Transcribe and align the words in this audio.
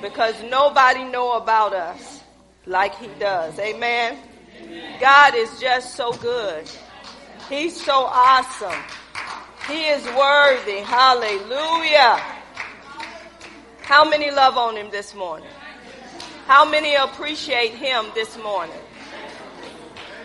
because 0.00 0.34
nobody 0.44 1.04
know 1.04 1.36
about 1.36 1.72
us 1.72 2.22
like 2.66 2.94
he 2.96 3.08
does. 3.18 3.58
Amen. 3.58 4.18
God 5.00 5.34
is 5.34 5.60
just 5.60 5.94
so 5.94 6.12
good. 6.12 6.68
He's 7.48 7.80
so 7.80 8.04
awesome. 8.04 8.82
He 9.68 9.86
is 9.86 10.04
worthy. 10.06 10.78
Hallelujah. 10.78 12.22
How 13.82 14.08
many 14.08 14.30
love 14.30 14.56
on 14.56 14.76
him 14.76 14.90
this 14.90 15.14
morning? 15.14 15.48
How 16.46 16.68
many 16.68 16.94
appreciate 16.94 17.72
him 17.72 18.06
this 18.14 18.36
morning? 18.38 18.76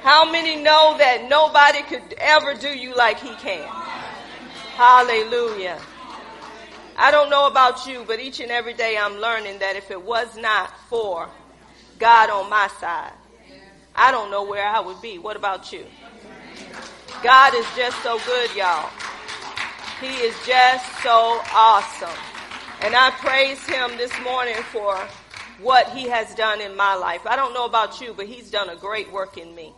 How 0.04 0.32
many 0.32 0.56
know 0.62 0.96
that 0.98 1.28
nobody 1.30 1.84
could 1.84 2.16
ever 2.18 2.56
do 2.56 2.70
you 2.70 2.96
like 2.96 3.20
he 3.20 3.34
can? 3.36 3.68
Hallelujah. 4.76 5.80
I 6.98 7.12
don't 7.12 7.30
know 7.30 7.48
about 7.48 7.86
you, 7.88 8.04
but 8.06 8.20
each 8.20 8.40
and 8.40 8.52
every 8.52 8.74
day 8.74 8.98
I'm 8.98 9.18
learning 9.18 9.60
that 9.60 9.76
if 9.76 9.92
it 9.92 10.02
was 10.02 10.38
not 10.38 10.72
for 10.90 11.30
God 12.00 12.30
on 12.30 12.50
my 12.50 12.68
side, 12.80 13.14
I 13.96 14.12
don't 14.12 14.32
know 14.32 14.44
where 14.44 14.66
I 14.66 14.80
would 14.80 15.02
be. 15.02 15.18
What 15.18 15.36
about 15.36 15.72
you? 15.72 15.86
God 17.24 17.54
is 17.54 17.66
just 17.76 18.02
so 18.04 18.20
good, 18.26 18.56
y'all. 18.56 18.90
He 20.00 20.08
is 20.08 20.36
just 20.46 20.86
so 21.04 21.42
awesome. 21.54 22.10
And 22.82 22.96
I 22.96 23.12
praise 23.12 23.64
him 23.68 23.96
this 23.98 24.12
morning 24.24 24.56
for 24.72 24.96
what 25.62 25.90
he 25.90 26.10
has 26.10 26.34
done 26.34 26.60
in 26.62 26.76
my 26.76 26.96
life. 26.96 27.28
I 27.28 27.36
don't 27.36 27.54
know 27.54 27.66
about 27.66 28.02
you, 28.02 28.14
but 28.16 28.26
he's 28.26 28.50
done 28.50 28.70
a 28.70 28.76
great 28.76 29.12
work 29.12 29.38
in 29.38 29.54
me. 29.54 29.74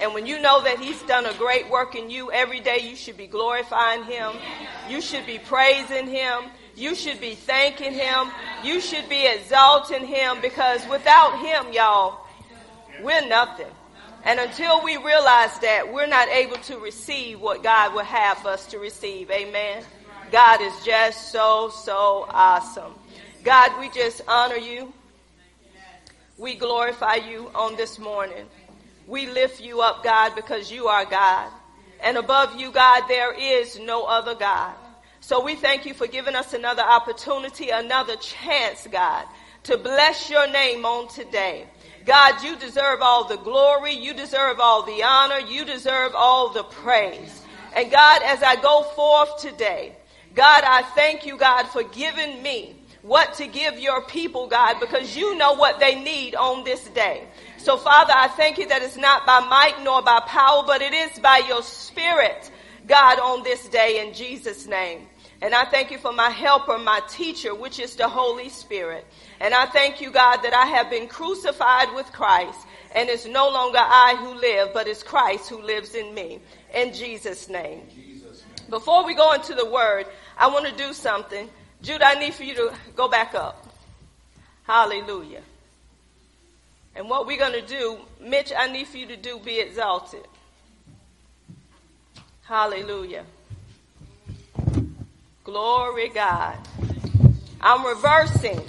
And 0.00 0.12
when 0.12 0.26
you 0.26 0.40
know 0.40 0.62
that 0.62 0.78
He's 0.78 1.00
done 1.02 1.26
a 1.26 1.34
great 1.34 1.70
work 1.70 1.94
in 1.94 2.10
you 2.10 2.30
every 2.30 2.60
day, 2.60 2.80
you 2.80 2.96
should 2.96 3.16
be 3.16 3.26
glorifying 3.26 4.04
Him. 4.04 4.32
You 4.88 5.00
should 5.00 5.26
be 5.26 5.38
praising 5.38 6.06
Him. 6.06 6.44
You 6.74 6.94
should 6.94 7.20
be 7.20 7.34
thanking 7.34 7.92
Him. 7.92 8.30
You 8.62 8.80
should 8.80 9.08
be 9.08 9.26
exalting 9.26 10.06
Him 10.06 10.40
because 10.42 10.86
without 10.88 11.38
Him, 11.38 11.72
y'all, 11.72 12.20
we're 13.02 13.26
nothing. 13.26 13.70
And 14.24 14.40
until 14.40 14.82
we 14.82 14.96
realize 14.96 15.58
that, 15.60 15.92
we're 15.92 16.08
not 16.08 16.28
able 16.28 16.56
to 16.56 16.78
receive 16.78 17.40
what 17.40 17.62
God 17.62 17.94
would 17.94 18.06
have 18.06 18.44
us 18.44 18.66
to 18.66 18.78
receive. 18.78 19.30
Amen. 19.30 19.84
God 20.32 20.60
is 20.60 20.84
just 20.84 21.30
so, 21.30 21.70
so 21.70 22.26
awesome. 22.28 22.92
God, 23.44 23.78
we 23.78 23.88
just 23.90 24.22
honor 24.26 24.56
you. 24.56 24.92
We 26.36 26.56
glorify 26.56 27.14
you 27.14 27.50
on 27.54 27.76
this 27.76 27.98
morning. 27.98 28.46
We 29.06 29.26
lift 29.26 29.60
you 29.60 29.82
up, 29.82 30.02
God, 30.02 30.34
because 30.34 30.70
you 30.70 30.88
are 30.88 31.04
God. 31.04 31.50
And 32.02 32.16
above 32.16 32.58
you, 32.58 32.72
God, 32.72 33.04
there 33.08 33.32
is 33.32 33.78
no 33.78 34.04
other 34.04 34.34
God. 34.34 34.74
So 35.20 35.42
we 35.42 35.54
thank 35.54 35.86
you 35.86 35.94
for 35.94 36.06
giving 36.06 36.34
us 36.34 36.52
another 36.52 36.82
opportunity, 36.82 37.70
another 37.70 38.16
chance, 38.16 38.86
God, 38.90 39.26
to 39.64 39.76
bless 39.78 40.30
your 40.30 40.50
name 40.50 40.84
on 40.84 41.08
today. 41.08 41.66
God, 42.04 42.42
you 42.42 42.56
deserve 42.56 43.00
all 43.02 43.24
the 43.24 43.36
glory. 43.36 43.92
You 43.92 44.14
deserve 44.14 44.60
all 44.60 44.82
the 44.82 45.02
honor. 45.02 45.40
You 45.40 45.64
deserve 45.64 46.12
all 46.14 46.50
the 46.50 46.62
praise. 46.62 47.42
And 47.74 47.90
God, 47.90 48.22
as 48.22 48.42
I 48.42 48.56
go 48.56 48.84
forth 48.94 49.40
today, 49.40 49.96
God, 50.34 50.62
I 50.64 50.82
thank 50.94 51.26
you, 51.26 51.36
God, 51.36 51.64
for 51.64 51.82
giving 51.82 52.42
me 52.42 52.76
what 53.02 53.34
to 53.34 53.46
give 53.46 53.78
your 53.78 54.02
people, 54.02 54.46
God, 54.48 54.78
because 54.80 55.16
you 55.16 55.36
know 55.36 55.54
what 55.54 55.80
they 55.80 56.00
need 56.00 56.34
on 56.34 56.64
this 56.64 56.84
day. 56.88 57.24
So, 57.66 57.76
Father, 57.76 58.12
I 58.14 58.28
thank 58.28 58.58
you 58.58 58.68
that 58.68 58.82
it's 58.82 58.96
not 58.96 59.26
by 59.26 59.40
might 59.40 59.82
nor 59.82 60.00
by 60.00 60.20
power, 60.20 60.62
but 60.64 60.82
it 60.82 60.92
is 60.92 61.18
by 61.18 61.42
your 61.48 61.64
Spirit, 61.64 62.48
God, 62.86 63.18
on 63.18 63.42
this 63.42 63.66
day 63.66 64.06
in 64.06 64.14
Jesus' 64.14 64.68
name. 64.68 65.08
And 65.42 65.52
I 65.52 65.64
thank 65.64 65.90
you 65.90 65.98
for 65.98 66.12
my 66.12 66.30
helper, 66.30 66.78
my 66.78 67.00
teacher, 67.08 67.56
which 67.56 67.80
is 67.80 67.96
the 67.96 68.06
Holy 68.06 68.50
Spirit. 68.50 69.04
And 69.40 69.52
I 69.52 69.66
thank 69.66 70.00
you, 70.00 70.12
God, 70.12 70.42
that 70.42 70.54
I 70.54 70.66
have 70.66 70.90
been 70.90 71.08
crucified 71.08 71.92
with 71.96 72.06
Christ. 72.12 72.60
And 72.94 73.08
it's 73.08 73.26
no 73.26 73.48
longer 73.48 73.80
I 73.80 74.14
who 74.16 74.40
live, 74.40 74.72
but 74.72 74.86
it's 74.86 75.02
Christ 75.02 75.50
who 75.50 75.60
lives 75.60 75.96
in 75.96 76.14
me. 76.14 76.38
In 76.72 76.94
Jesus' 76.94 77.48
name. 77.48 77.82
Before 78.70 79.04
we 79.04 79.12
go 79.12 79.32
into 79.32 79.56
the 79.56 79.66
word, 79.66 80.06
I 80.38 80.46
want 80.46 80.66
to 80.66 80.76
do 80.76 80.92
something. 80.92 81.50
Jude, 81.82 82.00
I 82.00 82.14
need 82.14 82.32
for 82.32 82.44
you 82.44 82.54
to 82.54 82.74
go 82.94 83.08
back 83.08 83.34
up. 83.34 83.66
Hallelujah. 84.62 85.42
And 86.96 87.10
what 87.10 87.26
we're 87.26 87.38
going 87.38 87.52
to 87.52 87.66
do, 87.66 87.98
Mitch, 88.20 88.52
I 88.56 88.72
need 88.72 88.86
for 88.86 88.96
you 88.96 89.06
to 89.06 89.16
do 89.16 89.38
be 89.38 89.60
exalted. 89.60 90.26
Hallelujah. 92.42 93.24
Glory 95.44 96.08
God. 96.08 96.56
I'm 97.60 97.84
reversing 97.84 98.60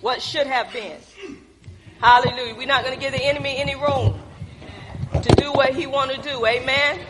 what 0.00 0.22
should 0.22 0.46
have 0.46 0.72
been. 0.72 0.98
Hallelujah. 2.00 2.54
We're 2.54 2.68
not 2.68 2.84
going 2.84 2.94
to 2.94 3.00
give 3.00 3.12
the 3.12 3.24
enemy 3.24 3.56
any 3.56 3.74
room 3.74 4.20
to 5.12 5.34
do 5.36 5.52
what 5.52 5.74
he 5.74 5.86
want 5.86 6.12
to 6.12 6.22
do. 6.22 6.46
Amen. 6.46 7.00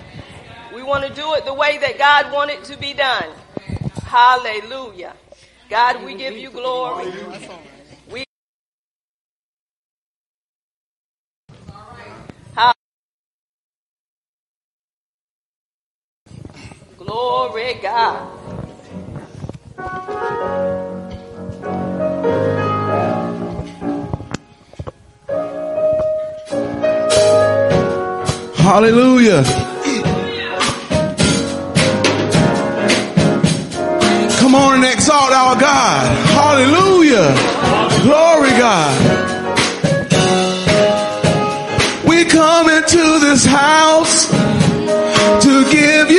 We 0.75 0.83
want 0.83 1.07
to 1.07 1.13
do 1.13 1.35
it 1.35 1.45
the 1.45 1.55
way 1.55 1.77
that 1.79 1.99
God 1.99 2.33
wanted 2.33 2.65
to 2.65 2.79
be 2.79 2.95
done. 2.95 3.29
Hallelujah. 4.05 5.15
God, 5.69 6.03
we 6.03 6.15
give 6.15 6.35
you 6.35 6.51
glory. 6.51 7.13
Glory 17.09 17.73
God. 17.81 18.29
Hallelujah. 28.59 29.43
Come 34.39 34.55
on 34.55 34.75
and 34.75 34.85
exalt 34.85 35.33
our 35.33 35.59
God. 35.59 36.07
Hallelujah. 36.37 37.33
Glory 38.03 38.51
God. 38.51 38.93
We 42.07 42.27
come 42.27 42.69
into 42.69 43.19
this 43.21 43.47
house 43.47 44.29
to 45.43 45.65
give 45.71 46.11
you 46.11 46.18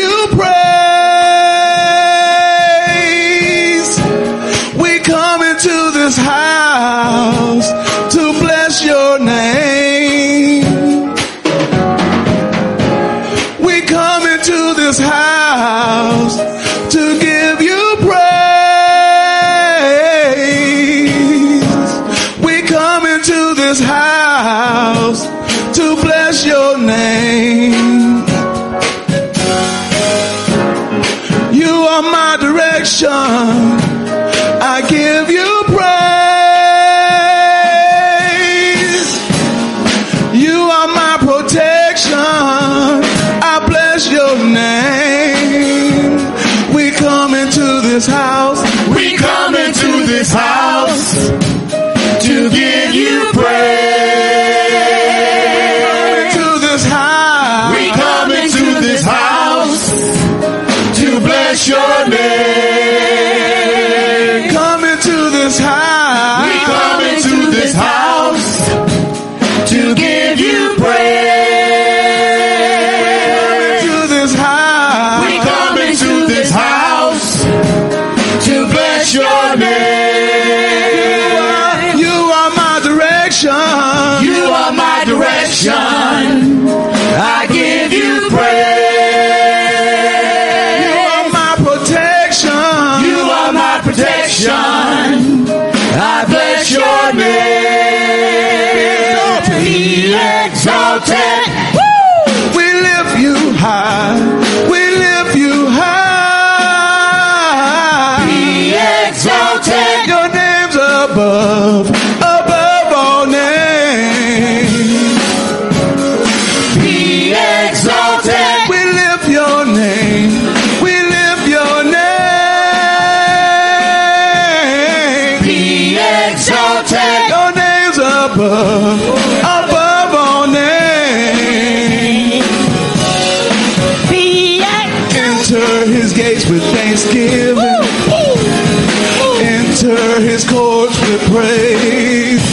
praise. 141.27 142.43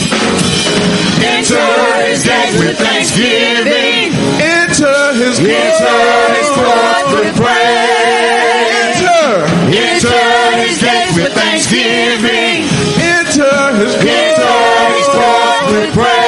Enter 1.23 2.03
his 2.07 2.23
gates 2.23 2.57
with 2.59 2.77
thanksgiving. 2.77 4.11
Enter 4.41 5.13
his 5.15 5.39
courts 5.39 7.11
with 7.13 7.35
praise. 7.37 8.97
Enter. 8.97 9.47
Enter 9.71 10.57
his 10.59 10.81
gates 10.81 11.15
with 11.15 11.33
thanksgiving. 11.33 12.67
Enter 12.99 13.57
his 13.79 13.95
courts 13.95 15.67
with 15.71 15.93
praise. 15.93 16.27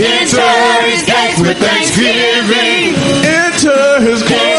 Enter. 0.00 0.54
His 0.90 1.02
gates 1.04 1.40
with 1.40 1.58
thanksgiving. 1.58 2.94
Enter 3.24 4.00
his 4.00 4.22
Enter 4.22 4.53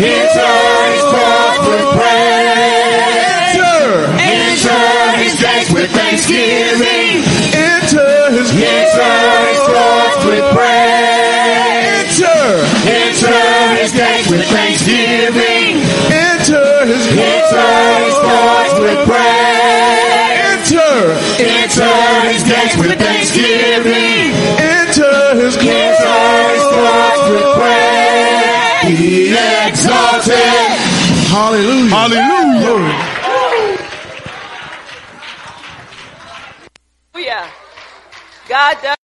Enter 0.00 0.08
Enter 0.08 1.04
courts 1.12 1.60
with 1.68 1.84
praise. 1.92 3.52
Enter. 3.52 4.08
Enter 4.16 4.80
his 5.20 5.34
gates 5.36 5.70
with 5.76 5.90
thanksgiving. 5.92 7.20
Enter 7.52 8.32
his 8.32 8.48
Enter 8.48 9.12
his 9.44 9.60
courts 9.60 10.24
with 10.24 10.46
praise. 10.56 12.16
Enter. 12.16 12.64
Enter 12.88 13.76
his 13.76 13.92
gates 13.92 14.28
with 14.30 14.44
thanksgiving. 14.48 15.84
Enter 16.08 16.86
his 16.88 17.04
Enter 17.12 17.60
courts 18.24 18.74
with 18.80 19.00
praise. 19.04 20.72
Enter. 20.72 21.12
Enter 21.44 21.92
his 22.32 22.42
gates 22.48 22.76
with 22.80 22.96
exalted. 29.84 30.36
Hallelujah. 31.30 31.88
Hallelujah. 31.88 32.90
Hallelujah. 37.14 37.50
God 38.48 38.76
does. 38.82 38.96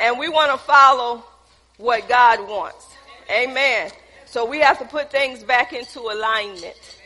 And 0.00 0.18
we 0.18 0.28
want 0.28 0.50
to 0.52 0.58
follow 0.58 1.24
what 1.78 2.08
God 2.08 2.40
wants. 2.48 2.86
Amen. 3.30 3.90
So 4.26 4.44
we 4.44 4.60
have 4.60 4.78
to 4.78 4.84
put 4.84 5.10
things 5.10 5.44
back 5.44 5.72
into 5.72 6.00
alignment 6.00 6.98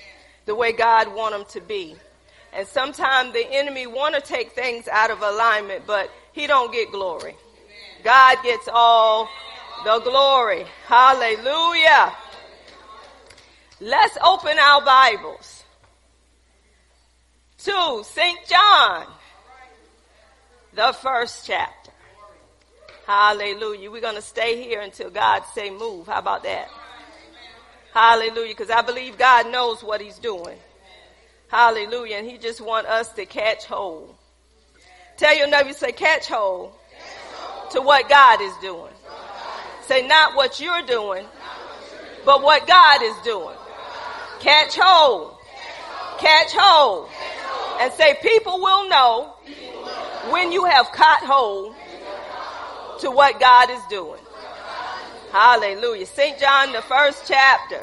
the 0.47 0.55
way 0.55 0.73
God 0.73 1.15
want 1.15 1.35
them 1.35 1.45
to 1.51 1.61
be. 1.61 1.97
And 2.53 2.67
sometimes 2.67 3.33
the 3.35 3.47
enemy 3.53 3.87
want 3.87 4.15
to 4.15 4.21
take 4.21 4.53
things 4.53 4.89
out 4.89 5.11
of 5.11 5.21
alignment, 5.21 5.87
but 5.87 6.11
he 6.33 6.47
don't 6.47 6.73
get 6.73 6.91
glory. 6.91 7.37
God 8.03 8.39
gets 8.43 8.69
all 8.73 9.29
the 9.87 10.01
glory. 10.01 10.67
Hallelujah. 10.89 12.13
Let's 13.81 14.19
open 14.21 14.59
our 14.59 14.85
Bibles 14.85 15.63
to 17.59 18.03
St. 18.05 18.39
John, 18.49 19.07
the 20.75 20.93
first 20.93 21.47
chapter. 21.47 21.93
Hallelujah. 23.07 23.89
We're 23.89 24.01
going 24.01 24.17
to 24.17 24.23
stay 24.23 24.61
here 24.61 24.81
until 24.81 25.09
God 25.09 25.45
say 25.55 25.71
move. 25.71 26.09
How 26.09 26.19
about 26.19 26.43
that? 26.43 26.69
Hallelujah. 27.95 28.55
Because 28.57 28.71
I 28.71 28.83
believe 28.83 29.17
God 29.17 29.53
knows 29.53 29.85
what 29.85 30.01
he's 30.01 30.19
doing. 30.19 30.59
Hallelujah. 31.47 32.17
And 32.17 32.29
he 32.29 32.39
just 32.39 32.61
want 32.61 32.89
us 32.89 33.11
to 33.11 33.25
catch 33.25 33.67
hold. 33.67 34.17
Tell 35.17 35.37
your 35.37 35.47
neighbor, 35.47 35.73
say 35.75 35.93
catch 35.93 36.27
hold 36.27 36.73
to 37.71 37.81
what 37.81 38.09
God 38.09 38.41
is 38.41 38.53
doing. 38.61 38.96
Say 39.87 40.07
not 40.07 40.35
what 40.35 40.59
you're 40.59 40.83
doing, 40.83 41.25
but 42.25 42.43
what 42.43 42.67
God 42.67 43.03
is 43.03 43.17
doing. 43.25 43.57
Catch 44.41 44.77
hold. 44.77 45.37
Catch 46.19 46.53
hold. 46.53 47.09
And 47.81 47.93
say 47.93 48.17
people 48.21 48.61
will 48.61 48.89
know 48.89 49.35
when 50.31 50.51
you 50.51 50.65
have 50.65 50.91
caught 50.91 51.21
hold 51.23 51.75
to 53.01 53.11
what 53.11 53.39
God 53.39 53.71
is 53.71 53.81
doing. 53.89 54.21
Hallelujah. 55.31 56.07
St. 56.07 56.39
John, 56.39 56.73
the 56.73 56.83
first 56.83 57.25
chapter. 57.29 57.81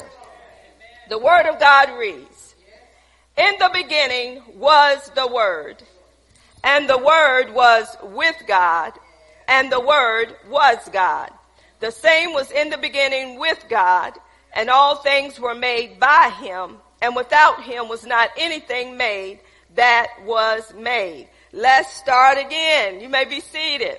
The 1.08 1.18
word 1.18 1.46
of 1.46 1.58
God 1.58 1.90
reads, 1.98 2.54
In 3.38 3.54
the 3.58 3.70
beginning 3.72 4.42
was 4.56 5.10
the 5.14 5.26
word, 5.26 5.82
and 6.62 6.88
the 6.88 6.98
word 6.98 7.54
was 7.54 7.96
with 8.02 8.36
God, 8.46 8.92
and 9.46 9.70
the 9.70 9.80
word 9.80 10.34
was 10.48 10.78
God. 10.92 11.30
The 11.84 11.92
same 11.92 12.32
was 12.32 12.50
in 12.50 12.70
the 12.70 12.78
beginning 12.78 13.38
with 13.38 13.66
God, 13.68 14.14
and 14.54 14.70
all 14.70 14.96
things 14.96 15.38
were 15.38 15.54
made 15.54 16.00
by 16.00 16.32
him, 16.40 16.78
and 17.02 17.14
without 17.14 17.62
him 17.62 17.90
was 17.90 18.06
not 18.06 18.30
anything 18.38 18.96
made 18.96 19.40
that 19.74 20.06
was 20.24 20.72
made. 20.72 21.28
Let's 21.52 21.92
start 21.92 22.38
again. 22.38 23.00
You 23.00 23.10
may 23.10 23.26
be 23.26 23.40
seated. 23.40 23.98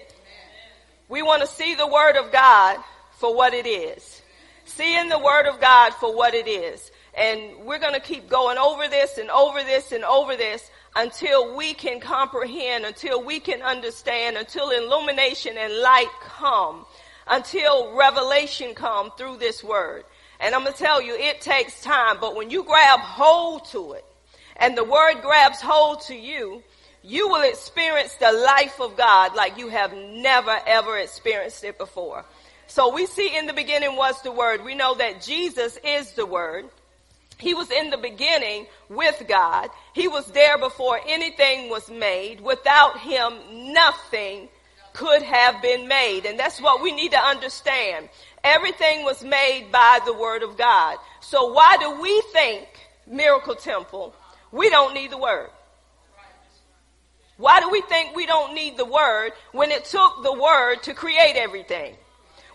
We 1.09 1.21
want 1.21 1.43
to 1.43 1.47
see 1.47 1.75
the 1.75 1.85
word 1.85 2.15
of 2.17 2.31
God 2.31 2.79
for 3.19 3.35
what 3.35 3.53
it 3.53 3.67
is. 3.67 4.23
Seeing 4.63 5.07
the 5.07 5.19
word 5.19 5.45
of 5.45 5.61
God 5.61 5.93
for 5.93 6.17
what 6.17 6.33
it 6.33 6.47
is. 6.47 6.89
And 7.15 7.65
we're 7.65 7.77
going 7.77 7.93
to 7.93 7.99
keep 7.99 8.27
going 8.27 8.57
over 8.57 8.87
this 8.87 9.19
and 9.19 9.29
over 9.29 9.63
this 9.63 9.91
and 9.91 10.03
over 10.03 10.35
this 10.35 10.71
until 10.95 11.55
we 11.55 11.75
can 11.75 11.99
comprehend, 11.99 12.83
until 12.83 13.23
we 13.23 13.39
can 13.39 13.61
understand, 13.61 14.37
until 14.37 14.71
illumination 14.71 15.55
and 15.55 15.71
light 15.81 16.09
come, 16.21 16.87
until 17.27 17.95
revelation 17.95 18.73
come 18.73 19.11
through 19.17 19.37
this 19.37 19.63
word. 19.63 20.03
And 20.39 20.53
I'm 20.53 20.61
going 20.61 20.73
to 20.73 20.79
tell 20.79 21.01
you, 21.01 21.15
it 21.15 21.41
takes 21.41 21.81
time, 21.81 22.17
but 22.19 22.35
when 22.35 22.49
you 22.49 22.63
grab 22.63 22.99
hold 22.99 23.65
to 23.71 23.93
it 23.93 24.05
and 24.57 24.77
the 24.77 24.83
word 24.83 25.21
grabs 25.21 25.61
hold 25.61 26.01
to 26.01 26.15
you, 26.15 26.61
you 27.03 27.29
will 27.29 27.47
experience 27.47 28.15
the 28.15 28.31
life 28.31 28.79
of 28.81 28.97
God 28.97 29.35
like 29.35 29.57
you 29.57 29.69
have 29.69 29.93
never 29.93 30.57
ever 30.65 30.97
experienced 30.97 31.63
it 31.63 31.77
before. 31.77 32.25
So 32.67 32.93
we 32.93 33.05
see 33.05 33.37
in 33.37 33.45
the 33.45 33.53
beginning 33.53 33.95
was 33.95 34.19
the 34.23 34.31
word. 34.31 34.63
We 34.63 34.75
know 34.75 34.95
that 34.95 35.21
Jesus 35.21 35.77
is 35.83 36.11
the 36.13 36.25
word. 36.25 36.65
He 37.37 37.53
was 37.53 37.69
in 37.69 37.89
the 37.89 37.97
beginning 37.97 38.65
with 38.89 39.23
God. 39.27 39.69
He 39.93 40.07
was 40.07 40.25
there 40.27 40.57
before 40.57 40.99
anything 41.05 41.69
was 41.69 41.89
made. 41.89 42.41
Without 42.41 42.99
him, 42.99 43.73
nothing 43.73 44.49
could 44.95 45.21
have 45.21 45.61
been 45.61 45.87
made. 45.87 46.25
And 46.25 46.39
that's 46.39 46.59
what 46.59 46.81
we 46.81 46.91
need 46.91 47.11
to 47.11 47.19
understand. 47.19 48.09
Everything 48.43 49.03
was 49.03 49.23
made 49.23 49.71
by 49.71 49.99
the 50.05 50.13
word 50.13 50.41
of 50.41 50.57
God. 50.57 50.97
So 51.19 51.51
why 51.51 51.77
do 51.79 52.01
we 52.01 52.21
think 52.33 52.67
Miracle 53.05 53.55
Temple 53.55 54.15
we 54.51 54.69
don't 54.69 54.93
need 54.93 55.11
the 55.11 55.17
word. 55.17 55.49
Why 57.37 57.59
do 57.59 57.69
we 57.69 57.81
think 57.81 58.15
we 58.15 58.25
don't 58.25 58.55
need 58.55 58.77
the 58.77 58.85
word 58.85 59.33
when 59.51 59.69
it 59.69 59.83
took 59.83 60.23
the 60.23 60.31
word 60.31 60.81
to 60.83 60.93
create 60.93 61.35
everything? 61.35 61.95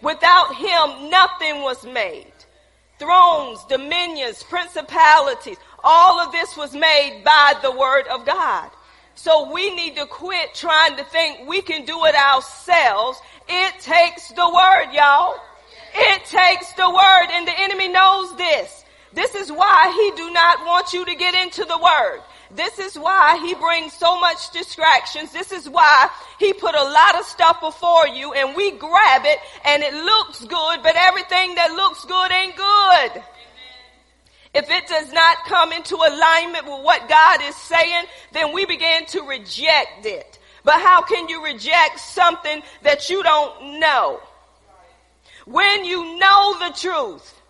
Without 0.00 0.54
him, 0.54 1.11
nothing 1.11 1.61
was 1.61 1.85
made. 1.85 2.32
Thrones, 2.99 3.62
dominions, 3.68 4.42
principalities, 4.42 5.59
all 5.85 6.20
of 6.20 6.32
this 6.32 6.56
was 6.56 6.75
made 6.75 7.23
by 7.23 7.54
the 7.61 7.70
word 7.70 8.06
of 8.09 8.25
God. 8.25 8.70
So 9.14 9.52
we 9.52 9.75
need 9.75 9.97
to 9.97 10.07
quit 10.07 10.55
trying 10.55 10.97
to 10.97 11.05
think 11.05 11.49
we 11.49 11.62
can 11.62 11.85
do 11.85 12.05
it 12.05 12.14
ourselves. 12.14 13.21
It 13.49 13.81
takes 13.81 14.29
the 14.31 14.49
word, 14.49 14.93
y'all. 14.93 15.37
It 15.95 16.25
takes 16.25 16.73
the 16.75 16.88
word 16.88 17.26
and 17.33 17.47
the 17.47 17.61
enemy 17.61 17.88
knows 17.88 18.37
this. 18.37 18.85
This 19.12 19.35
is 19.35 19.50
why 19.50 19.93
he 19.93 20.17
do 20.17 20.31
not 20.31 20.64
want 20.64 20.93
you 20.93 21.05
to 21.05 21.14
get 21.17 21.35
into 21.35 21.64
the 21.64 21.79
word. 21.79 22.21
This 22.52 22.79
is 22.79 22.99
why 22.99 23.38
he 23.43 23.55
brings 23.55 23.93
so 23.93 24.19
much 24.21 24.50
distractions. 24.50 25.33
This 25.33 25.52
is 25.52 25.69
why 25.69 26.09
he 26.38 26.52
put 26.52 26.75
a 26.75 26.83
lot 26.83 27.19
of 27.19 27.25
stuff 27.25 27.61
before 27.61 28.09
you 28.09 28.33
and 28.33 28.57
we 28.57 28.73
grab 28.73 29.23
it 29.25 29.38
and 29.64 29.83
it 29.83 29.95
looks 29.95 30.40
good, 30.45 30.83
but 30.83 30.97
everything 30.97 31.55
that 31.57 31.73
looks 31.73 32.05
good 32.05 32.33
ain't 32.33 32.57
good. 32.57 33.23
If 34.52 34.69
it 34.69 34.88
does 34.88 35.12
not 35.12 35.37
come 35.47 35.73
into 35.73 35.95
alignment 35.95 36.64
with 36.66 36.83
what 36.83 37.09
God 37.09 37.40
is 37.42 37.54
saying, 37.54 38.04
then 38.33 38.52
we 38.52 38.66
begin 38.66 39.07
to 39.07 39.23
reject 39.23 40.04
it. 40.07 40.38
But 40.64 40.80
how 40.80 41.02
can 41.02 41.28
you 41.28 41.45
reject 41.45 42.00
something 42.00 42.62
that 42.83 43.09
you 43.09 43.23
don't 43.23 43.80
know? 43.80 44.21
When 45.47 45.85
you 45.85 46.19
know 46.19 46.57
the 46.59 46.75
truth, 46.76 47.40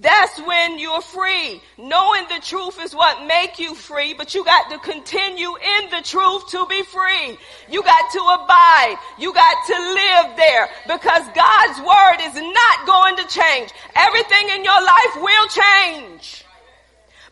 that's 0.00 0.40
when 0.40 0.78
you're 0.78 1.00
free. 1.00 1.60
Knowing 1.76 2.24
the 2.28 2.40
truth 2.40 2.78
is 2.82 2.94
what 2.94 3.26
make 3.26 3.58
you 3.58 3.74
free, 3.74 4.14
but 4.14 4.34
you 4.34 4.44
got 4.44 4.70
to 4.70 4.78
continue 4.78 5.48
in 5.56 5.90
the 5.90 6.02
truth 6.02 6.48
to 6.50 6.66
be 6.66 6.82
free. 6.82 7.38
You 7.70 7.82
got 7.82 8.12
to 8.12 8.18
abide. 8.18 8.96
You 9.18 9.32
got 9.32 9.56
to 9.66 9.74
live 9.74 10.36
there 10.36 10.68
because 10.86 11.22
God's 11.34 11.80
word 11.80 12.18
is 12.20 12.34
not 12.34 12.86
going 12.86 13.16
to 13.16 13.26
change. 13.26 13.70
Everything 13.94 14.48
in 14.56 14.64
your 14.64 14.82
life 14.82 15.16
will 15.16 15.48
change. 15.48 16.44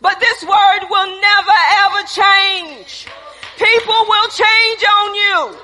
But 0.00 0.20
this 0.20 0.42
word 0.44 0.82
will 0.90 1.20
never 1.20 1.58
ever 1.84 2.02
change. 2.08 3.06
People 3.56 4.00
will 4.08 4.28
change 4.28 4.82
on 4.84 5.14
you. 5.14 5.56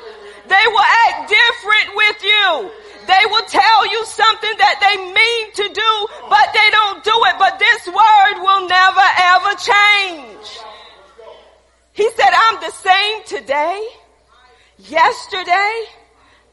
They 0.48 0.64
will 0.66 0.88
act 1.06 1.28
different 1.28 1.96
with 1.96 2.24
you. 2.24 2.70
They 3.06 3.24
will 3.26 3.44
tell 3.46 3.86
you 3.90 4.04
something 4.06 4.54
that 4.58 4.76
they 4.80 4.96
mean 5.12 5.52
to 5.52 5.74
do, 5.74 6.06
but 6.30 6.48
they 6.54 6.70
don't 6.70 7.04
do 7.04 7.12
it. 7.26 7.36
But 7.38 7.58
this 7.58 7.86
word 7.86 8.36
will 8.40 8.68
never 8.68 9.06
ever 9.36 9.52
change. 9.60 10.48
He 11.92 12.08
said, 12.10 12.30
I'm 12.32 12.60
the 12.60 12.70
same 12.70 13.24
today, 13.24 13.86
yesterday, 14.78 15.84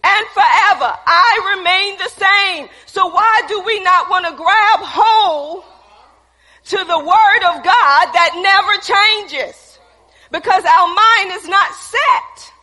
and 0.03 0.27
forever. 0.27 0.91
I 1.05 1.55
remain 1.55 1.97
the 1.97 2.09
same. 2.09 2.69
So 2.87 3.07
why 3.07 3.41
do 3.47 3.61
we 3.61 3.79
not 3.81 4.09
want 4.09 4.25
to 4.25 4.33
grab 4.33 4.79
hold 4.81 5.63
to 6.69 6.77
the 6.77 6.99
word 6.99 7.43
of 7.49 7.63
God 7.63 8.05
that 8.13 8.31
never 8.35 8.73
changes? 8.81 9.79
Because 10.31 10.63
our 10.63 10.87
mind 10.87 11.41
is 11.41 11.47
not 11.47 11.73
set 11.73 12.53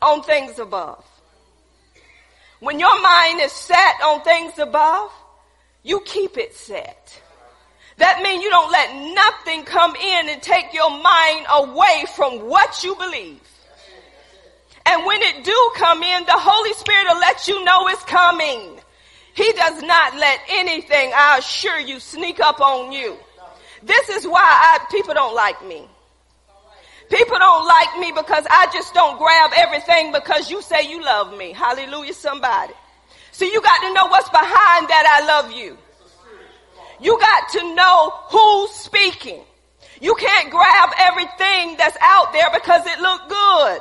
on 0.00 0.22
things 0.22 0.58
above. 0.58 1.04
When 2.60 2.80
your 2.80 3.00
mind 3.02 3.40
is 3.40 3.52
set 3.52 4.00
on 4.02 4.22
things 4.22 4.58
above, 4.58 5.12
you 5.82 6.00
keep 6.00 6.38
it 6.38 6.54
set. 6.54 7.22
That 7.98 8.22
means 8.22 8.42
you 8.42 8.50
don't 8.50 8.72
let 8.72 9.14
nothing 9.14 9.64
come 9.64 9.94
in 9.94 10.28
and 10.28 10.42
take 10.42 10.72
your 10.72 10.90
mind 10.90 11.46
away 11.50 12.04
from 12.14 12.48
what 12.48 12.82
you 12.82 12.94
believe. 12.96 13.40
And 14.86 15.04
when 15.04 15.20
it 15.20 15.44
do 15.44 15.70
come 15.76 16.02
in, 16.02 16.24
the 16.24 16.32
Holy 16.32 16.72
Spirit 16.74 17.06
will 17.08 17.20
let 17.20 17.48
you 17.48 17.64
know 17.64 17.88
it's 17.88 18.04
coming. 18.04 18.75
He 19.36 19.52
does 19.52 19.82
not 19.82 20.16
let 20.16 20.40
anything, 20.48 21.12
I 21.14 21.36
assure 21.38 21.78
you, 21.78 22.00
sneak 22.00 22.40
up 22.40 22.58
on 22.58 22.90
you. 22.90 23.18
This 23.82 24.08
is 24.08 24.26
why 24.26 24.40
I, 24.42 24.86
people 24.90 25.12
don't 25.12 25.34
like 25.34 25.62
me. 25.66 25.86
People 27.10 27.38
don't 27.38 27.66
like 27.66 27.98
me 27.98 28.12
because 28.12 28.46
I 28.50 28.68
just 28.72 28.94
don't 28.94 29.18
grab 29.18 29.50
everything 29.54 30.10
because 30.10 30.50
you 30.50 30.62
say 30.62 30.88
you 30.90 31.02
love 31.04 31.36
me. 31.36 31.52
Hallelujah, 31.52 32.14
somebody. 32.14 32.72
See, 33.30 33.52
you 33.52 33.60
got 33.60 33.78
to 33.82 33.92
know 33.92 34.06
what's 34.06 34.30
behind 34.30 34.88
that 34.88 35.20
I 35.20 35.26
love 35.26 35.52
you. 35.52 35.76
You 36.98 37.20
got 37.20 37.48
to 37.50 37.74
know 37.74 38.10
who's 38.30 38.70
speaking. 38.70 39.44
You 40.00 40.14
can't 40.14 40.50
grab 40.50 40.90
everything 40.96 41.76
that's 41.76 41.96
out 42.00 42.32
there 42.32 42.48
because 42.54 42.86
it 42.86 43.00
looked 43.00 43.28
good. 43.28 43.80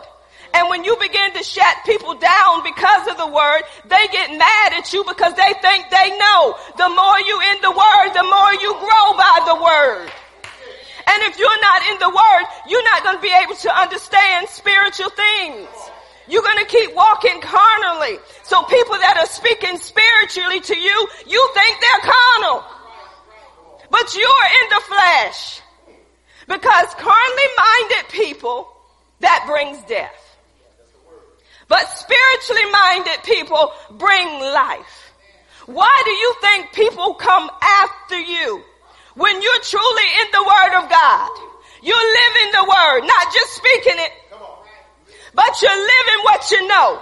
And 0.56 0.70
when 0.70 0.86
you 0.86 0.96
begin 0.96 1.34
to 1.34 1.44
shut 1.44 1.84
people 1.86 2.16
down 2.16 2.64
because 2.64 3.12
of 3.12 3.18
the 3.18 3.28
word, 3.28 3.64
they 3.92 4.08
get 4.12 4.32
mad 4.32 4.72
at 4.80 4.94
you 4.94 5.04
because 5.04 5.36
they 5.36 5.52
think 5.60 5.92
they 5.92 6.10
know. 6.16 6.56
The 6.80 6.90
more 6.96 7.20
you 7.20 7.38
in 7.52 7.60
the 7.60 7.76
word, 7.76 8.10
the 8.16 8.24
more 8.24 8.54
you 8.64 8.72
grow 8.80 9.08
by 9.20 9.38
the 9.52 9.58
word. 9.60 10.08
And 11.08 11.24
if 11.28 11.38
you're 11.38 11.62
not 11.62 11.82
in 11.92 12.00
the 12.00 12.10
word, 12.10 12.46
you're 12.70 12.84
not 12.84 13.04
going 13.04 13.18
to 13.18 13.22
be 13.22 13.36
able 13.44 13.56
to 13.56 13.70
understand 13.76 14.48
spiritual 14.48 15.10
things. 15.10 15.68
You're 16.28 16.42
going 16.42 16.64
to 16.64 16.72
keep 16.72 16.96
walking 16.96 17.42
carnally. 17.42 18.18
So 18.44 18.64
people 18.64 18.96
that 18.96 19.18
are 19.18 19.28
speaking 19.28 19.78
spiritually 19.78 20.62
to 20.62 20.78
you, 20.78 21.08
you 21.28 21.50
think 21.54 21.78
they're 21.82 22.12
carnal. 22.12 22.64
But 23.92 24.16
you're 24.16 24.48
in 24.64 24.70
the 24.70 24.82
flesh. 24.88 25.62
Because 26.48 26.94
carnally 26.96 27.50
minded 27.58 28.10
people, 28.10 28.72
that 29.20 29.44
brings 29.48 29.84
death. 29.84 30.25
But 31.68 31.88
spiritually 31.90 32.72
minded 32.72 33.24
people 33.24 33.72
bring 33.92 34.28
life. 34.40 35.12
Why 35.66 36.02
do 36.06 36.12
you 36.12 36.36
think 36.42 36.74
people 36.74 37.16
come 37.16 37.50
after 37.62 38.20
you? 38.20 38.64
When 39.16 39.42
you're 39.42 39.64
truly 39.64 40.08
in 40.22 40.28
the 40.32 40.44
word 40.44 40.84
of 40.84 40.90
God, 40.90 41.30
you're 41.82 41.96
living 41.96 42.52
the 42.52 42.64
word, 42.64 43.02
not 43.08 43.34
just 43.34 43.54
speaking 43.54 43.98
it, 43.98 44.12
but 45.34 45.62
you're 45.62 45.72
living 45.72 46.24
what 46.24 46.52
you 46.52 46.68
know. 46.68 47.02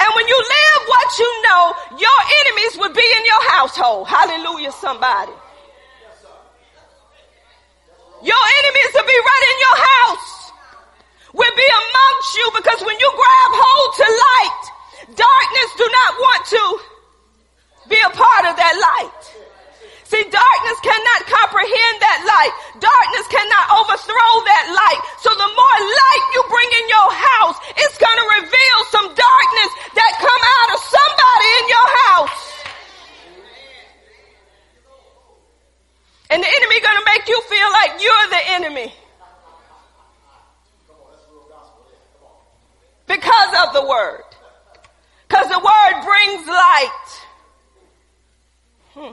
And 0.00 0.08
when 0.14 0.28
you 0.28 0.36
live 0.36 0.88
what 0.88 1.18
you 1.18 1.42
know, 1.42 1.74
your 1.98 2.18
enemies 2.44 2.78
would 2.78 2.94
be 2.94 3.12
in 3.16 3.24
your 3.24 3.50
household. 3.50 4.06
Hallelujah, 4.06 4.72
somebody. 4.72 5.32
Your 8.22 8.44
enemies 8.58 8.90
will 8.94 9.06
be 9.06 9.18
right 9.18 9.46
in 9.52 9.58
your 9.60 9.76
house. 9.76 10.37
Will 11.38 11.54
be 11.54 11.70
amongst 11.70 12.30
you 12.34 12.46
because 12.58 12.80
when 12.82 12.98
you 12.98 13.10
grab 13.14 13.50
hold 13.54 13.90
to 13.94 14.06
light, 14.10 14.62
darkness 15.14 15.70
do 15.78 15.86
not 15.86 16.12
want 16.18 16.42
to 16.50 16.62
be 17.86 17.98
a 18.02 18.10
part 18.10 18.44
of 18.50 18.58
that 18.58 18.74
light. 18.74 19.22
See, 20.10 20.24
darkness 20.24 20.78
cannot 20.82 21.20
comprehend 21.30 21.96
that 22.02 22.20
light. 22.26 22.54
Darkness 22.82 23.26
cannot 23.30 23.66
overthrow 23.70 24.32
that 24.50 24.66
light. 24.72 25.00
So 25.22 25.30
the 25.30 25.50
more 25.52 25.78
light 25.78 26.24
you 26.34 26.42
bring 26.50 26.70
in 26.74 26.86
your 26.90 27.10
house, 27.12 27.56
it's 27.86 27.98
going 28.02 28.18
to 28.18 28.26
reveal 28.42 28.78
some 28.90 29.06
darkness 29.14 29.70
that 29.94 30.10
come 30.18 30.42
out 30.42 30.70
of 30.74 30.80
somebody 30.90 31.48
in 31.54 31.64
your 31.70 31.88
house. 32.08 32.42
And 36.34 36.42
the 36.42 36.50
enemy 36.50 36.76
going 36.82 36.98
to 36.98 37.06
make 37.14 37.28
you 37.30 37.38
feel 37.46 37.68
like 37.78 37.92
you're 38.02 38.26
the 38.34 38.42
enemy. 38.58 38.90
Because 43.08 43.66
of 43.66 43.74
the 43.74 43.88
word. 43.88 44.22
Because 45.26 45.48
the 45.48 45.58
word 45.58 46.04
brings 46.04 46.46
light. 46.46 47.26
Hmm. 48.94 49.12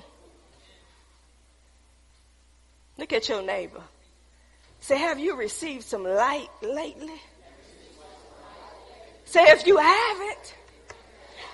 Look 2.98 3.14
at 3.14 3.28
your 3.28 3.42
neighbor. 3.42 3.82
Say, 4.82 4.98
have 4.98 5.20
you 5.20 5.36
received 5.36 5.84
some 5.84 6.04
light 6.04 6.50
lately? 6.62 7.20
Say, 9.25 9.42
if 9.44 9.66
you 9.66 9.78
haven't, 9.78 10.56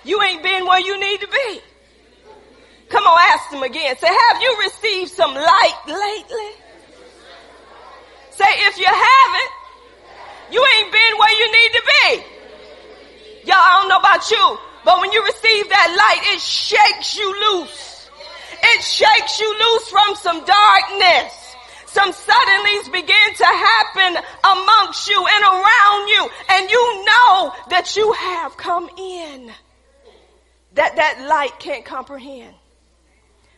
you 0.04 0.20
ain't 0.20 0.42
been 0.42 0.66
where 0.66 0.80
you 0.80 1.00
need 1.00 1.20
to 1.20 1.28
be. 1.28 1.60
Come 2.90 3.04
on, 3.04 3.18
ask 3.30 3.50
them 3.50 3.62
again. 3.62 3.96
Say, 3.96 4.08
have 4.08 4.42
you 4.42 4.58
received 4.64 5.12
some 5.12 5.34
light 5.34 5.78
lately? 5.86 6.50
Say, 8.30 8.44
if 8.48 8.78
you 8.78 8.86
haven't, 8.86 9.50
you 10.52 10.66
ain't 10.76 10.92
been 10.92 11.18
where 11.18 11.32
you 11.32 11.52
need 11.52 11.72
to 11.72 11.82
be. 11.86 12.31
Y'all, 13.44 13.56
I 13.56 13.78
don't 13.80 13.88
know 13.88 13.98
about 13.98 14.30
you, 14.30 14.58
but 14.84 15.00
when 15.00 15.12
you 15.12 15.24
receive 15.24 15.68
that 15.68 15.88
light, 15.96 16.34
it 16.34 16.40
shakes 16.40 17.16
you 17.16 17.28
loose. 17.50 18.10
It 18.62 18.82
shakes 18.82 19.40
you 19.40 19.50
loose 19.58 19.88
from 19.88 20.14
some 20.14 20.44
darkness. 20.44 21.56
Some 21.86 22.12
suddenlies 22.12 22.90
begin 22.92 23.34
to 23.36 23.44
happen 23.44 24.24
amongst 24.44 25.08
you 25.08 25.18
and 25.18 25.44
around 25.44 26.08
you 26.08 26.28
and 26.50 26.70
you 26.70 27.04
know 27.04 27.52
that 27.70 27.96
you 27.96 28.12
have 28.12 28.56
come 28.56 28.88
in. 28.96 29.52
That 30.74 30.96
that 30.96 31.26
light 31.28 31.58
can't 31.58 31.84
comprehend. 31.84 32.54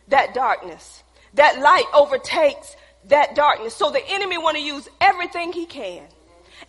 That 0.09 0.33
darkness. 0.33 1.03
that 1.35 1.59
light 1.59 1.85
overtakes 1.93 2.75
that 3.07 3.35
darkness. 3.35 3.75
So 3.75 3.91
the 3.91 4.05
enemy 4.05 4.37
want 4.37 4.57
to 4.57 4.63
use 4.63 4.87
everything 4.99 5.53
he 5.53 5.65
can 5.65 6.07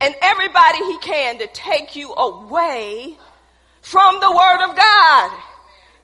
and 0.01 0.15
everybody 0.21 0.79
he 0.79 0.99
can 0.99 1.39
to 1.39 1.47
take 1.49 1.97
you 1.97 2.13
away 2.15 3.17
from 3.81 4.21
the 4.21 4.31
word 4.31 4.69
of 4.69 4.77
God. 4.77 5.31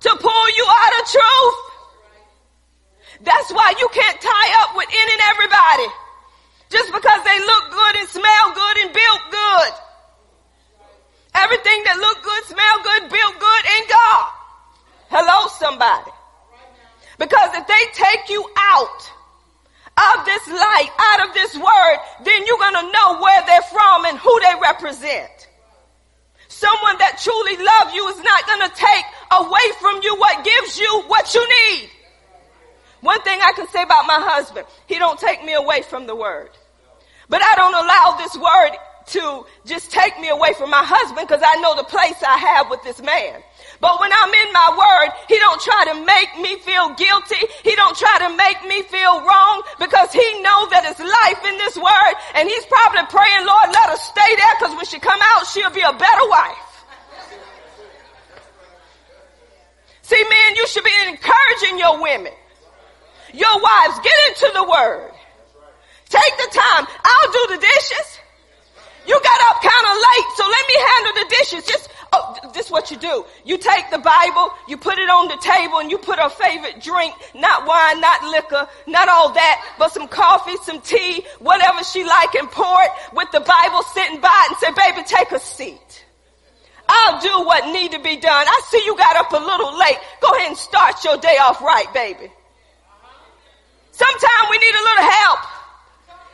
to 0.00 0.10
pull 0.16 0.46
you 0.56 0.66
out 0.68 1.00
of 1.00 1.08
truth. 1.08 1.72
That's 3.22 3.52
why 3.52 3.74
you 3.78 3.88
can't 3.92 4.20
tie 4.20 4.62
up 4.62 4.76
with 4.76 4.88
any 4.88 5.12
and 5.12 5.22
everybody 5.30 5.88
just 6.70 6.90
because 6.90 7.24
they 7.24 7.38
look 7.38 7.64
good 7.70 7.96
and 7.96 8.08
smell 8.08 8.46
good 8.54 8.76
and 8.78 8.92
built 8.92 9.22
good. 9.30 9.72
Everything 11.34 11.84
that 11.84 11.96
look 12.00 12.18
good, 12.24 12.42
smell 12.44 12.76
good, 12.82 13.02
built 13.12 13.36
good 13.38 13.64
in 13.76 13.82
God. 13.88 14.28
Hello, 15.12 15.48
somebody. 15.60 16.10
Because 17.18 17.50
if 17.54 17.66
they 17.66 17.84
take 17.92 18.28
you 18.30 18.44
out 18.56 19.12
of 19.96 20.24
this 20.24 20.48
light, 20.48 20.90
out 20.98 21.28
of 21.28 21.34
this 21.34 21.54
word, 21.56 21.96
then 22.24 22.46
you're 22.46 22.58
going 22.58 22.74
to 22.74 22.92
know 22.92 23.20
where 23.20 23.42
they're 23.46 23.62
from 23.62 24.06
and 24.06 24.18
who 24.18 24.40
they 24.40 24.54
represent. 24.60 25.48
Someone 26.48 26.98
that 26.98 27.20
truly 27.22 27.56
loves 27.56 27.94
you 27.94 28.08
is 28.08 28.22
not 28.22 28.46
going 28.46 28.68
to 28.68 28.74
take 28.76 29.04
away 29.32 29.66
from 29.80 30.00
you 30.02 30.16
what 30.16 30.44
gives 30.44 30.78
you 30.78 31.02
what 31.08 31.34
you 31.34 31.46
need. 31.48 31.90
One 33.00 33.20
thing 33.22 33.40
I 33.42 33.52
can 33.52 33.66
say 33.68 33.82
about 33.82 34.06
my 34.06 34.20
husband, 34.20 34.66
he 34.86 34.98
don't 34.98 35.18
take 35.18 35.44
me 35.44 35.54
away 35.54 35.82
from 35.82 36.06
the 36.06 36.14
word. 36.14 36.50
But 37.28 37.42
I 37.42 37.54
don't 37.56 37.74
allow 37.74 38.16
this 38.18 38.36
word 38.36 38.78
to 39.12 39.44
just 39.64 39.90
take 39.90 40.18
me 40.20 40.28
away 40.28 40.52
from 40.54 40.70
my 40.70 40.82
husband 40.84 41.28
because 41.28 41.44
I 41.44 41.60
know 41.60 41.76
the 41.76 41.84
place 41.84 42.16
I 42.24 42.36
have 42.38 42.70
with 42.70 42.82
this 42.82 43.00
man. 43.00 43.44
But 43.80 44.00
when 44.00 44.12
I'm 44.12 44.32
in 44.32 44.50
my 44.52 44.68
word, 44.72 45.08
he 45.28 45.36
don't 45.36 45.60
try 45.60 45.92
to 45.92 45.96
make 46.06 46.32
me 46.40 46.56
feel 46.64 46.94
guilty. 46.96 47.44
He 47.64 47.74
don't 47.76 47.96
try 47.96 48.24
to 48.24 48.30
make 48.36 48.64
me 48.64 48.82
feel 48.88 49.20
wrong 49.20 49.62
because 49.76 50.12
he 50.12 50.24
knows 50.40 50.70
that 50.72 50.88
it's 50.88 51.02
life 51.02 51.42
in 51.44 51.58
this 51.60 51.76
word 51.76 52.14
and 52.38 52.48
he's 52.48 52.64
probably 52.66 53.04
praying, 53.12 53.44
Lord, 53.44 53.68
let 53.68 53.90
her 53.92 54.00
stay 54.00 54.32
there 54.38 54.54
because 54.56 54.72
when 54.76 54.88
she 54.88 54.96
come 54.96 55.20
out, 55.20 55.44
she'll 55.50 55.74
be 55.74 55.84
a 55.84 55.92
better 55.92 56.26
wife. 56.30 56.72
See, 60.02 60.22
man, 60.24 60.56
you 60.56 60.66
should 60.68 60.84
be 60.84 60.96
encouraging 61.08 61.78
your 61.78 62.00
women, 62.00 62.32
your 63.32 63.56
wives, 63.60 63.96
get 64.00 64.16
into 64.28 64.48
the 64.54 64.64
word. 64.64 65.12
Take 66.08 66.36
the 66.36 66.48
time. 66.52 66.86
I'll 66.86 67.32
do 67.32 67.44
the 67.56 67.60
dishes. 67.60 68.21
You 69.06 69.20
got 69.20 69.40
up 69.50 69.62
kind 69.62 69.86
of 69.90 69.96
late, 69.98 70.28
so 70.36 70.44
let 70.46 70.64
me 70.68 70.76
handle 70.78 71.12
the 71.22 71.34
dishes. 71.36 71.66
Just, 71.66 71.88
oh, 72.12 72.50
this 72.54 72.66
is 72.66 72.72
what 72.72 72.90
you 72.90 72.96
do. 72.96 73.24
You 73.44 73.58
take 73.58 73.90
the 73.90 73.98
Bible, 73.98 74.50
you 74.68 74.76
put 74.76 74.98
it 74.98 75.10
on 75.10 75.28
the 75.28 75.38
table, 75.42 75.78
and 75.78 75.90
you 75.90 75.98
put 75.98 76.18
her 76.18 76.28
favorite 76.28 76.80
drink, 76.80 77.14
not 77.34 77.66
wine, 77.66 78.00
not 78.00 78.22
liquor, 78.30 78.68
not 78.86 79.08
all 79.08 79.32
that, 79.32 79.74
but 79.78 79.90
some 79.92 80.06
coffee, 80.06 80.56
some 80.62 80.80
tea, 80.80 81.26
whatever 81.40 81.82
she 81.82 82.04
like, 82.04 82.34
and 82.34 82.50
pour 82.50 82.82
it 82.82 82.90
with 83.12 83.30
the 83.32 83.40
Bible 83.40 83.82
sitting 83.94 84.20
by 84.20 84.46
it 84.46 84.50
and 84.50 84.58
say, 84.58 84.70
baby, 84.70 85.02
take 85.06 85.32
a 85.32 85.40
seat. 85.40 86.04
I'll 86.88 87.20
do 87.20 87.46
what 87.46 87.72
need 87.72 87.92
to 87.92 88.00
be 88.00 88.16
done. 88.16 88.46
I 88.46 88.60
see 88.68 88.82
you 88.84 88.96
got 88.96 89.16
up 89.16 89.32
a 89.32 89.36
little 89.36 89.78
late. 89.78 89.98
Go 90.20 90.30
ahead 90.34 90.48
and 90.48 90.56
start 90.56 91.02
your 91.04 91.16
day 91.16 91.38
off 91.40 91.60
right, 91.60 91.92
baby. 91.94 92.30
Sometimes 93.92 94.48
we 94.50 94.58
need 94.58 94.74
a 94.74 94.82
little 94.82 95.10
help. 95.10 95.38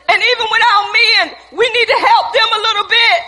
And 0.09 0.17
even 0.17 0.47
without 0.49 0.83
men, 0.89 1.25
we 1.53 1.65
need 1.69 1.85
to 1.85 1.99
help 2.01 2.33
them 2.33 2.49
a 2.49 2.61
little 2.65 2.87
bit 2.89 3.21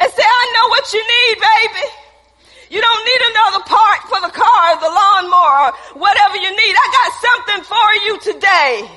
and 0.00 0.08
say, 0.08 0.24
I 0.24 0.44
know 0.56 0.66
what 0.72 0.88
you 0.96 1.02
need, 1.04 1.34
baby. 1.36 1.86
You 2.70 2.80
don't 2.80 3.04
need 3.04 3.22
another 3.34 3.62
part 3.68 4.00
for 4.08 4.20
the 4.24 4.32
car, 4.32 4.80
the 4.80 4.88
lawnmower, 4.88 5.76
whatever 6.00 6.36
you 6.40 6.48
need. 6.48 6.74
I 6.78 6.86
got 6.88 7.10
something 7.20 7.62
for 7.68 7.88
you 8.06 8.12
today. 8.32 8.88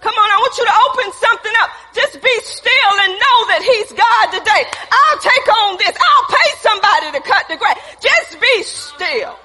Come 0.00 0.14
on, 0.14 0.28
I 0.30 0.36
want 0.40 0.54
you 0.58 0.64
to 0.64 0.76
open 0.88 1.06
something 1.20 1.54
up. 1.60 1.70
Just 1.92 2.22
be 2.22 2.34
still 2.42 2.94
and 3.02 3.12
know 3.12 3.38
that 3.52 3.62
He's 3.62 3.90
God 3.92 4.26
today. 4.40 4.62
I'll 4.88 5.20
take 5.20 5.46
on 5.52 5.76
this. 5.78 5.94
I'll 5.94 6.28
pay 6.30 6.48
somebody 6.62 7.06
to 7.18 7.20
cut 7.20 7.44
the 7.46 7.56
grass. 7.58 7.78
Just 8.00 8.40
be 8.40 8.62
still. 8.62 9.36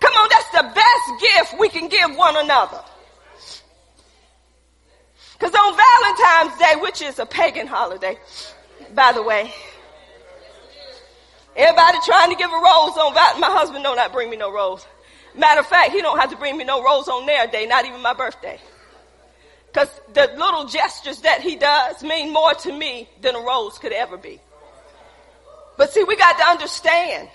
Come 0.00 0.14
on, 0.14 0.28
that's 0.30 0.50
the 0.50 0.64
best 0.72 1.06
we 1.58 1.68
can 1.68 1.88
give 1.88 2.16
one 2.16 2.36
another. 2.36 2.80
Because 5.38 5.54
on 5.54 5.76
Valentine's 5.76 6.58
Day, 6.58 6.80
which 6.80 7.02
is 7.02 7.18
a 7.18 7.26
pagan 7.26 7.66
holiday, 7.66 8.18
by 8.94 9.12
the 9.12 9.22
way, 9.22 9.52
everybody 11.54 11.98
trying 12.04 12.30
to 12.30 12.36
give 12.36 12.50
a 12.50 12.54
rose 12.54 12.96
on 12.96 13.12
Val- 13.12 13.38
my 13.38 13.50
husband 13.50 13.84
don't 13.84 13.96
not 13.96 14.12
bring 14.12 14.30
me 14.30 14.36
no 14.36 14.52
rose. 14.52 14.86
Matter 15.34 15.60
of 15.60 15.66
fact, 15.66 15.92
he 15.92 16.00
don't 16.00 16.18
have 16.18 16.30
to 16.30 16.36
bring 16.36 16.56
me 16.56 16.64
no 16.64 16.82
rose 16.82 17.08
on 17.08 17.26
their 17.26 17.46
day, 17.46 17.66
not 17.66 17.84
even 17.84 18.00
my 18.00 18.14
birthday. 18.14 18.58
Because 19.66 20.00
the 20.14 20.32
little 20.38 20.64
gestures 20.64 21.20
that 21.20 21.42
he 21.42 21.56
does 21.56 22.02
mean 22.02 22.32
more 22.32 22.54
to 22.54 22.72
me 22.72 23.06
than 23.20 23.34
a 23.34 23.40
rose 23.40 23.78
could 23.78 23.92
ever 23.92 24.16
be. 24.16 24.40
But 25.76 25.92
see, 25.92 26.02
we 26.04 26.16
got 26.16 26.38
to 26.38 26.44
understand 26.44 27.28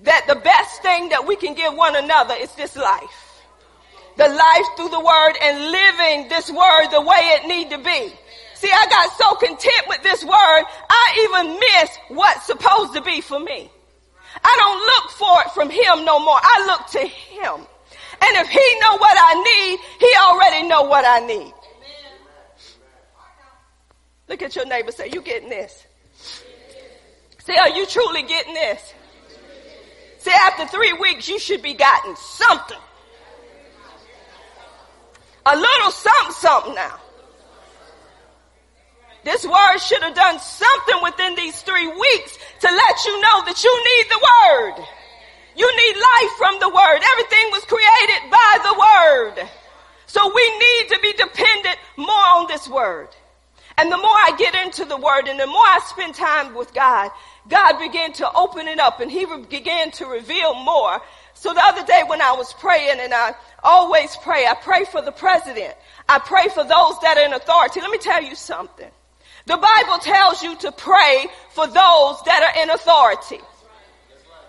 that 0.00 0.26
the 0.28 0.34
best 0.34 0.82
thing 0.82 1.08
that 1.08 1.26
we 1.26 1.36
can 1.36 1.54
give 1.54 1.74
one 1.74 1.96
another 1.96 2.34
is 2.34 2.54
this 2.54 2.76
life. 2.76 3.23
The 4.16 4.28
life 4.28 4.66
through 4.76 4.90
the 4.90 5.00
word 5.00 5.32
and 5.42 5.70
living 5.70 6.28
this 6.28 6.50
word 6.50 6.88
the 6.90 7.00
way 7.00 7.18
it 7.34 7.46
need 7.48 7.70
to 7.70 7.78
be. 7.78 8.12
See, 8.54 8.70
I 8.70 8.86
got 8.88 9.12
so 9.18 9.34
content 9.34 9.88
with 9.88 10.02
this 10.02 10.24
word, 10.24 10.64
I 10.88 11.28
even 11.28 11.58
miss 11.58 11.98
what's 12.08 12.46
supposed 12.46 12.94
to 12.94 13.02
be 13.02 13.20
for 13.20 13.40
me. 13.40 13.70
I 14.42 14.56
don't 14.58 14.80
look 14.86 15.10
for 15.10 15.42
it 15.42 15.50
from 15.52 15.70
him 15.70 16.04
no 16.04 16.18
more. 16.18 16.38
I 16.40 16.64
look 16.66 16.86
to 16.92 17.06
him. 17.06 17.66
And 18.22 18.36
if 18.36 18.48
he 18.48 18.78
know 18.80 18.96
what 18.96 19.16
I 19.16 19.34
need, 19.42 19.80
he 20.00 20.12
already 20.20 20.68
know 20.68 20.82
what 20.84 21.04
I 21.04 21.26
need. 21.26 21.52
Look 24.28 24.42
at 24.42 24.56
your 24.56 24.66
neighbor 24.66 24.92
say, 24.92 25.10
you 25.12 25.20
getting 25.20 25.50
this? 25.50 25.86
Say, 27.44 27.56
are 27.56 27.68
you 27.68 27.84
truly 27.86 28.22
getting 28.22 28.54
this? 28.54 28.94
Say 30.18 30.32
after 30.32 30.66
three 30.66 30.94
weeks, 30.94 31.28
you 31.28 31.38
should 31.38 31.60
be 31.60 31.74
gotten 31.74 32.16
something. 32.16 32.78
A 35.46 35.56
little 35.56 35.90
something, 35.90 36.32
something 36.32 36.74
now. 36.74 37.00
This 39.24 39.44
word 39.46 39.78
should 39.78 40.02
have 40.02 40.14
done 40.14 40.38
something 40.38 41.02
within 41.02 41.34
these 41.34 41.60
three 41.62 41.88
weeks 41.88 42.38
to 42.60 42.68
let 42.68 43.04
you 43.04 43.20
know 43.20 43.44
that 43.46 43.64
you 43.64 43.72
need 43.72 44.06
the 44.10 44.20
word. 44.20 44.86
You 45.56 45.76
need 45.76 45.96
life 45.96 46.32
from 46.36 46.60
the 46.60 46.68
word. 46.68 47.00
Everything 47.12 47.46
was 47.52 47.64
created 47.64 48.30
by 48.30 48.58
the 48.62 48.74
word. 48.74 49.48
So 50.06 50.32
we 50.32 50.58
need 50.58 50.88
to 50.90 50.98
be 51.00 51.12
dependent 51.12 51.78
more 51.96 52.26
on 52.36 52.46
this 52.48 52.68
word. 52.68 53.08
And 53.76 53.90
the 53.90 53.96
more 53.96 54.06
I 54.06 54.34
get 54.38 54.54
into 54.54 54.84
the 54.84 54.96
word 54.96 55.26
and 55.26 55.40
the 55.40 55.46
more 55.46 55.56
I 55.56 55.80
spend 55.86 56.14
time 56.14 56.54
with 56.54 56.72
God, 56.74 57.10
God 57.48 57.78
began 57.78 58.12
to 58.14 58.32
open 58.32 58.68
it 58.68 58.78
up 58.78 59.00
and 59.00 59.10
he 59.10 59.26
began 59.26 59.90
to 59.92 60.06
reveal 60.06 60.54
more. 60.54 61.00
So 61.34 61.52
the 61.52 61.62
other 61.62 61.84
day 61.84 62.02
when 62.06 62.22
I 62.22 62.32
was 62.32 62.52
praying 62.54 63.00
and 63.00 63.12
I 63.12 63.34
always 63.62 64.16
pray, 64.22 64.46
I 64.46 64.54
pray 64.54 64.84
for 64.84 65.02
the 65.02 65.12
president. 65.12 65.74
I 66.08 66.18
pray 66.18 66.48
for 66.48 66.64
those 66.64 66.98
that 67.00 67.16
are 67.18 67.24
in 67.26 67.34
authority. 67.34 67.80
Let 67.80 67.90
me 67.90 67.98
tell 67.98 68.22
you 68.22 68.34
something. 68.34 68.90
The 69.46 69.56
Bible 69.56 69.98
tells 69.98 70.42
you 70.42 70.56
to 70.56 70.72
pray 70.72 71.26
for 71.50 71.66
those 71.66 72.22
that 72.22 72.54
are 72.54 72.62
in 72.62 72.70
authority. 72.70 73.40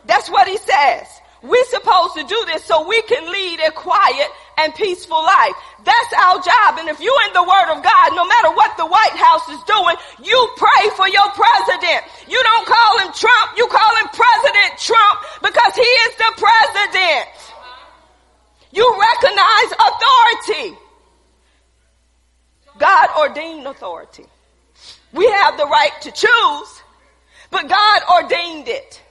That's 0.05 0.29
what 0.29 0.47
he 0.47 0.57
says. 0.57 1.07
We're 1.41 1.65
supposed 1.65 2.15
to 2.15 2.23
do 2.23 2.43
this 2.47 2.63
so 2.63 2.87
we 2.87 3.01
can 3.03 3.31
lead 3.31 3.59
a 3.59 3.71
quiet 3.71 4.27
and 4.57 4.73
peaceful 4.75 5.21
life. 5.21 5.55
That's 5.83 6.13
our 6.17 6.41
job. 6.41 6.79
And 6.79 6.89
if 6.89 6.99
you're 6.99 7.23
in 7.27 7.33
the 7.33 7.43
word 7.43 7.69
of 7.75 7.83
God, 7.83 8.15
no 8.15 8.25
matter 8.25 8.51
what 8.55 8.77
the 8.77 8.85
White 8.85 9.17
House 9.17 9.47
is 9.49 9.61
doing, 9.63 9.95
you 10.23 10.39
pray 10.57 10.89
for 10.95 11.07
your 11.07 11.29
president. 11.35 12.07
You 12.27 12.41
don't 12.41 12.65
call 12.65 12.99
him 12.99 13.11
Trump. 13.13 13.57
You 13.57 13.67
call 13.67 13.91
him 14.01 14.07
President 14.09 14.71
Trump 14.79 15.15
because 15.41 15.75
he 15.75 15.89
is 16.07 16.15
the 16.17 16.31
president. 16.39 17.27
You 18.71 18.85
recognize 18.99 19.69
authority. 19.77 20.77
God 22.77 23.09
ordained 23.17 23.67
authority. 23.67 24.25
We 25.13 25.25
have 25.29 25.57
the 25.57 25.65
right 25.65 25.93
to 26.01 26.11
choose, 26.11 26.83
but 27.51 27.69
God 27.69 28.01
ordained 28.11 28.67
it. 28.67 29.01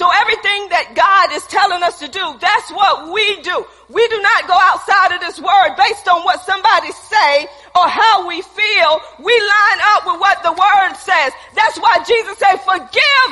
So 0.00 0.08
everything 0.08 0.72
that 0.72 0.96
God 0.96 1.36
is 1.36 1.44
telling 1.44 1.84
us 1.84 2.00
to 2.00 2.08
do, 2.08 2.24
that's 2.40 2.72
what 2.72 3.12
we 3.12 3.20
do. 3.44 3.52
We 3.92 4.00
do 4.08 4.16
not 4.24 4.48
go 4.48 4.56
outside 4.56 5.12
of 5.12 5.20
this 5.20 5.36
word 5.36 5.76
based 5.76 6.08
on 6.08 6.24
what 6.24 6.40
somebody 6.40 6.88
say 6.88 7.44
or 7.76 7.84
how 7.84 8.24
we 8.24 8.40
feel. 8.40 8.92
We 9.20 9.36
line 9.36 9.80
up 9.92 10.08
with 10.08 10.16
what 10.16 10.40
the 10.40 10.56
word 10.56 10.96
says. 10.96 11.36
That's 11.52 11.76
why 11.76 12.00
Jesus 12.08 12.32
said, 12.40 12.64
forgive 12.64 13.28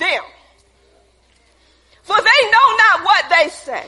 them. 0.00 0.24
For 2.00 2.16
they 2.16 2.40
know 2.48 2.68
not 2.80 3.04
what 3.04 3.24
they 3.28 3.52
say. 3.52 3.84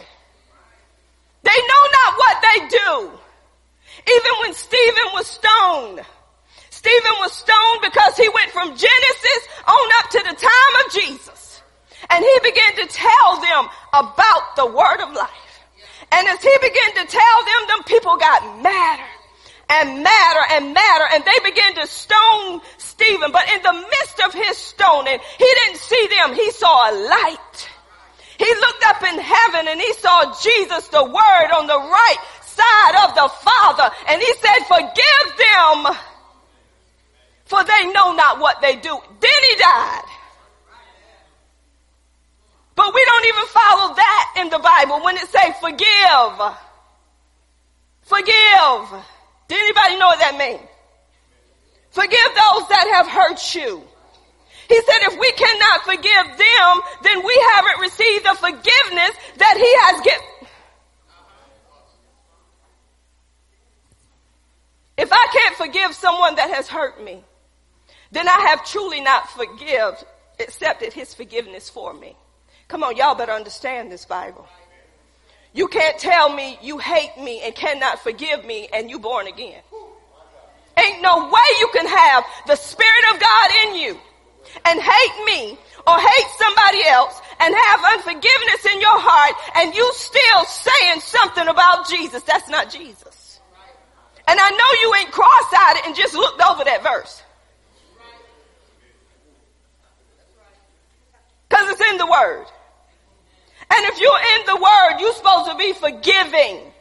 They 1.49 1.61
know 1.65 1.85
not 1.97 2.13
what 2.13 2.37
they 2.45 2.59
do. 2.69 2.93
Even 4.05 4.33
when 4.45 4.53
Stephen 4.53 5.09
was 5.17 5.27
stoned, 5.33 6.05
Stephen 6.69 7.17
was 7.25 7.33
stoned 7.33 7.81
because 7.89 8.21
he 8.21 8.29
went 8.29 8.53
from 8.53 8.77
Genesis 8.77 9.43
on 9.65 9.89
up 10.05 10.11
to 10.11 10.19
the 10.29 10.37
time 10.37 10.75
of 10.85 10.93
Jesus. 10.93 11.48
And 12.11 12.25
he 12.25 12.41
began 12.43 12.75
to 12.77 12.87
tell 12.87 13.41
them 13.41 13.69
about 13.93 14.57
the 14.57 14.67
word 14.67 15.01
of 15.01 15.15
life. 15.15 15.49
And 16.11 16.27
as 16.29 16.43
he 16.43 16.57
began 16.61 17.05
to 17.05 17.13
tell 17.13 17.39
them, 17.45 17.69
them 17.69 17.83
people 17.85 18.17
got 18.17 18.63
madder 18.63 19.05
and 19.69 20.03
madder 20.03 20.45
and 20.53 20.73
madder 20.73 21.05
and 21.13 21.25
they 21.25 21.39
began 21.45 21.75
to 21.75 21.87
stone 21.87 22.61
Stephen. 22.79 23.31
But 23.31 23.51
in 23.53 23.63
the 23.63 23.73
midst 23.73 24.21
of 24.25 24.33
his 24.33 24.57
stoning, 24.57 25.19
he 25.39 25.45
didn't 25.45 25.79
see 25.79 26.09
them. 26.19 26.35
He 26.35 26.51
saw 26.53 26.91
a 26.91 26.93
light. 27.09 27.69
He 28.39 28.55
looked 28.55 28.85
up 28.87 29.03
in 29.03 29.19
heaven 29.19 29.69
and 29.69 29.81
he 29.81 29.93
saw 29.95 30.33
Jesus, 30.41 30.89
the 30.89 31.05
word 31.05 31.51
on 31.59 31.67
the 31.67 31.79
right 31.79 32.17
side 32.43 33.09
of 33.09 33.15
the 33.15 33.29
Father. 33.29 33.95
And 34.09 34.23
he 34.23 34.33
said, 34.35 34.65
forgive 34.67 35.37
them 35.37 35.97
for 37.49 37.65
they 37.65 37.93
know 37.93 38.13
not 38.13 38.39
what 38.41 38.61
they 38.61 38.77
do. 38.77 38.97
Then 39.21 39.41
he 39.51 39.57
died. 39.57 40.05
But 42.79 42.95
we 42.95 43.05
don't 43.05 43.27
even 43.27 43.47
follow 43.47 43.95
that 43.97 44.35
in 44.39 44.51
the 44.51 44.59
Bible 44.61 45.03
when 45.03 45.17
it 45.17 45.29
say 45.31 45.53
forgive. 45.61 46.55
Forgive. 48.03 49.03
Did 49.49 49.59
anybody 49.59 49.99
know 49.99 50.07
what 50.07 50.21
that 50.21 50.37
means? 50.39 50.63
Forgive 51.91 52.31
those 52.39 52.69
that 52.69 52.87
have 52.95 53.09
hurt 53.09 53.55
you. 53.57 53.83
He 54.69 54.77
said 54.77 55.11
if 55.11 55.19
we 55.19 55.33
cannot 55.33 55.83
forgive 55.87 56.39
them, 56.39 56.81
then 57.03 57.27
we 57.27 57.45
haven't 57.57 57.81
received 57.81 58.25
the 58.25 58.35
forgiveness 58.35 59.13
that 59.39 59.57
he 59.57 59.71
has 59.83 60.01
given. 60.05 60.49
If 64.99 65.13
I 65.13 65.27
can't 65.33 65.57
forgive 65.57 65.95
someone 65.97 66.37
that 66.37 66.51
has 66.51 66.69
hurt 66.69 67.03
me, 67.03 67.25
then 68.13 68.29
I 68.29 68.39
have 68.51 68.65
truly 68.65 69.01
not 69.01 69.29
forgive, 69.31 70.05
accepted 70.39 70.93
his 70.93 71.13
forgiveness 71.13 71.69
for 71.69 71.93
me. 71.93 72.15
Come 72.69 72.83
on, 72.83 72.97
y'all 72.97 73.15
better 73.15 73.33
understand 73.33 73.91
this 73.91 74.05
Bible. 74.05 74.47
You 75.55 75.69
can't 75.69 75.99
tell 75.99 76.33
me 76.33 76.59
you 76.63 76.79
hate 76.79 77.17
me 77.19 77.41
and 77.43 77.55
cannot 77.55 78.01
forgive 78.01 78.45
me 78.45 78.69
and 78.73 78.91
you 78.91 78.99
born 78.99 79.27
again. 79.27 79.61
Ain't 80.77 81.03
no 81.03 81.25
way 81.25 81.49
you 81.59 81.69
can 81.73 81.87
have 81.87 82.25
the 82.47 82.55
Spirit 82.55 83.05
of 83.13 83.21
God 83.21 83.51
in 83.65 83.75
you 83.77 83.99
and 84.67 84.81
hate 84.81 85.25
me 85.25 85.59
or 85.87 85.99
hate 85.99 86.31
somebody 86.39 86.87
else 86.87 87.21
and 87.41 87.55
have 87.55 87.81
unforgiveness 87.95 88.67
in 88.73 88.81
your 88.81 89.01
heart 89.01 89.35
and 89.57 89.75
you 89.75 89.91
still 89.95 90.45
saying 90.45 91.01
something 91.01 91.49
about 91.49 91.89
Jesus. 91.89 92.23
That's 92.23 92.49
not 92.51 92.71
Jesus. 92.71 93.41
And 94.29 94.39
I 94.39 94.51
know 94.51 94.83
you 94.83 94.95
ain't 94.97 95.11
cross-eyed 95.11 95.87
and 95.87 95.97
just 95.97 96.15
looked 96.15 96.43
over 96.43 96.63
that 96.65 96.83
verse. 96.83 97.23
Cause 101.49 101.71
it's 101.71 101.91
in 101.91 101.97
the 101.97 102.07
word. 102.07 102.47
And 103.71 103.87
if 103.87 104.01
you're 104.01 104.21
in 104.39 104.47
the 104.47 104.57
word, 104.57 105.01
you're 105.01 105.15
supposed 105.15 105.51
to 105.51 105.57
be 105.57 105.73
forgiving. 105.73 106.73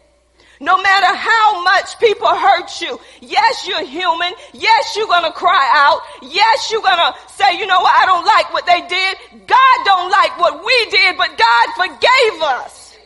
No 0.60 0.82
matter 0.82 1.13
how 1.13 1.63
much 1.63 2.00
people 2.00 2.28
hurt 2.28 2.82
you. 2.82 3.00
Yes, 3.21 3.67
you're 3.67 3.86
human. 3.86 4.34
Yes, 4.54 4.95
you're 4.95 5.08
gonna 5.08 5.32
cry 5.32 5.69
out. 5.76 6.02
Yes, 6.23 6.71
you're 6.71 6.82
gonna 6.82 7.13
say, 7.36 7.60
you 7.60 7.67
know 7.67 7.80
what, 7.80 7.93
I 7.93 8.06
don't 8.06 8.26
like 8.26 8.54
what 8.54 8.65
they 8.65 8.82
did. 8.88 9.47
God 9.47 9.78
don't 9.86 10.10
like 10.10 10.39
what 10.39 10.65
we 10.65 10.86
did, 10.89 11.17
but 11.17 11.38
God 11.38 11.67
forgave 11.76 12.41
us. 12.41 12.97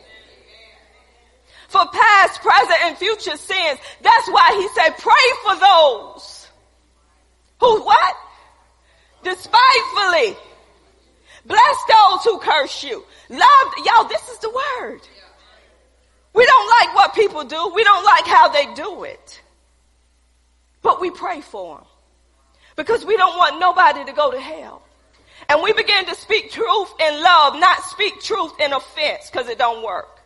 For 1.68 1.84
past, 1.86 2.40
present, 2.40 2.78
and 2.84 2.96
future 2.96 3.36
sins. 3.36 3.78
That's 4.02 4.28
why 4.28 4.56
he 4.58 4.68
said, 4.80 4.96
pray 4.98 5.14
for 5.42 5.56
those 5.56 6.48
who 7.60 7.82
what? 7.82 8.16
Despitefully. 9.24 10.36
Bless 11.44 11.76
those 11.88 12.24
who 12.24 12.38
curse 12.38 12.84
you. 12.84 13.04
Love, 13.28 13.72
y'all, 13.84 14.04
this 14.04 14.28
is 14.28 14.38
the 14.38 14.50
word. 14.50 15.00
We 16.34 16.46
don't 16.46 16.68
like 16.80 16.94
what 16.94 17.14
people 17.14 17.44
do. 17.44 17.72
We 17.74 17.84
don't 17.84 18.04
like 18.04 18.26
how 18.26 18.48
they 18.48 18.72
do 18.74 19.04
it. 19.04 19.40
But 20.82 21.00
we 21.00 21.10
pray 21.10 21.40
for 21.40 21.76
them. 21.76 21.86
Because 22.76 23.04
we 23.04 23.16
don't 23.16 23.36
want 23.36 23.60
nobody 23.60 24.04
to 24.04 24.12
go 24.12 24.30
to 24.30 24.40
hell. 24.40 24.82
And 25.48 25.62
we 25.62 25.72
begin 25.72 26.06
to 26.06 26.14
speak 26.14 26.50
truth 26.50 26.92
in 27.00 27.22
love, 27.22 27.58
not 27.58 27.82
speak 27.82 28.20
truth 28.20 28.52
in 28.60 28.72
offense, 28.72 29.28
because 29.30 29.48
it 29.48 29.58
don't 29.58 29.84
work. 29.84 30.20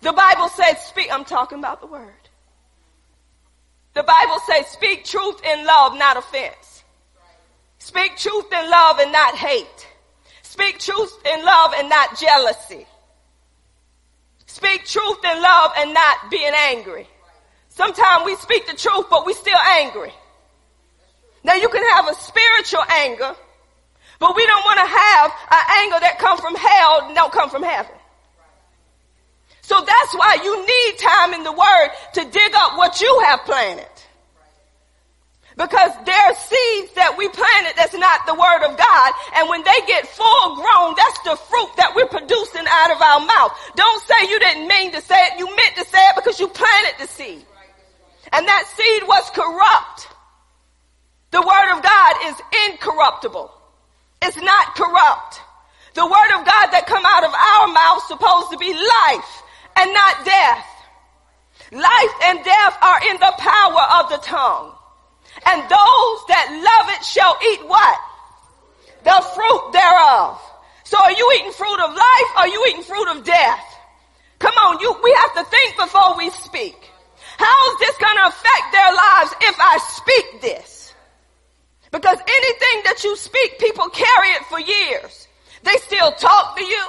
The 0.00 0.12
Bible 0.12 0.48
says 0.48 0.78
speak, 0.86 1.12
I'm 1.12 1.24
talking 1.24 1.58
about 1.58 1.80
the 1.80 1.86
word. 1.86 2.12
The 3.94 4.02
Bible 4.02 4.38
says 4.46 4.66
speak 4.68 5.04
truth 5.04 5.40
in 5.44 5.66
love, 5.66 5.96
not 5.96 6.16
offense. 6.16 6.84
Speak 7.78 8.16
truth 8.16 8.52
in 8.52 8.70
love 8.70 8.98
and 8.98 9.12
not 9.12 9.34
hate. 9.34 9.88
Speak 10.54 10.78
truth 10.78 11.18
in 11.26 11.44
love 11.44 11.72
and 11.76 11.88
not 11.88 12.16
jealousy. 12.16 12.86
Speak 14.46 14.84
truth 14.84 15.18
in 15.24 15.42
love 15.42 15.72
and 15.76 15.92
not 15.92 16.30
being 16.30 16.52
angry. 16.54 17.08
Sometimes 17.70 18.24
we 18.24 18.36
speak 18.36 18.64
the 18.68 18.76
truth, 18.76 19.06
but 19.10 19.26
we're 19.26 19.34
still 19.34 19.58
angry. 19.80 20.12
Now 21.42 21.54
you 21.54 21.68
can 21.68 21.82
have 21.94 22.06
a 22.08 22.14
spiritual 22.14 22.84
anger, 22.88 23.34
but 24.20 24.36
we 24.36 24.46
don't 24.46 24.64
want 24.64 24.78
to 24.78 24.86
have 24.86 25.32
an 25.50 25.64
anger 25.82 25.96
that 26.02 26.20
comes 26.20 26.38
from 26.38 26.54
hell 26.54 27.00
and 27.02 27.16
don't 27.16 27.32
come 27.32 27.50
from 27.50 27.64
heaven. 27.64 27.96
So 29.62 29.74
that's 29.80 30.14
why 30.14 30.38
you 30.40 30.64
need 30.64 30.98
time 31.00 31.34
in 31.34 31.42
the 31.42 31.50
word 31.50 31.88
to 32.12 32.30
dig 32.30 32.54
up 32.54 32.78
what 32.78 33.00
you 33.00 33.22
have 33.24 33.40
planted. 33.44 33.93
Because 35.56 35.94
there 36.02 36.24
are 36.26 36.34
seeds 36.34 36.98
that 36.98 37.14
we 37.14 37.30
planted 37.30 37.78
that's 37.78 37.94
not 37.94 38.26
the 38.26 38.34
word 38.34 38.66
of 38.66 38.74
God. 38.74 39.10
And 39.38 39.46
when 39.48 39.62
they 39.62 39.80
get 39.86 40.02
full 40.10 40.58
grown, 40.58 40.98
that's 40.98 41.20
the 41.22 41.38
fruit 41.46 41.70
that 41.78 41.94
we're 41.94 42.10
producing 42.10 42.66
out 42.66 42.90
of 42.90 42.98
our 42.98 43.22
mouth. 43.22 43.54
Don't 43.78 44.02
say 44.02 44.18
you 44.26 44.38
didn't 44.42 44.66
mean 44.66 44.90
to 44.98 45.00
say 45.00 45.14
it. 45.30 45.38
You 45.38 45.46
meant 45.46 45.78
to 45.78 45.86
say 45.86 46.02
it 46.10 46.18
because 46.18 46.40
you 46.42 46.48
planted 46.50 46.98
the 46.98 47.06
seed. 47.06 47.46
And 48.34 48.42
that 48.48 48.66
seed 48.74 49.06
was 49.06 49.30
corrupt. 49.30 50.10
The 51.30 51.38
word 51.38 51.68
of 51.78 51.86
God 51.86 52.12
is 52.26 52.36
incorruptible. 52.70 53.50
It's 54.22 54.40
not 54.42 54.74
corrupt. 54.74 55.38
The 55.94 56.02
word 56.02 56.30
of 56.34 56.42
God 56.42 56.66
that 56.74 56.90
come 56.90 57.06
out 57.06 57.22
of 57.22 57.30
our 57.30 57.66
mouth 57.70 58.02
supposed 58.10 58.50
to 58.50 58.58
be 58.58 58.74
life 58.74 59.32
and 59.78 59.86
not 59.94 60.24
death. 60.26 60.66
Life 61.70 62.14
and 62.26 62.42
death 62.42 62.74
are 62.82 63.00
in 63.06 63.22
the 63.22 63.34
power 63.38 64.02
of 64.02 64.10
the 64.10 64.18
tongue 64.18 64.74
and 65.46 65.62
those 65.62 66.18
that 66.30 66.46
love 66.52 66.94
it 66.94 67.04
shall 67.04 67.36
eat 67.52 67.66
what? 67.66 67.98
The 69.02 69.18
fruit 69.34 69.72
thereof. 69.72 70.40
So 70.84 70.98
are 70.98 71.12
you 71.12 71.32
eating 71.38 71.52
fruit 71.52 71.80
of 71.80 71.90
life 71.90 72.30
or 72.36 72.40
are 72.40 72.48
you 72.48 72.64
eating 72.68 72.82
fruit 72.82 73.08
of 73.08 73.24
death? 73.24 73.64
Come 74.38 74.54
on, 74.54 74.80
you, 74.80 74.94
we 75.02 75.12
have 75.12 75.34
to 75.34 75.44
think 75.50 75.76
before 75.76 76.16
we 76.16 76.30
speak. 76.30 76.76
How 77.36 77.72
is 77.72 77.78
this 77.78 77.96
going 77.98 78.16
to 78.16 78.26
affect 78.28 78.66
their 78.72 78.92
lives 78.92 79.34
if 79.40 79.56
I 79.58 79.78
speak 79.78 80.40
this? 80.40 80.94
Because 81.90 82.18
anything 82.18 82.82
that 82.84 83.02
you 83.04 83.16
speak, 83.16 83.58
people 83.58 83.88
carry 83.88 84.28
it 84.30 84.44
for 84.46 84.60
years. 84.60 85.28
They 85.62 85.76
still 85.76 86.12
talk 86.12 86.56
to 86.56 86.64
you. 86.64 86.84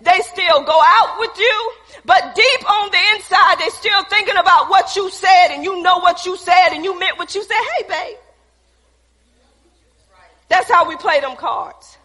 They 0.00 0.20
still 0.20 0.64
go 0.64 0.80
out 0.84 1.18
with 1.18 1.38
you, 1.38 1.72
but 2.04 2.34
deep 2.34 2.70
on 2.70 2.90
the 2.90 2.98
inside, 3.14 3.56
they're 3.58 3.70
still 3.70 4.04
thinking 4.04 4.36
about 4.36 4.68
what 4.68 4.96
you 4.96 5.10
said 5.10 5.48
and 5.50 5.64
you 5.64 5.82
know 5.82 5.98
what 5.98 6.26
you 6.26 6.36
said 6.36 6.70
and 6.72 6.84
you 6.84 6.98
meant 6.98 7.18
what 7.18 7.34
you 7.34 7.42
said. 7.42 7.56
Hey, 7.76 7.88
babe. 7.88 8.16
That's 10.48 10.70
how 10.70 10.88
we 10.88 10.96
play 10.96 11.20
them 11.20 11.36
cards. 11.36 11.98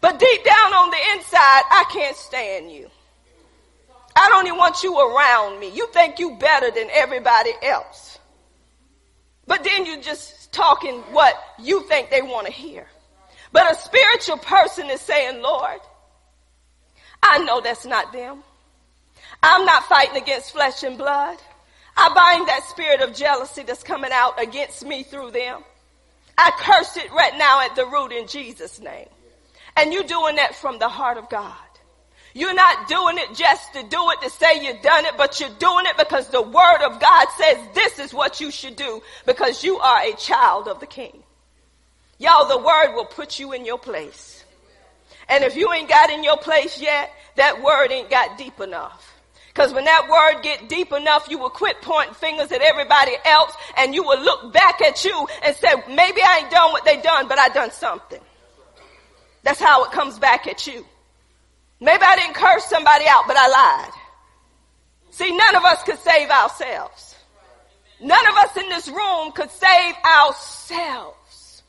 But 0.00 0.18
deep 0.18 0.44
down 0.44 0.74
on 0.74 0.90
the 0.90 0.98
inside, 1.14 1.62
I 1.70 1.84
can't 1.92 2.16
stand 2.16 2.70
you. 2.70 2.90
I 4.14 4.28
don't 4.28 4.46
even 4.46 4.58
want 4.58 4.82
you 4.82 4.98
around 4.98 5.58
me. 5.60 5.70
You 5.70 5.86
think 5.88 6.18
you 6.18 6.36
better 6.36 6.70
than 6.70 6.88
everybody 6.90 7.52
else. 7.62 8.18
But 9.46 9.64
then 9.64 9.86
you're 9.86 10.02
just 10.02 10.52
talking 10.52 11.00
what 11.12 11.34
you 11.58 11.82
think 11.88 12.10
they 12.10 12.22
want 12.22 12.46
to 12.46 12.52
hear. 12.52 12.86
But 13.52 13.70
a 13.70 13.74
spiritual 13.74 14.38
person 14.38 14.90
is 14.90 15.00
saying, 15.00 15.42
Lord, 15.42 15.80
I 17.22 17.38
know 17.38 17.60
that's 17.60 17.86
not 17.86 18.12
them. 18.12 18.42
I'm 19.42 19.64
not 19.64 19.84
fighting 19.84 20.20
against 20.20 20.52
flesh 20.52 20.82
and 20.82 20.98
blood. 20.98 21.38
I 21.96 22.08
bind 22.14 22.48
that 22.48 22.64
spirit 22.64 23.00
of 23.00 23.14
jealousy 23.14 23.62
that's 23.62 23.82
coming 23.82 24.10
out 24.12 24.42
against 24.42 24.84
me 24.84 25.02
through 25.02 25.32
them. 25.32 25.62
I 26.38 26.50
curse 26.58 26.96
it 26.96 27.12
right 27.12 27.36
now 27.36 27.60
at 27.60 27.76
the 27.76 27.86
root 27.86 28.12
in 28.12 28.26
Jesus' 28.26 28.80
name. 28.80 29.08
And 29.76 29.92
you're 29.92 30.04
doing 30.04 30.36
that 30.36 30.54
from 30.54 30.78
the 30.78 30.88
heart 30.88 31.18
of 31.18 31.28
God. 31.28 31.56
You're 32.34 32.54
not 32.54 32.88
doing 32.88 33.18
it 33.18 33.34
just 33.34 33.74
to 33.74 33.82
do 33.82 34.10
it 34.10 34.22
to 34.22 34.30
say 34.30 34.64
you've 34.64 34.82
done 34.82 35.04
it, 35.04 35.14
but 35.18 35.38
you're 35.38 35.50
doing 35.58 35.84
it 35.86 35.98
because 35.98 36.28
the 36.28 36.40
word 36.40 36.82
of 36.82 36.98
God 36.98 37.26
says 37.36 37.58
this 37.74 37.98
is 37.98 38.14
what 38.14 38.40
you 38.40 38.50
should 38.50 38.76
do 38.76 39.02
because 39.26 39.62
you 39.62 39.78
are 39.78 40.02
a 40.02 40.14
child 40.14 40.66
of 40.66 40.80
the 40.80 40.86
king. 40.86 41.22
Y'all, 42.18 42.48
the 42.48 42.56
word 42.56 42.94
will 42.94 43.04
put 43.04 43.38
you 43.38 43.52
in 43.52 43.66
your 43.66 43.78
place. 43.78 44.41
And 45.28 45.44
if 45.44 45.56
you 45.56 45.72
ain't 45.72 45.88
got 45.88 46.10
in 46.10 46.24
your 46.24 46.36
place 46.36 46.80
yet, 46.80 47.10
that 47.36 47.62
word 47.62 47.90
ain't 47.90 48.10
got 48.10 48.38
deep 48.38 48.60
enough. 48.60 49.08
Because 49.48 49.72
when 49.74 49.84
that 49.84 50.08
word 50.08 50.42
get 50.42 50.68
deep 50.68 50.92
enough, 50.92 51.28
you 51.28 51.38
will 51.38 51.50
quit 51.50 51.82
pointing 51.82 52.14
fingers 52.14 52.50
at 52.52 52.62
everybody 52.62 53.12
else 53.24 53.54
and 53.76 53.94
you 53.94 54.02
will 54.02 54.20
look 54.20 54.52
back 54.52 54.80
at 54.80 55.04
you 55.04 55.28
and 55.44 55.54
say, 55.56 55.74
maybe 55.88 56.22
I 56.22 56.40
ain't 56.42 56.50
done 56.50 56.72
what 56.72 56.84
they 56.84 57.00
done, 57.02 57.28
but 57.28 57.38
I 57.38 57.48
done 57.50 57.70
something. 57.70 58.20
That's 59.42 59.60
how 59.60 59.84
it 59.84 59.92
comes 59.92 60.18
back 60.18 60.46
at 60.46 60.66
you. 60.66 60.86
Maybe 61.80 62.02
I 62.02 62.16
didn't 62.16 62.34
curse 62.34 62.64
somebody 62.66 63.04
out, 63.08 63.24
but 63.26 63.36
I 63.36 63.48
lied. 63.48 63.92
See, 65.10 65.36
none 65.36 65.56
of 65.56 65.64
us 65.64 65.82
could 65.82 65.98
save 65.98 66.30
ourselves. 66.30 67.16
None 68.00 68.26
of 68.26 68.34
us 68.36 68.56
in 68.56 68.68
this 68.68 68.88
room 68.88 69.32
could 69.32 69.50
save 69.50 69.94
ourselves. 70.04 71.62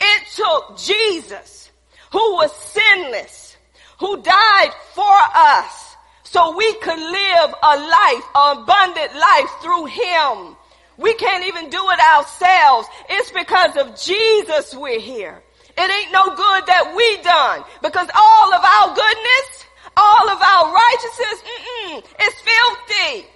It 0.00 0.26
took 0.34 0.78
Jesus, 0.78 1.67
who 2.12 2.34
was 2.34 2.54
sinless, 2.56 3.56
who 3.98 4.22
died 4.22 4.70
for 4.94 5.18
us, 5.34 5.96
so 6.24 6.56
we 6.56 6.72
could 6.74 6.98
live 6.98 7.54
a 7.62 7.76
life, 7.76 8.24
an 8.34 8.58
abundant 8.58 9.14
life 9.14 9.50
through 9.62 9.86
him. 9.86 10.56
We 10.98 11.14
can't 11.14 11.46
even 11.46 11.70
do 11.70 11.78
it 11.78 12.00
ourselves. 12.16 12.88
It's 13.08 13.30
because 13.30 13.76
of 13.76 13.98
Jesus 13.98 14.74
we're 14.74 15.00
here. 15.00 15.42
It 15.78 15.90
ain't 15.90 16.12
no 16.12 16.26
good 16.26 16.62
that 16.66 16.90
we 16.90 17.22
done 17.22 17.62
because 17.82 18.10
all 18.10 18.48
of 18.52 18.62
our 18.66 18.94
goodness, 18.98 19.48
all 19.96 20.26
of 20.28 20.42
our 20.42 20.74
righteousness, 20.74 21.38
mm 21.38 21.98
is 22.02 22.34
filthy. 22.42 23.30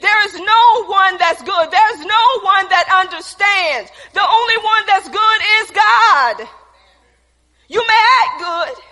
There 0.00 0.24
is 0.26 0.34
no 0.40 0.84
one 0.86 1.18
that's 1.18 1.42
good. 1.42 1.66
There's 1.70 2.02
no 2.06 2.24
one 2.40 2.66
that 2.72 2.88
understands. 2.88 3.90
The 4.14 4.24
only 4.24 4.58
one 4.64 4.84
that's 4.86 5.08
good 5.12 5.40
is 5.60 5.66
God. 5.76 6.48
You 7.68 7.86
may 7.86 8.02
act 8.24 8.40
good. 8.40 8.84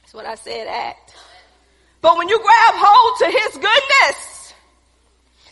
That's 0.00 0.14
what 0.14 0.26
I 0.26 0.36
said, 0.36 0.66
act. 0.66 1.14
But 2.00 2.16
when 2.16 2.28
you 2.28 2.38
grab 2.38 2.74
hold 2.78 3.18
to 3.20 3.26
His 3.26 3.52
goodness, 3.58 4.54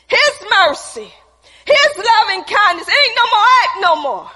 His 0.07 0.35
mercy, 0.49 1.13
His 1.67 1.91
loving 1.99 2.45
kindness, 2.45 2.89
it 2.89 2.95
ain't 2.95 3.19
no 3.19 3.27
more 3.29 3.47
act 3.63 3.75
no 3.81 3.97
more. 4.03 4.31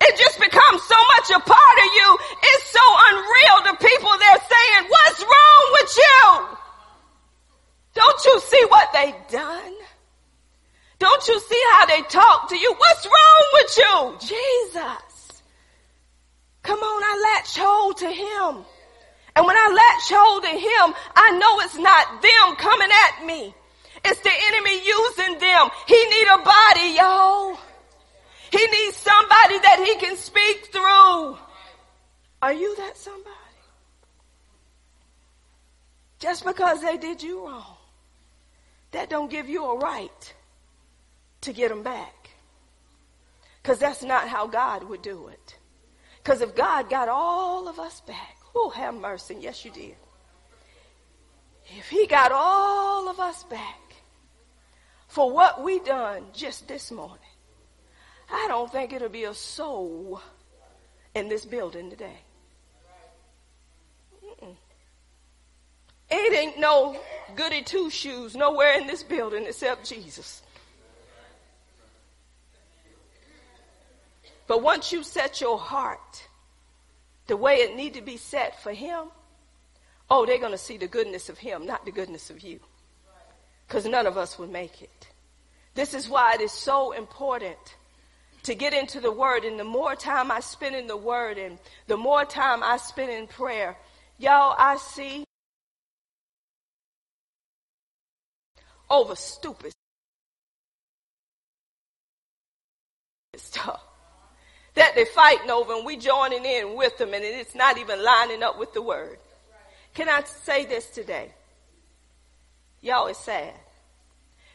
It 0.00 0.16
just 0.18 0.38
becomes 0.38 0.82
so 0.84 0.94
much 1.16 1.30
a 1.30 1.40
part 1.40 1.78
of 1.80 1.90
you. 1.96 2.18
It's 2.44 2.70
so 2.70 2.84
unreal 3.10 3.58
to 3.64 3.84
people. 3.84 4.10
They're 4.20 4.44
saying, 4.46 4.88
what's 4.88 5.20
wrong 5.20 5.64
with 5.72 5.96
you? 5.96 6.58
Don't 7.94 8.24
you 8.26 8.40
see 8.40 8.64
what 8.68 8.92
they've 8.92 9.28
done? 9.28 9.74
Don't 10.98 11.26
you 11.26 11.40
see 11.40 11.62
how 11.72 11.86
they 11.86 12.02
talk 12.02 12.48
to 12.50 12.56
you? 12.56 12.74
What's 12.76 13.06
wrong 13.06 13.44
with 13.54 13.78
you? 13.78 14.16
Jesus. 14.20 15.07
Come 16.68 16.80
on, 16.80 17.02
I 17.02 17.14
latch 17.32 17.56
hold 17.56 17.96
to 17.96 18.10
him. 18.10 18.66
And 19.34 19.46
when 19.46 19.56
I 19.56 19.68
latch 19.72 20.12
hold 20.12 20.42
to 20.42 20.50
him, 20.50 20.94
I 21.16 21.30
know 21.38 21.60
it's 21.60 21.78
not 21.78 22.20
them 22.20 22.56
coming 22.56 22.90
at 23.06 23.24
me. 23.24 23.54
It's 24.04 24.20
the 24.20 24.30
enemy 24.48 24.76
using 24.84 25.38
them. 25.38 25.70
He 25.86 25.96
need 25.96 26.28
a 26.28 26.44
body, 26.44 26.88
y'all. 26.94 27.56
He 28.52 28.58
needs 28.58 28.96
somebody 28.98 29.58
that 29.60 29.82
he 29.82 29.96
can 29.96 30.14
speak 30.18 30.68
through. 30.70 31.38
Are 32.42 32.52
you 32.52 32.76
that 32.76 32.98
somebody? 32.98 33.34
Just 36.18 36.44
because 36.44 36.82
they 36.82 36.98
did 36.98 37.22
you 37.22 37.46
wrong, 37.46 37.78
that 38.90 39.08
don't 39.08 39.30
give 39.30 39.48
you 39.48 39.64
a 39.64 39.78
right 39.78 40.34
to 41.40 41.54
get 41.54 41.70
them 41.70 41.82
back. 41.82 42.28
Because 43.62 43.78
that's 43.78 44.02
not 44.02 44.28
how 44.28 44.46
God 44.46 44.84
would 44.84 45.00
do 45.00 45.28
it. 45.28 45.47
Because 46.28 46.42
if 46.42 46.54
God 46.54 46.90
got 46.90 47.08
all 47.08 47.68
of 47.68 47.78
us 47.78 48.02
back, 48.02 48.36
Oh, 48.54 48.68
have 48.68 48.94
mercy. 48.94 49.36
Yes, 49.40 49.64
you 49.64 49.70
did. 49.70 49.94
If 51.78 51.88
he 51.88 52.06
got 52.06 52.32
all 52.32 53.08
of 53.08 53.18
us 53.18 53.44
back 53.44 53.80
for 55.06 55.30
what 55.30 55.62
we 55.62 55.78
done 55.78 56.24
just 56.34 56.68
this 56.68 56.90
morning, 56.90 57.18
I 58.30 58.46
don't 58.48 58.70
think 58.70 58.92
it'll 58.92 59.08
be 59.08 59.24
a 59.24 59.32
soul 59.32 60.20
in 61.14 61.28
this 61.28 61.46
building 61.46 61.88
today. 61.88 62.18
Mm-mm. 64.22 64.56
It 66.10 66.34
ain't 66.34 66.58
no 66.58 67.00
goody 67.36 67.62
two 67.62 67.88
shoes 67.88 68.36
nowhere 68.36 68.78
in 68.78 68.86
this 68.86 69.02
building 69.02 69.46
except 69.46 69.88
Jesus. 69.88 70.42
But 74.48 74.62
once 74.62 74.92
you 74.92 75.02
set 75.04 75.42
your 75.42 75.58
heart 75.58 76.26
the 77.26 77.36
way 77.36 77.56
it 77.56 77.76
need 77.76 77.94
to 77.94 78.00
be 78.00 78.16
set 78.16 78.60
for 78.62 78.72
him, 78.72 79.08
oh, 80.10 80.24
they're 80.24 80.38
going 80.38 80.52
to 80.52 80.58
see 80.58 80.78
the 80.78 80.88
goodness 80.88 81.28
of 81.28 81.36
him, 81.36 81.66
not 81.66 81.84
the 81.84 81.92
goodness 81.92 82.30
of 82.30 82.40
you. 82.40 82.58
Because 83.66 83.84
none 83.84 84.06
of 84.06 84.16
us 84.16 84.38
would 84.38 84.50
make 84.50 84.80
it. 84.80 85.08
This 85.74 85.92
is 85.92 86.08
why 86.08 86.34
it 86.34 86.40
is 86.40 86.50
so 86.50 86.92
important 86.92 87.58
to 88.44 88.54
get 88.54 88.72
into 88.72 89.00
the 89.00 89.12
word. 89.12 89.44
And 89.44 89.60
the 89.60 89.64
more 89.64 89.94
time 89.94 90.32
I 90.32 90.40
spend 90.40 90.74
in 90.74 90.86
the 90.86 90.96
word 90.96 91.36
and 91.36 91.58
the 91.86 91.98
more 91.98 92.24
time 92.24 92.62
I 92.62 92.78
spend 92.78 93.12
in 93.12 93.26
prayer, 93.26 93.76
y'all, 94.16 94.54
I 94.58 94.78
see 94.78 95.24
over 98.88 99.14
stupid 99.14 99.72
stuff 103.36 103.87
that 104.78 104.94
they're 104.94 105.06
fighting 105.06 105.50
over 105.50 105.74
and 105.74 105.84
we 105.84 105.96
joining 105.96 106.44
in 106.44 106.76
with 106.76 106.96
them 106.98 107.12
and 107.12 107.24
it's 107.24 107.54
not 107.54 107.78
even 107.78 108.02
lining 108.02 108.42
up 108.42 108.58
with 108.58 108.72
the 108.74 108.82
word. 108.82 109.18
Can 109.94 110.08
I 110.08 110.22
say 110.22 110.64
this 110.66 110.88
today? 110.90 111.32
Y'all, 112.80 113.08
it's 113.08 113.18
sad. 113.18 113.54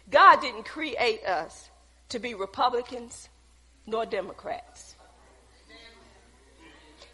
God 0.09 0.39
didn't 0.39 0.63
create 0.63 1.25
us 1.25 1.69
to 2.09 2.19
be 2.19 2.33
Republicans 2.35 3.27
nor 3.85 4.05
Democrats. 4.05 4.95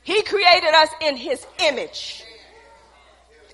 He 0.03 0.21
created 0.21 0.73
us 0.73 0.89
in 1.01 1.17
his 1.17 1.45
image 1.67 2.23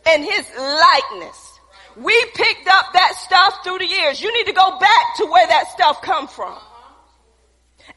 and 0.06 0.24
his 0.24 0.50
likeness. 0.58 1.60
We 1.96 2.26
picked 2.36 2.68
up 2.68 2.92
that 2.94 3.14
stuff 3.16 3.64
through 3.64 3.80
the 3.80 3.88
years. 3.88 4.22
You 4.22 4.34
need 4.38 4.48
to 4.48 4.54
go 4.54 4.80
back 4.80 5.16
to 5.18 5.26
where 5.26 5.48
that 5.48 5.70
stuff 5.70 6.02
come 6.02 6.28
from. 6.28 6.58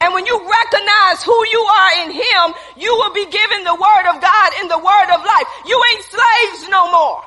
And 0.01 0.15
when 0.15 0.27
you 0.27 0.39
recognize 0.39 1.23
who 1.25 1.39
you 1.51 1.61
are 1.61 1.93
in 2.05 2.11
Him, 2.13 2.55
you 2.77 2.95
will 2.95 3.13
be 3.13 3.27
given 3.27 3.65
the 3.65 3.75
Word 3.75 4.07
of 4.15 4.21
God 4.21 4.51
in 4.61 4.69
the 4.69 4.79
Word 4.79 5.09
of 5.15 5.25
life. 5.25 5.49
You 5.67 5.83
ain't 5.93 6.05
slaves 6.05 6.69
no 6.71 6.91
more. 6.91 7.23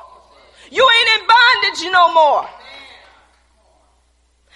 You 0.70 0.88
ain't 0.88 1.20
in 1.20 1.26
bondage 1.28 1.92
no 1.92 2.14
more. 2.14 2.48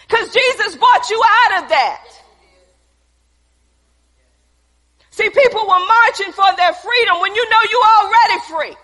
Cause 0.09 0.33
Jesus 0.33 0.77
brought 0.77 1.11
you 1.11 1.21
out 1.21 1.63
of 1.63 1.69
that. 1.69 2.05
See, 5.11 5.29
people 5.31 5.63
were 5.63 5.87
marching 5.87 6.33
for 6.33 6.47
their 6.57 6.73
freedom 6.75 7.21
when 7.21 7.35
you 7.35 7.51
know 7.51 7.63
you 7.71 7.83
already 8.01 8.41
free. 8.49 8.77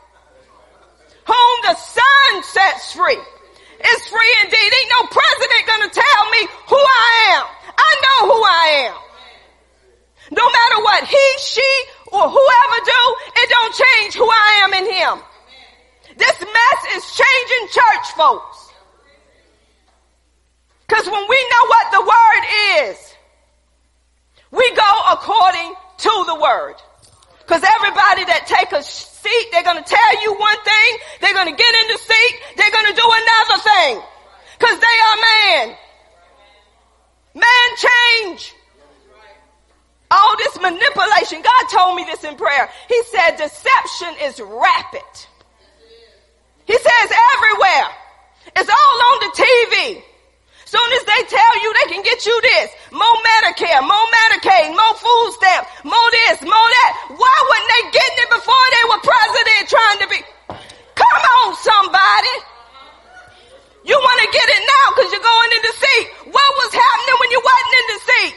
Whom 1.27 1.57
the 1.63 1.75
Son 1.75 2.43
sets 2.43 2.93
free 2.93 3.17
is 3.17 4.09
free 4.09 4.35
indeed. 4.43 4.71
Ain't 4.73 4.93
no 4.99 5.07
president 5.07 5.63
gonna 5.67 5.91
tell 5.93 6.31
me 6.31 6.49
who 6.69 6.77
I 6.77 7.37
am. 7.37 7.47
I 7.79 7.91
know 8.03 8.35
who 8.35 8.43
I 8.43 8.67
am. 8.89 8.95
No 10.33 10.45
matter 10.49 10.82
what 10.93 11.09
he, 11.09 11.27
she, 11.41 11.71
or 12.13 12.29
whoever 12.29 12.79
do, 12.85 13.03
it 13.41 13.49
don't 13.49 13.75
change 13.75 14.15
who 14.15 14.29
I 14.29 14.61
am 14.65 14.73
in 14.75 14.87
him. 14.93 15.25
This 16.19 16.39
mess 16.41 16.81
is 16.97 17.17
changing 17.17 17.69
church 17.73 18.07
folks. 18.15 18.69
Cause 20.89 21.07
when 21.07 21.25
we 21.27 21.41
know 21.49 21.65
what 21.73 21.87
the 21.93 22.03
word 22.03 22.45
is, 22.85 23.15
we 24.51 24.75
go 24.77 24.93
according 25.13 25.73
to 25.97 26.25
the 26.27 26.35
word. 26.35 26.75
Cause 27.47 27.65
everybody 27.65 28.25
that 28.29 28.45
take 28.45 28.73
a 28.73 28.83
seat, 28.83 29.49
they're 29.51 29.65
gonna 29.65 29.81
tell 29.81 30.23
you 30.23 30.35
one 30.35 30.61
thing, 30.63 30.91
they're 31.23 31.33
gonna 31.33 31.57
get 31.57 31.75
in 31.75 31.89
the 31.89 31.99
seat, 31.99 32.35
they're 32.59 32.71
gonna 32.71 32.95
do 32.95 33.09
another 33.09 33.63
thing. 33.65 34.03
Cause 34.59 34.79
they 34.79 34.97
are 35.09 35.19
man. 35.25 35.77
Man 37.35 37.69
change. 37.81 38.55
All 40.13 40.37
this 40.37 40.61
manipulation. 40.61 41.41
God 41.41 41.65
told 41.73 41.97
me 41.97 42.05
this 42.05 42.23
in 42.23 42.37
prayer. 42.37 42.69
He 42.89 43.01
said 43.09 43.41
deception 43.41 44.13
is 44.29 44.37
rapid. 44.45 45.09
He 46.69 46.77
says 46.77 47.09
everywhere. 47.33 47.89
It's 48.53 48.69
all 48.69 48.97
on 49.09 49.17
the 49.25 49.33
TV. 49.33 50.03
Soon 50.69 50.91
as 50.97 51.05
they 51.05 51.23
tell 51.33 51.55
you 51.65 51.69
they 51.73 51.89
can 51.97 52.03
get 52.05 52.25
you 52.25 52.37
this, 52.41 52.69
more 52.93 53.17
Medicare, 53.25 53.81
more 53.85 54.09
Medicaid, 54.25 54.73
more 54.73 54.97
food 55.01 55.29
stamps, 55.37 55.69
more 55.85 56.09
this, 56.25 56.41
more 56.45 56.69
that. 56.77 56.93
Why 57.13 57.37
wouldn't 57.49 57.71
they 57.73 57.85
get 57.97 58.13
it 58.25 58.29
before 58.37 58.67
they 58.73 58.85
were 58.89 59.01
president 59.05 59.63
trying 59.69 59.99
to 60.01 60.09
be? 60.09 60.21
Come 60.97 61.23
on, 61.45 61.57
somebody. 61.57 62.37
You 63.85 63.97
want 63.97 64.19
to 64.25 64.29
get 64.33 64.49
it 64.49 64.63
now 64.65 64.85
because 64.93 65.09
you're 65.13 65.25
going 65.25 65.53
in 65.57 65.63
the 65.65 65.75
seat. 65.77 66.07
What 66.37 66.51
was 66.65 66.71
happening 66.73 67.17
when 67.21 67.31
you 67.33 67.41
wasn't 67.45 67.75
in 67.81 67.87
the 67.93 68.01
seat? 68.09 68.35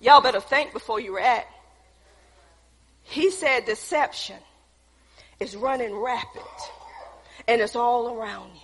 Y'all 0.00 0.20
better 0.20 0.40
think 0.40 0.72
before 0.72 1.00
you 1.00 1.16
react. 1.16 1.52
He 3.02 3.30
said 3.30 3.64
deception 3.64 4.36
is 5.40 5.56
running 5.56 5.94
rapid 5.94 6.42
and 7.46 7.60
it's 7.60 7.76
all 7.76 8.18
around 8.18 8.54
you. 8.54 8.60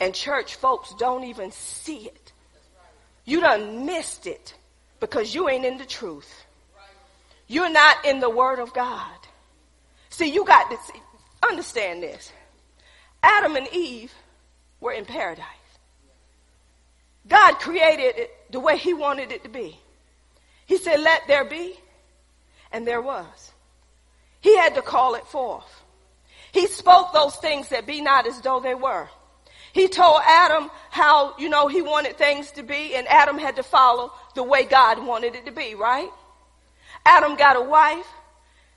And 0.00 0.14
church 0.14 0.56
folks 0.56 0.94
don't 0.98 1.24
even 1.24 1.50
see 1.50 2.06
it. 2.06 2.32
You 3.24 3.40
done 3.40 3.86
missed 3.86 4.26
it 4.26 4.54
because 5.00 5.34
you 5.34 5.48
ain't 5.48 5.64
in 5.64 5.78
the 5.78 5.86
truth. 5.86 6.44
You're 7.46 7.70
not 7.70 8.04
in 8.04 8.20
the 8.20 8.30
word 8.30 8.58
of 8.58 8.72
God. 8.74 9.10
See, 10.10 10.30
you 10.30 10.44
got 10.44 10.70
to 10.70 10.76
see, 10.76 11.00
understand 11.48 12.02
this. 12.02 12.32
Adam 13.22 13.56
and 13.56 13.68
Eve 13.72 14.12
were 14.80 14.92
in 14.92 15.04
paradise. 15.04 15.46
God 17.26 17.54
created 17.54 18.18
it 18.18 18.30
the 18.50 18.60
way 18.60 18.76
he 18.76 18.92
wanted 18.92 19.32
it 19.32 19.42
to 19.44 19.48
be. 19.48 19.78
He 20.66 20.78
said, 20.78 21.00
let 21.00 21.26
there 21.26 21.44
be, 21.44 21.78
and 22.72 22.86
there 22.86 23.02
was. 23.02 23.52
He 24.40 24.56
had 24.56 24.74
to 24.74 24.82
call 24.82 25.14
it 25.14 25.26
forth. 25.26 25.82
He 26.52 26.66
spoke 26.66 27.12
those 27.12 27.36
things 27.36 27.68
that 27.70 27.86
be 27.86 28.00
not 28.00 28.26
as 28.26 28.40
though 28.40 28.60
they 28.60 28.74
were. 28.74 29.08
He 29.72 29.88
told 29.88 30.20
Adam 30.24 30.70
how, 30.90 31.36
you 31.36 31.48
know, 31.48 31.66
he 31.66 31.82
wanted 31.82 32.16
things 32.16 32.52
to 32.52 32.62
be, 32.62 32.94
and 32.94 33.08
Adam 33.08 33.38
had 33.38 33.56
to 33.56 33.64
follow 33.64 34.12
the 34.36 34.42
way 34.44 34.64
God 34.64 35.04
wanted 35.04 35.34
it 35.34 35.46
to 35.46 35.52
be, 35.52 35.74
right? 35.74 36.08
Adam 37.04 37.34
got 37.36 37.56
a 37.56 37.60
wife. 37.60 38.06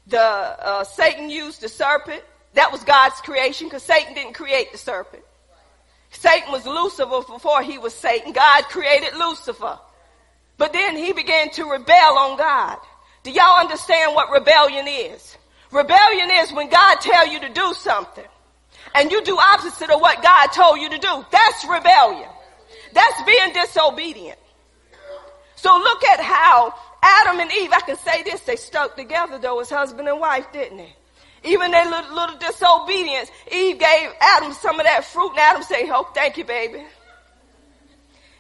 The 0.08 0.20
uh, 0.20 0.84
Satan 0.86 1.30
used 1.30 1.62
the 1.62 1.70
serpent. 1.70 2.24
That 2.54 2.72
was 2.72 2.84
God's 2.84 3.22
creation 3.22 3.68
because 3.68 3.84
Satan 3.84 4.16
didn't 4.16 4.34
create 4.34 4.72
the 4.72 4.78
serpent. 4.80 5.24
Satan 6.10 6.52
was 6.52 6.66
Lucifer 6.66 7.22
before 7.32 7.62
he 7.62 7.78
was 7.78 7.94
Satan. 7.94 8.32
God 8.32 8.64
created 8.64 9.14
Lucifer. 9.16 9.78
But 10.58 10.74
then 10.74 10.96
he 10.96 11.14
began 11.14 11.52
to 11.52 11.66
rebel 11.66 12.18
on 12.18 12.38
God. 12.38 12.78
Do 13.24 13.32
y'all 13.32 13.60
understand 13.60 14.16
what 14.16 14.32
rebellion 14.32 14.88
is? 14.88 15.38
Rebellion 15.72 16.30
is 16.32 16.52
when 16.54 16.70
God 16.70 16.96
tell 17.02 17.28
you 17.28 17.40
to 17.42 17.50
do 17.50 17.74
something 17.74 18.26
and 18.96 19.12
you 19.12 19.24
do 19.24 19.38
opposite 19.38 19.90
of 19.90 20.02
what 20.02 20.24
God 20.24 20.48
told 20.48 20.80
you 20.80 20.90
to 20.90 20.98
do. 20.98 21.26
That's 21.32 21.66
rebellion. 21.66 22.30
That's 22.94 23.24
being 23.24 23.54
disobedient. 23.54 24.40
So 25.56 25.70
look 25.78 26.04
at 26.06 26.20
how 26.20 26.74
Adam 27.04 27.40
and 27.40 27.52
Eve, 27.52 27.72
I 27.74 27.82
can 27.82 27.98
say 27.98 28.24
this, 28.24 28.42
they 28.42 28.56
stuck 28.56 28.96
together 28.96 29.38
though 29.38 29.60
as 29.60 29.70
husband 29.70 30.08
and 30.08 30.20
wife, 30.20 30.52
didn't 30.54 30.78
they? 30.78 30.94
Even 31.44 31.72
their 31.72 31.86
little, 31.86 32.16
little 32.16 32.38
disobedience, 32.38 33.30
Eve 33.52 33.78
gave 33.78 34.10
Adam 34.20 34.54
some 34.54 34.80
of 34.80 34.86
that 34.86 35.06
fruit 35.06 35.30
and 35.32 35.40
Adam 35.40 35.64
said, 35.64 35.84
oh, 35.90 36.10
thank 36.14 36.38
you, 36.38 36.44
baby. 36.44 36.84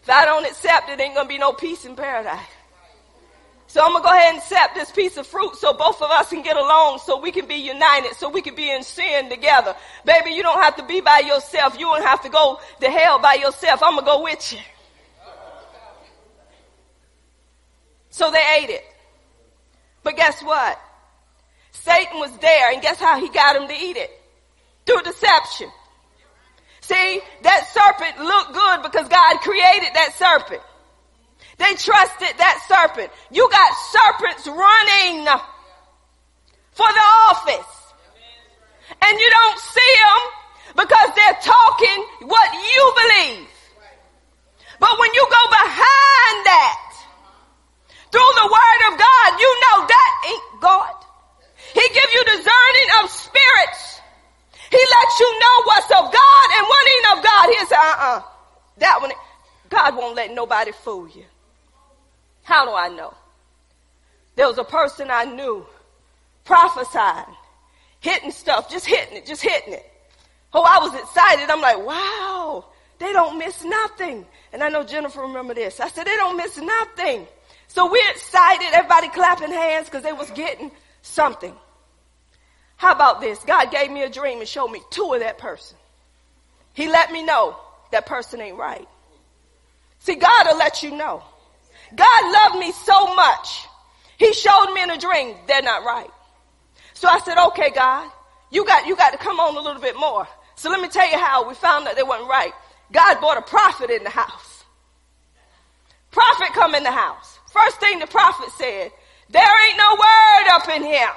If 0.07 0.11
I 0.11 0.23
don't 0.23 0.45
accept 0.45 0.89
it, 0.89 1.01
ain't 1.01 1.15
gonna 1.15 1.27
be 1.27 1.37
no 1.37 1.51
peace 1.51 1.83
in 1.83 1.93
paradise. 1.93 2.39
So 3.67 3.83
I'm 3.83 3.91
gonna 3.91 4.05
go 4.05 4.09
ahead 4.09 4.35
and 4.35 4.37
accept 4.37 4.73
this 4.73 4.89
piece 4.89 5.17
of 5.17 5.27
fruit 5.27 5.57
so 5.57 5.73
both 5.73 6.01
of 6.01 6.09
us 6.09 6.29
can 6.29 6.43
get 6.43 6.55
along, 6.55 6.99
so 6.99 7.19
we 7.19 7.29
can 7.29 7.45
be 7.45 7.55
united, 7.55 8.15
so 8.15 8.29
we 8.29 8.41
can 8.41 8.55
be 8.55 8.71
in 8.71 8.83
sin 8.83 9.29
together. 9.29 9.75
Baby, 10.05 10.31
you 10.31 10.43
don't 10.43 10.63
have 10.63 10.77
to 10.77 10.83
be 10.85 11.01
by 11.01 11.23
yourself. 11.27 11.77
You 11.77 11.87
don't 11.87 12.05
have 12.05 12.21
to 12.21 12.29
go 12.29 12.57
to 12.79 12.89
hell 12.89 13.19
by 13.19 13.33
yourself. 13.33 13.83
I'm 13.83 13.95
gonna 13.95 14.05
go 14.05 14.23
with 14.23 14.53
you. 14.53 14.59
So 18.09 18.31
they 18.31 18.43
ate 18.61 18.69
it. 18.69 18.85
But 20.03 20.15
guess 20.15 20.41
what? 20.41 20.79
Satan 21.71 22.17
was 22.17 22.31
there, 22.37 22.71
and 22.71 22.81
guess 22.81 22.97
how 22.97 23.19
he 23.19 23.27
got 23.27 23.55
them 23.55 23.67
to 23.67 23.75
eat 23.75 23.97
it? 23.97 24.09
Through 24.85 25.01
deception. 25.01 25.69
See, 26.87 27.19
that 27.43 27.67
serpent 27.75 28.23
looked 28.23 28.53
good 28.55 28.79
because 28.87 29.11
God 29.11 29.41
created 29.43 29.91
that 29.91 30.15
serpent. 30.15 30.63
They 31.59 31.75
trusted 31.75 32.31
that 32.39 32.63
serpent. 32.63 33.11
You 33.27 33.43
got 33.51 33.71
serpents 33.91 34.47
running 34.47 35.27
for 36.71 36.87
the 36.87 37.05
office. 37.27 37.73
And 39.03 39.19
you 39.19 39.29
don't 39.29 39.59
see 39.59 39.93
them 39.99 40.21
because 40.79 41.09
they're 41.11 41.41
talking 41.43 41.99
what 42.31 42.53
you 42.55 42.83
believe. 43.03 43.51
But 44.79 44.95
when 44.95 45.11
you 45.11 45.27
go 45.27 45.43
behind 45.51 46.37
that, 46.47 46.87
through 48.15 48.31
the 48.39 48.47
word 48.47 48.81
of 48.87 48.93
God, 48.95 49.29
you 49.35 49.51
know 49.59 49.87
that 49.91 50.11
ain't 50.23 50.61
God. 50.61 50.95
He 51.73 51.83
give 51.91 52.09
you 52.13 52.23
discerning 52.23 52.89
of 53.03 53.09
spirits. 53.09 53.96
He 54.69 54.77
lets 54.77 55.19
you 55.19 55.39
know 55.39 55.63
what's 55.63 55.91
of 55.91 56.11
God 56.11 56.47
and 56.57 56.67
what 56.67 56.87
ain't 56.87 57.17
of 57.17 57.23
God. 57.23 57.49
He's 57.49 57.71
uh-uh. 57.71 58.21
That 58.79 59.01
one, 59.01 59.11
God 59.69 59.95
won't 59.95 60.15
let 60.15 60.33
nobody 60.33 60.71
fool 60.71 61.07
you. 61.09 61.25
How 62.43 62.65
do 62.65 62.73
I 62.73 62.89
know? 62.89 63.13
There 64.35 64.47
was 64.47 64.57
a 64.57 64.63
person 64.63 65.07
I 65.09 65.25
knew 65.25 65.65
prophesying, 66.45 67.35
hitting 67.99 68.31
stuff, 68.31 68.69
just 68.69 68.85
hitting 68.85 69.17
it, 69.17 69.25
just 69.25 69.41
hitting 69.41 69.73
it. 69.73 69.85
Oh, 70.53 70.63
I 70.63 70.79
was 70.79 70.93
excited. 70.93 71.49
I'm 71.49 71.61
like, 71.61 71.85
wow, 71.85 72.65
they 72.99 73.11
don't 73.11 73.37
miss 73.37 73.63
nothing. 73.63 74.25
And 74.53 74.63
I 74.63 74.69
know 74.69 74.83
Jennifer 74.83 75.21
remember 75.21 75.53
this. 75.53 75.79
I 75.79 75.89
said, 75.89 76.05
they 76.05 76.15
don't 76.15 76.37
miss 76.37 76.57
nothing. 76.57 77.27
So 77.67 77.91
we're 77.91 78.11
excited, 78.11 78.67
everybody 78.73 79.09
clapping 79.09 79.51
hands 79.51 79.87
because 79.87 80.03
they 80.03 80.13
was 80.13 80.31
getting 80.31 80.71
something. 81.01 81.53
How 82.77 82.93
about 82.93 83.21
this? 83.21 83.39
God 83.43 83.71
gave 83.71 83.91
me 83.91 84.03
a 84.03 84.09
dream 84.09 84.39
and 84.39 84.47
showed 84.47 84.69
me 84.69 84.81
two 84.91 85.13
of 85.13 85.19
that 85.19 85.37
person. 85.37 85.77
He 86.73 86.87
let 86.87 87.11
me 87.11 87.23
know 87.23 87.57
that 87.91 88.05
person 88.05 88.39
ain't 88.39 88.57
right. 88.57 88.87
See, 89.99 90.15
God 90.15 90.47
will 90.47 90.57
let 90.57 90.83
you 90.83 90.91
know. 90.91 91.23
God 91.95 92.33
loved 92.33 92.59
me 92.59 92.71
so 92.71 93.15
much. 93.15 93.65
He 94.17 94.31
showed 94.33 94.71
me 94.73 94.83
in 94.83 94.91
a 94.91 94.97
dream 94.97 95.35
they're 95.47 95.61
not 95.61 95.83
right. 95.83 96.09
So 96.93 97.07
I 97.07 97.19
said, 97.19 97.37
okay, 97.47 97.71
God, 97.71 98.09
you 98.51 98.65
got, 98.65 98.87
you 98.87 98.95
got 98.95 99.11
to 99.11 99.17
come 99.17 99.39
on 99.39 99.55
a 99.55 99.59
little 99.59 99.81
bit 99.81 99.95
more. 99.95 100.27
So 100.55 100.69
let 100.69 100.81
me 100.81 100.87
tell 100.87 101.09
you 101.09 101.17
how 101.17 101.47
we 101.47 101.55
found 101.55 101.87
out 101.87 101.95
they 101.95 102.03
wasn't 102.03 102.29
right. 102.29 102.51
God 102.91 103.19
brought 103.19 103.37
a 103.37 103.41
prophet 103.41 103.89
in 103.89 104.03
the 104.03 104.09
house. 104.09 104.63
Prophet 106.11 106.53
come 106.53 106.73
in 106.73 106.83
the 106.83 106.91
house. 106.91 107.39
First 107.51 107.79
thing 107.79 107.99
the 107.99 108.07
prophet 108.07 108.49
said, 108.57 108.91
there 109.29 109.69
ain't 109.69 109.77
no 109.77 109.95
word 109.95 110.47
up 110.53 110.69
in 110.69 110.83
here. 110.83 111.09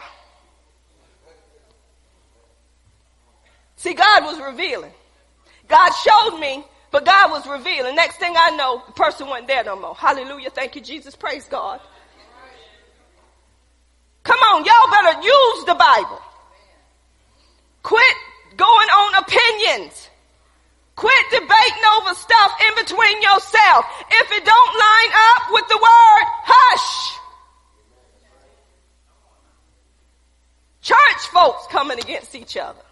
See, 3.80 3.94
God 3.94 4.24
was 4.24 4.38
revealing. 4.40 4.92
God 5.68 5.90
showed 5.92 6.38
me 6.38 6.64
but 6.90 7.04
God 7.04 7.30
was 7.30 7.46
revealing. 7.46 7.94
Next 7.94 8.16
thing 8.16 8.34
I 8.36 8.50
know, 8.56 8.82
the 8.86 8.92
person 8.92 9.28
wasn't 9.28 9.48
there 9.48 9.62
no 9.64 9.76
more. 9.78 9.94
Hallelujah. 9.94 10.50
Thank 10.50 10.74
you, 10.74 10.82
Jesus. 10.82 11.14
Praise 11.14 11.44
God. 11.44 11.80
Come 14.22 14.38
on, 14.38 14.64
y'all 14.64 14.90
better 14.90 15.22
use 15.22 15.64
the 15.64 15.74
Bible. 15.74 16.20
Quit 17.82 18.16
going 18.56 18.88
on 18.88 19.22
opinions. 19.22 20.08
Quit 20.96 21.24
debating 21.30 21.84
over 21.96 22.14
stuff 22.14 22.52
in 22.68 22.84
between 22.84 23.22
yourself. 23.22 23.86
If 24.10 24.32
it 24.32 24.44
don't 24.44 24.74
line 24.74 25.12
up 25.14 25.42
with 25.52 25.68
the 25.68 25.76
word, 25.76 26.26
hush. 26.44 27.18
Church 30.82 31.26
folks 31.32 31.66
coming 31.68 31.98
against 31.98 32.34
each 32.34 32.56
other. 32.56 32.82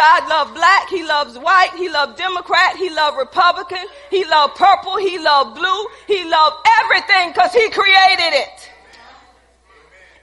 God 0.00 0.28
loved 0.30 0.54
black, 0.54 0.88
He 0.88 1.04
loves 1.04 1.36
white, 1.36 1.76
He 1.76 1.90
loved 1.90 2.16
Democrat, 2.16 2.76
He 2.76 2.88
loved 2.88 3.18
Republican, 3.18 3.84
He 4.08 4.24
loved 4.24 4.56
purple, 4.56 4.96
He 4.96 5.18
loved 5.18 5.60
blue, 5.60 5.82
He 6.08 6.24
loved 6.24 6.56
everything 6.80 7.28
because 7.28 7.52
He 7.52 7.68
created 7.68 8.32
it. 8.32 8.70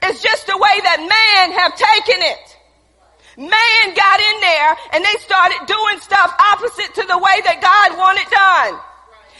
It's 0.02 0.20
just 0.20 0.50
the 0.50 0.58
way 0.58 0.76
that 0.82 0.98
man 0.98 1.46
have 1.54 1.78
taken 1.78 2.18
it. 2.26 2.46
Man 3.38 3.84
got 3.94 4.18
in 4.18 4.36
there 4.42 4.70
and 4.98 5.04
they 5.06 5.16
started 5.22 5.62
doing 5.70 6.02
stuff 6.02 6.34
opposite 6.50 6.98
to 6.98 7.06
the 7.06 7.18
way 7.22 7.38
that 7.46 7.62
God 7.62 7.94
wanted 7.94 8.26
done. 8.34 8.82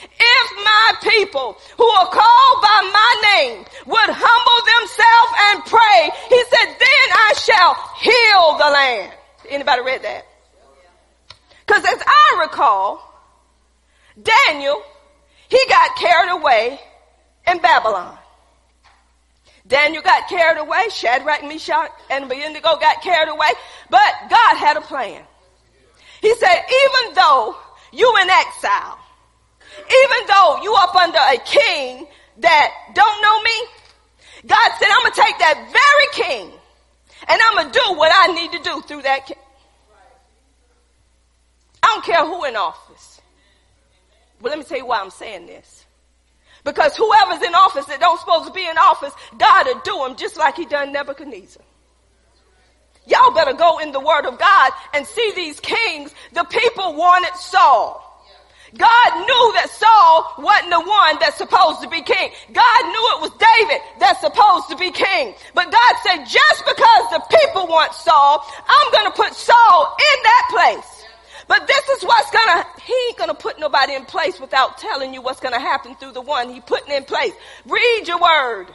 If 0.06 0.46
my 0.62 0.86
people 1.02 1.58
who 1.74 1.88
are 1.98 2.10
called 2.14 2.58
by 2.62 2.78
my 2.94 3.12
name 3.34 3.58
would 3.90 4.10
humble 4.14 4.60
themselves 4.70 5.32
and 5.50 5.56
pray, 5.66 6.00
he 6.30 6.40
said, 6.46 6.68
then 6.78 7.06
I 7.10 7.30
shall 7.42 7.74
heal 7.98 8.54
the 8.54 8.70
land. 8.70 9.12
Anybody 9.50 9.82
read 9.82 10.02
that? 10.02 10.27
Because 11.68 11.84
as 11.84 12.02
I 12.06 12.40
recall, 12.40 13.04
Daniel, 14.20 14.82
he 15.50 15.62
got 15.68 15.96
carried 15.96 16.30
away 16.30 16.80
in 17.46 17.58
Babylon. 17.58 18.16
Daniel 19.66 20.02
got 20.02 20.30
carried 20.30 20.58
away. 20.58 20.88
Shadrach, 20.90 21.44
Meshach, 21.44 21.90
and 22.08 22.24
Abednego 22.24 22.78
got 22.78 23.02
carried 23.02 23.28
away. 23.28 23.50
But 23.90 24.12
God 24.30 24.56
had 24.56 24.78
a 24.78 24.80
plan. 24.80 25.22
He 26.22 26.34
said, 26.36 26.56
even 26.56 27.14
though 27.14 27.54
you 27.92 28.16
in 28.22 28.30
exile, 28.30 28.98
even 29.78 30.26
though 30.26 30.60
you 30.62 30.74
up 30.74 30.94
under 30.96 31.18
a 31.18 31.36
king 31.36 32.06
that 32.38 32.72
don't 32.94 33.22
know 33.22 33.42
me, 33.42 33.66
God 34.46 34.70
said, 34.78 34.88
I'm 34.90 35.02
going 35.02 35.12
to 35.12 35.20
take 35.20 35.38
that 35.38 35.68
very 35.70 36.24
king 36.24 36.50
and 37.28 37.40
I'm 37.42 37.56
going 37.56 37.70
to 37.70 37.78
do 37.78 37.98
what 37.98 38.10
I 38.14 38.32
need 38.32 38.52
to 38.52 38.58
do 38.62 38.80
through 38.88 39.02
that 39.02 39.26
king. 39.26 39.36
I 41.88 41.94
don't 41.94 42.04
care 42.04 42.26
who 42.26 42.44
in 42.44 42.54
office. 42.54 43.20
But 44.42 44.50
let 44.50 44.58
me 44.58 44.64
tell 44.64 44.76
you 44.76 44.86
why 44.86 45.00
I'm 45.00 45.10
saying 45.10 45.46
this. 45.46 45.86
Because 46.64 46.94
whoever's 46.96 47.42
in 47.42 47.54
office 47.54 47.86
that 47.86 47.98
don't 47.98 48.20
supposed 48.20 48.46
to 48.46 48.52
be 48.52 48.66
in 48.66 48.76
office, 48.76 49.14
God 49.38 49.66
will 49.66 49.80
do 49.84 49.96
them 50.04 50.16
just 50.16 50.36
like 50.36 50.56
he 50.56 50.66
done 50.66 50.92
Nebuchadnezzar. 50.92 51.62
Y'all 53.06 53.32
better 53.32 53.54
go 53.54 53.78
in 53.78 53.92
the 53.92 54.00
word 54.00 54.26
of 54.26 54.38
God 54.38 54.72
and 54.92 55.06
see 55.06 55.32
these 55.34 55.60
kings. 55.60 56.14
The 56.34 56.44
people 56.44 56.94
wanted 56.94 57.34
Saul. 57.36 58.04
God 58.76 59.10
knew 59.16 59.52
that 59.56 59.70
Saul 59.72 60.44
wasn't 60.44 60.68
the 60.68 60.80
one 60.80 61.16
that's 61.20 61.38
supposed 61.38 61.80
to 61.80 61.88
be 61.88 62.02
king. 62.02 62.30
God 62.52 62.80
knew 62.84 63.04
it 63.16 63.20
was 63.24 63.32
David 63.40 63.80
that's 63.98 64.20
supposed 64.20 64.68
to 64.68 64.76
be 64.76 64.90
king. 64.90 65.32
But 65.54 65.72
God 65.72 65.92
said, 66.04 66.24
just 66.28 66.60
because 66.68 67.04
the 67.16 67.24
people 67.32 67.66
want 67.66 67.94
Saul, 67.94 68.44
I'm 68.68 68.92
going 68.92 69.06
to 69.06 69.16
put 69.16 69.32
Saul 69.32 69.96
in 69.96 70.22
that 70.22 70.44
place. 70.52 70.97
But 71.48 71.66
this 71.66 71.88
is 71.88 72.04
what's 72.04 72.30
gonna, 72.30 72.64
he 72.84 72.94
ain't 73.08 73.18
gonna 73.18 73.34
put 73.34 73.58
nobody 73.58 73.94
in 73.94 74.04
place 74.04 74.38
without 74.38 74.76
telling 74.76 75.14
you 75.14 75.22
what's 75.22 75.40
gonna 75.40 75.58
happen 75.58 75.94
through 75.96 76.12
the 76.12 76.20
one 76.20 76.50
he 76.50 76.60
putting 76.60 76.94
in 76.94 77.04
place. 77.04 77.32
Read 77.66 78.04
your 78.06 78.20
word. 78.20 78.66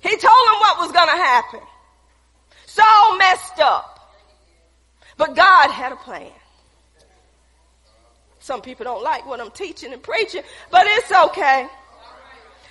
He 0.00 0.08
told 0.08 0.22
him 0.22 0.60
what 0.60 0.78
was 0.78 0.92
gonna 0.92 1.12
happen. 1.12 1.60
So 2.64 2.82
messed 3.18 3.60
up. 3.60 3.98
But 5.18 5.36
God 5.36 5.70
had 5.70 5.92
a 5.92 5.96
plan. 5.96 6.32
Some 8.38 8.62
people 8.62 8.84
don't 8.84 9.02
like 9.02 9.26
what 9.26 9.38
I'm 9.38 9.50
teaching 9.50 9.92
and 9.92 10.02
preaching, 10.02 10.42
but 10.70 10.86
it's 10.86 11.12
okay. 11.12 11.68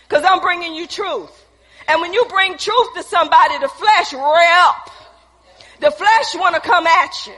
Cause 0.08 0.24
I'm 0.28 0.40
bringing 0.42 0.74
you 0.74 0.88
truth. 0.88 1.46
And 1.88 2.02
when 2.02 2.12
you 2.12 2.26
bring 2.26 2.58
truth 2.58 2.88
to 2.96 3.04
somebody, 3.04 3.60
the 3.60 3.68
flesh 3.68 4.14
rear 4.14 4.24
up. 4.24 4.90
The 5.80 5.92
flesh 5.92 6.36
want 6.36 6.56
to 6.56 6.62
come 6.62 6.86
at 6.88 7.28
you. 7.28 7.34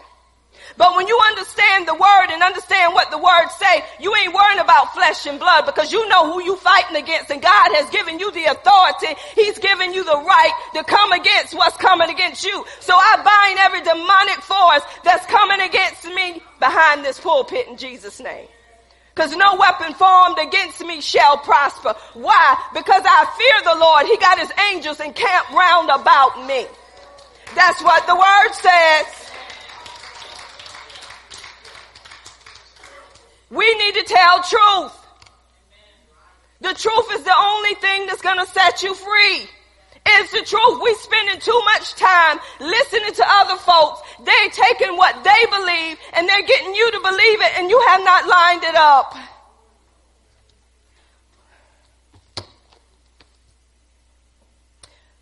But 0.77 0.95
when 0.95 1.07
you 1.07 1.19
understand 1.29 1.87
the 1.87 1.93
word 1.93 2.27
and 2.29 2.41
understand 2.41 2.93
what 2.93 3.11
the 3.11 3.17
word 3.17 3.47
say, 3.59 3.83
you 3.99 4.15
ain't 4.15 4.33
worrying 4.33 4.59
about 4.59 4.93
flesh 4.93 5.25
and 5.25 5.39
blood 5.39 5.65
because 5.65 5.91
you 5.91 6.07
know 6.09 6.31
who 6.31 6.43
you 6.43 6.55
fighting 6.55 6.95
against 6.95 7.29
and 7.29 7.41
God 7.41 7.69
has 7.75 7.89
given 7.89 8.19
you 8.19 8.31
the 8.31 8.45
authority. 8.45 9.19
He's 9.35 9.59
given 9.59 9.93
you 9.93 10.03
the 10.03 10.17
right 10.17 10.53
to 10.75 10.83
come 10.83 11.11
against 11.11 11.53
what's 11.53 11.77
coming 11.77 12.09
against 12.09 12.43
you. 12.43 12.65
So 12.79 12.93
I 12.95 13.17
bind 13.21 13.59
every 13.59 13.81
demonic 13.81 14.41
force 14.41 14.83
that's 15.03 15.25
coming 15.25 15.61
against 15.61 16.05
me 16.05 16.41
behind 16.59 17.03
this 17.03 17.19
pulpit 17.19 17.67
in 17.67 17.77
Jesus 17.77 18.19
name. 18.19 18.47
Cause 19.13 19.35
no 19.35 19.57
weapon 19.57 19.93
formed 19.93 20.37
against 20.39 20.79
me 20.81 21.01
shall 21.01 21.37
prosper. 21.37 21.93
Why? 22.13 22.57
Because 22.73 23.03
I 23.05 23.25
fear 23.37 23.73
the 23.73 23.79
Lord. 23.79 24.05
He 24.05 24.17
got 24.17 24.39
his 24.39 24.51
angels 24.71 25.01
encamped 25.01 25.51
round 25.51 25.89
about 25.89 26.47
me. 26.47 26.65
That's 27.55 27.83
what 27.83 28.05
the 28.07 28.15
word 28.15 28.53
says. 28.53 29.31
We 33.49 33.75
need 33.75 33.95
to 33.95 34.03
tell 34.03 34.43
truth. 34.43 34.97
The 36.61 36.73
truth 36.73 37.11
is 37.13 37.23
the 37.23 37.35
only 37.37 37.73
thing 37.75 38.05
that's 38.05 38.21
going 38.21 38.37
to 38.37 38.45
set 38.45 38.83
you 38.83 38.93
free. 38.95 39.49
It's 40.05 40.31
the 40.31 40.41
truth. 40.41 40.79
We 40.81 40.93
spending 40.95 41.39
too 41.39 41.59
much 41.65 41.95
time 41.95 42.39
listening 42.59 43.13
to 43.13 43.25
other 43.27 43.57
folks. 43.57 44.01
They're 44.23 44.49
taking 44.49 44.95
what 44.95 45.23
they 45.23 45.45
believe 45.49 45.97
and 46.13 46.27
they're 46.27 46.45
getting 46.45 46.73
you 46.73 46.91
to 46.91 46.99
believe 46.99 47.41
it 47.41 47.57
and 47.57 47.69
you 47.69 47.79
have 47.87 48.03
not 48.03 48.27
lined 48.27 48.63
it 48.63 48.75
up. 48.75 49.15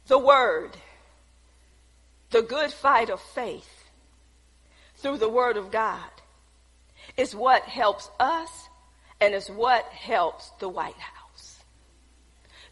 The 0.08 0.20
word 0.20 0.72
the 2.32 2.42
good 2.42 2.72
fight 2.72 3.10
of 3.10 3.20
faith 3.22 3.86
through 4.98 5.18
the 5.18 5.30
Word 5.30 5.58
of 5.58 5.72
God 5.72 6.10
is 7.18 7.36
what 7.36 7.64
helps 7.64 8.10
us 8.20 8.70
and 9.20 9.34
is 9.34 9.50
what 9.50 9.86
helps 9.86 10.50
the 10.60 10.70
White 10.70 10.94
House. 10.94 11.60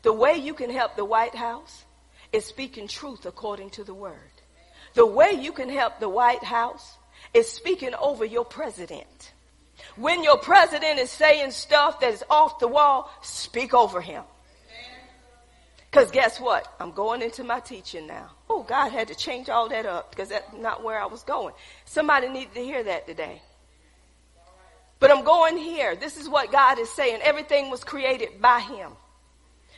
The 0.03 0.13
way 0.13 0.35
you 0.35 0.53
can 0.53 0.69
help 0.69 0.95
the 0.95 1.05
White 1.05 1.35
House 1.35 1.83
is 2.31 2.45
speaking 2.45 2.87
truth 2.87 3.25
according 3.25 3.71
to 3.71 3.83
the 3.83 3.93
Word. 3.93 4.15
The 4.93 5.05
way 5.05 5.31
you 5.31 5.51
can 5.51 5.69
help 5.69 5.99
the 5.99 6.09
White 6.09 6.43
House 6.43 6.97
is 7.33 7.49
speaking 7.49 7.93
over 7.95 8.25
your 8.25 8.45
president. 8.45 9.33
When 9.95 10.23
your 10.23 10.37
president 10.37 10.99
is 10.99 11.09
saying 11.09 11.51
stuff 11.51 11.99
that 11.99 12.13
is 12.13 12.23
off 12.29 12.59
the 12.59 12.67
wall, 12.67 13.11
speak 13.21 13.73
over 13.73 14.01
him. 14.01 14.23
Because 15.89 16.11
guess 16.11 16.39
what? 16.39 16.71
I'm 16.79 16.91
going 16.91 17.21
into 17.21 17.43
my 17.43 17.59
teaching 17.59 18.07
now. 18.07 18.31
Oh, 18.49 18.63
God 18.63 18.91
had 18.91 19.07
to 19.07 19.15
change 19.15 19.49
all 19.49 19.69
that 19.69 19.85
up 19.85 20.11
because 20.11 20.29
that's 20.29 20.53
not 20.53 20.83
where 20.83 21.01
I 21.01 21.05
was 21.05 21.23
going. 21.23 21.53
Somebody 21.85 22.29
needed 22.29 22.53
to 22.55 22.61
hear 22.61 22.83
that 22.83 23.07
today. 23.07 23.41
But 24.99 25.11
I'm 25.11 25.23
going 25.23 25.57
here. 25.57 25.95
This 25.95 26.17
is 26.17 26.27
what 26.27 26.51
God 26.51 26.79
is 26.79 26.89
saying. 26.89 27.21
Everything 27.23 27.69
was 27.69 27.83
created 27.83 28.41
by 28.41 28.59
Him. 28.59 28.91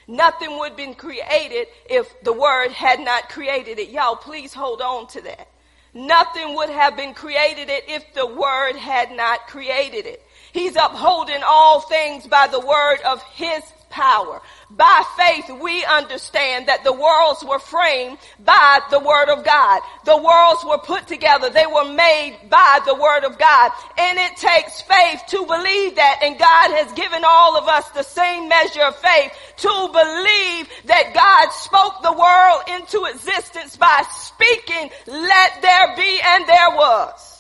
Nothing 0.08 0.58
would 0.58 0.70
have 0.70 0.78
been 0.78 0.96
created 0.96 1.68
if 1.90 2.12
the 2.24 2.34
Word 2.34 2.72
had 2.72 3.00
not 3.00 3.30
created 3.30 3.78
it. 3.80 3.90
Y'all, 3.90 4.16
please 4.16 4.54
hold 4.54 4.82
on 4.82 5.08
to 5.08 5.22
that. 5.22 5.48
Nothing 5.94 6.56
would 6.56 6.70
have 6.70 6.96
been 6.96 7.14
created 7.14 7.70
it 7.70 7.84
if 7.88 8.14
the 8.14 8.26
Word 8.26 8.76
had 8.76 9.12
not 9.12 9.48
created 9.48 10.06
it. 10.06 10.24
He's 10.52 10.76
upholding 10.76 11.42
all 11.46 11.82
things 11.82 12.26
by 12.26 12.48
the 12.48 12.60
word 12.60 13.00
of 13.06 13.22
His 13.34 13.62
power. 13.90 14.42
By 14.70 15.04
faith, 15.18 15.50
we 15.62 15.84
understand 15.86 16.68
that 16.68 16.84
the 16.84 16.94
worlds 16.94 17.44
were 17.44 17.60
framed 17.60 18.18
by 18.40 18.80
the 18.92 19.00
word 19.00 19.30
of 19.30 19.44
God. 19.44 19.82
The 20.06 20.18
worlds 20.18 20.64
were 20.66 20.78
put 20.78 21.08
together. 21.08 21.50
They 21.50 21.66
were 21.66 21.92
made 21.92 22.38
by 22.50 22.80
the 22.86 22.96
word 22.96 23.24
of 23.24 23.38
God. 23.38 23.72
And 23.98 24.20
it 24.20 24.38
takes 24.38 24.82
faith 24.82 25.22
to 25.30 25.46
believe 25.46 25.96
that. 25.96 26.22
And 26.24 26.38
God 26.38 26.72
has 26.78 26.92
given 26.94 27.24
all 27.26 27.58
of 27.58 27.68
us 27.68 27.90
the 27.90 28.04
same 28.04 28.48
measure 28.48 28.84
of 28.84 28.96
faith 28.96 29.32
to 29.58 29.90
believe 29.92 30.70
that 30.86 31.14
God 31.14 31.52
spoke 31.52 32.02
the 32.02 32.14
world 32.14 32.80
into 32.80 33.06
existence 33.06 33.76
by 33.76 34.04
speaking, 34.12 34.90
let 35.08 35.62
there 35.62 35.96
be, 35.96 36.20
and 36.24 36.48
there 36.48 36.70
was. 36.72 37.39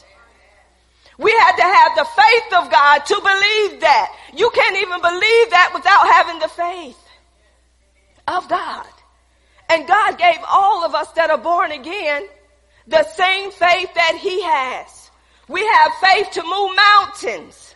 We 1.19 1.31
had 1.31 1.57
to 1.57 1.63
have 1.63 1.95
the 1.97 2.05
faith 2.05 2.63
of 2.63 2.71
God 2.71 2.99
to 2.99 3.15
believe 3.15 3.81
that. 3.81 4.15
You 4.33 4.49
can't 4.51 4.77
even 4.77 5.01
believe 5.01 5.49
that 5.49 5.71
without 5.73 6.07
having 6.07 6.39
the 6.39 6.47
faith 6.47 6.97
of 8.25 8.47
God. 8.47 8.87
And 9.67 9.85
God 9.85 10.17
gave 10.17 10.37
all 10.47 10.85
of 10.85 10.95
us 10.95 11.11
that 11.11 11.29
are 11.29 11.37
born 11.37 11.73
again 11.73 12.25
the 12.87 13.03
same 13.03 13.51
faith 13.51 13.93
that 13.95 14.17
he 14.21 14.41
has. 14.43 15.11
We 15.49 15.59
have 15.65 15.91
faith 15.99 16.31
to 16.31 16.43
move 16.43 16.77
mountains. 16.77 17.75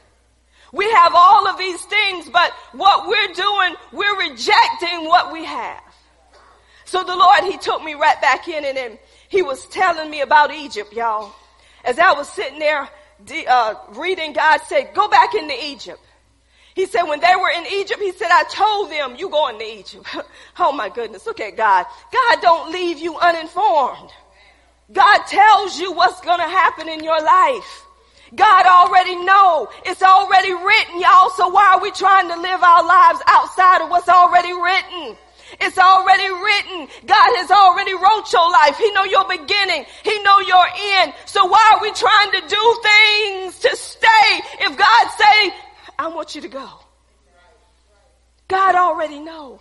We 0.72 0.90
have 0.90 1.12
all 1.14 1.46
of 1.46 1.58
these 1.58 1.84
things, 1.84 2.30
but 2.30 2.52
what 2.72 3.08
we're 3.10 3.34
doing, 3.34 3.76
we're 3.92 4.20
rejecting 4.20 5.06
what 5.06 5.34
we 5.34 5.44
have. 5.44 5.84
So 6.86 7.04
the 7.04 7.16
Lord, 7.16 7.44
he 7.44 7.58
took 7.58 7.84
me 7.84 7.94
right 7.94 8.20
back 8.22 8.48
in 8.48 8.64
and 8.64 8.98
he 9.28 9.42
was 9.42 9.66
telling 9.66 10.10
me 10.10 10.22
about 10.22 10.54
Egypt, 10.54 10.94
y'all. 10.94 11.34
As 11.84 12.00
I 12.00 12.14
was 12.14 12.30
sitting 12.30 12.60
there 12.60 12.88
uh, 13.48 13.76
reading, 13.90 14.34
God 14.34 14.60
said, 14.68 14.92
go 14.94 15.08
back 15.08 15.34
into 15.34 15.56
Egypt. 15.66 16.00
He 16.76 16.88
said, 16.88 17.04
when 17.04 17.20
they 17.20 17.36
were 17.36 17.52
in 17.56 17.66
Egypt, 17.68 18.02
he 18.02 18.12
said, 18.12 18.30
I 18.32 18.44
told 18.50 18.92
them 18.92 19.16
you 19.18 19.30
go 19.30 19.48
into 19.50 19.66
Egypt. 19.66 20.08
oh 20.60 20.72
my 20.72 20.90
goodness. 20.90 21.26
Look 21.26 21.40
at 21.40 21.56
God. 21.56 21.86
God 22.12 22.42
don't 22.42 22.72
leave 22.72 22.98
you 22.98 23.18
uninformed. 23.18 24.10
God 24.92 25.20
tells 25.28 25.80
you 25.80 25.92
what's 25.92 26.22
going 26.22 26.40
to 26.40 26.48
happen 26.48 26.90
in 26.90 27.04
your 27.04 27.22
life. 27.22 27.86
God 28.36 28.66
already 28.66 29.16
know. 29.18 29.70
It's 29.86 30.02
already 30.02 30.52
written, 30.52 31.00
y'all. 31.00 31.30
So 31.32 31.50
why 31.50 31.76
are 31.76 31.82
we 31.82 31.92
trying 31.92 32.28
to 32.30 32.40
live 32.40 32.64
our 32.64 32.86
lives 32.86 33.20
outside 33.28 33.84
of 33.84 33.90
what's 33.90 34.10
already 34.10 34.52
written? 34.54 35.16
It's 35.60 35.78
already 35.78 36.30
written. 36.30 36.88
God 37.06 37.30
has 37.38 37.52
already 37.52 37.94
wrote 37.94 38.32
your 38.32 38.50
life. 38.52 38.78
He 38.78 38.92
know 38.92 39.04
your 39.04 39.28
beginning. 39.28 39.86
He 40.04 40.22
know 40.24 40.40
your 40.40 40.66
end. 41.00 41.14
So 41.26 41.46
why 41.46 41.72
are 41.74 41.82
we 41.82 41.92
trying 41.92 42.32
to 42.32 42.42
do 42.48 42.82
things 42.84 43.60
to 43.60 43.76
stay 43.76 44.42
if 44.62 44.78
God 44.78 45.08
say, 45.18 45.54
I 46.00 46.08
want 46.08 46.36
you 46.36 46.42
to 46.42 46.48
go? 46.48 46.70
God 48.48 48.76
already 48.76 49.20
know. 49.20 49.60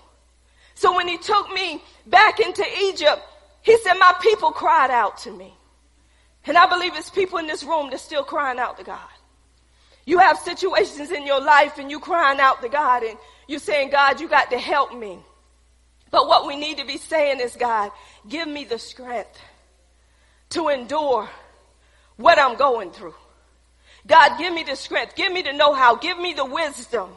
So 0.74 0.94
when 0.96 1.08
he 1.08 1.18
took 1.18 1.50
me 1.52 1.82
back 2.06 2.40
into 2.40 2.64
Egypt, 2.84 3.22
he 3.62 3.78
said, 3.78 3.94
my 3.94 4.14
people 4.20 4.50
cried 4.50 4.90
out 4.90 5.18
to 5.18 5.30
me. 5.30 5.54
And 6.44 6.58
I 6.58 6.66
believe 6.66 6.92
it's 6.96 7.10
people 7.10 7.38
in 7.38 7.46
this 7.46 7.62
room 7.62 7.90
that's 7.90 8.02
still 8.02 8.24
crying 8.24 8.58
out 8.58 8.78
to 8.78 8.84
God. 8.84 8.98
You 10.04 10.18
have 10.18 10.38
situations 10.38 11.12
in 11.12 11.24
your 11.26 11.40
life 11.40 11.78
and 11.78 11.90
you 11.90 12.00
crying 12.00 12.40
out 12.40 12.60
to 12.62 12.68
God 12.68 13.04
and 13.04 13.16
you're 13.46 13.60
saying, 13.60 13.90
God, 13.90 14.20
you 14.20 14.28
got 14.28 14.50
to 14.50 14.58
help 14.58 14.92
me. 14.98 15.20
But 16.12 16.28
what 16.28 16.46
we 16.46 16.54
need 16.56 16.78
to 16.78 16.86
be 16.86 16.98
saying 16.98 17.40
is, 17.40 17.56
God, 17.56 17.90
give 18.28 18.46
me 18.46 18.64
the 18.64 18.78
strength 18.78 19.40
to 20.50 20.68
endure 20.68 21.28
what 22.16 22.38
I'm 22.38 22.56
going 22.56 22.90
through. 22.92 23.14
God, 24.06 24.36
give 24.36 24.52
me 24.52 24.62
the 24.62 24.76
strength. 24.76 25.16
Give 25.16 25.32
me 25.32 25.42
the 25.42 25.54
know-how. 25.54 25.96
Give 25.96 26.18
me 26.18 26.34
the 26.34 26.44
wisdom. 26.44 27.08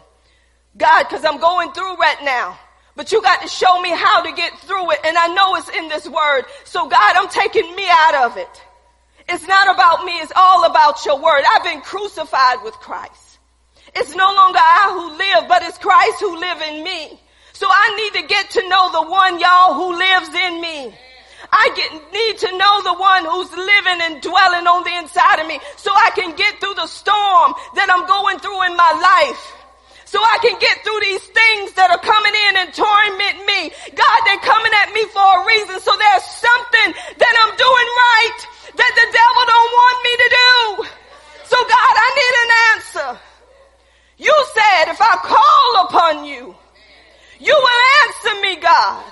God, 0.77 1.03
cause 1.09 1.25
I'm 1.25 1.39
going 1.39 1.73
through 1.73 1.95
right 1.97 2.23
now. 2.23 2.57
But 2.95 3.11
you 3.11 3.21
got 3.21 3.41
to 3.41 3.49
show 3.49 3.81
me 3.81 3.89
how 3.89 4.23
to 4.23 4.31
get 4.31 4.57
through 4.59 4.91
it. 4.91 4.99
And 5.03 5.17
I 5.17 5.27
know 5.27 5.55
it's 5.55 5.69
in 5.69 5.89
this 5.89 6.07
word. 6.07 6.45
So 6.63 6.87
God, 6.87 7.15
I'm 7.17 7.27
taking 7.27 7.75
me 7.75 7.85
out 7.89 8.31
of 8.31 8.37
it. 8.37 8.63
It's 9.27 9.45
not 9.45 9.73
about 9.73 10.05
me. 10.05 10.13
It's 10.19 10.31
all 10.35 10.65
about 10.65 11.05
your 11.05 11.21
word. 11.21 11.43
I've 11.53 11.63
been 11.63 11.81
crucified 11.81 12.63
with 12.63 12.75
Christ. 12.75 13.39
It's 13.93 14.15
no 14.15 14.33
longer 14.33 14.59
I 14.59 14.91
who 14.93 15.17
live, 15.17 15.49
but 15.49 15.63
it's 15.63 15.77
Christ 15.77 16.19
who 16.21 16.39
live 16.39 16.61
in 16.61 16.83
me. 16.83 17.19
So 17.55 17.67
I 17.71 17.87
need 17.95 18.19
to 18.19 18.27
get 18.27 18.51
to 18.59 18.67
know 18.67 18.91
the 18.91 19.07
one 19.07 19.39
y'all 19.39 19.79
who 19.79 19.95
lives 19.95 20.27
in 20.27 20.59
me. 20.59 20.91
I 21.47 21.71
get, 21.71 21.87
need 22.11 22.35
to 22.43 22.51
know 22.51 22.75
the 22.83 22.99
one 22.99 23.23
who's 23.23 23.47
living 23.55 23.99
and 24.03 24.19
dwelling 24.19 24.67
on 24.67 24.83
the 24.83 24.91
inside 24.99 25.39
of 25.39 25.47
me 25.47 25.63
so 25.79 25.87
I 25.87 26.11
can 26.11 26.35
get 26.35 26.59
through 26.59 26.75
the 26.75 26.87
storm 26.91 27.55
that 27.79 27.87
I'm 27.87 28.03
going 28.03 28.43
through 28.43 28.59
in 28.67 28.75
my 28.75 28.91
life. 28.99 29.39
So 30.03 30.19
I 30.19 30.35
can 30.43 30.59
get 30.59 30.83
through 30.83 30.99
these 30.99 31.23
things 31.31 31.71
that 31.79 31.95
are 31.95 32.03
coming 32.03 32.35
in 32.35 32.53
and 32.59 32.69
torment 32.75 33.37
me. 33.47 33.71
God, 33.95 34.19
they're 34.27 34.43
coming 34.43 34.75
at 34.83 34.91
me 34.91 35.07
for 35.15 35.23
a 35.23 35.47
reason. 35.47 35.79
So 35.79 35.95
there's 35.95 36.27
something 36.27 36.89
that 36.91 37.35
I'm 37.39 37.53
doing 37.55 37.89
right 38.03 38.39
that 38.83 38.93
the 38.99 39.07
devil 39.15 39.43
don't 39.47 39.71
want 39.79 39.97
me 40.03 40.13
to 40.19 40.29
do. 40.29 40.55
So 41.47 41.57
God, 41.63 41.93
I 42.03 42.09
need 42.19 42.35
an 42.43 42.51
answer. 42.75 43.09
You 44.27 44.35
said 44.51 44.91
if 44.91 44.99
I 44.99 45.15
call 45.23 45.69
upon 45.87 46.15
you, 46.27 46.51
you 47.39 47.55
will 47.55 47.81
answer 48.07 48.33
me, 48.41 48.55
God. 48.61 49.03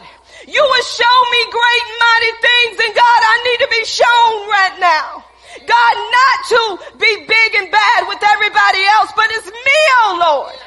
You 0.47 0.63
will 0.63 0.87
show 0.87 1.17
me 1.31 1.41
great 1.51 1.83
and 1.89 1.99
mighty 1.99 2.33
things 2.39 2.75
and 2.79 2.93
God, 2.95 3.21
I 3.27 3.35
need 3.43 3.59
to 3.63 3.69
be 3.71 3.83
shown 3.85 4.33
right 4.47 4.77
now. 4.79 5.23
God, 5.67 5.95
not 6.15 6.37
to 6.49 6.61
be 6.97 7.13
big 7.27 7.49
and 7.59 7.71
bad 7.71 8.07
with 8.07 8.23
everybody 8.23 8.83
else, 8.99 9.11
but 9.15 9.27
it's 9.31 9.47
me, 9.47 9.79
oh 10.03 10.15
Lord. 10.19 10.59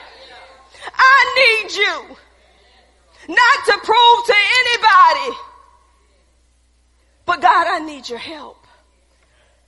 I 0.95 1.19
need 1.37 1.77
you. 1.77 2.17
Not 3.29 3.65
to 3.67 3.79
prove 3.83 4.27
to 4.27 4.35
anybody. 4.61 5.39
But 7.25 7.41
God, 7.41 7.67
I 7.67 7.81
need 7.81 8.09
your 8.09 8.19
help. 8.19 8.65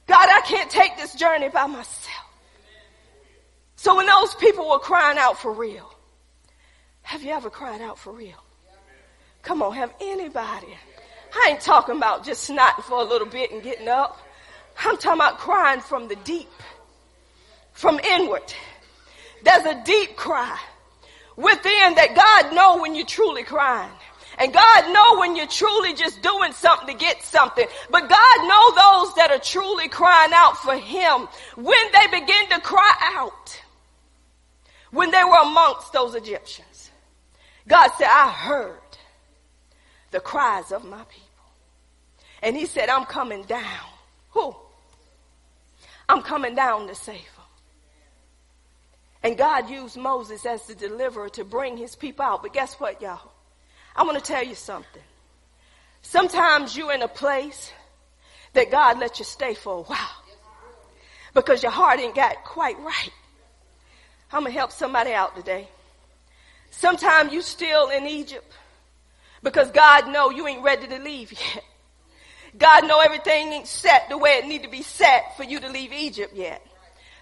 God, 0.06 0.28
I 0.30 0.40
can't 0.42 0.70
take 0.70 0.96
this 0.96 1.14
by 1.46 1.66
myself. 1.66 2.26
So 3.76 3.96
when 3.96 4.06
those 4.06 4.34
people 4.34 4.68
were 4.68 4.80
crying 4.80 5.18
out 5.18 5.38
for 5.38 5.52
real, 5.52 5.88
have 7.02 7.22
you 7.22 7.30
ever 7.30 7.48
cried 7.48 7.80
out 7.80 7.96
for 7.96 8.12
real? 8.12 8.42
Come 9.42 9.62
on, 9.62 9.72
have 9.74 9.94
anybody? 10.00 10.76
I 11.32 11.50
ain't 11.50 11.60
talking 11.60 11.96
about 11.96 12.24
just 12.24 12.50
snotting 12.50 12.82
for 12.82 13.00
a 13.00 13.04
little 13.04 13.28
bit 13.28 13.52
and 13.52 13.62
getting 13.62 13.86
up. 13.86 14.18
I'm 14.84 14.96
talking 14.96 15.20
about 15.20 15.38
crying 15.38 15.80
from 15.80 16.08
the 16.08 16.16
deep, 16.16 16.50
from 17.72 18.00
inward. 18.00 18.52
There's 19.44 19.64
a 19.64 19.80
deep 19.84 20.16
cry 20.16 20.58
within 21.36 21.94
that 21.94 22.14
God 22.16 22.54
know 22.54 22.82
when 22.82 22.96
you're 22.96 23.06
truly 23.06 23.44
crying. 23.44 23.92
And 24.38 24.52
God 24.52 24.92
know 24.92 25.18
when 25.18 25.34
you're 25.34 25.48
truly 25.48 25.94
just 25.94 26.22
doing 26.22 26.52
something 26.52 26.86
to 26.86 26.94
get 26.94 27.22
something. 27.24 27.66
But 27.90 28.08
God 28.08 28.38
know 28.46 28.70
those 28.70 29.14
that 29.16 29.30
are 29.30 29.40
truly 29.40 29.88
crying 29.88 30.32
out 30.32 30.56
for 30.58 30.76
Him 30.76 31.28
when 31.56 31.92
they 31.92 32.06
begin 32.06 32.48
to 32.50 32.60
cry 32.60 32.94
out. 33.16 33.60
When 34.90 35.10
they 35.10 35.24
were 35.24 35.42
amongst 35.42 35.92
those 35.92 36.14
Egyptians. 36.14 36.90
God 37.66 37.90
said, 37.98 38.08
I 38.08 38.30
heard 38.30 38.78
the 40.12 40.20
cries 40.20 40.72
of 40.72 40.84
my 40.84 41.02
people. 41.04 41.28
And 42.42 42.56
he 42.56 42.66
said, 42.66 42.88
I'm 42.88 43.04
coming 43.04 43.42
down. 43.42 43.86
Who? 44.30 44.54
I'm 46.08 46.22
coming 46.22 46.54
down 46.54 46.86
to 46.86 46.94
save 46.94 47.16
them. 47.16 47.44
And 49.22 49.36
God 49.36 49.68
used 49.68 49.96
Moses 49.96 50.46
as 50.46 50.64
the 50.66 50.74
deliverer 50.74 51.28
to 51.30 51.44
bring 51.44 51.76
his 51.76 51.96
people 51.96 52.24
out. 52.24 52.42
But 52.42 52.52
guess 52.52 52.74
what, 52.74 53.02
y'all? 53.02 53.27
I 53.98 54.04
want 54.04 54.16
to 54.16 54.22
tell 54.22 54.44
you 54.44 54.54
something. 54.54 55.02
Sometimes 56.02 56.76
you're 56.76 56.92
in 56.92 57.02
a 57.02 57.08
place 57.08 57.72
that 58.52 58.70
God 58.70 59.00
let 59.00 59.18
you 59.18 59.24
stay 59.24 59.54
for 59.54 59.78
a 59.78 59.82
while 59.82 60.22
because 61.34 61.64
your 61.64 61.72
heart 61.72 61.98
ain't 61.98 62.14
got 62.14 62.44
quite 62.44 62.78
right. 62.78 63.10
I'm 64.32 64.42
going 64.42 64.52
to 64.52 64.58
help 64.58 64.70
somebody 64.70 65.12
out 65.12 65.34
today. 65.34 65.66
Sometimes 66.70 67.32
you 67.32 67.42
still 67.42 67.88
in 67.88 68.06
Egypt 68.06 68.46
because 69.42 69.72
God 69.72 70.12
know 70.12 70.30
you 70.30 70.46
ain't 70.46 70.62
ready 70.62 70.86
to 70.86 70.98
leave 71.00 71.32
yet. 71.32 71.64
God 72.56 72.86
know 72.86 73.00
everything 73.00 73.52
ain't 73.52 73.66
set 73.66 74.08
the 74.08 74.16
way 74.16 74.38
it 74.38 74.46
need 74.46 74.62
to 74.62 74.70
be 74.70 74.82
set 74.82 75.36
for 75.36 75.42
you 75.42 75.58
to 75.58 75.68
leave 75.68 75.92
Egypt 75.92 76.36
yet. 76.36 76.64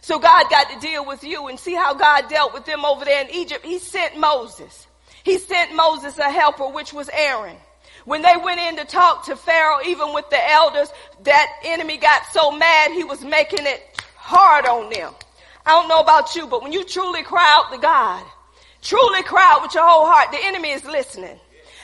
So 0.02 0.18
God 0.18 0.44
got 0.50 0.68
to 0.70 0.78
deal 0.78 1.06
with 1.06 1.24
you 1.24 1.46
and 1.46 1.58
see 1.58 1.74
how 1.74 1.94
God 1.94 2.28
dealt 2.28 2.52
with 2.52 2.66
them 2.66 2.84
over 2.84 3.06
there 3.06 3.22
in 3.22 3.30
Egypt. 3.30 3.64
He 3.64 3.78
sent 3.78 4.18
Moses. 4.18 4.86
He 5.26 5.38
sent 5.38 5.74
Moses 5.74 6.16
a 6.18 6.30
helper, 6.30 6.68
which 6.68 6.92
was 6.92 7.10
Aaron. 7.12 7.56
When 8.04 8.22
they 8.22 8.36
went 8.44 8.60
in 8.60 8.76
to 8.76 8.84
talk 8.84 9.24
to 9.24 9.34
Pharaoh, 9.34 9.80
even 9.84 10.14
with 10.14 10.30
the 10.30 10.50
elders, 10.52 10.88
that 11.24 11.48
enemy 11.64 11.96
got 11.96 12.22
so 12.32 12.52
mad 12.52 12.92
he 12.92 13.02
was 13.02 13.24
making 13.24 13.66
it 13.66 13.82
hard 14.14 14.66
on 14.66 14.88
them. 14.88 15.12
I 15.66 15.70
don't 15.72 15.88
know 15.88 15.98
about 15.98 16.36
you, 16.36 16.46
but 16.46 16.62
when 16.62 16.72
you 16.72 16.84
truly 16.84 17.24
cry 17.24 17.44
out 17.58 17.72
to 17.74 17.78
God, 17.80 18.24
truly 18.82 19.24
cry 19.24 19.50
out 19.52 19.62
with 19.62 19.74
your 19.74 19.82
whole 19.84 20.06
heart, 20.06 20.30
the 20.30 20.38
enemy 20.40 20.70
is 20.70 20.84
listening. 20.84 21.40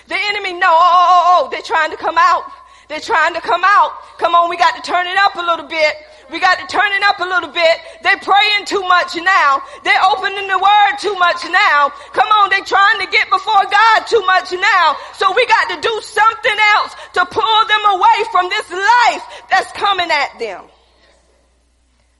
The 0.07 0.16
enemy 0.28 0.53
know, 0.53 0.70
oh, 0.70 0.93
oh, 0.95 1.24
oh, 1.26 1.47
oh, 1.47 1.51
they're 1.51 1.62
trying 1.62 1.90
to 1.90 1.97
come 1.97 2.18
out. 2.18 2.45
They're 2.86 3.01
trying 3.01 3.34
to 3.34 3.40
come 3.40 3.62
out. 3.64 3.90
Come 4.18 4.36
on, 4.36 4.51
we 4.51 4.57
got 4.57 4.76
to 4.76 4.88
turn 4.88 5.09
it 5.09 5.16
up 5.16 5.34
a 5.34 5.43
little 5.43 5.66
bit. 5.66 5.95
We 6.32 6.40
got 6.40 6.58
to 6.58 6.66
turn 6.66 6.90
it 6.92 7.02
up 7.02 7.20
a 7.20 7.24
little 7.24 7.50
bit. 7.50 7.76
They're 8.02 8.18
praying 8.18 8.64
too 8.64 8.80
much 8.80 9.14
now. 9.16 9.62
They're 9.84 10.04
opening 10.10 10.48
the 10.48 10.58
word 10.58 10.96
too 10.98 11.14
much 11.14 11.44
now. 11.44 11.92
Come 12.12 12.28
on, 12.28 12.48
they're 12.48 12.64
trying 12.64 13.00
to 13.00 13.06
get 13.06 13.28
before 13.28 13.62
God 13.70 14.06
too 14.06 14.24
much 14.24 14.50
now. 14.50 14.96
So 15.14 15.32
we 15.36 15.46
got 15.46 15.68
to 15.76 15.80
do 15.80 16.00
something 16.00 16.58
else 16.76 16.96
to 17.14 17.26
pull 17.26 17.66
them 17.68 17.84
away 17.94 18.18
from 18.32 18.48
this 18.48 18.70
life 18.70 19.42
that's 19.50 19.70
coming 19.72 20.10
at 20.10 20.38
them. 20.38 20.64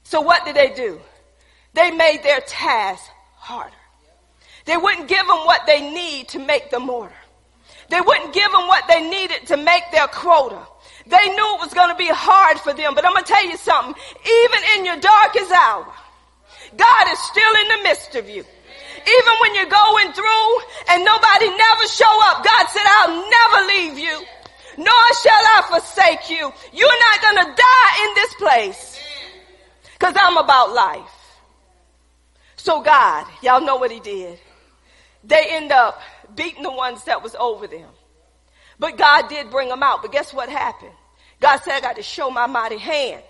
So 0.03 0.21
what 0.21 0.45
did 0.45 0.55
they 0.55 0.73
do? 0.75 1.01
They 1.73 1.89
made 1.89 2.21
their 2.21 2.41
task 2.41 3.09
harder. 3.35 3.73
They 4.65 4.77
wouldn't 4.77 5.07
give 5.07 5.25
them 5.25 5.45
what 5.45 5.65
they 5.65 5.81
need 5.91 6.29
to 6.29 6.39
make 6.39 6.69
them 6.69 6.87
order. 6.87 7.15
They 7.89 7.99
wouldn't 7.99 8.31
give 8.33 8.51
them 8.51 8.67
what 8.67 8.87
they 8.87 9.09
needed 9.09 9.47
to 9.47 9.57
make 9.57 9.83
their 9.91 10.07
quota. 10.07 10.67
They 11.05 11.25
knew 11.29 11.49
it 11.55 11.61
was 11.61 11.73
going 11.73 11.89
to 11.89 11.95
be 11.95 12.07
hard 12.07 12.59
for 12.59 12.73
them. 12.73 12.95
But 12.95 13.05
I'm 13.05 13.13
going 13.13 13.25
to 13.25 13.33
tell 13.33 13.45
you 13.45 13.57
something. 13.57 13.93
Even 13.93 14.59
in 14.77 14.85
your 14.85 14.99
darkest 14.99 15.51
hour, 15.51 15.85
God 16.77 17.11
is 17.11 17.19
still 17.19 17.53
in 17.61 17.67
the 17.67 17.83
midst 17.83 18.15
of 18.15 18.29
you. 18.29 18.43
Even 18.43 19.33
when 19.41 19.55
you're 19.55 19.73
going 19.73 20.13
through 20.13 20.49
and 20.89 21.03
nobody 21.03 21.49
never 21.49 21.85
show 21.91 22.15
up, 22.31 22.43
God 22.43 22.65
said, 22.69 22.85
I'll 22.85 23.29
never 23.29 23.67
leave 23.67 23.99
you, 23.99 24.15
nor 24.77 25.03
shall 25.21 25.43
I 25.57 25.63
forsake 25.67 26.29
you. 26.29 26.51
You're 26.71 26.99
not 27.11 27.21
going 27.21 27.45
to 27.45 27.51
die 27.51 27.93
in 28.07 28.15
this 28.15 28.33
place 28.35 28.99
because 29.93 30.15
I'm 30.17 30.37
about 30.37 30.73
life. 30.73 31.09
So 32.55 32.81
God, 32.81 33.27
y'all 33.41 33.59
know 33.65 33.75
what 33.75 33.91
he 33.91 33.99
did. 33.99 34.39
They 35.25 35.47
end 35.49 35.73
up 35.73 36.01
beating 36.33 36.63
the 36.63 36.71
ones 36.71 37.03
that 37.05 37.21
was 37.21 37.35
over 37.35 37.67
them. 37.67 37.89
But 38.79 38.97
God 38.97 39.29
did 39.29 39.49
bring 39.49 39.69
them 39.69 39.83
out. 39.83 40.01
But 40.01 40.11
guess 40.11 40.33
what 40.33 40.49
happened? 40.49 40.91
God 41.39 41.57
said, 41.57 41.73
I 41.73 41.81
got 41.81 41.95
to 41.97 42.03
show 42.03 42.29
my 42.29 42.47
mighty 42.47 42.77
hand 42.77 43.21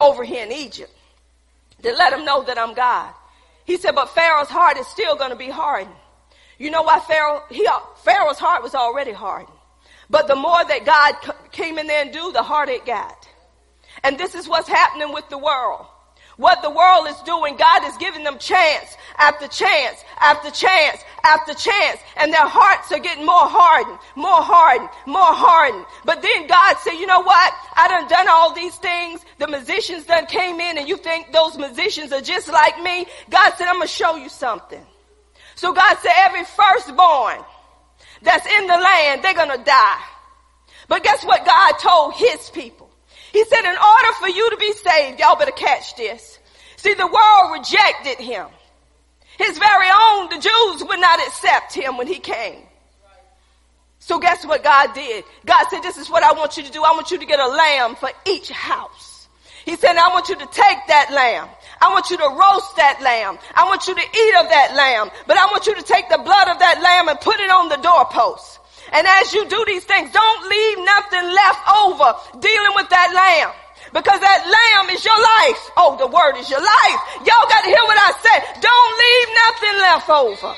over 0.00 0.24
here 0.24 0.44
in 0.44 0.52
Egypt 0.52 0.92
to 1.82 1.92
let 1.92 2.10
them 2.10 2.24
know 2.24 2.42
that 2.44 2.58
I'm 2.58 2.74
God. 2.74 3.12
He 3.64 3.76
said, 3.76 3.94
but 3.94 4.10
Pharaoh's 4.10 4.48
heart 4.48 4.76
is 4.76 4.86
still 4.86 5.16
going 5.16 5.30
to 5.30 5.36
be 5.36 5.48
hardened. 5.48 5.94
You 6.58 6.70
know 6.70 6.82
why 6.82 7.00
Pharaoh, 7.00 7.42
he, 7.50 7.66
Pharaoh's 8.04 8.38
heart 8.38 8.62
was 8.62 8.74
already 8.74 9.12
hardened. 9.12 9.56
But 10.10 10.26
the 10.26 10.36
more 10.36 10.64
that 10.64 10.84
God 10.84 11.14
came 11.52 11.78
in 11.78 11.86
there 11.86 12.02
and 12.02 12.12
do, 12.12 12.32
the 12.32 12.42
harder 12.42 12.72
it 12.72 12.84
got. 12.84 13.28
And 14.02 14.18
this 14.18 14.34
is 14.34 14.48
what's 14.48 14.68
happening 14.68 15.12
with 15.12 15.28
the 15.28 15.38
world 15.38 15.86
what 16.40 16.62
the 16.62 16.70
world 16.70 17.06
is 17.06 17.20
doing, 17.22 17.56
God 17.56 17.84
is 17.84 17.96
giving 17.98 18.24
them 18.24 18.38
chance 18.38 18.96
after 19.18 19.46
chance 19.46 20.02
after 20.18 20.50
chance 20.50 21.04
after 21.22 21.52
chance. 21.52 22.00
And 22.16 22.32
their 22.32 22.46
hearts 22.46 22.90
are 22.92 22.98
getting 22.98 23.26
more 23.26 23.44
hardened, 23.44 23.98
more 24.16 24.40
hardened, 24.40 24.88
more 25.06 25.22
hardened. 25.22 25.84
But 26.06 26.22
then 26.22 26.46
God 26.46 26.76
said, 26.78 26.94
you 26.94 27.06
know 27.06 27.20
what? 27.20 27.54
I 27.76 27.88
done 27.88 28.08
done 28.08 28.26
all 28.28 28.54
these 28.54 28.74
things. 28.76 29.20
The 29.38 29.48
musicians 29.48 30.06
done 30.06 30.26
came 30.26 30.60
in 30.60 30.78
and 30.78 30.88
you 30.88 30.96
think 30.96 31.30
those 31.30 31.58
musicians 31.58 32.10
are 32.10 32.22
just 32.22 32.48
like 32.48 32.80
me. 32.80 33.06
God 33.28 33.52
said, 33.58 33.68
I'm 33.68 33.76
going 33.76 33.86
to 33.86 33.92
show 33.92 34.16
you 34.16 34.30
something. 34.30 34.84
So 35.56 35.74
God 35.74 35.98
said, 35.98 36.12
every 36.16 36.44
firstborn 36.44 37.44
that's 38.22 38.46
in 38.46 38.66
the 38.66 38.76
land, 38.76 39.22
they're 39.22 39.34
going 39.34 39.58
to 39.58 39.62
die. 39.62 40.02
But 40.88 41.02
guess 41.02 41.22
what 41.22 41.44
God 41.44 41.72
told 41.72 42.14
his 42.14 42.48
people? 42.50 42.89
He 43.32 43.44
said, 43.44 43.60
in 43.60 43.76
order 43.76 44.12
for 44.20 44.28
you 44.28 44.50
to 44.50 44.56
be 44.56 44.72
saved, 44.72 45.20
y'all 45.20 45.36
better 45.36 45.52
catch 45.52 45.96
this. 45.96 46.38
See, 46.76 46.94
the 46.94 47.06
world 47.06 47.52
rejected 47.52 48.22
him. 48.24 48.46
His 49.38 49.58
very 49.58 49.88
own, 49.88 50.28
the 50.28 50.38
Jews 50.38 50.88
would 50.88 51.00
not 51.00 51.18
accept 51.26 51.74
him 51.74 51.96
when 51.96 52.06
he 52.06 52.18
came. 52.18 52.62
So 53.98 54.18
guess 54.18 54.44
what 54.46 54.64
God 54.64 54.94
did? 54.94 55.24
God 55.44 55.66
said, 55.70 55.82
this 55.82 55.98
is 55.98 56.10
what 56.10 56.22
I 56.22 56.32
want 56.32 56.56
you 56.56 56.62
to 56.62 56.72
do. 56.72 56.82
I 56.82 56.92
want 56.92 57.10
you 57.10 57.18
to 57.18 57.26
get 57.26 57.38
a 57.38 57.48
lamb 57.48 57.96
for 57.96 58.10
each 58.26 58.50
house. 58.50 59.28
He 59.64 59.76
said, 59.76 59.96
I 59.96 60.08
want 60.08 60.28
you 60.28 60.36
to 60.36 60.46
take 60.46 60.78
that 60.88 61.10
lamb. 61.12 61.48
I 61.80 61.90
want 61.90 62.10
you 62.10 62.16
to 62.16 62.24
roast 62.24 62.76
that 62.76 63.00
lamb. 63.02 63.38
I 63.54 63.64
want 63.64 63.86
you 63.88 63.94
to 63.94 64.00
eat 64.00 64.34
of 64.40 64.48
that 64.48 64.74
lamb. 64.76 65.10
But 65.26 65.36
I 65.36 65.46
want 65.46 65.66
you 65.66 65.74
to 65.74 65.82
take 65.82 66.08
the 66.08 66.18
blood 66.18 66.48
of 66.48 66.58
that 66.58 66.80
lamb 66.82 67.08
and 67.08 67.20
put 67.20 67.38
it 67.40 67.50
on 67.50 67.68
the 67.68 67.76
doorpost. 67.76 68.59
And 68.92 69.06
as 69.06 69.32
you 69.32 69.46
do 69.48 69.64
these 69.66 69.84
things, 69.84 70.10
don't 70.10 70.42
leave 70.48 70.78
nothing 70.84 71.24
left 71.30 71.62
over 71.84 72.40
dealing 72.40 72.74
with 72.74 72.88
that 72.90 73.12
lamb. 73.14 73.54
Because 73.92 74.20
that 74.20 74.40
lamb 74.46 74.90
is 74.94 75.04
your 75.04 75.18
life. 75.18 75.62
Oh, 75.76 75.96
the 75.98 76.06
word 76.06 76.38
is 76.38 76.48
your 76.48 76.62
life. 76.62 77.00
Y'all 77.26 77.48
got 77.50 77.62
to 77.64 77.70
hear 77.70 77.84
what 77.86 77.98
I 77.98 78.10
said. 78.22 78.40
Don't 78.62 78.92
leave 79.02 79.28
nothing 79.44 79.76
left 79.80 80.08
over. 80.10 80.52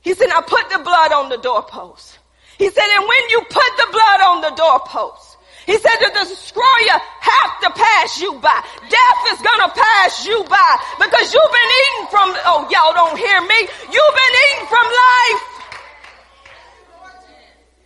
He 0.00 0.14
said, 0.14 0.28
now 0.28 0.40
put 0.40 0.68
the 0.70 0.78
blood 0.78 1.12
on 1.12 1.28
the 1.28 1.38
doorpost. 1.38 2.18
He 2.58 2.70
said, 2.70 2.84
and 2.96 3.08
when 3.08 3.24
you 3.30 3.40
put 3.48 3.70
the 3.76 3.88
blood 3.90 4.20
on 4.20 4.40
the 4.42 4.50
doorpost, 4.56 5.36
he 5.66 5.76
said 5.78 5.96
the 5.96 6.12
destroyer 6.12 6.98
have 7.20 7.52
to 7.64 7.70
pass 7.72 8.20
you 8.20 8.34
by. 8.38 8.60
Death 8.88 9.20
is 9.32 9.40
gonna 9.40 9.72
pass 9.72 10.26
you 10.26 10.44
by 10.44 10.72
because 11.00 11.32
you've 11.32 11.52
been 11.52 11.72
eating 11.80 12.06
from, 12.12 12.28
oh 12.44 12.68
y'all 12.68 12.92
don't 12.92 13.16
hear 13.16 13.40
me. 13.40 13.60
You've 13.88 14.16
been 14.20 14.34
eating 14.44 14.66
from 14.68 14.84
life. 14.84 15.53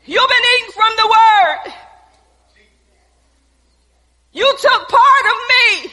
You've 0.08 0.30
been 0.34 0.46
eating 0.56 0.72
from 0.72 0.92
the 0.96 1.06
word. 1.06 1.74
You 4.32 4.48
took 4.58 4.82
part 4.88 5.24
of 5.32 5.38
me. 5.52 5.92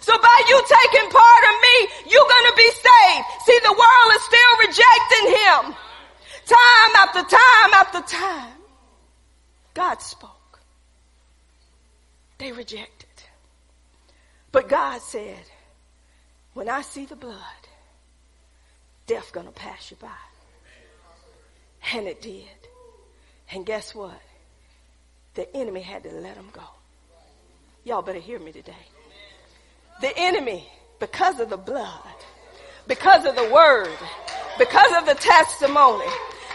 So 0.00 0.18
by 0.18 0.38
you 0.48 0.58
taking 0.66 1.08
part 1.10 1.44
of 1.50 1.54
me, 1.66 1.76
you're 2.10 2.30
gonna 2.34 2.56
be 2.56 2.70
saved. 2.70 3.26
See, 3.46 3.58
the 3.62 3.72
world 3.72 4.10
is 4.16 4.22
still 4.28 4.52
rejecting 4.66 5.26
him. 5.40 5.62
Time 6.46 6.92
after 6.98 7.22
time 7.22 7.72
after 7.74 8.00
time. 8.02 8.58
God 9.74 10.02
spoke 10.02 10.40
they 12.40 12.50
rejected. 12.52 13.06
But 14.50 14.68
God 14.68 15.00
said, 15.00 15.44
when 16.54 16.68
I 16.68 16.82
see 16.82 17.04
the 17.04 17.14
blood, 17.14 17.36
death 19.06 19.30
gonna 19.32 19.52
pass 19.52 19.90
you 19.90 19.96
by. 20.00 20.08
And 21.94 22.08
it 22.08 22.20
did. 22.20 22.59
And 23.52 23.66
guess 23.66 23.94
what? 23.94 24.20
The 25.34 25.56
enemy 25.56 25.80
had 25.80 26.02
to 26.04 26.10
let 26.10 26.36
him 26.36 26.48
go. 26.52 26.62
Y'all 27.84 28.02
better 28.02 28.18
hear 28.18 28.38
me 28.38 28.52
today. 28.52 28.86
The 30.00 30.16
enemy, 30.16 30.68
because 30.98 31.40
of 31.40 31.50
the 31.50 31.56
blood, 31.56 32.16
because 32.86 33.24
of 33.24 33.34
the 33.34 33.50
word, 33.52 33.96
because 34.58 34.92
of 34.98 35.06
the 35.06 35.14
testimony, 35.14 36.06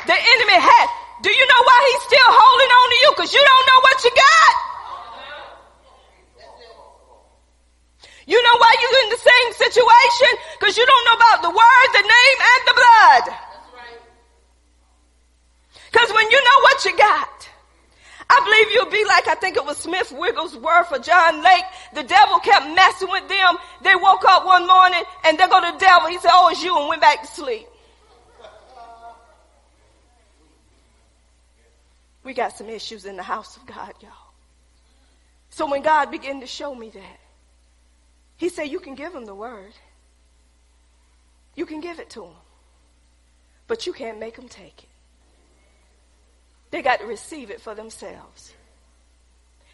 the 0.08 0.14
enemy 0.14 0.60
had, 0.60 0.88
do 1.22 1.30
you 1.30 1.46
know 1.48 1.62
why 1.64 1.92
he's 1.92 2.04
still 2.04 2.30
holding 2.30 2.72
on 2.72 2.90
to 2.90 2.98
you? 3.02 3.12
Because 3.16 3.34
you 3.34 3.42
don't 3.42 3.66
know 3.68 3.82
what 3.82 4.04
you 4.04 4.12
got. 4.12 4.56
You 8.28 8.42
know 8.42 8.58
why 8.58 8.76
you're 8.82 9.04
in 9.06 9.10
the 9.10 9.22
same 9.22 9.70
situation? 9.70 10.32
Because 10.60 10.78
you 10.78 10.86
don't 10.86 11.06
know 11.06 11.14
about 11.14 11.42
the 11.44 11.54
word, 11.54 11.88
the 11.94 12.02
name, 12.02 12.38
and 12.42 12.62
the 12.66 12.74
blood. 12.74 13.45
Because 15.96 16.14
when 16.14 16.30
you 16.30 16.38
know 16.44 16.62
what 16.64 16.84
you 16.84 16.98
got, 16.98 17.50
I 18.30 18.42
believe 18.44 18.76
you'll 18.76 18.92
be 18.92 19.06
like, 19.06 19.30
I 19.30 19.36
think 19.36 19.56
it 19.56 19.64
was 19.64 19.78
Smith 19.78 20.12
Wigglesworth 20.12 20.92
or 20.92 21.00
John 21.00 21.42
Lake. 21.42 21.64
The 21.94 22.04
devil 22.04 22.38
kept 22.40 22.66
messing 22.76 23.08
with 23.10 23.30
them. 23.30 23.56
They 23.82 23.96
woke 23.96 24.26
up 24.28 24.46
one 24.46 24.68
morning 24.68 25.04
and 25.24 25.40
they 25.40 25.48
go 25.48 25.62
to 25.62 25.72
the 25.72 25.78
devil. 25.78 26.10
He 26.10 26.18
said, 26.18 26.32
oh, 26.34 26.50
it's 26.52 26.62
you 26.62 26.78
and 26.78 26.90
went 26.90 27.00
back 27.00 27.22
to 27.22 27.28
sleep. 27.28 27.66
We 32.26 32.34
got 32.34 32.58
some 32.58 32.68
issues 32.70 33.06
in 33.06 33.16
the 33.16 33.24
house 33.24 33.56
of 33.56 33.66
God, 33.66 33.94
y'all. 34.02 34.12
So 35.50 35.72
when 35.72 35.82
God 35.82 36.12
began 36.12 36.42
to 36.42 36.48
show 36.48 36.76
me 36.76 36.90
that, 36.90 37.20
he 38.36 38.50
said, 38.50 38.64
You 38.64 38.82
can 38.82 38.96
give 38.96 39.14
them 39.14 39.26
the 39.26 39.36
word. 39.36 39.72
You 41.56 41.66
can 41.66 41.80
give 41.80 42.00
it 42.00 42.10
to 42.10 42.22
them. 42.22 42.36
But 43.68 43.88
you 43.88 43.94
can't 43.94 44.20
make 44.20 44.36
them 44.36 44.50
take 44.50 44.84
it. 44.84 44.90
They 46.72 46.82
got 46.82 47.00
to 47.00 47.06
receive 47.06 47.50
it 47.50 47.62
for 47.62 47.76
themselves. 47.76 48.54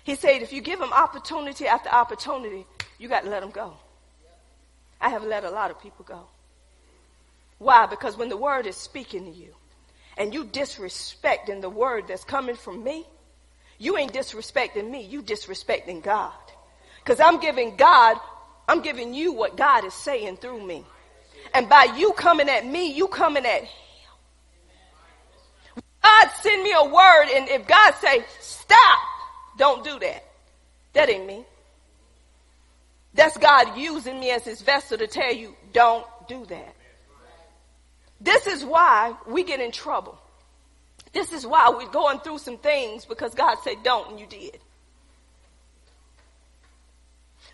He 0.04 0.16
said, 0.16 0.42
If 0.42 0.54
you 0.54 0.62
give 0.62 0.80
them 0.80 0.94
opportunity 0.94 1.68
after 1.68 1.90
opportunity, 1.90 2.66
you 2.98 3.08
got 3.08 3.24
to 3.24 3.30
let 3.30 3.42
them 3.42 3.52
go. 3.52 3.74
I 5.00 5.10
have 5.10 5.24
let 5.24 5.44
a 5.44 5.50
lot 5.50 5.72
of 5.72 5.82
people 5.82 6.06
go. 6.06 6.28
Why? 7.58 7.86
Because 7.86 8.18
when 8.18 8.30
the 8.30 8.38
word 8.38 8.68
is 8.68 8.76
speaking 8.76 9.26
to 9.26 9.32
you 9.32 9.54
and 10.18 10.34
you 10.34 10.46
disrespecting 10.46 11.62
the 11.62 11.70
word 11.70 12.08
that's 12.08 12.24
coming 12.24 12.56
from 12.56 12.84
me, 12.84 13.06
you 13.78 13.98
ain't 13.98 14.14
disrespecting 14.14 14.90
me, 14.90 15.04
you 15.04 15.24
disrespecting 15.24 16.04
God. 16.04 16.34
Because 17.04 17.20
I'm 17.20 17.40
giving 17.40 17.76
God 17.76 18.20
I'm 18.72 18.82
giving 18.82 19.14
you 19.14 19.34
what 19.34 19.58
God 19.58 19.84
is 19.84 19.94
saying 19.94 20.38
through 20.38 20.66
me. 20.66 20.86
And 21.54 21.68
by 21.68 21.94
you 21.98 22.14
coming 22.14 22.48
at 22.48 22.66
me, 22.66 22.94
you 22.94 23.10
coming 23.10 23.46
at. 23.46 23.64
God 26.04 26.30
send 26.42 26.64
me 26.64 26.74
a 26.78 26.86
word 26.86 27.28
and 27.34 27.50
if 27.50 27.68
God 27.68 27.94
say, 28.02 28.26
stop, 28.40 29.00
don't 29.58 29.84
do 29.84 30.00
that. 30.00 30.26
That 30.94 31.10
ain't 31.10 31.28
me. 31.28 31.46
That's 33.14 33.38
God 33.38 33.78
using 33.78 34.20
me 34.20 34.32
as 34.32 34.44
his 34.44 34.62
vessel 34.62 34.98
to 34.98 35.08
tell 35.08 35.34
you, 35.34 35.56
don't 35.74 36.06
do 36.28 36.46
that. 36.46 36.76
This 38.20 38.48
is 38.48 38.64
why 38.64 39.16
we 39.28 39.44
get 39.44 39.60
in 39.60 39.72
trouble. 39.72 40.18
This 41.14 41.34
is 41.34 41.46
why 41.46 41.70
we're 41.70 41.92
going 41.92 42.20
through 42.20 42.38
some 42.38 42.58
things 42.58 43.06
because 43.06 43.34
God 43.34 43.58
said 43.64 43.78
don't 43.84 44.12
and 44.12 44.20
you 44.20 44.28
did. 44.28 44.60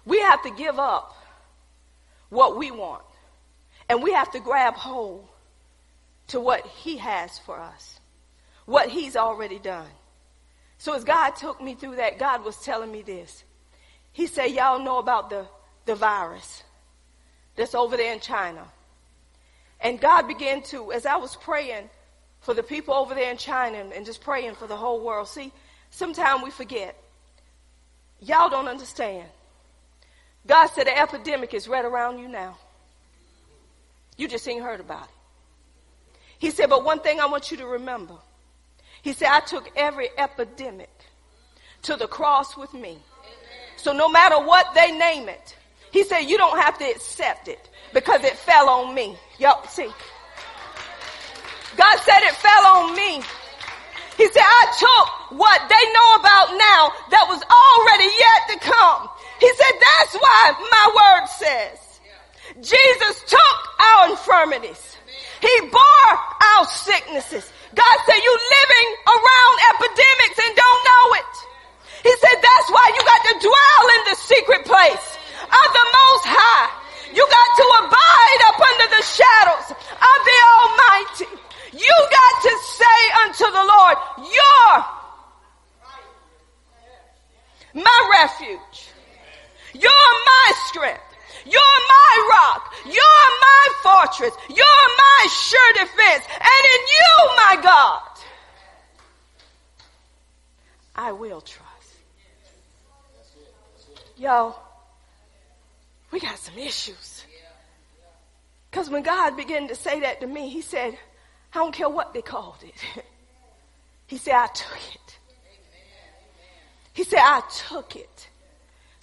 We 0.05 0.19
have 0.21 0.43
to 0.43 0.51
give 0.51 0.77
up 0.79 1.15
what 2.29 2.57
we 2.57 2.71
want. 2.71 3.03
And 3.89 4.03
we 4.03 4.11
have 4.13 4.31
to 4.31 4.39
grab 4.39 4.75
hold 4.75 5.27
to 6.27 6.39
what 6.39 6.65
he 6.65 6.97
has 6.97 7.39
for 7.39 7.57
us. 7.57 7.96
What 8.67 8.89
he's 8.89 9.15
already 9.15 9.59
done. 9.59 9.87
So 10.77 10.93
as 10.93 11.05
God 11.05 11.31
took 11.31 11.61
me 11.61 11.73
through 11.73 11.95
that, 11.95 12.19
God 12.19 12.43
was 12.43 12.57
telling 12.57 12.91
me 12.91 13.01
this. 13.01 13.45
He 14.11 14.27
said, 14.27 14.47
y'all 14.47 14.83
know 14.83 14.99
about 14.99 15.29
the, 15.29 15.47
the 15.85 15.95
virus 15.95 16.63
that's 17.55 17.73
over 17.73 17.95
there 17.95 18.13
in 18.13 18.19
China. 18.19 18.65
And 19.79 20.01
God 20.01 20.27
began 20.27 20.61
to, 20.63 20.91
as 20.91 21.05
I 21.05 21.15
was 21.15 21.35
praying 21.37 21.89
for 22.41 22.53
the 22.53 22.61
people 22.61 22.93
over 22.93 23.15
there 23.15 23.31
in 23.31 23.37
China 23.37 23.77
and, 23.77 23.93
and 23.93 24.05
just 24.05 24.19
praying 24.21 24.55
for 24.55 24.67
the 24.67 24.75
whole 24.75 24.99
world. 24.99 25.29
See, 25.29 25.53
sometimes 25.89 26.43
we 26.43 26.51
forget. 26.51 26.95
Y'all 28.19 28.49
don't 28.49 28.67
understand. 28.67 29.29
God 30.45 30.67
said 30.67 30.87
the 30.87 30.97
epidemic 30.97 31.53
is 31.53 31.69
right 31.69 31.85
around 31.85 32.19
you 32.19 32.27
now. 32.27 32.57
You 34.17 34.27
just 34.27 34.45
ain't 34.45 34.61
heard 34.61 34.81
about 34.81 35.05
it. 35.05 36.19
He 36.37 36.51
said, 36.51 36.69
but 36.69 36.83
one 36.83 36.99
thing 36.99 37.21
I 37.21 37.27
want 37.27 37.49
you 37.49 37.57
to 37.57 37.65
remember. 37.65 38.15
He 39.07 39.13
said, 39.13 39.29
I 39.29 39.39
took 39.39 39.71
every 39.77 40.09
epidemic 40.17 40.89
to 41.83 41.95
the 41.95 42.09
cross 42.09 42.57
with 42.57 42.73
me. 42.73 42.97
So 43.77 43.93
no 43.93 44.09
matter 44.09 44.35
what 44.37 44.73
they 44.75 44.91
name 44.91 45.29
it, 45.29 45.55
he 45.93 46.03
said, 46.03 46.23
you 46.23 46.37
don't 46.37 46.59
have 46.59 46.77
to 46.79 46.83
accept 46.83 47.47
it 47.47 47.69
because 47.93 48.21
it 48.25 48.35
fell 48.35 48.67
on 48.67 48.93
me. 48.93 49.15
Y'all 49.39 49.65
see. 49.67 49.87
God 51.77 51.97
said 51.99 52.19
it 52.19 52.33
fell 52.33 52.65
on 52.67 52.95
me. 52.97 53.23
He 54.17 54.27
said, 54.27 54.43
I 54.43 54.73
took 54.77 55.39
what 55.39 55.61
they 55.69 55.85
know 55.95 56.13
about 56.19 56.57
now 56.59 56.91
that 57.11 57.27
was 57.29 57.41
already 57.47 58.11
yet 58.11 58.59
to 58.59 58.69
come. 58.69 59.07
He 59.39 59.47
said, 59.47 59.79
that's 59.79 60.15
why 60.15 60.51
my 60.69 60.85
word 60.99 61.27
says, 61.29 61.99
Jesus 62.59 63.23
took 63.23 63.79
our 63.79 64.09
infirmities. 64.09 64.97
He 65.39 65.61
bore 65.71 66.19
our 66.57 66.65
sicknesses. 66.65 67.53
God 67.77 67.97
said, 68.09 68.17
you 68.17 68.33
living 68.33 68.89
around 69.05 69.55
epidemics 69.77 70.37
and 70.41 70.51
don't 70.57 70.81
know 70.81 71.07
it. 71.21 71.33
He 72.09 72.13
said, 72.17 72.37
that's 72.41 72.69
why 72.73 72.89
you 72.89 73.01
got 73.05 73.21
to 73.21 73.35
dwell 73.37 73.85
in 73.93 74.01
the 74.09 74.17
secret 74.17 74.65
place 74.65 75.07
of 75.45 75.67
the 75.69 75.85
most 75.85 76.25
high. 76.25 76.69
You 77.13 77.21
got 77.21 77.49
to 77.61 77.65
abide 77.85 78.41
up 78.49 78.57
under 78.57 78.87
the 78.97 79.03
shadows 79.05 79.67
of 79.77 80.17
the 80.25 80.37
Almighty. 80.57 81.31
You 81.77 81.95
got 82.09 82.33
to 82.49 82.53
say 82.65 82.99
unto 83.21 83.45
the 83.53 83.65
Lord, 83.69 83.97
You're 84.25 84.97
my 87.77 87.99
refuge. 88.19 88.89
You're 89.73 90.13
my 90.25 90.51
strength. 90.65 91.06
You're 91.49 91.81
my 91.89 92.27
rock. 92.29 92.73
You're 92.85 93.29
my 93.41 93.67
fortress. 93.81 94.33
You're 94.49 94.87
my 94.97 95.27
sure 95.29 95.73
defense. 95.73 96.25
And 96.33 96.63
in 96.73 96.81
you, 96.95 97.29
my 97.35 97.59
God, 97.63 98.01
I 100.95 101.11
will 101.11 101.41
trust. 101.41 101.67
Yo, 104.17 104.55
we 106.11 106.19
got 106.19 106.37
some 106.37 106.57
issues. 106.57 107.23
Because 108.69 108.89
when 108.89 109.03
God 109.03 109.37
began 109.37 109.67
to 109.67 109.75
say 109.75 109.99
that 110.01 110.21
to 110.21 110.27
me, 110.27 110.49
He 110.49 110.61
said, 110.61 110.97
I 111.53 111.59
don't 111.59 111.73
care 111.73 111.89
what 111.89 112.13
they 112.13 112.21
called 112.21 112.63
it. 112.63 113.05
He 114.07 114.17
said, 114.17 114.35
I 114.35 114.47
took 114.47 114.95
it. 114.95 115.17
He 116.93 117.03
said, 117.03 117.19
I 117.19 117.41
took 117.49 117.97
it. 117.97 118.29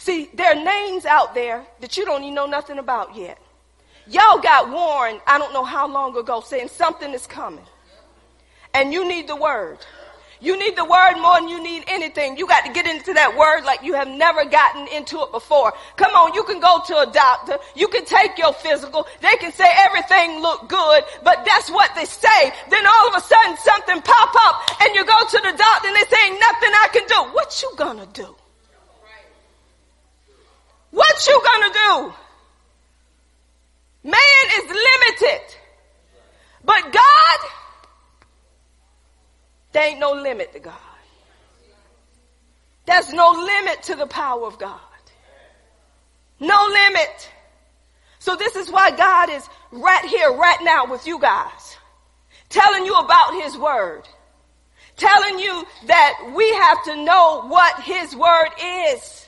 See, 0.05 0.28
there 0.34 0.52
are 0.52 0.62
names 0.62 1.07
out 1.07 1.32
there 1.32 1.64
that 1.80 1.96
you 1.96 2.05
don't 2.05 2.22
even 2.24 2.34
know 2.34 2.44
nothing 2.44 2.78
about 2.78 3.16
yet. 3.16 3.38
Y'all 4.07 4.38
got 4.38 4.68
warned, 4.68 5.18
I 5.26 5.38
don't 5.38 5.55
know 5.55 5.64
how 5.64 5.88
long 5.88 6.14
ago, 6.14 6.42
saying 6.42 6.68
something 6.68 7.11
is 7.14 7.26
coming. 7.26 7.64
And 8.74 8.92
you 8.92 9.09
need 9.09 9.28
the 9.28 9.36
word. 9.36 9.78
You 10.42 10.59
need 10.59 10.76
the 10.76 10.84
word 10.84 11.14
more 11.22 11.40
than 11.40 11.48
you 11.48 11.62
need 11.62 11.84
anything. 11.86 12.36
You 12.36 12.46
got 12.46 12.66
to 12.66 12.72
get 12.74 12.86
into 12.86 13.14
that 13.14 13.34
word 13.34 13.64
like 13.64 13.82
you 13.82 13.94
have 13.94 14.09
never 14.09 14.44
gotten 14.44 14.88
into 14.88 15.22
it 15.22 15.32
before. 15.32 15.72
Come 15.96 16.12
on, 16.12 16.34
you 16.34 16.42
can 16.44 16.61
go 16.61 16.82
to 16.86 16.98
a 16.98 17.11
doctor. 17.11 17.57
You 17.74 17.88
can 17.88 18.05
take 18.05 18.36
your 18.36 18.52
physical. 18.52 19.07
They 19.22 19.36
can 19.40 19.52
say 19.52 19.64
everything 19.88 20.42
look 20.42 20.68
good, 20.68 21.05
but 21.22 21.46
that's 21.46 21.70
what 21.70 21.94
they 21.94 22.05
say. 22.05 22.52
Then 22.68 22.84
all 22.84 23.09
of 23.09 23.14
a 23.16 23.24
sudden 23.24 23.57
something 23.57 24.02
pop 24.02 24.34
up 24.36 24.82
and 24.82 24.94
you 24.94 25.02
go 25.07 25.16
to 25.16 25.40
the 25.48 25.57
doctor 25.57 25.88
and 25.88 25.96
they 25.96 26.09
say 26.12 26.28
nothing 26.36 26.72
I 26.76 26.88
can 26.92 27.07
do. 27.09 27.32
What 27.32 27.62
you 27.62 27.72
gonna 27.78 28.07
do? 28.12 28.36
What 30.95 31.26
you 31.26 31.42
gonna 31.45 31.74
do? 31.74 32.14
Man 34.05 34.47
is 34.59 34.64
limited. 34.64 35.57
But 36.64 36.92
God, 36.92 37.51
there 39.72 39.88
ain't 39.88 39.99
no 39.99 40.12
limit 40.12 40.53
to 40.53 40.61
God. 40.61 40.74
There's 42.86 43.12
no 43.12 43.30
limit 43.30 43.82
to 43.84 43.97
the 43.97 44.07
power 44.07 44.47
of 44.47 44.57
God. 44.59 44.78
No 46.38 46.68
limit. 46.68 47.30
So 48.20 48.36
this 48.36 48.55
is 48.55 48.70
why 48.70 48.92
God 48.92 49.30
is 49.30 49.49
right 49.72 50.05
here, 50.05 50.32
right 50.32 50.59
now 50.62 50.86
with 50.86 51.09
you 51.09 51.18
guys. 51.18 51.76
Telling 52.51 52.86
you 52.86 52.95
about 52.95 53.42
His 53.42 53.59
Word. 53.59 54.05
Telling 54.97 55.40
you 55.40 55.64
that 55.86 56.32
we 56.36 56.53
have 56.55 56.84
to 56.84 57.05
know 57.05 57.49
what 57.49 57.80
His 57.80 58.14
Word 58.14 58.51
is. 58.92 59.24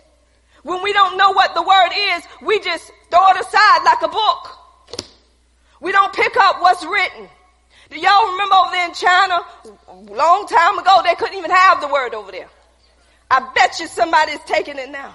When 0.67 0.83
we 0.83 0.93
don't 0.93 1.17
know 1.17 1.31
what 1.31 1.55
the 1.55 1.62
Word 1.62 1.93
is, 1.95 2.25
we 2.43 2.59
just 2.59 2.91
throw 3.09 3.25
it 3.29 3.41
aside 3.41 3.85
like 3.85 4.03
a 4.03 4.09
book. 4.09 4.99
We 5.81 5.93
don't 5.93 6.12
pick 6.12 6.37
up 6.37 6.61
what's 6.61 6.85
written. 6.85 7.29
Do 7.89 8.01
y'all 8.01 8.33
remember 8.33 8.55
over 8.57 8.71
there 8.73 8.89
in 8.89 8.93
China, 8.95 9.43
long 10.11 10.49
time 10.49 10.77
ago, 10.77 11.03
they 11.05 11.14
couldn't 11.14 11.39
even 11.39 11.53
have 11.53 11.81
the 11.81 11.87
word 11.87 12.14
over 12.14 12.33
there. 12.33 12.49
I 13.31 13.49
bet 13.55 13.79
you 13.79 13.87
somebody's 13.87 14.41
taking 14.45 14.77
it 14.77 14.91
now. 14.91 15.14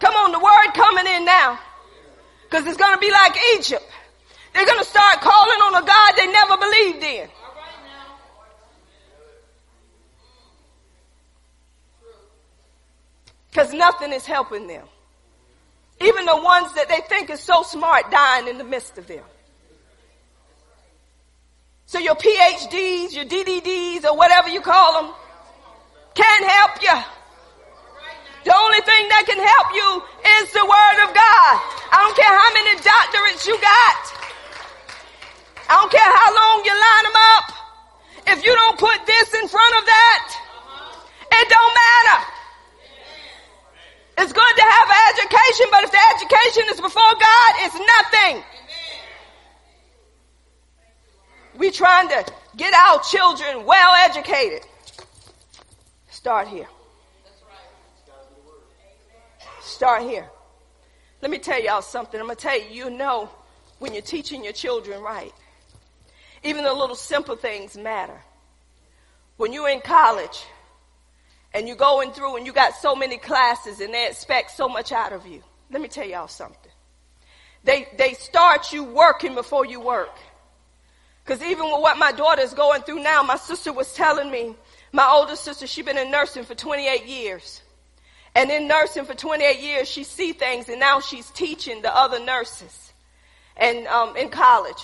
Come 0.00 0.14
on, 0.16 0.32
the 0.32 0.38
word 0.38 0.74
coming 0.74 1.06
in 1.06 1.24
now. 1.24 1.58
Cause 2.50 2.66
it's 2.66 2.76
gonna 2.76 3.00
be 3.00 3.10
like 3.10 3.38
Egypt. 3.56 3.90
They're 4.52 4.66
gonna 4.66 4.84
start 4.84 5.22
calling 5.22 5.60
on 5.62 5.82
a 5.82 5.86
God 5.86 6.12
they 6.18 6.26
never 6.26 6.58
believed 6.58 7.02
in. 7.02 7.28
Cause 13.54 13.72
nothing 13.72 14.12
is 14.12 14.26
helping 14.26 14.66
them. 14.66 14.84
Even 16.00 16.24
the 16.26 16.36
ones 16.36 16.74
that 16.74 16.88
they 16.88 17.00
think 17.08 17.30
is 17.30 17.40
so 17.40 17.62
smart 17.62 18.10
dying 18.10 18.48
in 18.48 18.58
the 18.58 18.64
midst 18.64 18.98
of 18.98 19.06
them. 19.06 19.22
So 21.86 22.00
your 22.00 22.16
PhDs, 22.16 23.14
your 23.14 23.24
DDDs, 23.24 24.04
or 24.04 24.16
whatever 24.16 24.48
you 24.48 24.60
call 24.60 25.02
them, 25.02 25.14
can't 26.14 26.50
help 26.50 26.82
you. 26.82 26.98
The 28.44 28.54
only 28.56 28.82
thing 28.82 29.08
that 29.08 29.24
can 29.24 29.38
help 29.38 29.68
you 29.70 29.88
is 30.42 30.50
the 30.50 30.66
Word 30.66 30.98
of 31.06 31.14
God. 31.14 31.52
I 31.94 31.96
don't 32.02 32.16
care 32.18 32.34
how 32.34 32.50
many 32.58 32.74
doctorates 32.82 33.46
you 33.46 33.54
got. 33.62 34.02
I 35.70 35.78
don't 35.78 35.92
care 35.94 36.10
how 36.10 36.28
long 36.34 36.56
you 36.66 36.74
line 36.74 37.04
them 37.06 37.18
up. 37.38 37.46
If 38.34 38.44
you 38.44 38.52
don't 38.52 38.78
put 38.78 38.98
this 39.06 39.32
in 39.38 39.46
front 39.46 39.74
of 39.78 39.84
that, 39.86 40.26
it 41.30 41.46
don't 41.48 41.74
matter. 41.78 42.33
It's 44.16 44.32
good 44.32 44.56
to 44.56 44.62
have 44.62 44.88
an 44.88 44.96
education, 45.14 45.66
but 45.70 45.84
if 45.84 45.90
the 45.90 45.98
education 46.16 46.64
is 46.70 46.80
before 46.80 47.02
God, 47.02 47.54
it's 47.58 47.74
nothing. 47.74 48.44
We're 51.56 51.70
trying 51.70 52.08
to 52.08 52.24
get 52.56 52.74
our 52.74 53.00
children 53.02 53.64
well 53.64 53.92
educated. 54.04 54.60
Start 56.10 56.48
here. 56.48 56.68
Start 59.60 60.02
here. 60.02 60.28
Let 61.20 61.30
me 61.30 61.38
tell 61.38 61.60
y'all 61.62 61.82
something. 61.82 62.20
I'm 62.20 62.26
going 62.26 62.36
to 62.36 62.42
tell 62.42 62.60
you, 62.60 62.68
you 62.70 62.90
know 62.90 63.30
when 63.78 63.92
you're 63.92 64.02
teaching 64.02 64.44
your 64.44 64.52
children 64.52 65.02
right. 65.02 65.32
Even 66.42 66.64
the 66.64 66.72
little 66.72 66.96
simple 66.96 67.36
things 67.36 67.76
matter. 67.76 68.20
When 69.36 69.52
you're 69.52 69.68
in 69.68 69.80
college, 69.80 70.44
and 71.54 71.68
you're 71.68 71.76
going 71.76 72.10
through 72.10 72.36
and 72.36 72.44
you 72.44 72.52
got 72.52 72.74
so 72.74 72.96
many 72.96 73.16
classes 73.16 73.80
and 73.80 73.94
they 73.94 74.08
expect 74.08 74.50
so 74.50 74.68
much 74.68 74.90
out 74.90 75.12
of 75.12 75.26
you. 75.26 75.42
Let 75.70 75.80
me 75.80 75.88
tell 75.88 76.06
y'all 76.06 76.28
something. 76.28 76.72
They, 77.62 77.86
they 77.96 78.12
start 78.14 78.72
you 78.72 78.82
working 78.84 79.34
before 79.34 79.64
you 79.64 79.80
work. 79.80 80.14
Cause 81.24 81.40
even 81.42 81.64
with 81.64 81.80
what 81.80 81.96
my 81.96 82.12
daughter 82.12 82.42
is 82.42 82.52
going 82.52 82.82
through 82.82 83.02
now, 83.02 83.22
my 83.22 83.36
sister 83.36 83.72
was 83.72 83.94
telling 83.94 84.30
me, 84.30 84.54
my 84.92 85.08
older 85.08 85.36
sister, 85.36 85.66
she's 85.66 85.84
been 85.84 85.96
in 85.96 86.10
nursing 86.10 86.44
for 86.44 86.54
28 86.54 87.06
years. 87.06 87.62
And 88.34 88.50
in 88.50 88.68
nursing 88.68 89.04
for 89.04 89.14
28 89.14 89.60
years, 89.60 89.88
she 89.88 90.04
see 90.04 90.32
things 90.32 90.68
and 90.68 90.80
now 90.80 91.00
she's 91.00 91.30
teaching 91.30 91.80
the 91.82 91.96
other 91.96 92.22
nurses 92.22 92.92
and, 93.56 93.86
um, 93.86 94.16
in 94.16 94.28
college. 94.28 94.82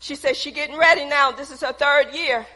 She 0.00 0.16
says 0.16 0.36
she 0.36 0.50
getting 0.50 0.76
ready 0.76 1.04
now. 1.04 1.30
This 1.30 1.50
is 1.50 1.60
her 1.60 1.72
third 1.72 2.14
year. 2.14 2.46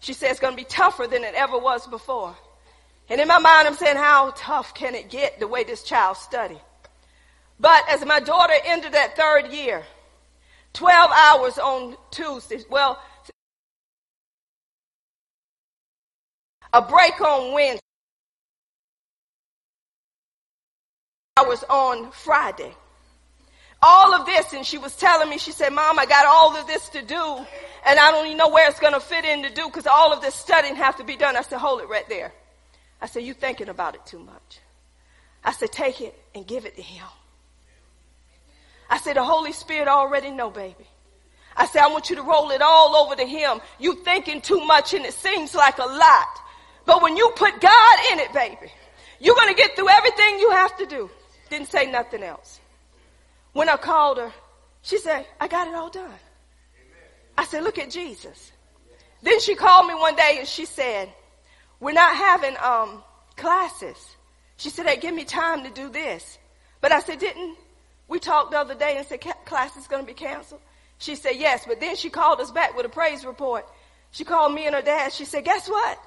She 0.00 0.12
says 0.12 0.32
it's 0.32 0.40
going 0.40 0.54
to 0.54 0.56
be 0.56 0.64
tougher 0.64 1.06
than 1.06 1.22
it 1.22 1.34
ever 1.34 1.56
was 1.56 1.86
before. 1.86 2.36
And 3.08 3.20
in 3.20 3.28
my 3.28 3.38
mind, 3.38 3.68
I'm 3.68 3.74
saying, 3.74 3.96
how 3.96 4.32
tough 4.36 4.74
can 4.74 4.94
it 4.94 5.10
get 5.10 5.38
the 5.38 5.46
way 5.46 5.64
this 5.64 5.82
child 5.82 6.16
studied? 6.16 6.60
But 7.60 7.84
as 7.88 8.04
my 8.04 8.20
daughter 8.20 8.54
entered 8.64 8.92
that 8.92 9.16
third 9.16 9.52
year, 9.52 9.84
12 10.72 11.10
hours 11.12 11.58
on 11.58 11.96
Tuesdays, 12.10 12.64
well, 12.68 13.00
a 16.72 16.82
break 16.82 17.20
on 17.20 17.52
Wednesday, 17.52 17.80
hours 21.36 21.62
on 21.70 22.10
Friday. 22.10 22.74
All 23.82 24.14
of 24.14 24.24
this, 24.24 24.52
and 24.54 24.64
she 24.66 24.78
was 24.78 24.96
telling 24.96 25.28
me, 25.28 25.36
she 25.38 25.52
said, 25.52 25.70
Mom, 25.70 25.98
I 25.98 26.06
got 26.06 26.26
all 26.26 26.56
of 26.56 26.66
this 26.66 26.88
to 26.90 27.02
do, 27.02 27.36
and 27.86 27.98
I 27.98 28.10
don't 28.10 28.26
even 28.26 28.38
know 28.38 28.48
where 28.48 28.68
it's 28.68 28.80
going 28.80 28.94
to 28.94 29.00
fit 29.00 29.24
in 29.24 29.42
to 29.42 29.50
do 29.50 29.66
because 29.66 29.86
all 29.86 30.12
of 30.12 30.22
this 30.22 30.34
studying 30.34 30.74
have 30.76 30.96
to 30.96 31.04
be 31.04 31.16
done. 31.16 31.36
I 31.36 31.42
said, 31.42 31.58
hold 31.58 31.82
it 31.82 31.88
right 31.88 32.08
there. 32.08 32.32
I 33.00 33.06
said, 33.06 33.22
"You're 33.24 33.34
thinking 33.34 33.68
about 33.68 33.94
it 33.94 34.06
too 34.06 34.18
much. 34.18 34.60
I 35.44 35.52
said, 35.52 35.72
take 35.72 36.00
it 36.00 36.18
and 36.34 36.46
give 36.46 36.64
it 36.64 36.74
to 36.76 36.82
him. 36.82 37.06
I 38.88 38.98
said, 38.98 39.16
the 39.16 39.24
Holy 39.24 39.52
Spirit 39.52 39.88
already 39.88 40.30
know, 40.30 40.50
baby. 40.50 40.86
I 41.56 41.66
said, 41.66 41.82
I 41.82 41.88
want 41.88 42.10
you 42.10 42.16
to 42.16 42.22
roll 42.22 42.50
it 42.50 42.62
all 42.62 42.96
over 42.96 43.14
to 43.14 43.24
him. 43.24 43.60
You 43.78 43.96
thinking 43.96 44.40
too 44.40 44.64
much 44.64 44.94
and 44.94 45.04
it 45.04 45.12
seems 45.12 45.54
like 45.54 45.78
a 45.78 45.84
lot. 45.84 46.40
But 46.86 47.02
when 47.02 47.16
you 47.16 47.30
put 47.36 47.60
God 47.60 47.98
in 48.12 48.20
it, 48.20 48.32
baby, 48.32 48.72
you're 49.20 49.34
going 49.34 49.48
to 49.48 49.54
get 49.54 49.76
through 49.76 49.88
everything 49.88 50.38
you 50.38 50.50
have 50.50 50.76
to 50.78 50.86
do. 50.86 51.10
Didn't 51.50 51.70
say 51.70 51.90
nothing 51.90 52.22
else. 52.22 52.60
When 53.52 53.68
I 53.68 53.76
called 53.76 54.18
her, 54.18 54.32
she 54.82 54.98
said, 54.98 55.26
I 55.40 55.46
got 55.46 55.68
it 55.68 55.74
all 55.74 55.90
done. 55.90 56.10
I 57.36 57.44
said, 57.44 57.64
look 57.64 57.78
at 57.78 57.90
Jesus. 57.90 58.52
Then 59.22 59.40
she 59.40 59.54
called 59.54 59.86
me 59.86 59.94
one 59.94 60.16
day 60.16 60.36
and 60.38 60.48
she 60.48 60.64
said, 60.64 61.12
we're 61.80 61.92
not 61.92 62.16
having 62.16 62.56
um, 62.62 63.02
classes. 63.36 64.16
She 64.56 64.70
said, 64.70 64.86
hey, 64.86 64.96
give 64.96 65.14
me 65.14 65.24
time 65.24 65.64
to 65.64 65.70
do 65.70 65.88
this. 65.88 66.38
But 66.80 66.92
I 66.92 67.00
said, 67.00 67.18
didn't 67.18 67.56
we 68.08 68.18
talk 68.18 68.50
the 68.50 68.58
other 68.58 68.74
day 68.74 68.96
and 68.96 69.06
said 69.06 69.20
class 69.44 69.76
is 69.76 69.86
going 69.86 70.02
to 70.02 70.06
be 70.06 70.14
canceled? 70.14 70.60
She 70.98 71.16
said, 71.16 71.32
yes. 71.36 71.64
But 71.66 71.80
then 71.80 71.96
she 71.96 72.10
called 72.10 72.40
us 72.40 72.50
back 72.50 72.76
with 72.76 72.86
a 72.86 72.88
praise 72.88 73.24
report. 73.24 73.66
She 74.10 74.24
called 74.24 74.54
me 74.54 74.66
and 74.66 74.74
her 74.74 74.82
dad. 74.82 75.12
She 75.12 75.24
said, 75.24 75.44
guess 75.44 75.68
what? 75.68 75.98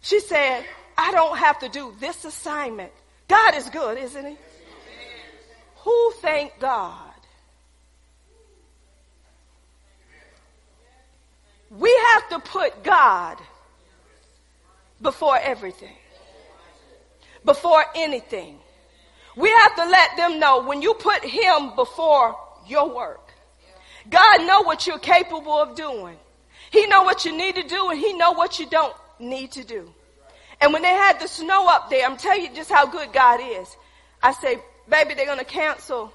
She 0.00 0.20
said, 0.20 0.64
I 0.96 1.10
don't 1.12 1.36
have 1.36 1.58
to 1.60 1.68
do 1.68 1.94
this 1.98 2.24
assignment. 2.24 2.92
God 3.26 3.54
is 3.56 3.68
good, 3.70 3.98
isn't 3.98 4.26
he? 4.26 4.36
Who 5.78 6.12
thank 6.20 6.58
God? 6.60 7.10
We 11.70 11.94
have 12.12 12.28
to 12.30 12.38
put 12.38 12.82
God 12.82 13.38
before 15.00 15.38
everything. 15.38 15.96
Before 17.44 17.84
anything. 17.94 18.58
We 19.36 19.50
have 19.50 19.76
to 19.76 19.84
let 19.84 20.16
them 20.16 20.40
know 20.40 20.62
when 20.64 20.82
you 20.82 20.94
put 20.94 21.24
him 21.24 21.74
before 21.76 22.36
your 22.66 22.94
work. 22.94 23.30
God 24.10 24.46
know 24.46 24.62
what 24.62 24.86
you're 24.86 24.98
capable 24.98 25.52
of 25.52 25.76
doing. 25.76 26.16
He 26.70 26.86
know 26.86 27.02
what 27.02 27.24
you 27.24 27.36
need 27.36 27.54
to 27.54 27.62
do 27.62 27.90
and 27.90 27.98
he 27.98 28.12
know 28.14 28.32
what 28.32 28.58
you 28.58 28.66
don't 28.66 28.94
need 29.18 29.52
to 29.52 29.64
do. 29.64 29.92
And 30.60 30.72
when 30.72 30.82
they 30.82 30.88
had 30.88 31.20
the 31.20 31.28
snow 31.28 31.68
up 31.68 31.88
there, 31.88 32.04
I'm 32.04 32.16
telling 32.16 32.42
you 32.42 32.54
just 32.54 32.70
how 32.70 32.86
good 32.86 33.12
God 33.12 33.40
is. 33.40 33.76
I 34.22 34.32
say, 34.32 34.58
baby, 34.88 35.14
they're 35.14 35.26
going 35.26 35.38
to 35.38 35.44
cancel 35.44 36.12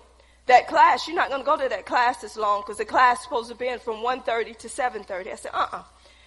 that 0.47 0.67
class. 0.67 1.07
You're 1.07 1.15
not 1.15 1.29
going 1.29 1.41
to 1.41 1.45
go 1.45 1.57
to 1.57 1.69
that 1.69 1.85
class 1.85 2.21
this 2.21 2.35
long 2.35 2.61
because 2.61 2.77
the 2.77 2.85
class 2.85 3.19
is 3.19 3.23
supposed 3.23 3.49
to 3.49 3.55
be 3.55 3.67
in 3.67 3.79
from 3.79 3.97
1.30 3.97 4.57
to 4.57 4.67
7.30. 4.67 5.31
I 5.31 5.35
said, 5.35 5.51
uh-uh. 5.53 5.83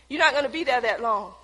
You're 0.08 0.20
not 0.20 0.32
going 0.32 0.44
to 0.44 0.50
be 0.50 0.64
there 0.64 0.80
that 0.80 1.02
long. 1.02 1.34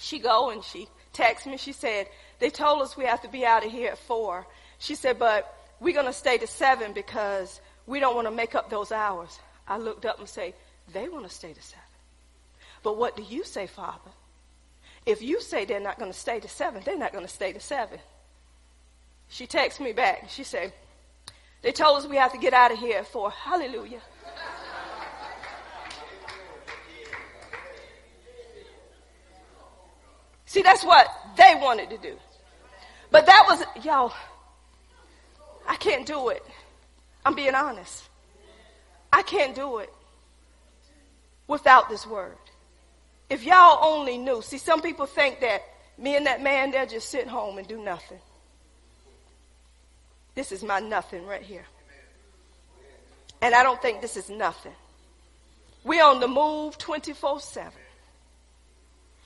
She 0.00 0.18
go 0.18 0.48
and 0.48 0.64
she 0.64 0.88
texts 1.12 1.46
me. 1.46 1.58
She 1.58 1.72
said, 1.72 2.08
they 2.38 2.48
told 2.48 2.80
us 2.80 2.96
we 2.96 3.04
have 3.04 3.20
to 3.20 3.28
be 3.28 3.44
out 3.44 3.66
of 3.66 3.70
here 3.70 3.90
at 3.90 3.98
four. 3.98 4.46
She 4.78 4.94
said, 4.94 5.18
but 5.18 5.54
we're 5.78 5.92
going 5.92 6.06
to 6.06 6.12
stay 6.12 6.38
to 6.38 6.46
seven 6.46 6.94
because 6.94 7.60
we 7.86 8.00
don't 8.00 8.14
want 8.14 8.26
to 8.26 8.32
make 8.32 8.54
up 8.54 8.70
those 8.70 8.92
hours. 8.92 9.38
I 9.68 9.76
looked 9.76 10.06
up 10.06 10.18
and 10.18 10.28
say, 10.28 10.54
they 10.92 11.08
want 11.10 11.28
to 11.28 11.32
stay 11.32 11.52
to 11.52 11.62
seven. 11.62 11.84
But 12.82 12.96
what 12.96 13.14
do 13.14 13.22
you 13.22 13.44
say, 13.44 13.66
Father? 13.66 14.10
If 15.04 15.20
you 15.20 15.42
say 15.42 15.66
they're 15.66 15.80
not 15.80 15.98
going 15.98 16.10
to 16.10 16.18
stay 16.18 16.40
to 16.40 16.48
seven, 16.48 16.82
they're 16.82 16.96
not 16.96 17.12
going 17.12 17.26
to 17.26 17.30
stay 17.30 17.52
to 17.52 17.60
seven. 17.60 17.98
She 19.28 19.46
texts 19.46 19.80
me 19.80 19.92
back. 19.92 20.30
She 20.30 20.44
said, 20.44 20.72
they 21.60 21.72
told 21.72 21.98
us 21.98 22.08
we 22.08 22.16
have 22.16 22.32
to 22.32 22.38
get 22.38 22.54
out 22.54 22.72
of 22.72 22.78
here 22.78 22.98
at 22.98 23.06
four. 23.06 23.30
Hallelujah. 23.30 24.00
See, 30.50 30.62
that's 30.62 30.82
what 30.82 31.06
they 31.36 31.54
wanted 31.62 31.90
to 31.90 31.98
do. 31.98 32.16
But 33.12 33.26
that 33.26 33.44
was, 33.48 33.84
y'all, 33.84 34.12
I 35.68 35.76
can't 35.76 36.04
do 36.04 36.30
it. 36.30 36.44
I'm 37.24 37.36
being 37.36 37.54
honest. 37.54 38.08
I 39.12 39.22
can't 39.22 39.54
do 39.54 39.78
it 39.78 39.92
without 41.46 41.88
this 41.88 42.04
word. 42.04 42.34
If 43.28 43.44
y'all 43.44 43.78
only 43.80 44.18
knew, 44.18 44.42
see, 44.42 44.58
some 44.58 44.82
people 44.82 45.06
think 45.06 45.38
that 45.38 45.62
me 45.96 46.16
and 46.16 46.26
that 46.26 46.42
man, 46.42 46.72
they'll 46.72 46.84
just 46.84 47.10
sit 47.10 47.28
home 47.28 47.56
and 47.56 47.68
do 47.68 47.80
nothing. 47.80 48.18
This 50.34 50.50
is 50.50 50.64
my 50.64 50.80
nothing 50.80 51.26
right 51.26 51.42
here. 51.42 51.66
And 53.40 53.54
I 53.54 53.62
don't 53.62 53.80
think 53.80 54.00
this 54.00 54.16
is 54.16 54.28
nothing. 54.28 54.74
We're 55.84 56.02
on 56.02 56.18
the 56.18 56.26
move 56.26 56.76
24 56.76 57.38
7. 57.38 57.70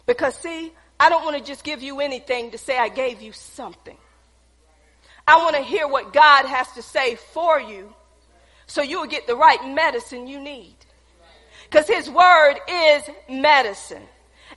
Because, 0.04 0.34
see, 0.34 0.70
I 1.04 1.10
don't 1.10 1.22
want 1.22 1.36
to 1.36 1.44
just 1.44 1.64
give 1.64 1.82
you 1.82 2.00
anything 2.00 2.52
to 2.52 2.56
say 2.56 2.78
I 2.78 2.88
gave 2.88 3.20
you 3.20 3.32
something. 3.32 3.98
I 5.28 5.36
want 5.36 5.54
to 5.54 5.60
hear 5.60 5.86
what 5.86 6.14
God 6.14 6.46
has 6.46 6.72
to 6.72 6.82
say 6.82 7.16
for 7.16 7.60
you 7.60 7.92
so 8.66 8.80
you'll 8.80 9.04
get 9.04 9.26
the 9.26 9.36
right 9.36 9.62
medicine 9.68 10.26
you 10.26 10.40
need. 10.40 10.74
Because 11.64 11.86
His 11.86 12.08
Word 12.08 12.54
is 12.66 13.02
medicine. 13.28 14.02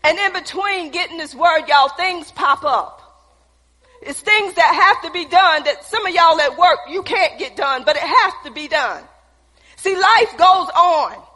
And 0.05 0.17
in 0.17 0.31
between 0.31 0.91
getting 0.91 1.17
this 1.17 1.35
Word, 1.35 1.67
y'all, 1.67 1.89
things 1.89 2.31
pop 2.31 2.63
up. 2.63 3.27
It's 4.01 4.21
things 4.21 4.53
that 4.53 4.73
have 4.73 5.03
to 5.03 5.11
be 5.11 5.25
done 5.25 5.65
that 5.65 5.83
some 5.83 6.05
of 6.05 6.15
y'all 6.15 6.39
at 6.39 6.57
work, 6.57 6.79
you 6.89 7.03
can't 7.03 7.37
get 7.37 7.57
done, 7.57 7.83
but 7.85 7.97
it 7.97 8.03
has 8.03 8.33
to 8.45 8.51
be 8.51 8.69
done. 8.69 9.03
See, 9.75 9.97
life 9.97 10.31
goes 10.37 10.69
on. 10.69 11.26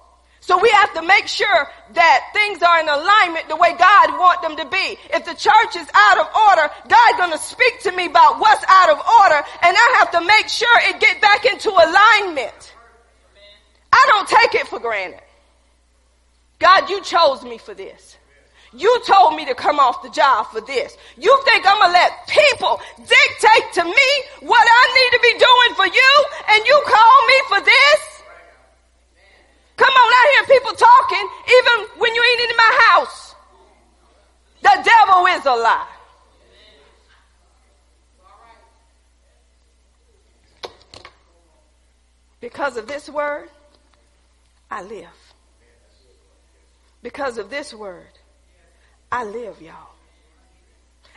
So 0.41 0.57
we 0.59 0.69
have 0.71 0.91
to 0.95 1.03
make 1.03 1.27
sure 1.27 1.67
that 1.93 2.29
things 2.33 2.63
are 2.63 2.79
in 2.79 2.89
alignment 2.89 3.47
the 3.47 3.55
way 3.55 3.73
God 3.77 4.17
wants 4.17 4.41
them 4.41 4.57
to 4.57 4.65
be. 4.65 4.97
If 5.13 5.23
the 5.23 5.37
church 5.37 5.75
is 5.77 5.87
out 5.93 6.17
of 6.17 6.27
order, 6.49 6.73
God's 6.89 7.17
going 7.17 7.31
to 7.31 7.37
speak 7.37 7.81
to 7.81 7.91
me 7.91 8.07
about 8.07 8.39
what's 8.39 8.65
out 8.67 8.89
of 8.89 8.97
order 8.97 9.45
and 9.61 9.77
I 9.77 9.95
have 9.99 10.11
to 10.11 10.21
make 10.21 10.49
sure 10.49 10.73
it 10.89 10.99
get 10.99 11.21
back 11.21 11.45
into 11.45 11.69
alignment. 11.69 12.73
I 13.93 14.03
don't 14.07 14.27
take 14.27 14.55
it 14.55 14.67
for 14.67 14.79
granted. 14.79 15.21
God, 16.57 16.89
you 16.89 17.03
chose 17.03 17.43
me 17.43 17.59
for 17.59 17.75
this. 17.75 18.17
You 18.73 19.01
told 19.05 19.35
me 19.35 19.45
to 19.45 19.53
come 19.53 19.79
off 19.79 20.01
the 20.01 20.09
job 20.09 20.47
for 20.47 20.61
this. 20.61 20.97
You 21.17 21.39
think 21.45 21.67
I'm 21.67 21.79
gonna 21.79 21.93
let 21.93 22.27
people 22.27 22.81
dictate 22.97 23.73
to 23.73 23.83
me 23.83 24.09
what 24.39 24.67
I 24.67 24.83
need 24.97 25.17
to 25.17 25.21
be 25.21 25.33
doing 25.37 25.75
for 25.75 25.85
you 25.85 26.25
and 26.49 26.65
you 26.65 26.81
call 26.87 27.27
me 27.27 27.35
for 27.47 27.61
this? 27.61 28.10
Come 29.77 29.93
on, 29.93 30.13
I 30.13 30.33
hear 30.35 30.57
people 30.57 30.73
talking 30.73 31.29
even 31.47 31.99
when 31.99 32.15
you 32.15 32.23
ain't 32.31 32.51
in 32.51 32.57
my 32.57 32.79
house. 32.89 33.35
The 34.61 34.83
devil 34.83 35.25
is 35.27 35.45
a 35.45 35.55
lie. 35.55 35.87
Because 42.39 42.77
of 42.77 42.87
this 42.87 43.07
word, 43.07 43.49
I 44.69 44.81
live. 44.83 45.07
Because 47.03 47.37
of 47.37 47.49
this 47.49 47.73
word, 47.73 48.07
I 49.11 49.23
live, 49.23 49.61
y'all. 49.61 49.95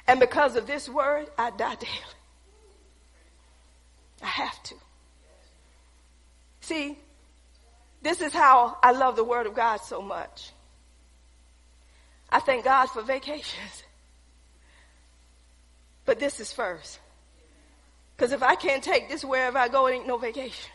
And 0.06 0.20
because 0.20 0.56
of 0.56 0.66
this 0.66 0.88
word, 0.88 1.28
I 1.38 1.50
die 1.50 1.76
daily. 1.76 2.14
I 4.22 4.26
have 4.26 4.62
to. 4.64 4.74
See, 6.60 6.98
this 8.04 8.20
is 8.20 8.34
how 8.34 8.76
I 8.82 8.92
love 8.92 9.16
the 9.16 9.24
Word 9.24 9.46
of 9.46 9.54
God 9.54 9.78
so 9.78 10.02
much. 10.02 10.50
I 12.28 12.38
thank 12.38 12.64
God 12.64 12.86
for 12.86 13.02
vacations. 13.02 13.82
But 16.06 16.20
this 16.20 16.38
is 16.38 16.52
first. 16.52 16.98
Because 18.14 18.32
if 18.32 18.42
I 18.42 18.56
can't 18.56 18.84
take 18.84 19.08
this 19.08 19.24
wherever 19.24 19.56
I 19.56 19.68
go, 19.68 19.86
it 19.86 19.94
ain't 19.94 20.06
no 20.06 20.18
vacation. 20.18 20.70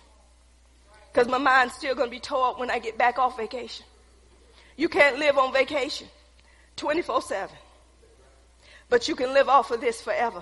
Because 1.14 1.28
my 1.28 1.38
mind's 1.38 1.76
still 1.76 1.94
going 1.94 2.08
to 2.08 2.12
be 2.12 2.20
tore 2.20 2.48
up 2.48 2.60
when 2.60 2.72
I 2.72 2.80
get 2.80 2.98
back 2.98 3.20
off 3.20 3.38
vacation. 3.38 3.86
You 4.76 4.90
can't 4.90 5.20
live 5.20 5.38
on 5.38 5.54
vacation 5.54 6.08
24 6.78 7.22
7. 7.22 7.56
But 8.90 9.08
you 9.08 9.16
can 9.16 9.36
live 9.36 9.50
off 9.50 9.70
of 9.70 9.82
this 9.82 10.02
forever. 10.02 10.42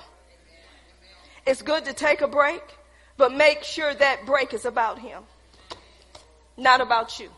It's 1.46 1.62
good 1.62 1.84
to 1.84 1.92
take 1.92 2.22
a 2.22 2.30
break, 2.30 2.64
but 3.18 3.34
make 3.34 3.66
sure 3.66 3.94
that 3.94 4.26
break 4.26 4.54
is 4.54 4.64
about 4.64 5.00
Him 5.00 5.24
not 6.58 6.82
about 6.82 7.20
you. 7.20 7.30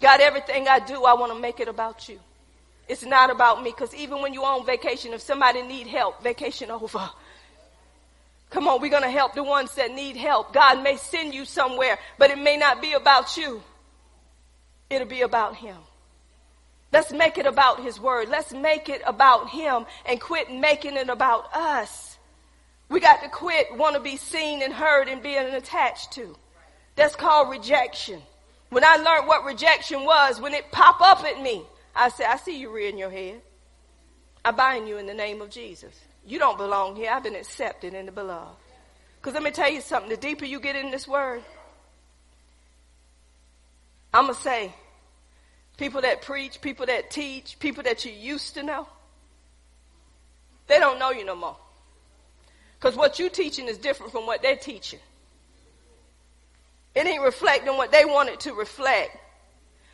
God, 0.00 0.20
everything 0.20 0.68
I 0.68 0.78
do, 0.80 1.04
I 1.04 1.14
want 1.14 1.32
to 1.32 1.38
make 1.38 1.60
it 1.60 1.68
about 1.68 2.08
you. 2.08 2.20
It's 2.88 3.04
not 3.04 3.30
about 3.30 3.62
me 3.62 3.70
because 3.70 3.94
even 3.94 4.20
when 4.20 4.34
you're 4.34 4.44
on 4.44 4.66
vacation, 4.66 5.12
if 5.14 5.22
somebody 5.22 5.62
need 5.62 5.86
help, 5.86 6.22
vacation 6.22 6.70
over. 6.70 7.08
Come 8.50 8.68
on, 8.68 8.80
we're 8.80 8.90
going 8.90 9.02
to 9.02 9.10
help 9.10 9.34
the 9.34 9.42
ones 9.42 9.74
that 9.76 9.90
need 9.90 10.16
help. 10.16 10.52
God 10.52 10.82
may 10.82 10.96
send 10.96 11.34
you 11.34 11.44
somewhere, 11.44 11.98
but 12.18 12.30
it 12.30 12.38
may 12.38 12.56
not 12.56 12.82
be 12.82 12.92
about 12.92 13.36
you. 13.36 13.62
It'll 14.90 15.08
be 15.08 15.22
about 15.22 15.56
Him. 15.56 15.76
Let's 16.92 17.10
make 17.10 17.38
it 17.38 17.46
about 17.46 17.82
His 17.82 17.98
Word. 17.98 18.28
Let's 18.28 18.52
make 18.52 18.88
it 18.88 19.02
about 19.06 19.48
Him 19.48 19.86
and 20.06 20.20
quit 20.20 20.52
making 20.52 20.96
it 20.96 21.08
about 21.08 21.52
us. 21.54 22.16
We 22.88 23.00
got 23.00 23.22
to 23.22 23.28
quit 23.28 23.76
want 23.76 23.96
to 23.96 24.00
be 24.00 24.16
seen 24.16 24.62
and 24.62 24.72
heard 24.72 25.08
and 25.08 25.22
being 25.22 25.46
attached 25.46 26.12
to. 26.12 26.36
That's 26.94 27.16
called 27.16 27.50
rejection. 27.50 28.22
When 28.74 28.84
I 28.84 28.96
learned 28.96 29.28
what 29.28 29.44
rejection 29.44 30.04
was, 30.04 30.40
when 30.40 30.52
it 30.52 30.72
pop 30.72 31.00
up 31.00 31.22
at 31.22 31.40
me, 31.40 31.62
I 31.94 32.08
said, 32.08 32.26
I 32.28 32.36
see 32.38 32.58
you 32.58 32.74
rearing 32.74 32.98
your 32.98 33.08
head. 33.08 33.40
I 34.44 34.50
bind 34.50 34.88
you 34.88 34.98
in 34.98 35.06
the 35.06 35.14
name 35.14 35.40
of 35.40 35.48
Jesus. 35.48 35.96
You 36.26 36.40
don't 36.40 36.58
belong 36.58 36.96
here. 36.96 37.12
I've 37.12 37.22
been 37.22 37.36
accepted 37.36 37.94
in 37.94 38.06
the 38.06 38.10
beloved. 38.10 38.56
Because 39.20 39.34
let 39.34 39.44
me 39.44 39.52
tell 39.52 39.70
you 39.70 39.80
something. 39.80 40.10
The 40.10 40.16
deeper 40.16 40.44
you 40.44 40.58
get 40.58 40.74
in 40.74 40.90
this 40.90 41.06
word, 41.06 41.44
I'm 44.12 44.24
going 44.24 44.34
to 44.34 44.40
say, 44.40 44.72
people 45.76 46.00
that 46.00 46.22
preach, 46.22 46.60
people 46.60 46.86
that 46.86 47.12
teach, 47.12 47.60
people 47.60 47.84
that 47.84 48.04
you 48.04 48.10
used 48.10 48.54
to 48.54 48.64
know, 48.64 48.88
they 50.66 50.80
don't 50.80 50.98
know 50.98 51.12
you 51.12 51.24
no 51.24 51.36
more. 51.36 51.56
Because 52.80 52.96
what 52.96 53.20
you're 53.20 53.30
teaching 53.30 53.68
is 53.68 53.78
different 53.78 54.10
from 54.10 54.26
what 54.26 54.42
they're 54.42 54.56
teaching. 54.56 54.98
It 56.94 57.06
ain't 57.06 57.22
reflecting 57.22 57.76
what 57.76 57.90
they 57.90 58.04
want 58.04 58.28
it 58.28 58.40
to 58.40 58.54
reflect. 58.54 59.16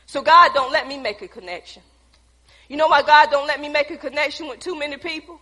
So 0.07 0.23
God 0.23 0.53
don't 0.55 0.73
let 0.73 0.87
me 0.87 0.99
make 0.99 1.23
a 1.23 1.29
connection. 1.29 1.83
You 2.69 2.77
know 2.77 2.89
why 2.89 3.03
God 3.03 3.31
don't 3.31 3.47
let 3.47 3.61
me 3.61 3.69
make 3.69 3.91
a 3.91 3.97
connection 3.97 4.49
with 4.49 4.61
too 4.61 4.79
many 4.79 4.97
people? 4.97 5.41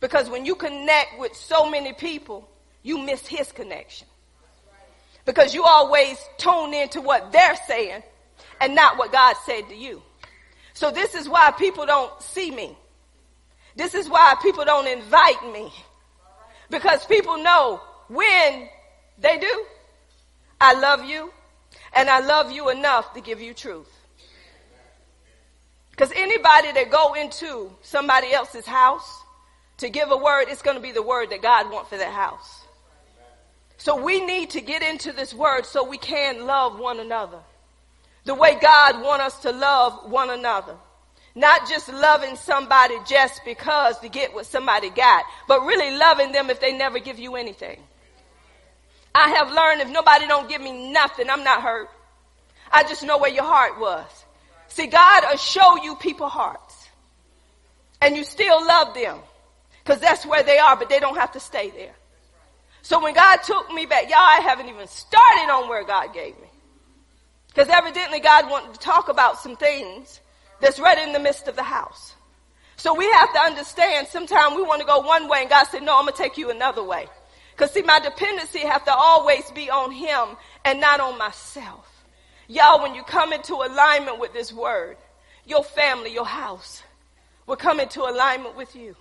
Because 0.00 0.28
when 0.28 0.44
you 0.44 0.54
connect 0.54 1.18
with 1.18 1.34
so 1.34 1.68
many 1.68 1.92
people, 1.92 2.48
you 2.82 2.98
miss 2.98 3.26
his 3.26 3.52
connection. 3.52 4.06
Because 5.24 5.54
you 5.54 5.64
always 5.64 6.18
tune 6.38 6.72
into 6.72 7.00
what 7.00 7.32
they're 7.32 7.56
saying 7.66 8.02
and 8.60 8.74
not 8.74 8.96
what 8.96 9.12
God 9.12 9.34
said 9.44 9.68
to 9.68 9.76
you. 9.76 10.02
So 10.72 10.90
this 10.90 11.14
is 11.14 11.28
why 11.28 11.50
people 11.52 11.86
don't 11.86 12.20
see 12.22 12.50
me. 12.50 12.76
This 13.74 13.94
is 13.94 14.08
why 14.08 14.34
people 14.42 14.64
don't 14.64 14.86
invite 14.86 15.52
me. 15.52 15.72
Because 16.70 17.04
people 17.06 17.38
know 17.38 17.80
when 18.08 18.68
they 19.18 19.38
do, 19.38 19.64
I 20.60 20.74
love 20.74 21.04
you, 21.04 21.32
and 21.94 22.08
I 22.08 22.20
love 22.20 22.50
you 22.50 22.70
enough 22.70 23.14
to 23.14 23.20
give 23.20 23.40
you 23.40 23.54
truth. 23.54 23.90
Because 25.90 26.12
anybody 26.14 26.72
that 26.72 26.90
go 26.90 27.14
into 27.14 27.70
somebody 27.82 28.32
else's 28.32 28.66
house 28.66 29.22
to 29.78 29.88
give 29.88 30.10
a 30.10 30.16
word, 30.16 30.46
it's 30.48 30.62
going 30.62 30.76
to 30.76 30.82
be 30.82 30.92
the 30.92 31.02
word 31.02 31.30
that 31.30 31.40
God 31.40 31.70
wants 31.70 31.88
for 31.88 31.96
that 31.96 32.12
house. 32.12 32.64
So 33.78 34.02
we 34.02 34.24
need 34.24 34.50
to 34.50 34.60
get 34.60 34.82
into 34.82 35.12
this 35.12 35.32
word 35.32 35.66
so 35.66 35.88
we 35.88 35.98
can 35.98 36.46
love 36.46 36.78
one 36.78 37.00
another. 37.00 37.38
The 38.24 38.34
way 38.34 38.58
God 38.60 39.02
wants 39.02 39.36
us 39.36 39.42
to 39.42 39.52
love 39.52 40.10
one 40.10 40.30
another. 40.30 40.74
Not 41.34 41.68
just 41.68 41.92
loving 41.92 42.36
somebody 42.36 42.96
just 43.06 43.42
because 43.44 43.98
to 44.00 44.08
get 44.08 44.34
what 44.34 44.46
somebody 44.46 44.90
got, 44.90 45.24
but 45.46 45.60
really 45.64 45.96
loving 45.96 46.32
them 46.32 46.50
if 46.50 46.60
they 46.60 46.76
never 46.76 46.98
give 46.98 47.18
you 47.18 47.36
anything. 47.36 47.78
I 49.16 49.30
have 49.30 49.50
learned 49.50 49.80
if 49.80 49.88
nobody 49.88 50.26
don't 50.26 50.46
give 50.46 50.60
me 50.60 50.92
nothing, 50.92 51.30
I'm 51.30 51.42
not 51.42 51.62
hurt. 51.62 51.88
I 52.70 52.82
just 52.82 53.02
know 53.02 53.16
where 53.16 53.30
your 53.30 53.44
heart 53.44 53.80
was. 53.80 54.04
See, 54.68 54.86
God 54.88 55.24
will 55.30 55.38
show 55.38 55.82
you 55.82 55.96
people 55.96 56.28
hearts. 56.28 56.90
And 58.02 58.14
you 58.14 58.24
still 58.24 58.64
love 58.66 58.92
them. 58.92 59.18
Cause 59.86 60.00
that's 60.00 60.26
where 60.26 60.42
they 60.42 60.58
are, 60.58 60.76
but 60.76 60.90
they 60.90 60.98
don't 60.98 61.16
have 61.16 61.32
to 61.32 61.40
stay 61.40 61.70
there. 61.70 61.94
So 62.82 63.02
when 63.02 63.14
God 63.14 63.38
took 63.38 63.72
me 63.72 63.86
back, 63.86 64.10
y'all, 64.10 64.18
I 64.18 64.40
haven't 64.42 64.68
even 64.68 64.86
started 64.86 65.50
on 65.50 65.70
where 65.70 65.84
God 65.84 66.12
gave 66.12 66.38
me. 66.38 66.48
Cause 67.54 67.68
evidently 67.68 68.20
God 68.20 68.50
wanted 68.50 68.74
to 68.74 68.80
talk 68.80 69.08
about 69.08 69.38
some 69.38 69.56
things 69.56 70.20
that's 70.60 70.78
right 70.78 70.98
in 70.98 71.14
the 71.14 71.20
midst 71.20 71.48
of 71.48 71.56
the 71.56 71.62
house. 71.62 72.14
So 72.76 72.94
we 72.94 73.10
have 73.12 73.32
to 73.32 73.38
understand 73.38 74.08
sometimes 74.08 74.56
we 74.56 74.62
want 74.62 74.82
to 74.82 74.86
go 74.86 75.00
one 75.00 75.26
way 75.26 75.40
and 75.40 75.48
God 75.48 75.64
said, 75.68 75.82
no, 75.84 75.96
I'm 75.96 76.04
going 76.04 76.14
to 76.14 76.22
take 76.22 76.36
you 76.36 76.50
another 76.50 76.84
way. 76.84 77.06
Cause 77.56 77.72
see, 77.72 77.82
my 77.82 77.98
dependency 78.00 78.60
have 78.60 78.84
to 78.84 78.94
always 78.94 79.50
be 79.52 79.70
on 79.70 79.90
him 79.90 80.36
and 80.64 80.80
not 80.80 81.00
on 81.00 81.16
myself. 81.16 82.04
Y'all, 82.48 82.82
when 82.82 82.94
you 82.94 83.02
come 83.02 83.32
into 83.32 83.54
alignment 83.54 84.18
with 84.18 84.32
this 84.32 84.52
word, 84.52 84.96
your 85.46 85.64
family, 85.64 86.12
your 86.12 86.26
house 86.26 86.82
will 87.46 87.56
come 87.56 87.80
into 87.80 88.02
alignment 88.02 88.56
with 88.56 88.76
you. 88.76 88.94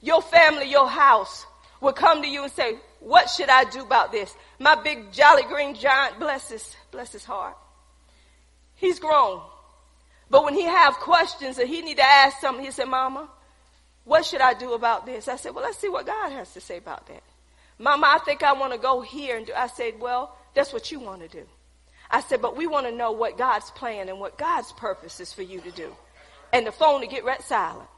Your 0.00 0.22
family, 0.22 0.70
your 0.70 0.88
house 0.88 1.46
will 1.80 1.92
come 1.92 2.22
to 2.22 2.28
you 2.28 2.44
and 2.44 2.52
say, 2.52 2.78
what 3.00 3.28
should 3.28 3.48
I 3.48 3.64
do 3.64 3.80
about 3.80 4.12
this? 4.12 4.34
My 4.58 4.74
big 4.74 5.12
jolly 5.12 5.42
green 5.44 5.74
giant, 5.74 6.18
bless 6.18 6.50
his, 6.50 6.76
bless 6.90 7.12
his 7.12 7.24
heart. 7.24 7.56
He's 8.76 8.98
grown. 8.98 9.40
But 10.30 10.44
when 10.44 10.54
he 10.54 10.62
have 10.62 10.94
questions 10.94 11.58
and 11.58 11.68
he 11.68 11.82
need 11.82 11.96
to 11.96 12.04
ask 12.04 12.40
something, 12.40 12.64
he 12.64 12.70
said, 12.70 12.86
Mama, 12.86 13.28
what 14.04 14.24
should 14.24 14.40
I 14.40 14.54
do 14.54 14.74
about 14.74 15.06
this? 15.06 15.28
I 15.28 15.36
said, 15.36 15.54
well, 15.54 15.64
let's 15.64 15.78
see 15.78 15.88
what 15.88 16.06
God 16.06 16.32
has 16.32 16.52
to 16.54 16.60
say 16.60 16.78
about 16.78 17.06
that. 17.08 17.22
Mama, 17.80 18.14
I 18.14 18.18
think 18.18 18.42
I 18.42 18.52
want 18.52 18.74
to 18.74 18.78
go 18.78 19.00
here 19.00 19.38
and 19.38 19.46
do. 19.46 19.54
I 19.56 19.66
said, 19.66 19.98
well, 19.98 20.36
that's 20.54 20.70
what 20.70 20.92
you 20.92 21.00
want 21.00 21.22
to 21.22 21.28
do. 21.28 21.46
I 22.10 22.20
said, 22.20 22.42
but 22.42 22.54
we 22.54 22.66
want 22.66 22.86
to 22.86 22.92
know 22.92 23.12
what 23.12 23.38
God's 23.38 23.70
plan 23.70 24.10
and 24.10 24.20
what 24.20 24.36
God's 24.36 24.70
purpose 24.72 25.18
is 25.18 25.32
for 25.32 25.42
you 25.42 25.62
to 25.62 25.70
do. 25.70 25.96
And 26.52 26.66
the 26.66 26.72
phone 26.72 27.00
to 27.00 27.06
get 27.06 27.24
right 27.24 27.40
silent 27.42 27.88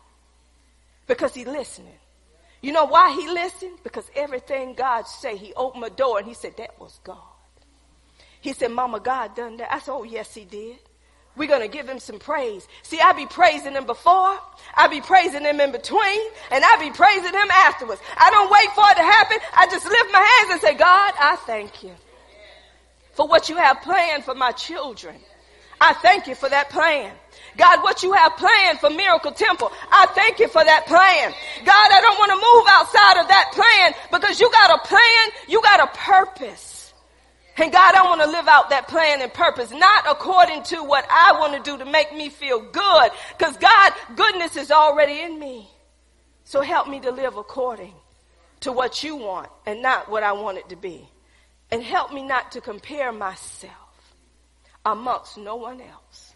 because 1.09 1.35
he's 1.35 1.49
listening. 1.49 1.99
You 2.61 2.73
know 2.73 2.85
why 2.85 3.13
he 3.13 3.29
listened? 3.29 3.79
Because 3.83 4.09
everything 4.15 4.75
God 4.75 5.09
say, 5.09 5.37
he 5.37 5.53
opened 5.55 5.83
a 5.83 5.91
door 5.91 6.21
and 6.21 6.29
he 6.29 6.35
said, 6.35 6.57
that 6.59 6.79
was 6.79 7.01
God. 7.03 7.19
He 8.41 8.53
said, 8.53 8.71
Mama, 8.71 9.01
God 9.01 9.35
done 9.35 9.57
that. 9.57 9.75
I 9.75 9.81
said, 9.81 9.93
oh, 9.93 10.05
yes, 10.05 10.33
he 10.33 10.45
did. 10.45 10.79
We're 11.37 11.49
going 11.49 11.63
to 11.63 11.69
give 11.69 11.89
him 11.89 11.99
some 11.99 12.19
praise. 12.19 12.69
See, 12.83 13.01
I 13.01 13.13
be 13.13 13.27
praising 13.27 13.73
him 13.73 13.87
before, 13.87 14.39
I 14.75 14.89
be 14.89 15.01
praising 15.01 15.43
him 15.43 15.61
in 15.61 15.73
between, 15.73 16.21
and 16.51 16.63
I 16.63 16.77
be 16.79 16.91
praising 16.91 17.33
him 17.33 17.51
afterwards. 17.51 18.03
I 18.19 18.31
don't 18.31 18.51
wait 18.51 18.71
for 18.75 18.85
it 18.91 18.97
to 18.97 19.03
happen. 19.03 19.39
I 19.55 19.67
just 19.67 19.87
lift 19.87 20.13
my 20.13 20.19
hands 20.19 20.53
and 20.53 20.61
say, 20.61 20.75
God, 20.75 21.15
I 21.19 21.37
thank 21.47 21.83
you 21.83 21.93
for 23.13 23.27
what 23.27 23.49
you 23.49 23.57
have 23.57 23.81
planned 23.81 24.25
for 24.25 24.35
my 24.35 24.53
children. 24.53 25.17
I 25.81 25.95
thank 25.95 26.27
you 26.27 26.35
for 26.35 26.49
that 26.49 26.71
plan. 26.71 27.13
God, 27.57 27.83
what 27.83 28.03
you 28.03 28.13
have 28.13 28.37
planned 28.37 28.79
for 28.79 28.91
Miracle 28.91 29.33
Temple, 29.33 29.73
I 29.91 30.07
thank 30.15 30.39
you 30.39 30.49
for 30.49 30.63
that 30.63 30.87
plan. 30.87 31.33
God, 31.65 31.89
I 31.93 32.01
don't 32.01 32.19
want 32.19 32.31
to 32.31 32.37
move 32.37 32.65
outside 32.69 33.21
of 33.21 33.29
that 33.29 33.51
plan 33.53 33.95
because 34.13 34.41
you 34.41 34.51
got 34.51 34.79
a 34.79 34.87
plan, 34.87 35.33
you 35.49 35.61
got 35.61 35.81
a 35.81 35.87
purpose. 35.99 36.82
And 37.57 37.71
God, 37.71 37.95
I 37.95 38.03
want 38.05 38.23
to 38.23 38.29
live 38.29 38.49
out 38.49 38.71
that 38.71 38.89
plan 38.89 39.21
and 39.21 39.33
purpose, 39.33 39.71
not 39.71 40.05
according 40.09 40.63
to 40.65 40.83
what 40.83 41.07
I 41.11 41.37
want 41.39 41.53
to 41.53 41.71
do 41.71 41.77
to 41.79 41.91
make 41.91 42.15
me 42.15 42.31
feel 42.31 42.61
good. 42.61 43.11
Because 43.37 43.57
God, 43.59 43.93
goodness 44.17 44.57
is 44.57 44.71
already 44.71 45.21
in 45.21 45.39
me. 45.39 45.69
So 46.45 46.63
help 46.63 46.89
me 46.89 47.01
to 47.01 47.11
live 47.11 47.37
according 47.37 47.95
to 48.61 48.73
what 48.73 49.05
you 49.05 49.17
want 49.17 49.51
and 49.67 49.83
not 49.83 50.11
what 50.11 50.23
I 50.23 50.33
want 50.33 50.59
it 50.59 50.69
to 50.71 50.77
be. 50.77 51.07
And 51.71 51.83
help 51.83 52.13
me 52.13 52.23
not 52.23 52.53
to 52.53 52.61
compare 52.61 53.13
myself 53.13 53.73
amongst 54.85 55.39
no 55.39 55.57
one 55.57 55.81
else 55.81 56.35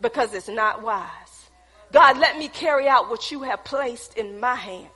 because 0.00 0.34
it's 0.34 0.48
not 0.48 0.82
wise. 0.82 1.50
God, 1.92 2.18
let 2.18 2.38
me 2.38 2.48
carry 2.48 2.88
out 2.88 3.10
what 3.10 3.30
you 3.30 3.42
have 3.42 3.64
placed 3.64 4.16
in 4.16 4.40
my 4.40 4.54
hands. 4.54 4.88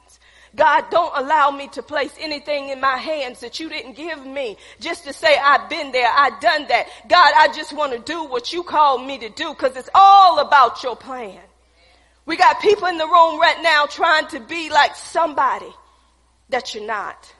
God, 0.56 0.86
don't 0.90 1.12
allow 1.14 1.50
me 1.50 1.68
to 1.68 1.82
place 1.82 2.14
anything 2.18 2.70
in 2.70 2.80
my 2.80 2.96
hands 2.96 3.40
that 3.40 3.60
you 3.60 3.68
didn't 3.68 3.92
give 3.92 4.24
me 4.24 4.56
just 4.80 5.04
to 5.04 5.12
say 5.12 5.36
I've 5.36 5.68
been 5.68 5.92
there, 5.92 6.10
I've 6.10 6.40
done 6.40 6.66
that. 6.68 6.88
God, 7.08 7.32
I 7.36 7.52
just 7.54 7.74
want 7.74 7.92
to 7.92 7.98
do 7.98 8.24
what 8.24 8.52
you 8.54 8.62
called 8.62 9.06
me 9.06 9.18
to 9.18 9.28
do 9.28 9.50
because 9.50 9.76
it's 9.76 9.90
all 9.94 10.38
about 10.38 10.82
your 10.82 10.96
plan. 10.96 11.38
We 12.24 12.36
got 12.36 12.60
people 12.60 12.88
in 12.88 12.96
the 12.96 13.06
room 13.06 13.38
right 13.38 13.58
now 13.62 13.84
trying 13.84 14.26
to 14.28 14.40
be 14.40 14.70
like 14.70 14.96
somebody 14.96 15.72
that 16.48 16.74
you're 16.74 16.86
not. 16.86 17.32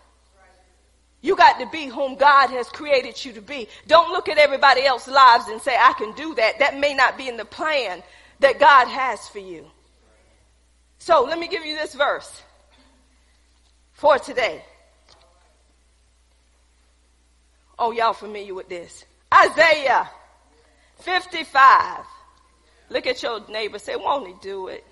You 1.22 1.34
got 1.34 1.58
to 1.58 1.66
be 1.66 1.86
whom 1.86 2.16
God 2.16 2.50
has 2.50 2.68
created 2.68 3.24
you 3.24 3.32
to 3.32 3.40
be. 3.40 3.66
Don't 3.86 4.12
look 4.12 4.28
at 4.28 4.38
everybody 4.38 4.84
else's 4.84 5.12
lives 5.12 5.48
and 5.48 5.60
say, 5.60 5.74
I 5.74 5.94
can 5.94 6.12
do 6.12 6.34
that. 6.34 6.58
That 6.58 6.78
may 6.78 6.94
not 6.94 7.16
be 7.16 7.28
in 7.28 7.38
the 7.38 7.46
plan 7.46 8.02
that 8.40 8.60
God 8.60 8.86
has 8.86 9.26
for 9.28 9.38
you. 9.38 9.66
So 10.98 11.24
let 11.24 11.38
me 11.38 11.48
give 11.48 11.64
you 11.64 11.74
this 11.74 11.94
verse 11.94 12.42
for 13.96 14.18
today. 14.18 14.62
Oh, 17.78 17.92
y'all 17.92 18.12
familiar 18.12 18.54
with 18.54 18.68
this? 18.68 19.04
Isaiah 19.32 20.08
55. 21.00 22.04
Look 22.90 23.06
at 23.06 23.22
your 23.22 23.46
neighbor. 23.48 23.78
Say, 23.78 23.96
won't 23.96 24.28
he 24.28 24.34
do 24.40 24.68
it? 24.68 24.84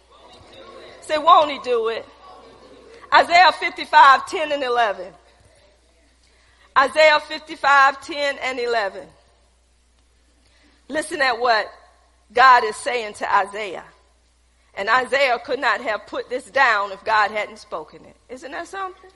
Say, 1.02 1.18
won't 1.18 1.50
he 1.50 1.58
do 1.60 1.88
it? 1.88 2.04
Isaiah 3.14 3.52
55, 3.52 4.26
10 4.26 4.52
and 4.52 4.62
11. 4.62 5.12
Isaiah 6.76 7.20
55, 7.20 8.04
10 8.04 8.38
and 8.42 8.58
11. 8.58 9.06
Listen 10.88 11.20
at 11.20 11.38
what 11.38 11.66
God 12.32 12.64
is 12.64 12.76
saying 12.76 13.14
to 13.14 13.34
Isaiah. 13.34 13.84
And 14.76 14.88
Isaiah 14.88 15.38
could 15.38 15.60
not 15.60 15.80
have 15.80 16.06
put 16.06 16.28
this 16.28 16.50
down 16.50 16.92
if 16.92 17.04
God 17.04 17.30
hadn't 17.30 17.58
spoken 17.58 18.04
it. 18.04 18.16
Isn't 18.28 18.50
that 18.50 18.66
something? 18.66 19.10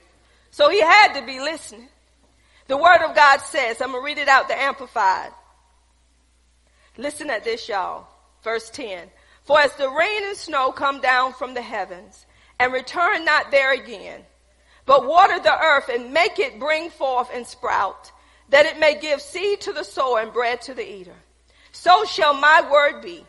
So 0.50 0.70
he 0.70 0.80
had 0.80 1.14
to 1.14 1.26
be 1.26 1.40
listening. 1.40 1.88
The 2.68 2.76
word 2.76 3.02
of 3.02 3.16
God 3.16 3.40
says, 3.40 3.80
I'm 3.80 3.92
going 3.92 4.02
to 4.02 4.06
read 4.06 4.18
it 4.18 4.28
out 4.28 4.48
the 4.48 4.58
amplified. 4.58 5.30
Listen 6.96 7.30
at 7.30 7.44
this, 7.44 7.68
y'all. 7.68 8.06
Verse 8.42 8.70
10. 8.70 9.08
For 9.44 9.58
as 9.58 9.74
the 9.76 9.88
rain 9.88 10.24
and 10.24 10.36
snow 10.36 10.72
come 10.72 11.00
down 11.00 11.32
from 11.32 11.54
the 11.54 11.62
heavens 11.62 12.26
and 12.58 12.72
return 12.72 13.24
not 13.24 13.50
there 13.50 13.72
again, 13.72 14.22
but 14.84 15.06
water 15.06 15.38
the 15.38 15.58
earth 15.58 15.88
and 15.88 16.12
make 16.12 16.38
it 16.38 16.58
bring 16.58 16.90
forth 16.90 17.30
and 17.32 17.46
sprout, 17.46 18.12
that 18.50 18.66
it 18.66 18.78
may 18.78 18.98
give 19.00 19.20
seed 19.20 19.60
to 19.62 19.72
the 19.72 19.84
sower 19.84 20.20
and 20.20 20.32
bread 20.32 20.60
to 20.62 20.74
the 20.74 20.86
eater. 20.86 21.16
So 21.72 22.04
shall 22.04 22.34
my 22.34 22.68
word 22.70 23.02
be 23.02 23.24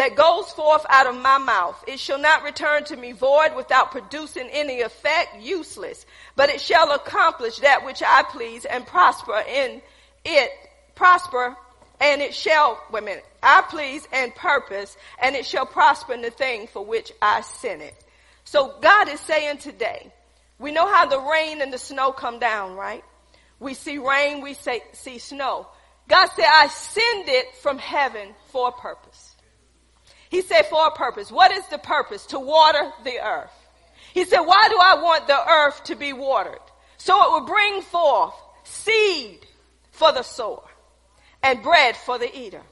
that 0.00 0.16
goes 0.16 0.50
forth 0.52 0.86
out 0.88 1.06
of 1.06 1.14
my 1.14 1.36
mouth. 1.36 1.84
It 1.86 2.00
shall 2.00 2.18
not 2.18 2.42
return 2.42 2.84
to 2.84 2.96
me 2.96 3.12
void 3.12 3.54
without 3.54 3.90
producing 3.90 4.48
any 4.50 4.80
effect, 4.80 5.42
useless, 5.42 6.06
but 6.36 6.48
it 6.48 6.62
shall 6.62 6.92
accomplish 6.92 7.58
that 7.58 7.84
which 7.84 8.02
I 8.02 8.22
please 8.22 8.64
and 8.64 8.86
prosper 8.86 9.44
in 9.46 9.82
it, 10.24 10.50
prosper, 10.94 11.54
and 12.00 12.22
it 12.22 12.34
shall, 12.34 12.82
wait 12.90 13.02
a 13.02 13.04
minute, 13.04 13.26
I 13.42 13.62
please 13.68 14.08
and 14.10 14.34
purpose, 14.34 14.96
and 15.22 15.36
it 15.36 15.44
shall 15.44 15.66
prosper 15.66 16.14
in 16.14 16.22
the 16.22 16.30
thing 16.30 16.66
for 16.66 16.82
which 16.82 17.12
I 17.20 17.42
sent 17.42 17.82
it. 17.82 17.94
So 18.44 18.76
God 18.80 19.10
is 19.10 19.20
saying 19.20 19.58
today, 19.58 20.10
we 20.58 20.72
know 20.72 20.90
how 20.90 21.04
the 21.04 21.20
rain 21.20 21.60
and 21.60 21.70
the 21.70 21.78
snow 21.78 22.10
come 22.10 22.38
down, 22.38 22.74
right? 22.74 23.04
We 23.58 23.74
see 23.74 23.98
rain, 23.98 24.40
we 24.40 24.54
say, 24.54 24.80
see 24.94 25.18
snow. 25.18 25.66
God 26.08 26.26
said, 26.28 26.46
I 26.50 26.68
send 26.68 27.28
it 27.28 27.54
from 27.56 27.76
heaven 27.76 28.30
for 28.46 28.68
a 28.68 28.72
purpose. 28.72 29.36
He 30.30 30.42
said 30.42 30.62
for 30.66 30.86
a 30.86 30.92
purpose. 30.92 31.30
What 31.30 31.50
is 31.50 31.66
the 31.66 31.78
purpose? 31.78 32.24
To 32.26 32.38
water 32.38 32.90
the 33.04 33.18
earth. 33.22 33.50
He 34.14 34.24
said, 34.24 34.40
why 34.40 34.68
do 34.68 34.78
I 34.80 35.02
want 35.02 35.26
the 35.26 35.48
earth 35.48 35.84
to 35.84 35.96
be 35.96 36.12
watered? 36.12 36.60
So 36.96 37.14
it 37.14 37.30
will 37.32 37.46
bring 37.46 37.82
forth 37.82 38.34
seed 38.64 39.44
for 39.90 40.12
the 40.12 40.22
sower 40.22 40.62
and 41.42 41.62
bread 41.62 41.96
for 41.96 42.18
the 42.18 42.38
eater. 42.38 42.62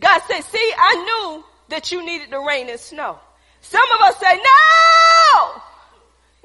God 0.00 0.20
said, 0.26 0.40
see, 0.42 0.72
I 0.76 0.94
knew 1.04 1.44
that 1.68 1.92
you 1.92 2.04
needed 2.04 2.30
the 2.30 2.40
rain 2.40 2.68
and 2.68 2.80
snow. 2.80 3.18
Some 3.60 3.90
of 3.92 4.00
us 4.00 4.18
say, 4.18 4.36
no! 4.36 5.62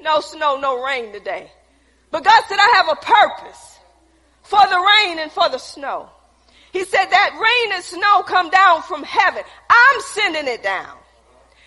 No 0.00 0.20
snow, 0.20 0.58
no 0.58 0.84
rain 0.84 1.12
today. 1.12 1.50
But 2.10 2.24
God 2.24 2.42
said, 2.48 2.58
I 2.58 2.74
have 2.76 2.88
a 2.88 2.96
purpose 2.96 3.78
for 4.42 4.60
the 4.60 4.78
rain 5.06 5.18
and 5.18 5.30
for 5.30 5.48
the 5.48 5.58
snow. 5.58 6.10
He 6.72 6.84
said 6.84 7.06
that 7.06 7.30
rain 7.34 7.74
and 7.74 7.84
snow 7.84 8.22
come 8.22 8.50
down 8.50 8.82
from 8.82 9.02
heaven. 9.02 9.42
I'm 9.68 10.00
sending 10.02 10.46
it 10.46 10.62
down. 10.62 10.96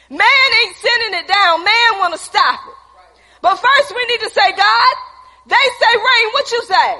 Man 0.09 0.49
ain't 0.65 0.75
sending 0.75 1.19
it 1.19 1.27
down. 1.27 1.63
Man 1.63 1.99
want 1.99 2.13
to 2.13 2.19
stop 2.19 2.59
it. 2.67 2.75
But 3.41 3.55
first 3.55 3.93
we 3.95 4.05
need 4.05 4.21
to 4.21 4.29
say, 4.29 4.51
God, 4.51 4.95
they 5.47 5.55
say 5.79 5.95
rain. 5.95 6.31
What 6.33 6.51
you 6.51 6.61
say? 6.63 6.99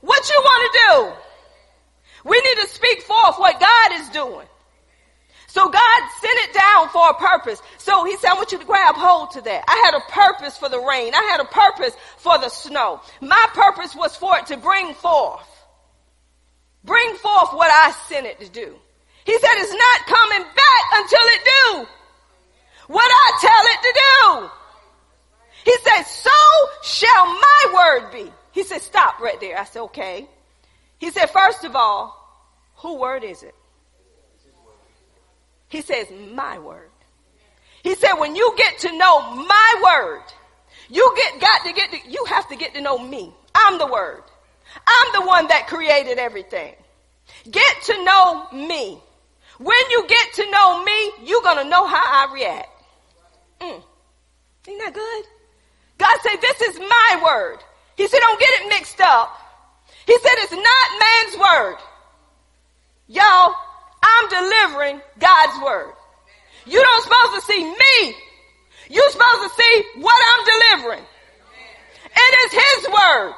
What 0.00 0.28
you 0.28 0.40
want 0.42 0.72
to 0.72 0.78
do? 0.78 2.28
We 2.28 2.36
need 2.36 2.62
to 2.62 2.68
speak 2.68 3.02
forth 3.02 3.38
what 3.38 3.60
God 3.60 4.00
is 4.00 4.08
doing. 4.08 4.46
So 5.46 5.68
God 5.68 6.02
sent 6.20 6.38
it 6.40 6.54
down 6.54 6.88
for 6.90 7.10
a 7.10 7.14
purpose. 7.14 7.62
So 7.78 8.04
he 8.04 8.16
said, 8.16 8.30
I 8.30 8.34
want 8.34 8.52
you 8.52 8.58
to 8.58 8.64
grab 8.64 8.96
hold 8.96 9.30
to 9.32 9.40
that. 9.42 9.64
I 9.66 9.82
had 9.84 9.94
a 9.94 10.12
purpose 10.12 10.58
for 10.58 10.68
the 10.68 10.78
rain. 10.78 11.14
I 11.14 11.22
had 11.30 11.40
a 11.40 11.44
purpose 11.44 11.94
for 12.18 12.38
the 12.38 12.48
snow. 12.48 13.00
My 13.20 13.46
purpose 13.54 13.94
was 13.94 14.14
for 14.16 14.38
it 14.38 14.46
to 14.46 14.56
bring 14.56 14.92
forth 14.94 15.57
Bring 16.88 17.14
forth 17.16 17.52
what 17.52 17.70
I 17.70 17.92
sent 18.08 18.26
it 18.26 18.40
to 18.40 18.48
do. 18.48 18.74
He 19.26 19.38
said 19.38 19.50
it's 19.56 19.72
not 19.72 20.06
coming 20.06 20.42
back 20.42 20.84
until 20.94 21.20
it 21.22 21.44
do 21.44 21.86
what 22.88 23.04
I 23.06 23.38
tell 23.40 23.64
it 23.66 23.80
to 23.82 23.92
do. 23.94 24.50
He 25.70 25.76
said, 25.84 26.02
so 26.04 26.30
shall 26.82 27.26
my 27.26 27.74
word 27.74 28.10
be. 28.10 28.32
He 28.52 28.62
said, 28.62 28.80
stop 28.80 29.20
right 29.20 29.38
there. 29.38 29.58
I 29.58 29.64
said, 29.64 29.82
okay. 29.82 30.26
He 30.96 31.10
said, 31.10 31.26
first 31.26 31.64
of 31.64 31.76
all, 31.76 32.16
who 32.76 32.96
word 32.96 33.22
is 33.22 33.42
it? 33.42 33.54
He 35.68 35.82
says, 35.82 36.06
my 36.32 36.58
word. 36.58 36.88
He 37.82 37.94
said, 37.96 38.14
when 38.14 38.34
you 38.34 38.54
get 38.56 38.78
to 38.78 38.96
know 38.96 39.34
my 39.34 39.82
word, 39.84 40.22
you 40.88 41.14
get, 41.16 41.38
got 41.40 41.64
to 41.66 41.72
get, 41.74 41.90
to, 41.90 42.10
you 42.10 42.24
have 42.28 42.48
to 42.48 42.56
get 42.56 42.72
to 42.74 42.80
know 42.80 42.98
me. 42.98 43.34
I'm 43.54 43.76
the 43.76 43.86
word. 43.86 44.22
I'm 44.86 45.20
the 45.20 45.26
one 45.26 45.48
that 45.48 45.66
created 45.66 46.18
everything. 46.18 46.74
Get 47.50 47.82
to 47.84 48.04
know 48.04 48.46
me. 48.52 48.98
When 49.58 49.90
you 49.90 50.06
get 50.06 50.34
to 50.34 50.50
know 50.50 50.84
me, 50.84 51.12
you're 51.24 51.42
going 51.42 51.64
to 51.64 51.68
know 51.68 51.86
how 51.86 52.28
I 52.28 52.32
react. 52.32 52.68
Mm. 53.60 53.82
Ain't 54.68 54.78
that 54.84 54.94
good? 54.94 55.24
God 55.98 56.18
said, 56.22 56.36
this 56.40 56.60
is 56.62 56.78
my 56.78 57.22
word. 57.24 57.58
He 57.96 58.06
said, 58.06 58.20
don't 58.20 58.38
get 58.38 58.50
it 58.60 58.68
mixed 58.68 59.00
up. 59.00 59.36
He 60.06 60.16
said, 60.18 60.32
it's 60.36 60.52
not 60.52 60.62
man's 61.00 61.36
word. 61.36 61.76
Y'all, 63.08 63.54
I'm 64.02 64.28
delivering 64.28 65.00
God's 65.18 65.64
word. 65.64 65.92
You 66.66 66.80
don't 66.80 67.02
supposed 67.02 67.34
to 67.34 67.52
see 67.52 67.64
me. 67.64 68.14
You're 68.90 69.10
supposed 69.10 69.42
to 69.42 69.62
see 69.62 69.84
what 69.96 70.22
I'm 70.28 70.44
delivering. 70.46 71.04
It 72.04 72.34
is 72.44 72.52
his 72.52 72.92
word. 72.92 73.34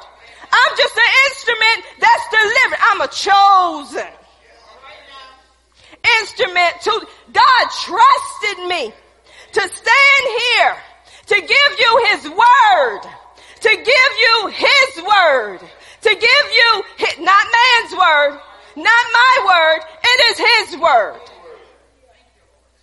I'm 0.51 0.77
just 0.77 0.95
an 0.95 1.11
instrument 1.27 1.85
that's 1.99 2.25
delivering. 2.29 2.81
I'm 2.91 3.01
a 3.01 3.07
chosen 3.07 4.13
instrument 6.21 6.81
to, 6.81 7.07
God 7.31 7.65
trusted 7.71 8.67
me 8.67 8.93
to 9.53 9.61
stand 9.61 10.23
here, 10.39 10.75
to 11.27 11.35
give 11.35 11.79
you 11.79 12.05
his 12.09 12.29
word, 12.29 13.01
to 13.61 13.69
give 13.69 13.85
you 13.85 14.47
his 14.47 15.03
word, 15.03 15.59
to 16.01 16.09
give 16.09 16.53
you, 16.53 16.83
his, 16.97 17.19
not 17.19 17.45
man's 17.45 17.93
word, 17.93 18.39
not 18.75 19.05
my 19.13 19.45
word, 19.45 19.85
it 20.03 20.31
is 20.31 20.69
his 20.69 20.81
word. 20.81 21.21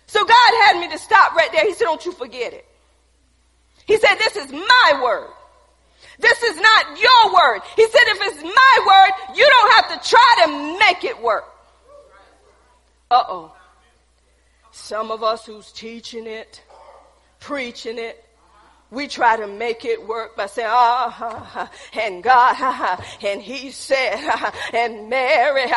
So 0.07 0.23
God 0.25 0.51
had 0.65 0.79
me 0.79 0.89
to 0.89 0.97
stop 0.97 1.35
right 1.35 1.51
there. 1.51 1.65
He 1.65 1.73
said, 1.73 1.85
don't 1.85 2.03
you 2.05 2.11
forget 2.13 2.53
it. 2.53 2.65
He 3.85 3.97
said, 3.97 4.15
this 4.15 4.35
is 4.37 4.51
my 4.51 5.01
word. 5.03 5.29
This 6.19 6.43
is 6.43 6.57
not 6.57 6.99
your 6.99 7.33
word. 7.33 7.61
He 7.75 7.87
said, 7.87 8.01
if 8.07 8.17
it's 8.21 8.43
my 8.43 8.85
word, 8.85 9.37
you 9.37 9.49
don't 9.49 9.71
have 9.73 10.01
to 10.01 10.09
try 10.09 10.45
to 10.45 10.79
make 10.79 11.03
it 11.03 11.21
work. 11.21 11.45
Uh 13.09 13.23
oh. 13.27 13.55
Some 14.71 15.11
of 15.11 15.23
us 15.23 15.45
who's 15.45 15.71
teaching 15.71 16.27
it, 16.27 16.61
preaching 17.39 17.97
it, 17.97 18.23
we 18.91 19.07
try 19.07 19.37
to 19.37 19.45
make 19.45 19.85
it 19.85 20.07
work 20.07 20.35
by 20.35 20.47
saying, 20.47 20.67
ah, 20.71 21.69
and 21.93 22.23
God, 22.23 23.03
and 23.21 23.41
he 23.41 23.69
said, 23.69 24.17
and 24.73 25.09
Mary, 25.09 25.67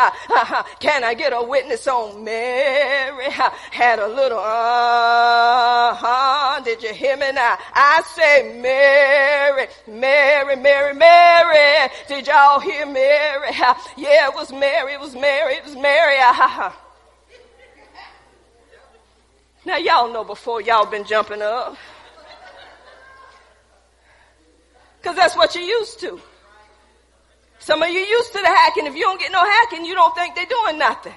can 0.80 1.04
I 1.04 1.14
get 1.14 1.32
a 1.34 1.42
witness 1.42 1.86
on 1.86 2.24
Mary? 2.24 3.30
Had 3.70 3.98
a 3.98 4.08
little, 4.08 4.38
uh 4.38 6.02
did 6.64 6.82
you 6.82 6.94
hear 6.94 7.16
me 7.16 7.32
now? 7.32 7.58
I 7.74 8.02
say 8.14 8.58
Mary, 8.60 9.66
Mary, 9.86 10.56
Mary, 10.56 10.94
Mary. 10.94 11.90
Did 12.08 12.26
y'all 12.26 12.60
hear 12.60 12.86
Mary? 12.86 13.50
Yeah, 13.96 14.28
it 14.28 14.34
was 14.34 14.50
Mary, 14.52 14.94
it 14.94 15.00
was 15.00 15.14
Mary, 15.14 15.54
it 15.54 15.64
was 15.64 15.76
Mary. 15.76 16.16
Now 19.64 19.76
y'all 19.76 20.12
know 20.12 20.24
before 20.24 20.60
y'all 20.60 20.86
been 20.86 21.04
jumping 21.04 21.42
up. 21.42 21.76
Because 25.02 25.16
that's 25.16 25.36
what 25.36 25.52
you're 25.56 25.64
used 25.64 25.98
to. 26.00 26.20
Some 27.58 27.82
of 27.82 27.88
you 27.88 27.98
used 27.98 28.32
to 28.32 28.38
the 28.38 28.46
hacking. 28.46 28.86
If 28.86 28.94
you 28.94 29.02
don't 29.02 29.18
get 29.18 29.32
no 29.32 29.42
hacking, 29.42 29.84
you 29.84 29.94
don't 29.94 30.14
think 30.14 30.36
they're 30.36 30.46
doing 30.46 30.78
nothing. 30.78 31.14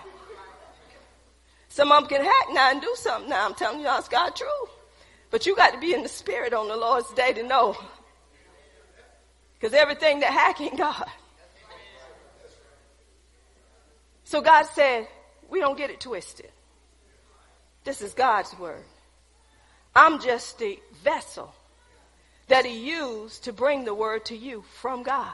Some 1.69 1.91
of 1.91 1.99
them 1.99 2.09
can 2.09 2.25
hack 2.25 2.47
now 2.51 2.71
and 2.71 2.81
do 2.81 2.91
something 2.95 3.29
now. 3.29 3.45
I'm 3.45 3.53
telling 3.53 3.79
you, 3.79 3.85
that's 3.85 4.07
God 4.07 4.35
true. 4.35 4.47
But 5.29 5.45
you 5.45 5.55
got 5.55 5.73
to 5.73 5.79
be 5.79 5.93
in 5.93 6.01
the 6.01 6.09
spirit 6.09 6.53
on 6.53 6.67
the 6.67 6.75
Lord's 6.75 7.11
day 7.13 7.33
to 7.33 7.43
know. 7.43 7.77
Because 9.53 9.75
everything 9.75 10.21
that 10.21 10.31
hacking 10.31 10.75
God. 10.77 11.05
So 14.23 14.41
God 14.41 14.63
said, 14.73 15.07
we 15.47 15.59
don't 15.59 15.77
get 15.77 15.91
it 15.91 15.99
twisted. 15.99 16.49
This 17.83 18.01
is 18.01 18.15
God's 18.15 18.57
word. 18.57 18.83
I'm 19.95 20.19
just 20.19 20.57
the 20.57 20.79
vessel 21.03 21.53
that 22.47 22.65
he 22.65 22.89
used 22.89 23.45
to 23.45 23.53
bring 23.53 23.85
the 23.85 23.93
word 23.93 24.25
to 24.25 24.35
you 24.35 24.63
from 24.81 25.03
God. 25.03 25.33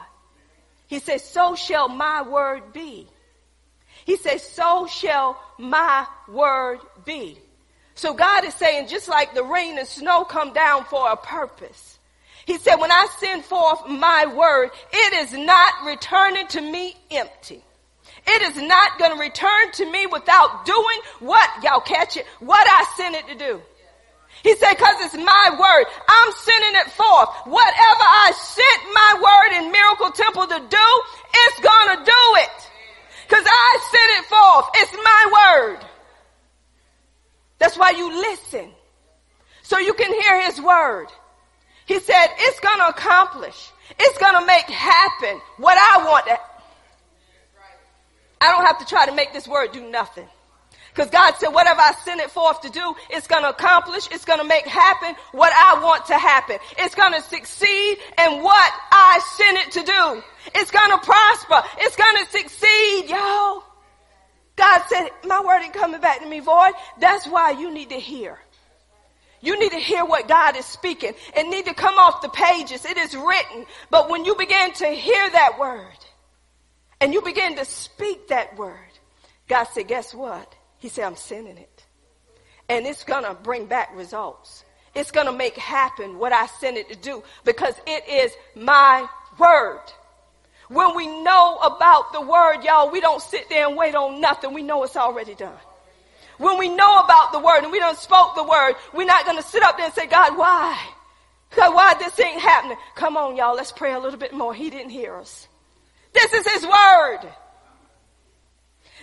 He 0.86 0.98
says, 0.98 1.24
so 1.24 1.54
shall 1.54 1.88
my 1.88 2.22
word 2.22 2.72
be. 2.72 3.06
He 4.04 4.16
says, 4.16 4.42
so 4.42 4.86
shall 4.86 5.40
my 5.58 6.06
word 6.28 6.80
be. 7.04 7.38
So 7.94 8.14
God 8.14 8.44
is 8.44 8.54
saying, 8.54 8.88
just 8.88 9.08
like 9.08 9.34
the 9.34 9.44
rain 9.44 9.78
and 9.78 9.86
snow 9.86 10.24
come 10.24 10.52
down 10.52 10.84
for 10.84 11.10
a 11.10 11.16
purpose. 11.16 11.98
He 12.46 12.58
said, 12.58 12.76
when 12.76 12.90
I 12.90 13.06
send 13.18 13.44
forth 13.44 13.86
my 13.88 14.26
word, 14.26 14.70
it 14.92 15.12
is 15.14 15.32
not 15.32 15.86
returning 15.86 16.46
to 16.48 16.60
me 16.60 16.96
empty. 17.10 17.62
It 18.26 18.42
is 18.42 18.56
not 18.56 18.98
going 18.98 19.12
to 19.12 19.18
return 19.18 19.72
to 19.72 19.90
me 19.90 20.06
without 20.06 20.64
doing 20.64 21.00
what, 21.20 21.50
y'all 21.62 21.80
catch 21.80 22.16
it, 22.16 22.26
what 22.40 22.66
I 22.66 22.84
sent 22.96 23.16
it 23.16 23.28
to 23.28 23.34
do. 23.34 23.62
He 24.42 24.56
said, 24.56 24.74
cause 24.74 24.96
it's 25.00 25.14
my 25.14 25.50
word. 25.58 25.84
I'm 26.08 26.32
sending 26.32 26.80
it 26.80 26.90
forth. 26.90 27.28
Whatever 27.44 28.04
I 28.04 28.32
sent 28.34 28.82
my 28.92 29.12
word 29.22 29.64
in 29.64 29.72
Miracle 29.72 30.10
Temple 30.10 30.46
to 30.46 30.58
do, 30.68 30.88
it's 31.34 31.60
gonna 31.60 32.04
do 32.04 32.22
it. 32.42 32.70
Cause 33.28 33.44
I 33.46 33.78
sent 33.90 34.10
it 34.18 34.24
forth. 34.26 34.66
It's 34.74 34.92
my 34.92 35.22
word. 35.38 35.86
That's 37.58 37.78
why 37.78 37.90
you 37.90 38.10
listen. 38.10 38.70
So 39.62 39.78
you 39.78 39.94
can 39.94 40.12
hear 40.12 40.42
his 40.42 40.60
word. 40.60 41.06
He 41.86 42.00
said, 42.00 42.26
it's 42.38 42.58
gonna 42.58 42.86
accomplish. 42.88 43.70
It's 43.98 44.18
gonna 44.18 44.44
make 44.44 44.64
happen 44.64 45.40
what 45.58 45.78
I 45.78 46.04
want 46.04 46.26
to. 46.26 46.38
I 48.40 48.50
don't 48.50 48.66
have 48.66 48.80
to 48.80 48.86
try 48.86 49.06
to 49.06 49.12
make 49.12 49.32
this 49.32 49.46
word 49.46 49.70
do 49.72 49.88
nothing. 49.88 50.26
Because 50.94 51.10
God 51.10 51.34
said, 51.38 51.48
whatever 51.48 51.80
I 51.80 51.94
send 52.04 52.20
it 52.20 52.30
forth 52.30 52.60
to 52.62 52.70
do, 52.70 52.94
it's 53.08 53.26
going 53.26 53.42
to 53.42 53.48
accomplish, 53.48 54.08
it's 54.10 54.26
going 54.26 54.40
to 54.40 54.44
make 54.44 54.66
happen 54.66 55.14
what 55.32 55.50
I 55.54 55.82
want 55.82 56.06
to 56.06 56.18
happen. 56.18 56.58
It's 56.78 56.94
going 56.94 57.14
to 57.14 57.22
succeed 57.22 57.98
in 58.22 58.42
what 58.42 58.72
I 58.90 59.20
sent 59.36 59.58
it 59.58 59.72
to 59.72 59.82
do. 59.84 60.22
It's 60.54 60.70
going 60.70 60.90
to 60.90 60.98
prosper. 60.98 61.62
It's 61.78 61.96
going 61.96 62.24
to 62.24 62.30
succeed, 62.30 63.08
y'all. 63.08 63.64
God 64.56 64.82
said, 64.88 65.08
my 65.24 65.42
word 65.42 65.62
ain't 65.62 65.72
coming 65.72 66.00
back 66.00 66.20
to 66.20 66.28
me 66.28 66.40
void. 66.40 66.72
That's 67.00 67.26
why 67.26 67.52
you 67.52 67.72
need 67.72 67.88
to 67.88 67.98
hear. 67.98 68.38
You 69.40 69.58
need 69.58 69.72
to 69.72 69.78
hear 69.78 70.04
what 70.04 70.28
God 70.28 70.56
is 70.56 70.66
speaking. 70.66 71.14
It 71.34 71.48
need 71.48 71.64
to 71.64 71.74
come 71.74 71.94
off 71.98 72.20
the 72.20 72.28
pages. 72.28 72.84
It 72.84 72.98
is 72.98 73.14
written. 73.14 73.64
But 73.90 74.10
when 74.10 74.26
you 74.26 74.36
begin 74.36 74.72
to 74.74 74.88
hear 74.88 75.30
that 75.30 75.58
word 75.58 75.98
and 77.00 77.14
you 77.14 77.22
begin 77.22 77.56
to 77.56 77.64
speak 77.64 78.28
that 78.28 78.58
word, 78.58 78.76
God 79.48 79.64
said, 79.72 79.88
guess 79.88 80.14
what? 80.14 80.54
He 80.82 80.88
said, 80.88 81.04
I'm 81.04 81.14
sending 81.14 81.58
it. 81.58 81.84
And 82.68 82.86
it's 82.86 83.04
going 83.04 83.22
to 83.22 83.34
bring 83.34 83.66
back 83.66 83.96
results. 83.96 84.64
It's 84.96 85.12
going 85.12 85.26
to 85.26 85.32
make 85.32 85.54
happen 85.54 86.18
what 86.18 86.32
I 86.32 86.46
sent 86.46 86.76
it 86.76 86.88
to 86.88 86.96
do 86.96 87.22
because 87.44 87.74
it 87.86 88.08
is 88.08 88.32
my 88.56 89.06
word. 89.38 89.80
When 90.66 90.96
we 90.96 91.06
know 91.06 91.56
about 91.62 92.12
the 92.12 92.20
word, 92.20 92.64
y'all, 92.64 92.90
we 92.90 93.00
don't 93.00 93.22
sit 93.22 93.48
there 93.48 93.68
and 93.68 93.76
wait 93.76 93.94
on 93.94 94.20
nothing. 94.20 94.54
We 94.54 94.64
know 94.64 94.82
it's 94.82 94.96
already 94.96 95.36
done. 95.36 95.54
When 96.38 96.58
we 96.58 96.68
know 96.68 96.96
about 96.96 97.30
the 97.30 97.38
word 97.38 97.62
and 97.62 97.70
we 97.70 97.78
don't 97.78 97.96
spoke 97.96 98.34
the 98.34 98.42
word, 98.42 98.74
we're 98.92 99.06
not 99.06 99.24
going 99.24 99.36
to 99.36 99.44
sit 99.44 99.62
up 99.62 99.76
there 99.76 99.86
and 99.86 99.94
say, 99.94 100.08
God, 100.08 100.36
why? 100.36 100.76
God, 101.54 101.76
why 101.76 101.94
this 101.94 102.18
ain't 102.18 102.40
happening? 102.40 102.76
Come 102.96 103.16
on, 103.16 103.36
y'all, 103.36 103.54
let's 103.54 103.70
pray 103.70 103.92
a 103.92 104.00
little 104.00 104.18
bit 104.18 104.32
more. 104.32 104.52
He 104.52 104.68
didn't 104.68 104.90
hear 104.90 105.14
us. 105.14 105.46
This 106.12 106.32
is 106.32 106.44
his 106.44 106.66
word. 106.66 107.20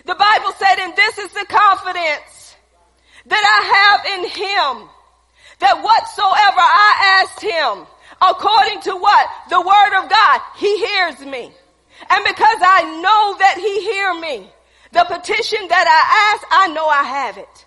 The 0.04 0.14
Bible 0.14 0.52
said, 0.58 0.78
and 0.78 0.96
this 0.96 1.18
is 1.18 1.32
the 1.32 1.46
confidence 1.48 2.56
that 3.26 3.44
I 3.44 3.58
have 3.76 4.00
in 4.18 4.24
him, 4.30 4.88
that 5.60 5.82
whatsoever 5.82 6.60
I 6.60 7.22
asked 7.22 7.42
him, 7.42 7.86
according 8.20 8.80
to 8.82 8.96
what? 8.96 9.28
The 9.50 9.60
word 9.60 10.02
of 10.02 10.10
God, 10.10 10.40
he 10.56 10.78
hears 10.78 11.20
me. 11.20 11.52
And 12.08 12.24
because 12.24 12.60
I 12.60 13.00
know 13.02 13.36
that 13.38 13.56
he 13.58 13.80
hear 13.80 14.14
me, 14.20 14.50
the 14.92 15.04
petition 15.04 15.68
that 15.68 15.86
I 15.86 16.34
ask, 16.34 16.46
I 16.50 16.68
know 16.72 16.86
I 16.86 17.02
have 17.04 17.36
it. 17.38 17.66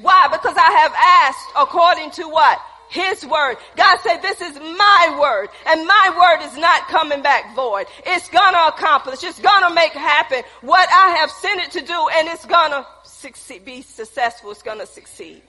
Why? 0.00 0.28
Because 0.30 0.56
I 0.56 0.70
have 0.70 0.94
asked 0.94 1.48
according 1.58 2.10
to 2.12 2.28
what? 2.28 2.60
His 2.90 3.24
word. 3.24 3.56
God 3.76 3.98
said, 4.00 4.18
this 4.18 4.40
is 4.40 4.56
my 4.58 5.16
word 5.18 5.48
and 5.66 5.86
my 5.86 6.10
word 6.18 6.44
is 6.44 6.58
not 6.58 6.88
coming 6.88 7.22
back 7.22 7.54
void. 7.54 7.86
It's 8.04 8.28
gonna 8.28 8.66
accomplish. 8.66 9.22
It's 9.22 9.38
gonna 9.38 9.72
make 9.72 9.92
happen 9.92 10.42
what 10.60 10.88
I 10.92 11.18
have 11.18 11.30
sent 11.30 11.60
it 11.60 11.70
to 11.78 11.86
do 11.86 12.08
and 12.16 12.28
it's 12.28 12.44
gonna 12.44 12.84
succeed, 13.04 13.64
be 13.64 13.82
successful. 13.82 14.50
It's 14.50 14.62
gonna 14.62 14.86
succeed. 14.86 15.40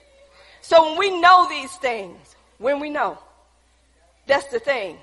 So 0.60 0.90
when 0.90 0.98
we 0.98 1.20
know 1.20 1.48
these 1.48 1.74
things, 1.78 2.36
when 2.58 2.78
we 2.78 2.90
know, 2.90 3.18
that's 4.28 4.46
the 4.46 4.60
thing. 4.60 4.98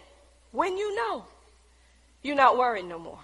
When 0.53 0.77
you 0.77 0.95
know, 0.95 1.25
you're 2.23 2.37
not 2.37 2.57
worried 2.57 2.85
no 2.85 2.99
more. 2.99 3.19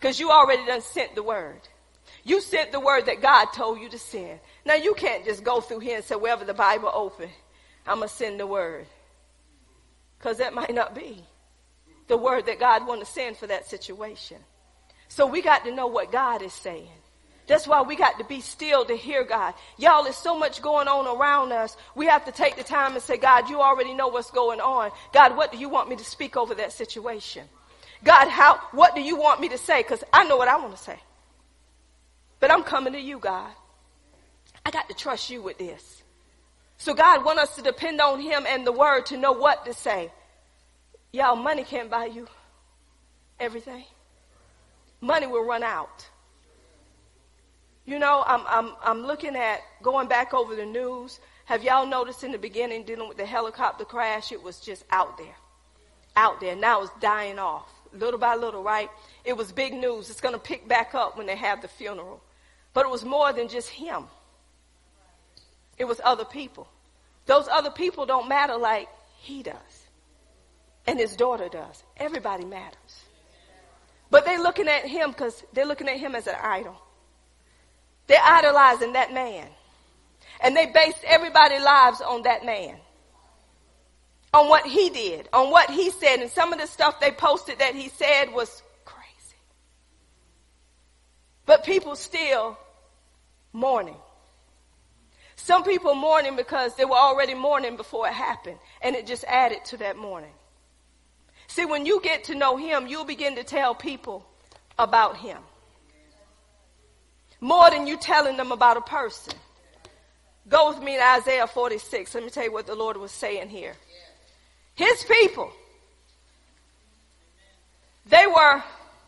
Cause 0.00 0.18
you 0.18 0.32
already 0.32 0.66
done 0.66 0.82
sent 0.82 1.14
the 1.14 1.22
word. 1.22 1.60
You 2.24 2.40
sent 2.40 2.72
the 2.72 2.80
word 2.80 3.06
that 3.06 3.22
God 3.22 3.46
told 3.54 3.78
you 3.78 3.88
to 3.90 3.98
send. 3.98 4.40
Now 4.64 4.74
you 4.74 4.94
can't 4.94 5.24
just 5.24 5.44
go 5.44 5.60
through 5.60 5.78
here 5.78 5.96
and 5.96 6.04
say, 6.04 6.16
wherever 6.16 6.44
the 6.44 6.52
Bible 6.52 6.90
open, 6.92 7.30
I'm 7.86 7.98
going 7.98 8.08
to 8.08 8.14
send 8.14 8.40
the 8.40 8.46
word. 8.46 8.86
Because 10.18 10.38
that 10.38 10.54
might 10.54 10.74
not 10.74 10.94
be 10.94 11.22
the 12.08 12.16
word 12.16 12.46
that 12.46 12.58
God 12.58 12.86
want 12.86 13.00
to 13.00 13.06
send 13.06 13.36
for 13.36 13.46
that 13.46 13.66
situation. 13.66 14.38
So 15.08 15.26
we 15.26 15.42
got 15.42 15.64
to 15.64 15.74
know 15.74 15.86
what 15.86 16.12
God 16.12 16.42
is 16.42 16.52
saying. 16.52 16.88
That's 17.46 17.66
why 17.66 17.82
we 17.82 17.94
got 17.94 18.18
to 18.18 18.24
be 18.24 18.40
still 18.40 18.84
to 18.84 18.96
hear 18.96 19.22
God. 19.22 19.54
Y'all, 19.78 20.02
there's 20.02 20.16
so 20.16 20.36
much 20.36 20.60
going 20.60 20.88
on 20.88 21.06
around 21.06 21.52
us. 21.52 21.76
We 21.94 22.06
have 22.06 22.24
to 22.24 22.32
take 22.32 22.56
the 22.56 22.64
time 22.64 22.94
and 22.94 23.02
say, 23.02 23.18
God, 23.18 23.48
you 23.48 23.60
already 23.60 23.94
know 23.94 24.08
what's 24.08 24.32
going 24.32 24.60
on. 24.60 24.90
God, 25.12 25.36
what 25.36 25.52
do 25.52 25.58
you 25.58 25.68
want 25.68 25.88
me 25.88 25.94
to 25.96 26.04
speak 26.04 26.36
over 26.36 26.56
that 26.56 26.72
situation? 26.72 27.44
God, 28.02 28.28
how, 28.28 28.56
what 28.72 28.96
do 28.96 29.00
you 29.00 29.16
want 29.16 29.40
me 29.40 29.48
to 29.50 29.58
say? 29.58 29.82
Because 29.82 30.02
I 30.12 30.24
know 30.24 30.36
what 30.36 30.48
I 30.48 30.56
want 30.56 30.76
to 30.76 30.82
say. 30.82 30.98
But 32.40 32.50
I'm 32.50 32.64
coming 32.64 32.94
to 32.94 33.00
you, 33.00 33.18
God. 33.20 33.50
I 34.64 34.72
got 34.72 34.88
to 34.88 34.94
trust 34.94 35.30
you 35.30 35.40
with 35.40 35.58
this. 35.58 35.95
So 36.78 36.94
God 36.94 37.24
want 37.24 37.38
us 37.38 37.56
to 37.56 37.62
depend 37.62 38.00
on 38.00 38.20
him 38.20 38.44
and 38.46 38.66
the 38.66 38.72
word 38.72 39.06
to 39.06 39.16
know 39.16 39.32
what 39.32 39.64
to 39.64 39.74
say. 39.74 40.12
Y'all, 41.12 41.36
money 41.36 41.64
can't 41.64 41.90
buy 41.90 42.06
you 42.06 42.28
everything. 43.40 43.84
Money 45.00 45.26
will 45.26 45.44
run 45.44 45.62
out. 45.62 46.08
You 47.84 47.98
know, 47.98 48.24
I'm, 48.26 48.42
I'm, 48.46 48.74
I'm 48.82 49.06
looking 49.06 49.36
at 49.36 49.60
going 49.82 50.08
back 50.08 50.34
over 50.34 50.56
the 50.56 50.66
news. 50.66 51.20
Have 51.44 51.62
y'all 51.62 51.86
noticed 51.86 52.24
in 52.24 52.32
the 52.32 52.38
beginning 52.38 52.82
dealing 52.84 53.08
with 53.08 53.16
the 53.16 53.26
helicopter 53.26 53.84
crash? 53.84 54.32
It 54.32 54.42
was 54.42 54.58
just 54.58 54.84
out 54.90 55.16
there. 55.16 55.36
Out 56.16 56.40
there. 56.40 56.56
Now 56.56 56.82
it's 56.82 56.92
dying 57.00 57.38
off. 57.38 57.70
Little 57.92 58.18
by 58.18 58.34
little, 58.34 58.62
right? 58.62 58.90
It 59.24 59.36
was 59.36 59.52
big 59.52 59.72
news. 59.72 60.10
It's 60.10 60.20
going 60.20 60.34
to 60.34 60.40
pick 60.40 60.66
back 60.66 60.94
up 60.94 61.16
when 61.16 61.26
they 61.26 61.36
have 61.36 61.62
the 61.62 61.68
funeral. 61.68 62.20
But 62.74 62.84
it 62.84 62.90
was 62.90 63.04
more 63.04 63.32
than 63.32 63.48
just 63.48 63.68
him. 63.68 64.06
It 65.78 65.84
was 65.84 66.00
other 66.02 66.24
people. 66.24 66.68
Those 67.26 67.48
other 67.48 67.70
people 67.70 68.06
don't 68.06 68.28
matter 68.28 68.56
like 68.56 68.88
he 69.18 69.42
does. 69.42 69.54
And 70.86 70.98
his 70.98 71.16
daughter 71.16 71.48
does. 71.48 71.82
Everybody 71.96 72.44
matters. 72.44 73.04
But 74.10 74.24
they're 74.24 74.42
looking 74.42 74.68
at 74.68 74.86
him 74.86 75.10
because 75.10 75.42
they're 75.52 75.66
looking 75.66 75.88
at 75.88 75.98
him 75.98 76.14
as 76.14 76.26
an 76.26 76.36
idol. 76.40 76.80
They're 78.06 78.22
idolizing 78.22 78.92
that 78.92 79.12
man. 79.12 79.48
And 80.40 80.56
they 80.56 80.66
based 80.66 81.02
everybody's 81.04 81.62
lives 81.62 82.00
on 82.00 82.22
that 82.22 82.44
man. 82.44 82.76
On 84.32 84.48
what 84.48 84.66
he 84.66 84.90
did, 84.90 85.28
on 85.32 85.50
what 85.50 85.70
he 85.70 85.90
said. 85.90 86.20
And 86.20 86.30
some 86.30 86.52
of 86.52 86.60
the 86.60 86.66
stuff 86.66 87.00
they 87.00 87.10
posted 87.10 87.58
that 87.58 87.74
he 87.74 87.88
said 87.88 88.32
was 88.32 88.62
crazy. 88.84 89.36
But 91.46 91.64
people 91.64 91.96
still 91.96 92.56
mourning. 93.52 93.96
Some 95.36 95.64
people 95.64 95.94
mourning 95.94 96.34
because 96.34 96.74
they 96.76 96.84
were 96.84 96.96
already 96.96 97.34
mourning 97.34 97.76
before 97.76 98.08
it 98.08 98.14
happened. 98.14 98.58
And 98.80 98.96
it 98.96 99.06
just 99.06 99.24
added 99.24 99.64
to 99.66 99.76
that 99.78 99.96
mourning. 99.96 100.32
See, 101.46 101.64
when 101.64 101.86
you 101.86 102.00
get 102.00 102.24
to 102.24 102.34
know 102.34 102.56
him, 102.56 102.86
you'll 102.86 103.04
begin 103.04 103.36
to 103.36 103.44
tell 103.44 103.74
people 103.74 104.26
about 104.78 105.16
him 105.16 105.38
more 107.40 107.70
than 107.70 107.86
you 107.86 107.96
telling 107.96 108.36
them 108.36 108.50
about 108.50 108.76
a 108.76 108.80
person. 108.80 109.34
Go 110.48 110.70
with 110.70 110.82
me 110.82 110.96
to 110.96 111.02
Isaiah 111.02 111.46
46. 111.46 112.14
Let 112.14 112.24
me 112.24 112.30
tell 112.30 112.44
you 112.44 112.52
what 112.52 112.66
the 112.66 112.74
Lord 112.74 112.96
was 112.96 113.12
saying 113.12 113.48
here. 113.48 113.74
His 114.74 115.04
people, 115.04 115.50
they 118.06 118.26
were 118.26 118.62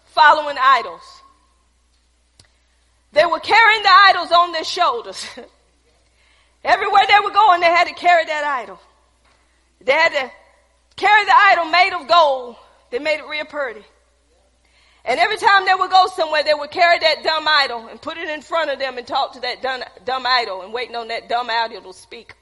following 0.06 0.56
idols. 0.60 1.22
They 3.12 3.24
were 3.24 3.40
carrying 3.40 3.82
the 3.82 3.90
idols 3.92 4.32
on 4.32 4.52
their 4.52 4.64
shoulders. 4.64 5.26
Everywhere 6.64 7.02
they 7.09 7.24
were 7.24 7.30
going, 7.30 7.60
they 7.60 7.66
had 7.66 7.89
to 7.89 7.94
carry 7.94 8.24
that 8.24 8.44
idol. 8.44 8.80
They 9.80 9.93
had 9.93 10.10
to 10.10 10.30
carry 10.97 11.24
the 11.24 11.35
idol 11.35 11.64
made 11.66 11.93
of 11.94 12.09
gold. 12.09 12.56
They 12.90 12.98
made 12.98 13.20
it 13.20 13.26
real 13.26 13.44
pretty. 13.44 13.85
And 15.05 15.18
every 15.18 15.36
time 15.36 15.64
they 15.64 15.74
would 15.74 15.90
go 15.90 16.06
somewhere, 16.09 16.43
they 16.43 16.52
would 16.52 16.70
carry 16.70 16.98
that 16.98 17.22
dumb 17.22 17.47
idol 17.48 17.89
and 17.89 18.01
put 18.01 18.18
it 18.18 18.28
in 18.28 18.43
front 18.43 18.70
of 18.70 18.78
them 18.78 18.98
and 18.98 19.06
talk 19.06 19.35
to 19.35 19.40
that 19.40 19.62
dumb, 19.62 19.82
dumb 20.05 20.26
idol 20.26 20.62
and 20.62 20.72
waiting 20.72 20.97
on 20.97 21.09
that 21.09 21.28
dumb 21.28 21.48
idol 21.48 21.93
to 21.93 21.98
speak. 21.98 22.35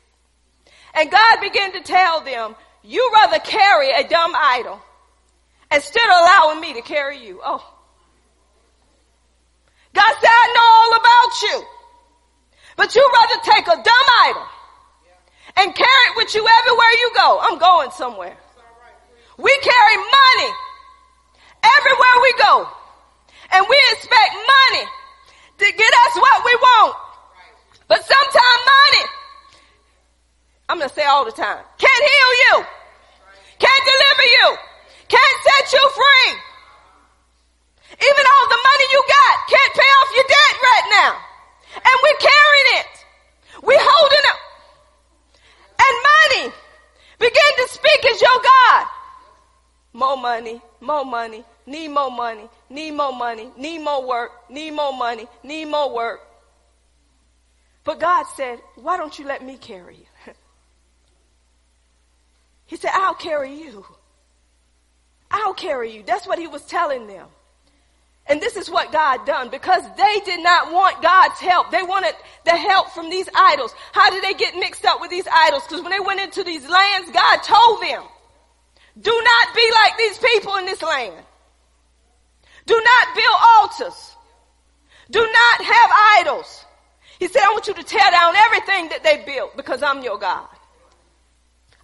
And 0.95 1.11
God 1.11 1.41
began 1.41 1.73
to 1.73 1.83
tell 1.83 2.23
them, 2.23 2.57
you 2.83 3.11
rather 3.15 3.39
carry 3.39 3.91
a 3.91 4.09
dumb 4.09 4.33
idol 4.35 4.81
instead 5.71 6.05
of 6.05 6.17
allowing 6.23 6.61
me 6.61 6.75
to 6.75 6.83
carry 6.83 7.25
you. 7.25 7.41
Oh. 7.45 7.73
God 9.93 10.15
said, 10.21 10.31
I 10.31 10.53
know 10.55 10.63
all 10.73 11.01
about 11.01 11.43
you. 11.43 11.76
But 12.77 12.95
you'd 12.95 13.13
rather 13.13 13.41
take 13.43 13.67
a 13.67 13.83
dumb 13.83 14.09
idol 14.29 14.47
and 15.57 15.75
carry 15.75 16.05
it 16.13 16.17
with 16.17 16.35
you 16.35 16.47
everywhere 16.47 16.93
you 17.01 17.11
go. 17.17 17.41
I'm 17.41 17.59
going 17.59 17.91
somewhere. 17.91 18.37
We 19.39 19.59
carry 19.63 19.97
money 19.97 20.53
everywhere 21.65 22.17
we 22.23 22.33
go. 22.39 22.69
And 23.53 23.67
we 23.69 23.79
expect 23.93 24.33
money 24.35 24.85
to 25.59 25.67
get 25.73 25.93
us 26.05 26.15
what 26.17 26.45
we 26.45 26.55
want. 26.55 26.97
But 27.89 28.05
sometimes 28.05 28.61
money, 28.67 29.05
I'm 30.69 30.79
going 30.79 30.89
to 30.89 30.95
say 30.95 31.05
all 31.05 31.25
the 31.25 31.33
time, 31.33 31.63
can't 31.79 32.05
heal 32.11 32.33
you, 32.45 32.55
can't 33.59 33.85
deliver 33.87 34.27
you, 34.27 34.47
can't 35.09 35.39
set 35.47 35.73
you 35.73 35.91
free. 35.95 36.31
Even 37.95 38.25
all 38.27 38.47
the 38.51 38.61
money 38.61 38.87
you 38.91 39.03
got 39.07 39.35
can't 39.49 39.73
pay 39.73 39.91
off 40.03 40.09
your 40.17 40.25
debt 40.27 40.55
right 40.61 40.87
now. 40.91 41.26
And 41.77 41.97
we're 42.03 42.19
carrying 42.19 42.81
it. 42.81 43.05
We're 43.63 43.79
holding 43.81 44.19
it. 44.19 44.41
And 45.79 45.97
money 46.13 46.53
begin 47.19 47.57
to 47.57 47.69
speak 47.73 48.05
as 48.13 48.21
your 48.21 48.41
God. 48.43 48.87
More 49.93 50.17
money, 50.17 50.61
more 50.81 51.05
money, 51.05 51.45
need 51.65 51.89
more 51.89 52.11
money, 52.11 52.49
need 52.69 52.93
more 52.93 53.13
money, 53.13 53.51
need 53.57 53.79
more 53.79 54.07
work, 54.07 54.51
need 54.51 54.73
more 54.73 54.93
money, 54.93 55.27
need 55.43 55.67
more 55.67 55.95
work. 55.95 56.21
But 57.85 58.01
God 58.01 58.25
said, 58.37 58.59
why 58.75 58.97
don't 58.97 59.17
you 59.19 59.27
let 59.27 59.45
me 59.45 59.57
carry 59.57 59.97
you? 59.97 60.07
he 62.67 62.77
said, 62.77 62.91
I'll 62.93 63.15
carry 63.15 63.55
you. 63.55 63.87
I'll 65.31 65.55
carry 65.55 65.93
you. 65.93 66.03
That's 66.05 66.27
what 66.27 66.39
he 66.39 66.47
was 66.47 66.63
telling 66.63 67.07
them. 67.07 67.27
And 68.29 68.41
this 68.41 68.57
is 68.57 68.69
what 68.69 68.91
God 68.91 69.25
done 69.25 69.51
because 69.51 69.85
they 69.97 70.21
did 70.25 70.43
not 70.43 70.73
want 70.73 71.01
God's 71.01 71.39
help. 71.39 71.71
They 71.71 71.83
wanted 71.83 72.15
the 72.45 72.57
help 72.57 72.91
from 72.91 73.09
these 73.09 73.29
idols. 73.35 73.73
How 73.93 74.11
did 74.11 74.25
they 74.25 74.35
get 74.35 74.57
mixed 74.57 74.85
up 74.85 75.01
with 75.01 75.11
these 75.11 75.29
idols? 75.33 75.63
Because 75.63 75.83
when 75.83 75.93
they 75.93 76.01
went 76.01 76.21
into 76.21 76.43
these 76.43 76.69
lands, 76.69 77.11
God 77.13 77.37
told 77.43 77.83
them, 77.83 78.03
do 79.01 79.11
not 79.11 79.55
be 79.55 79.71
like 79.73 79.99
these 79.99 80.19
people 80.19 80.57
in 80.57 80.67
this 80.67 80.83
land. 80.83 81.15
Do 82.65 82.75
not 82.75 83.15
build 83.15 83.37
altars. 83.59 84.17
Do 85.11 85.21
not 85.21 85.65
have 85.65 85.91
idols. 86.21 86.65
He 87.21 87.29
said, 87.29 87.43
I 87.43 87.53
want 87.53 87.69
you 87.69 87.75
to 87.75 87.83
tear 87.85 88.11
down 88.11 88.35
everything 88.35 88.89
that 88.89 89.05
they 89.05 89.25
built 89.25 89.57
because 89.57 89.83
I'm 89.83 90.03
your 90.03 90.19
God. 90.19 90.49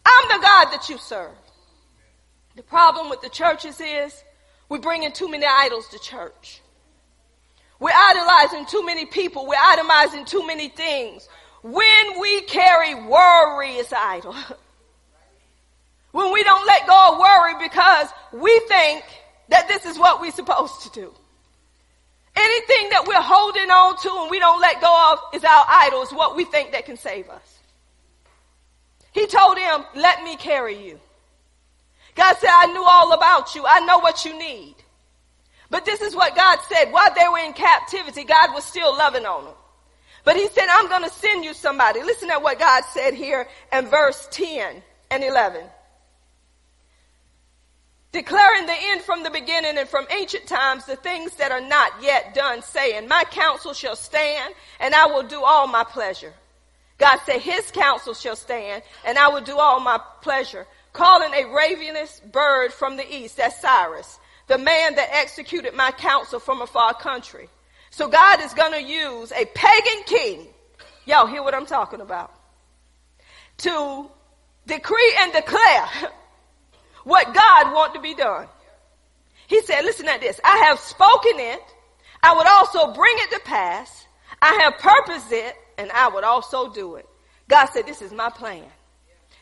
I'm 0.04 0.28
the 0.28 0.42
God 0.42 0.64
that 0.72 0.88
you 0.88 0.98
serve. 0.98 1.30
The 2.56 2.62
problem 2.62 3.08
with 3.08 3.22
the 3.22 3.28
churches 3.28 3.80
is 3.80 4.24
we're 4.72 4.78
bringing 4.78 5.12
too 5.12 5.28
many 5.28 5.44
idols 5.44 5.86
to 5.88 5.98
church. 5.98 6.62
We're 7.78 7.90
idolizing 7.94 8.64
too 8.64 8.82
many 8.86 9.04
people. 9.04 9.46
We're 9.46 9.56
itemizing 9.56 10.26
too 10.26 10.46
many 10.46 10.70
things. 10.70 11.28
When 11.62 12.18
we 12.18 12.40
carry 12.40 12.94
worry 12.94 13.78
as 13.80 13.92
idol. 13.92 14.34
when 16.12 16.32
we 16.32 16.42
don't 16.42 16.66
let 16.66 16.86
go 16.86 17.12
of 17.12 17.18
worry 17.18 17.62
because 17.62 18.08
we 18.32 18.58
think 18.60 19.04
that 19.50 19.68
this 19.68 19.84
is 19.84 19.98
what 19.98 20.22
we're 20.22 20.30
supposed 20.32 20.80
to 20.84 20.90
do. 20.98 21.12
Anything 22.34 22.88
that 22.92 23.04
we're 23.06 23.20
holding 23.20 23.70
on 23.70 23.98
to 23.98 24.22
and 24.22 24.30
we 24.30 24.38
don't 24.38 24.62
let 24.62 24.80
go 24.80 25.12
of 25.12 25.18
is 25.34 25.44
our 25.44 25.66
idol, 25.68 26.02
is 26.02 26.12
what 26.12 26.34
we 26.34 26.46
think 26.46 26.72
that 26.72 26.86
can 26.86 26.96
save 26.96 27.28
us. 27.28 27.58
He 29.12 29.26
told 29.26 29.58
him, 29.58 29.84
let 29.94 30.24
me 30.24 30.36
carry 30.36 30.82
you. 30.82 30.98
God 32.14 32.36
said, 32.38 32.50
I 32.50 32.66
knew 32.66 32.84
all 32.84 33.12
about 33.12 33.54
you. 33.54 33.64
I 33.66 33.80
know 33.80 33.98
what 33.98 34.24
you 34.24 34.38
need. 34.38 34.74
But 35.70 35.84
this 35.84 36.02
is 36.02 36.14
what 36.14 36.36
God 36.36 36.58
said. 36.68 36.92
While 36.92 37.14
they 37.14 37.26
were 37.30 37.46
in 37.46 37.54
captivity, 37.54 38.24
God 38.24 38.52
was 38.52 38.64
still 38.64 38.96
loving 38.96 39.24
on 39.24 39.44
them. 39.44 39.54
But 40.24 40.36
he 40.36 40.46
said, 40.48 40.66
I'm 40.70 40.88
going 40.88 41.02
to 41.02 41.10
send 41.10 41.44
you 41.44 41.54
somebody. 41.54 42.02
Listen 42.02 42.28
to 42.28 42.38
what 42.38 42.58
God 42.58 42.84
said 42.92 43.14
here 43.14 43.48
in 43.72 43.86
verse 43.86 44.28
10 44.30 44.82
and 45.10 45.24
11 45.24 45.64
declaring 48.12 48.66
the 48.66 48.74
end 48.76 49.00
from 49.00 49.22
the 49.22 49.30
beginning 49.30 49.78
and 49.78 49.88
from 49.88 50.06
ancient 50.10 50.46
times 50.46 50.84
the 50.84 50.96
things 50.96 51.34
that 51.36 51.50
are 51.50 51.60
not 51.60 51.90
yet 52.02 52.34
done, 52.34 52.62
saying, 52.62 53.08
My 53.08 53.24
counsel 53.30 53.72
shall 53.72 53.96
stand, 53.96 54.54
and 54.78 54.94
I 54.94 55.06
will 55.06 55.22
do 55.22 55.42
all 55.42 55.66
my 55.66 55.84
pleasure. 55.84 56.32
God 56.98 57.18
said, 57.24 57.40
His 57.40 57.70
counsel 57.70 58.14
shall 58.14 58.36
stand, 58.36 58.82
and 59.04 59.18
I 59.18 59.28
will 59.28 59.40
do 59.40 59.58
all 59.58 59.80
my 59.80 59.98
pleasure. 60.20 60.66
Calling 60.92 61.32
a 61.34 61.54
ravenous 61.54 62.20
bird 62.32 62.72
from 62.72 62.96
the 62.96 63.14
east, 63.14 63.38
that's 63.38 63.60
Cyrus, 63.60 64.18
the 64.46 64.58
man 64.58 64.94
that 64.96 65.08
executed 65.12 65.74
my 65.74 65.90
counsel 65.92 66.38
from 66.38 66.60
a 66.60 66.66
far 66.66 66.94
country. 66.94 67.48
So 67.90 68.08
God 68.08 68.40
is 68.42 68.54
going 68.54 68.72
to 68.72 68.82
use 68.82 69.32
a 69.32 69.44
pagan 69.46 70.02
king 70.06 70.48
Y'all 71.04 71.26
hear 71.26 71.42
what 71.42 71.54
I'm 71.54 71.66
talking 71.66 72.00
about? 72.00 72.32
To 73.58 74.08
decree 74.66 75.16
and 75.20 75.32
declare 75.32 75.88
what 77.04 77.34
God 77.34 77.74
want 77.74 77.94
to 77.94 78.00
be 78.00 78.14
done. 78.14 78.46
He 79.46 79.60
said, 79.62 79.84
listen 79.84 80.08
at 80.08 80.20
this. 80.20 80.40
I 80.44 80.64
have 80.68 80.78
spoken 80.78 81.40
it. 81.40 81.60
I 82.22 82.36
would 82.36 82.46
also 82.46 82.94
bring 82.94 83.14
it 83.18 83.30
to 83.32 83.40
pass. 83.40 84.06
I 84.40 84.60
have 84.62 84.78
purposed 84.78 85.32
it 85.32 85.54
and 85.76 85.90
I 85.90 86.08
would 86.08 86.24
also 86.24 86.72
do 86.72 86.94
it. 86.94 87.06
God 87.48 87.66
said, 87.66 87.86
this 87.86 88.00
is 88.00 88.12
my 88.12 88.30
plan. 88.30 88.64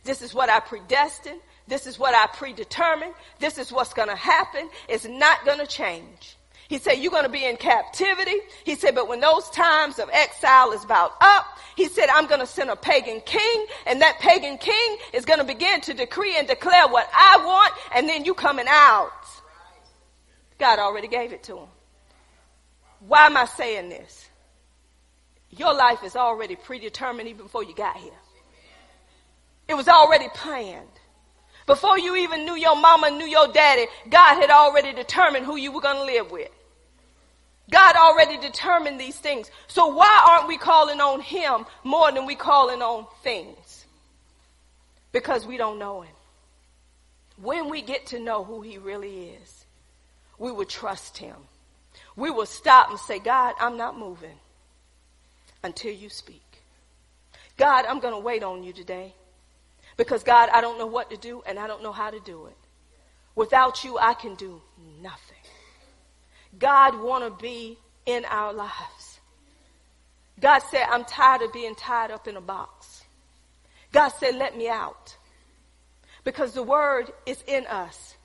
This 0.05 0.22
is 0.22 0.35
what 0.35 0.48
I 0.48 0.60
predestined. 0.60 1.40
This 1.68 1.86
is 1.86 1.98
what 1.98 2.14
I 2.14 2.27
predetermined. 2.36 3.14
This 3.39 3.59
is 3.59 3.70
what's 3.70 3.94
going 3.94 4.09
to 4.09 4.16
happen. 4.16 4.68
It's 4.89 5.06
not 5.06 5.44
going 5.44 5.59
to 5.59 5.66
change. 5.66 6.36
He 6.68 6.78
said, 6.78 6.94
you're 6.94 7.10
going 7.10 7.24
to 7.24 7.28
be 7.28 7.44
in 7.44 7.56
captivity. 7.56 8.36
He 8.64 8.77
said, 8.77 8.94
but 8.94 9.09
when 9.09 9.18
those 9.18 9.51
times 9.51 9.98
of 9.98 10.09
exile 10.12 10.70
is 10.70 10.85
about 10.85 11.12
up, 11.20 11.59
he 11.74 11.89
said, 11.89 12.09
I'm 12.09 12.28
going 12.28 12.40
to 12.40 12.47
send 12.47 12.70
a 12.70 12.77
pagan 12.77 13.20
king 13.27 13.66
and 13.86 14.01
that 14.02 14.18
pagan 14.20 14.56
king 14.56 14.97
is 15.12 15.24
going 15.24 15.40
to 15.40 15.44
begin 15.44 15.81
to 15.82 15.94
decree 15.94 16.36
and 16.36 16.47
declare 16.47 16.86
what 16.86 17.09
I 17.12 17.43
want 17.44 17.74
and 17.97 18.09
then 18.09 18.24
you 18.24 18.35
coming 18.35 18.66
out. 18.68 19.10
God 20.59 20.78
already 20.78 21.09
gave 21.09 21.32
it 21.32 21.43
to 21.44 21.59
him. 21.59 21.68
Why 23.01 23.27
am 23.27 23.36
I 23.36 23.47
saying 23.47 23.89
this? 23.89 24.28
Your 25.51 25.74
life 25.74 26.05
is 26.05 26.14
already 26.14 26.55
predetermined 26.55 27.28
even 27.28 27.47
before 27.47 27.64
you 27.64 27.74
got 27.74 27.97
here. 27.97 28.12
It 29.71 29.77
was 29.77 29.87
already 29.87 30.27
planned. 30.35 30.89
Before 31.65 31.97
you 31.97 32.17
even 32.17 32.45
knew 32.45 32.57
your 32.57 32.75
mama, 32.75 33.09
knew 33.09 33.25
your 33.25 33.47
daddy, 33.47 33.87
God 34.09 34.35
had 34.35 34.51
already 34.51 34.93
determined 34.93 35.47
who 35.47 35.55
you 35.55 35.71
were 35.71 35.81
going 35.81 35.95
to 35.95 36.13
live 36.13 36.33
with. 36.33 36.51
God 37.71 37.95
already 37.95 38.37
determined 38.37 38.99
these 38.99 39.17
things. 39.17 39.49
So 39.69 39.87
why 39.87 40.27
aren't 40.29 40.49
we 40.49 40.59
calling 40.59 41.01
on 41.01 41.21
him 41.21 41.67
more 41.85 42.11
than 42.11 42.27
we 42.27 42.35
calling 42.35 42.83
on 42.83 43.07
things? 43.23 43.87
Because 45.13 45.47
we 45.47 45.57
don't 45.57 45.79
know 45.79 46.01
him. 46.01 46.17
When 47.41 47.71
we 47.71 47.81
get 47.81 48.07
to 48.07 48.19
know 48.19 48.43
who 48.43 48.63
he 48.63 48.77
really 48.77 49.29
is, 49.41 49.65
we 50.37 50.51
will 50.51 50.65
trust 50.65 51.17
him. 51.17 51.37
We 52.17 52.31
will 52.31 52.47
stop 52.47 52.91
and 52.91 52.99
say, 52.99 53.21
God, 53.21 53.55
I'm 53.61 53.77
not 53.77 53.97
moving 53.97 54.39
until 55.63 55.93
you 55.93 56.09
speak. 56.09 56.43
God, 57.57 57.85
I'm 57.87 58.01
going 58.01 58.15
to 58.15 58.21
wait 58.21 58.43
on 58.43 58.65
you 58.65 58.73
today. 58.73 59.15
Because 60.01 60.22
God, 60.22 60.48
I 60.51 60.62
don't 60.62 60.78
know 60.78 60.86
what 60.86 61.10
to 61.10 61.18
do 61.18 61.43
and 61.47 61.59
I 61.59 61.66
don't 61.66 61.82
know 61.82 61.93
how 61.93 62.09
to 62.09 62.18
do 62.20 62.47
it. 62.47 62.56
Without 63.35 63.85
you, 63.85 63.98
I 63.98 64.14
can 64.14 64.35
do 64.35 64.62
nothing. 65.02 65.36
God 66.59 66.98
want 66.98 67.22
to 67.22 67.43
be 67.43 67.77
in 68.06 68.24
our 68.24 68.55
lives. 68.55 69.20
God 70.40 70.60
said, 70.60 70.86
I'm 70.89 71.05
tired 71.05 71.43
of 71.43 71.52
being 71.52 71.74
tied 71.74 72.10
up 72.10 72.27
in 72.27 72.39
a 72.39 72.40
box. 72.40 73.05
God 73.93 74.09
said, 74.09 74.36
let 74.36 74.56
me 74.56 74.70
out. 74.70 75.18
Because 76.24 76.55
the 76.55 76.62
word 76.62 77.12
is 77.27 77.44
in 77.47 77.66
us. 77.66 78.16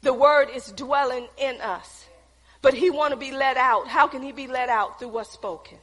The 0.00 0.14
word 0.14 0.48
is 0.54 0.72
dwelling 0.72 1.28
in 1.36 1.60
us. 1.60 2.06
But 2.62 2.72
he 2.72 2.88
want 2.88 3.10
to 3.10 3.18
be 3.18 3.30
let 3.30 3.58
out. 3.58 3.88
How 3.88 4.06
can 4.06 4.22
he 4.22 4.32
be 4.32 4.46
let 4.46 4.70
out? 4.70 4.98
Through 4.98 5.08
what's 5.08 5.30
spoken. 5.30 5.76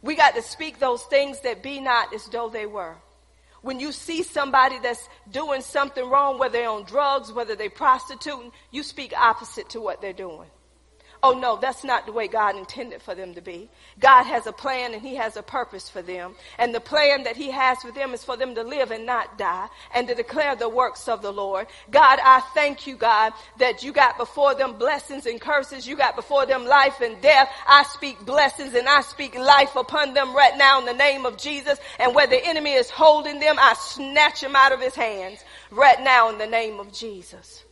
We 0.00 0.16
got 0.16 0.34
to 0.34 0.40
speak 0.40 0.78
those 0.78 1.02
things 1.02 1.40
that 1.42 1.62
be 1.62 1.78
not 1.78 2.14
as 2.14 2.24
though 2.24 2.48
they 2.48 2.64
were. 2.64 2.96
When 3.62 3.80
you 3.80 3.92
see 3.92 4.22
somebody 4.22 4.78
that's 4.78 5.08
doing 5.30 5.60
something 5.60 6.08
wrong, 6.08 6.38
whether 6.38 6.52
they're 6.52 6.70
on 6.70 6.84
drugs, 6.84 7.32
whether 7.32 7.54
they're 7.54 7.70
prostituting, 7.70 8.52
you 8.70 8.82
speak 8.82 9.12
opposite 9.16 9.68
to 9.70 9.80
what 9.80 10.00
they're 10.00 10.12
doing. 10.12 10.48
Oh 11.22 11.38
no, 11.38 11.58
that's 11.60 11.84
not 11.84 12.06
the 12.06 12.12
way 12.12 12.28
God 12.28 12.56
intended 12.56 13.02
for 13.02 13.14
them 13.14 13.34
to 13.34 13.42
be. 13.42 13.68
God 13.98 14.22
has 14.24 14.46
a 14.46 14.52
plan 14.52 14.94
and 14.94 15.02
He 15.02 15.16
has 15.16 15.36
a 15.36 15.42
purpose 15.42 15.86
for 15.86 16.00
them. 16.00 16.34
And 16.58 16.74
the 16.74 16.80
plan 16.80 17.24
that 17.24 17.36
He 17.36 17.50
has 17.50 17.82
for 17.82 17.92
them 17.92 18.14
is 18.14 18.24
for 18.24 18.38
them 18.38 18.54
to 18.54 18.62
live 18.62 18.90
and 18.90 19.04
not 19.04 19.36
die 19.36 19.68
and 19.94 20.08
to 20.08 20.14
declare 20.14 20.56
the 20.56 20.68
works 20.68 21.08
of 21.08 21.20
the 21.20 21.30
Lord. 21.30 21.66
God, 21.90 22.18
I 22.22 22.40
thank 22.54 22.86
you, 22.86 22.96
God, 22.96 23.34
that 23.58 23.82
you 23.82 23.92
got 23.92 24.16
before 24.16 24.54
them 24.54 24.78
blessings 24.78 25.26
and 25.26 25.38
curses. 25.38 25.86
You 25.86 25.94
got 25.94 26.16
before 26.16 26.46
them 26.46 26.64
life 26.64 27.02
and 27.02 27.20
death. 27.20 27.50
I 27.68 27.82
speak 27.82 28.24
blessings 28.24 28.72
and 28.72 28.88
I 28.88 29.02
speak 29.02 29.34
life 29.34 29.76
upon 29.76 30.14
them 30.14 30.34
right 30.34 30.56
now 30.56 30.80
in 30.80 30.86
the 30.86 30.94
name 30.94 31.26
of 31.26 31.36
Jesus. 31.36 31.78
And 31.98 32.14
where 32.14 32.28
the 32.28 32.42
enemy 32.42 32.72
is 32.72 32.88
holding 32.88 33.40
them, 33.40 33.56
I 33.58 33.74
snatch 33.74 34.42
him 34.42 34.56
out 34.56 34.72
of 34.72 34.80
his 34.80 34.94
hands 34.94 35.44
right 35.70 36.00
now 36.02 36.30
in 36.30 36.38
the 36.38 36.46
name 36.46 36.80
of 36.80 36.94
Jesus. 36.94 37.62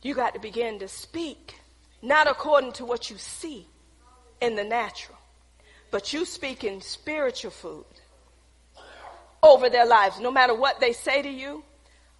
You 0.00 0.14
got 0.14 0.34
to 0.34 0.40
begin 0.40 0.78
to 0.78 0.86
speak 0.86 1.56
not 2.04 2.28
according 2.28 2.72
to 2.72 2.84
what 2.84 3.10
you 3.10 3.16
see 3.16 3.66
in 4.40 4.56
the 4.56 4.64
natural, 4.64 5.18
but 5.90 6.12
you 6.12 6.24
speak 6.24 6.62
in 6.62 6.80
spiritual 6.80 7.50
food 7.50 7.84
over 9.42 9.70
their 9.70 9.86
lives, 9.86 10.20
no 10.20 10.30
matter 10.30 10.54
what 10.54 10.80
they 10.80 10.92
say 10.92 11.22
to 11.22 11.28
you 11.28 11.64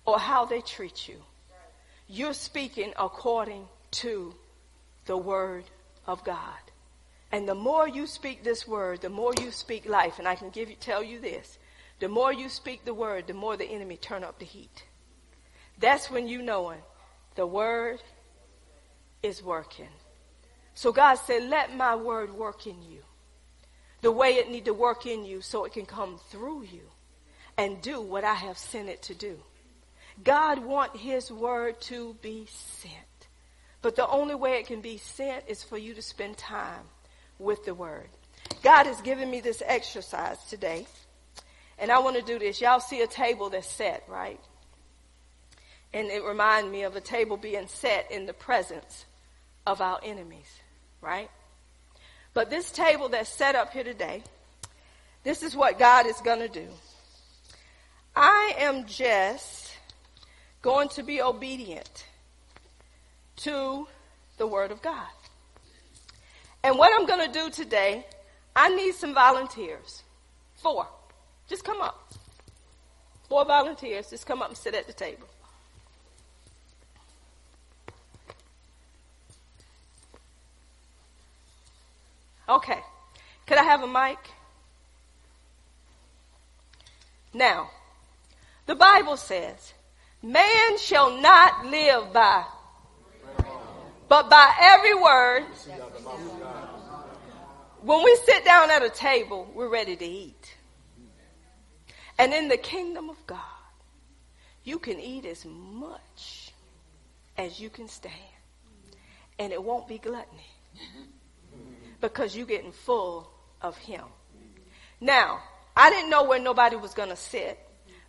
or 0.06 0.18
how 0.18 0.44
they 0.46 0.60
treat 0.60 1.06
you. 1.06 1.16
You're 2.08 2.34
speaking 2.34 2.92
according 2.98 3.66
to 3.92 4.34
the 5.06 5.16
word 5.16 5.64
of 6.06 6.24
God. 6.24 6.58
And 7.32 7.48
the 7.48 7.54
more 7.54 7.88
you 7.88 8.06
speak 8.06 8.44
this 8.44 8.66
word, 8.68 9.00
the 9.00 9.08
more 9.08 9.32
you 9.40 9.50
speak 9.50 9.88
life. 9.88 10.18
And 10.18 10.28
I 10.28 10.34
can 10.34 10.50
give 10.50 10.70
you, 10.70 10.76
tell 10.76 11.02
you 11.02 11.18
this. 11.18 11.58
The 11.98 12.08
more 12.08 12.32
you 12.32 12.48
speak 12.48 12.84
the 12.84 12.94
word, 12.94 13.26
the 13.26 13.34
more 13.34 13.56
the 13.56 13.64
enemy 13.64 13.96
turn 13.96 14.22
up 14.22 14.38
the 14.38 14.44
heat. 14.44 14.84
That's 15.78 16.10
when 16.10 16.28
you 16.28 16.42
knowing 16.42 16.80
the 17.34 17.46
word 17.46 18.00
is 19.24 19.42
working. 19.42 19.88
So 20.74 20.92
God 20.92 21.14
said, 21.16 21.48
let 21.48 21.74
my 21.74 21.96
word 21.96 22.34
work 22.34 22.66
in 22.66 22.82
you 22.82 23.00
the 24.04 24.12
way 24.12 24.34
it 24.34 24.50
need 24.50 24.66
to 24.66 24.74
work 24.74 25.06
in 25.06 25.24
you 25.24 25.40
so 25.40 25.64
it 25.64 25.72
can 25.72 25.86
come 25.86 26.20
through 26.28 26.64
you 26.64 26.82
and 27.56 27.80
do 27.80 28.02
what 28.02 28.22
I 28.22 28.34
have 28.34 28.58
sent 28.58 28.90
it 28.90 29.00
to 29.04 29.14
do. 29.14 29.38
God 30.22 30.58
want 30.58 30.94
his 30.94 31.32
word 31.32 31.80
to 31.82 32.14
be 32.20 32.46
sent. 32.50 32.92
But 33.80 33.96
the 33.96 34.06
only 34.06 34.34
way 34.34 34.58
it 34.58 34.66
can 34.66 34.82
be 34.82 34.98
sent 34.98 35.44
is 35.48 35.64
for 35.64 35.78
you 35.78 35.94
to 35.94 36.02
spend 36.02 36.36
time 36.36 36.84
with 37.38 37.64
the 37.64 37.74
word. 37.74 38.08
God 38.62 38.84
has 38.84 39.00
given 39.00 39.30
me 39.30 39.40
this 39.40 39.62
exercise 39.64 40.38
today. 40.50 40.86
And 41.78 41.90
I 41.90 41.98
want 42.00 42.16
to 42.16 42.22
do 42.22 42.38
this. 42.38 42.60
Y'all 42.60 42.80
see 42.80 43.00
a 43.00 43.06
table 43.06 43.48
that's 43.48 43.68
set, 43.68 44.04
right? 44.06 44.40
And 45.94 46.08
it 46.08 46.22
reminds 46.24 46.70
me 46.70 46.82
of 46.82 46.94
a 46.94 47.00
table 47.00 47.38
being 47.38 47.68
set 47.68 48.10
in 48.10 48.26
the 48.26 48.34
presence 48.34 49.06
of 49.66 49.80
our 49.80 49.98
enemies, 50.02 50.60
right? 51.00 51.30
But 52.32 52.50
this 52.50 52.70
table 52.70 53.08
that's 53.08 53.28
set 53.28 53.54
up 53.54 53.72
here 53.72 53.84
today, 53.84 54.22
this 55.22 55.42
is 55.42 55.56
what 55.56 55.78
God 55.78 56.06
is 56.06 56.20
going 56.20 56.40
to 56.40 56.48
do. 56.48 56.66
I 58.14 58.54
am 58.58 58.86
just 58.86 59.72
going 60.62 60.88
to 60.90 61.02
be 61.02 61.20
obedient 61.20 62.06
to 63.36 63.86
the 64.36 64.46
Word 64.46 64.70
of 64.70 64.82
God. 64.82 65.06
And 66.62 66.78
what 66.78 66.90
I'm 66.94 67.06
going 67.06 67.26
to 67.26 67.32
do 67.32 67.50
today, 67.50 68.06
I 68.56 68.74
need 68.74 68.94
some 68.94 69.14
volunteers. 69.14 70.02
Four. 70.56 70.86
Just 71.48 71.64
come 71.64 71.80
up. 71.80 72.14
Four 73.28 73.44
volunteers. 73.44 74.10
Just 74.10 74.26
come 74.26 74.40
up 74.40 74.48
and 74.48 74.56
sit 74.56 74.74
at 74.74 74.86
the 74.86 74.92
table. 74.92 75.26
Okay. 82.48 82.80
Could 83.46 83.58
I 83.58 83.62
have 83.62 83.82
a 83.82 83.86
mic? 83.86 84.18
Now, 87.32 87.70
the 88.66 88.74
Bible 88.74 89.16
says, 89.16 89.74
man 90.22 90.78
shall 90.78 91.20
not 91.20 91.66
live 91.66 92.12
by, 92.12 92.44
but 94.08 94.30
by 94.30 94.54
every 94.60 94.94
word. 94.94 95.44
When 97.82 98.02
we 98.02 98.16
sit 98.24 98.44
down 98.44 98.70
at 98.70 98.82
a 98.82 98.88
table, 98.88 99.50
we're 99.54 99.68
ready 99.68 99.96
to 99.96 100.04
eat. 100.04 100.56
And 102.18 102.32
in 102.32 102.48
the 102.48 102.56
kingdom 102.56 103.10
of 103.10 103.26
God, 103.26 103.40
you 104.62 104.78
can 104.78 105.00
eat 105.00 105.26
as 105.26 105.44
much 105.44 106.52
as 107.36 107.60
you 107.60 107.68
can 107.68 107.88
stand. 107.88 108.14
And 109.38 109.52
it 109.52 109.62
won't 109.62 109.88
be 109.88 109.98
gluttony 109.98 110.46
because 112.08 112.36
you're 112.36 112.46
getting 112.46 112.72
full 112.72 113.30
of 113.62 113.76
Him. 113.78 114.04
Now, 115.00 115.40
I 115.76 115.90
didn't 115.90 116.10
know 116.10 116.24
where 116.24 116.38
nobody 116.38 116.76
was 116.76 116.94
going 116.94 117.08
to 117.08 117.16
sit. 117.16 117.58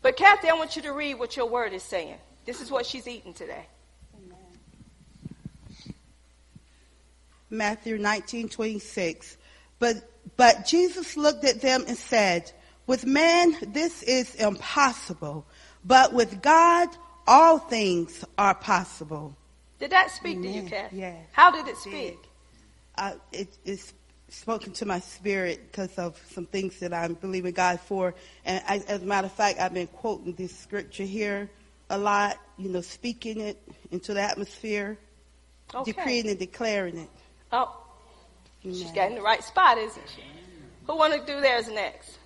But 0.01 0.17
Kathy, 0.17 0.49
I 0.49 0.53
want 0.53 0.75
you 0.75 0.81
to 0.83 0.91
read 0.91 1.15
what 1.15 1.35
your 1.35 1.47
word 1.47 1.73
is 1.73 1.81
saying. 1.81 2.17
This 2.45 2.61
is 2.61 2.69
what 2.69 2.85
she's 2.85 3.07
eating 3.07 3.33
today. 3.33 3.65
Matthew 7.49 7.97
19, 7.97 8.49
26. 8.49 9.37
But, 9.79 9.97
but 10.35 10.65
Jesus 10.65 11.15
looked 11.15 11.45
at 11.45 11.61
them 11.61 11.85
and 11.87 11.97
said, 11.97 12.51
with 12.87 13.05
man, 13.05 13.55
this 13.61 14.03
is 14.03 14.35
impossible, 14.35 15.45
but 15.83 16.13
with 16.13 16.41
God, 16.41 16.89
all 17.25 17.57
things 17.57 18.23
are 18.37 18.53
possible. 18.53 19.35
Did 19.79 19.91
that 19.91 20.11
speak 20.11 20.37
Amen. 20.37 20.53
to 20.53 20.59
you, 20.59 20.69
Kathy? 20.69 20.97
Yeah. 20.97 21.15
How 21.31 21.49
did 21.49 21.67
it 21.67 21.77
speak? 21.77 22.19
Uh, 22.97 23.13
it, 23.31 23.57
it 23.65 23.93
spoken 24.29 24.73
to 24.73 24.85
my 24.85 24.99
spirit 24.99 25.71
because 25.71 25.97
of 25.97 26.21
some 26.29 26.45
things 26.45 26.79
that 26.79 26.93
I'm 26.93 27.13
believing 27.15 27.53
God 27.53 27.79
for. 27.79 28.15
And 28.43 28.63
I, 28.67 28.77
as 28.87 29.01
a 29.03 29.05
matter 29.05 29.27
of 29.27 29.33
fact, 29.33 29.59
I've 29.59 29.73
been 29.73 29.87
quoting 29.87 30.33
this 30.33 30.57
scripture 30.57 31.03
here 31.03 31.49
a 31.89 31.97
lot, 31.97 32.37
you 32.57 32.69
know, 32.69 32.81
speaking 32.81 33.39
it 33.39 33.61
into 33.91 34.13
the 34.13 34.21
atmosphere, 34.21 34.97
Okay. 35.73 35.91
decreeing 35.91 36.29
and 36.29 36.39
declaring 36.39 36.97
it. 36.97 37.09
Oh, 37.51 37.75
she's 38.63 38.81
Amen. 38.81 38.95
got 38.95 39.09
in 39.09 39.15
the 39.15 39.21
right 39.21 39.43
spot, 39.43 39.77
isn't 39.77 40.09
she? 40.15 40.23
Who 40.87 40.97
want 40.97 41.13
to 41.13 41.19
do 41.31 41.41
theirs 41.41 41.67
next? 41.69 42.17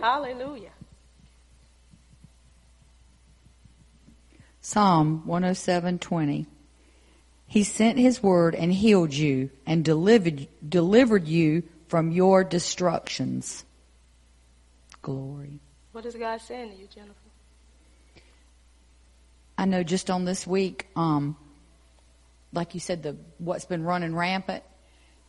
Hallelujah. 0.00 0.70
Psalm 4.60 5.22
107:20. 5.26 6.46
He 7.54 7.62
sent 7.62 8.00
his 8.00 8.20
word 8.20 8.56
and 8.56 8.72
healed 8.72 9.14
you 9.14 9.48
and 9.64 9.84
delivered 9.84 10.48
delivered 10.68 11.28
you 11.28 11.62
from 11.86 12.10
your 12.10 12.42
destructions. 12.42 13.64
Glory. 15.02 15.60
What 15.92 16.04
is 16.04 16.16
God 16.16 16.40
saying 16.40 16.72
to 16.72 16.76
you, 16.76 16.88
Jennifer? 16.88 17.14
I 19.56 19.66
know 19.66 19.84
just 19.84 20.10
on 20.10 20.24
this 20.24 20.44
week, 20.48 20.88
um, 20.96 21.36
like 22.52 22.74
you 22.74 22.80
said, 22.80 23.04
the 23.04 23.16
what's 23.38 23.66
been 23.66 23.84
running 23.84 24.16
rampant, 24.16 24.64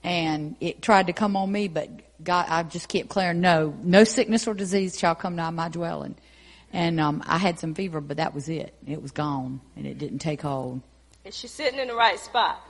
and 0.03 0.55
it 0.59 0.81
tried 0.81 1.05
to 1.05 1.13
come 1.13 1.37
on 1.37 1.51
me, 1.51 1.67
but 1.67 1.91
God, 2.23 2.47
I 2.49 2.63
just 2.63 2.89
kept 2.89 3.09
declaring, 3.09 3.39
no, 3.39 3.75
no 3.83 4.03
sickness 4.03 4.47
or 4.47 4.55
disease 4.55 4.97
shall 4.97 5.13
come 5.13 5.35
nigh 5.35 5.51
my 5.51 5.69
dwelling. 5.69 6.15
And 6.73 6.99
um, 6.99 7.21
I 7.27 7.37
had 7.37 7.59
some 7.59 7.75
fever, 7.75 8.01
but 8.01 8.17
that 8.17 8.33
was 8.33 8.49
it. 8.49 8.73
It 8.87 8.99
was 8.99 9.11
gone, 9.11 9.61
and 9.75 9.85
it 9.85 9.99
didn't 9.99 10.19
take 10.19 10.41
hold. 10.41 10.81
Is 11.25 11.35
she 11.35 11.47
sitting 11.47 11.79
in 11.79 11.87
the 11.87 11.95
right 11.95 12.19
spot? 12.19 12.61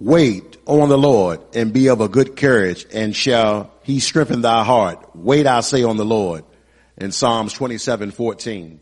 Wait 0.00 0.56
on 0.66 0.88
the 0.88 0.98
Lord 0.98 1.40
and 1.54 1.72
be 1.72 1.88
of 1.88 2.00
a 2.00 2.08
good 2.08 2.36
courage 2.36 2.86
and 2.92 3.14
shall 3.14 3.70
he 3.84 4.00
strengthen 4.00 4.40
thy 4.40 4.64
heart. 4.64 5.14
Wait, 5.14 5.46
I 5.46 5.60
say 5.60 5.84
on 5.84 5.96
the 5.96 6.04
Lord. 6.04 6.44
In 6.96 7.12
Psalms 7.12 7.52
27, 7.52 8.10
14. 8.10 8.80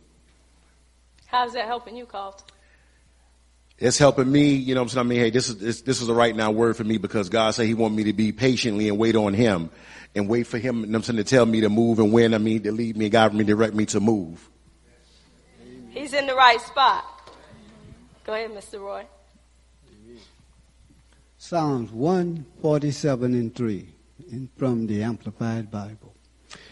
How's 1.26 1.52
that 1.52 1.66
helping 1.66 1.94
you, 1.94 2.06
Carlton? 2.06 2.46
It's 3.78 3.96
helping 3.96 4.30
me, 4.30 4.54
you 4.54 4.74
know 4.74 4.80
what 4.80 4.86
I'm 4.86 4.88
saying? 4.88 5.06
I 5.06 5.08
mean, 5.08 5.20
hey, 5.20 5.30
this 5.30 5.48
is, 5.48 5.58
this, 5.58 5.80
this 5.82 6.02
is 6.02 6.08
a 6.08 6.14
right 6.14 6.34
now 6.34 6.50
word 6.50 6.76
for 6.76 6.82
me 6.82 6.98
because 6.98 7.28
God 7.28 7.52
said 7.52 7.66
he 7.66 7.74
want 7.74 7.94
me 7.94 8.04
to 8.04 8.12
be 8.12 8.32
patiently 8.32 8.88
and 8.88 8.98
wait 8.98 9.14
on 9.14 9.34
him 9.34 9.70
and 10.16 10.28
wait 10.28 10.48
for 10.48 10.58
him, 10.58 10.80
you 10.80 10.86
know 10.86 10.88
what 10.90 10.96
I'm 10.96 11.02
saying, 11.04 11.16
to 11.18 11.24
tell 11.24 11.46
me 11.46 11.60
to 11.60 11.68
move 11.68 12.00
and 12.00 12.12
when 12.12 12.34
I 12.34 12.38
mean 12.38 12.64
to 12.64 12.72
lead 12.72 12.96
me 12.96 13.04
and 13.04 13.12
guide 13.12 13.34
me, 13.34 13.44
direct 13.44 13.74
me 13.74 13.86
to 13.86 14.00
move. 14.00 14.50
He's 15.90 16.12
in 16.12 16.26
the 16.26 16.34
right 16.34 16.60
spot. 16.60 17.04
Go 18.24 18.34
ahead, 18.34 18.50
Mr. 18.50 18.80
Roy. 18.80 19.06
Psalms 21.38 21.92
147 21.92 23.32
and 23.32 23.54
3 23.54 23.88
in, 24.30 24.48
from 24.56 24.88
the 24.88 25.02
Amplified 25.04 25.70
Bible. 25.70 26.14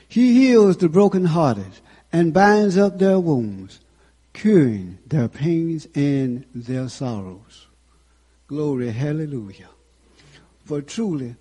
He 0.08 0.34
heals 0.34 0.76
the 0.76 0.88
brokenhearted 0.88 1.70
and 2.12 2.34
binds 2.34 2.76
up 2.76 2.98
their 2.98 3.20
wounds, 3.20 3.80
curing 4.36 4.98
their 5.06 5.28
pains 5.28 5.88
and 5.94 6.44
their 6.54 6.90
sorrows. 6.90 7.68
Glory, 8.46 8.90
hallelujah. 8.90 9.70
For 10.66 10.82
truly, 10.82 11.36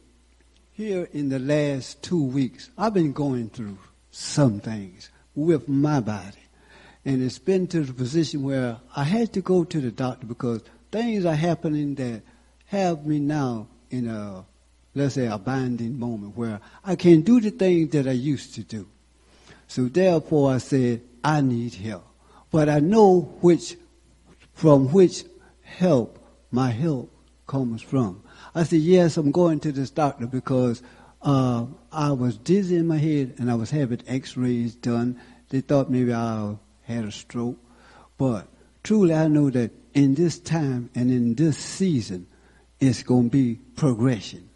here 0.71 1.09
in 1.11 1.27
the 1.27 1.39
last 1.39 2.01
two 2.01 2.23
weeks, 2.23 2.69
I've 2.77 2.93
been 2.93 3.11
going 3.11 3.49
through 3.49 3.77
some 4.11 4.61
things 4.61 5.09
with 5.35 5.67
my 5.67 5.99
body. 5.99 6.37
And 7.03 7.21
it's 7.21 7.37
been 7.37 7.67
to 7.67 7.81
the 7.81 7.91
position 7.91 8.43
where 8.43 8.77
I 8.95 9.03
had 9.03 9.33
to 9.33 9.41
go 9.41 9.65
to 9.65 9.81
the 9.81 9.91
doctor 9.91 10.25
because 10.25 10.61
things 10.89 11.25
are 11.25 11.35
happening 11.35 11.95
that 11.95 12.21
have 12.67 13.05
me 13.05 13.19
now 13.19 13.67
in 13.89 14.07
a, 14.07 14.45
let's 14.95 15.15
say, 15.15 15.27
a 15.27 15.37
binding 15.37 15.99
moment 15.99 16.37
where 16.37 16.61
I 16.85 16.95
can't 16.95 17.25
do 17.25 17.41
the 17.41 17.51
things 17.51 17.91
that 17.91 18.07
I 18.07 18.13
used 18.13 18.55
to 18.55 18.63
do. 18.63 18.87
So 19.67 19.89
therefore 19.89 20.53
I 20.53 20.59
said, 20.59 21.01
I 21.21 21.41
need 21.41 21.73
help. 21.73 22.04
But 22.55 22.69
I 22.69 22.79
know 22.79 23.35
which, 23.41 23.75
from 24.53 24.93
which 24.93 25.25
help 25.61 26.17
my 26.51 26.71
help 26.71 27.13
comes 27.47 27.81
from. 27.81 28.23
I 28.55 28.63
said, 28.63 28.79
yes, 28.79 29.17
I'm 29.17 29.31
going 29.31 29.59
to 29.59 29.73
this 29.73 29.89
doctor 29.89 30.25
because 30.25 30.81
uh, 31.21 31.65
I 31.91 32.13
was 32.13 32.37
dizzy 32.37 32.77
in 32.77 32.87
my 32.87 32.95
head 32.97 33.35
and 33.39 33.51
I 33.51 33.55
was 33.55 33.71
having 33.71 34.03
x-rays 34.07 34.73
done. 34.73 35.19
They 35.49 35.59
thought 35.59 35.91
maybe 35.91 36.13
I 36.13 36.55
had 36.83 37.03
a 37.03 37.11
stroke. 37.11 37.57
But 38.17 38.47
truly 38.83 39.13
I 39.13 39.27
know 39.27 39.49
that 39.49 39.71
in 39.93 40.15
this 40.15 40.39
time 40.39 40.89
and 40.95 41.11
in 41.11 41.35
this 41.35 41.57
season, 41.57 42.25
it's 42.79 43.03
going 43.03 43.31
to 43.31 43.37
be 43.37 43.55
progression. 43.75 44.49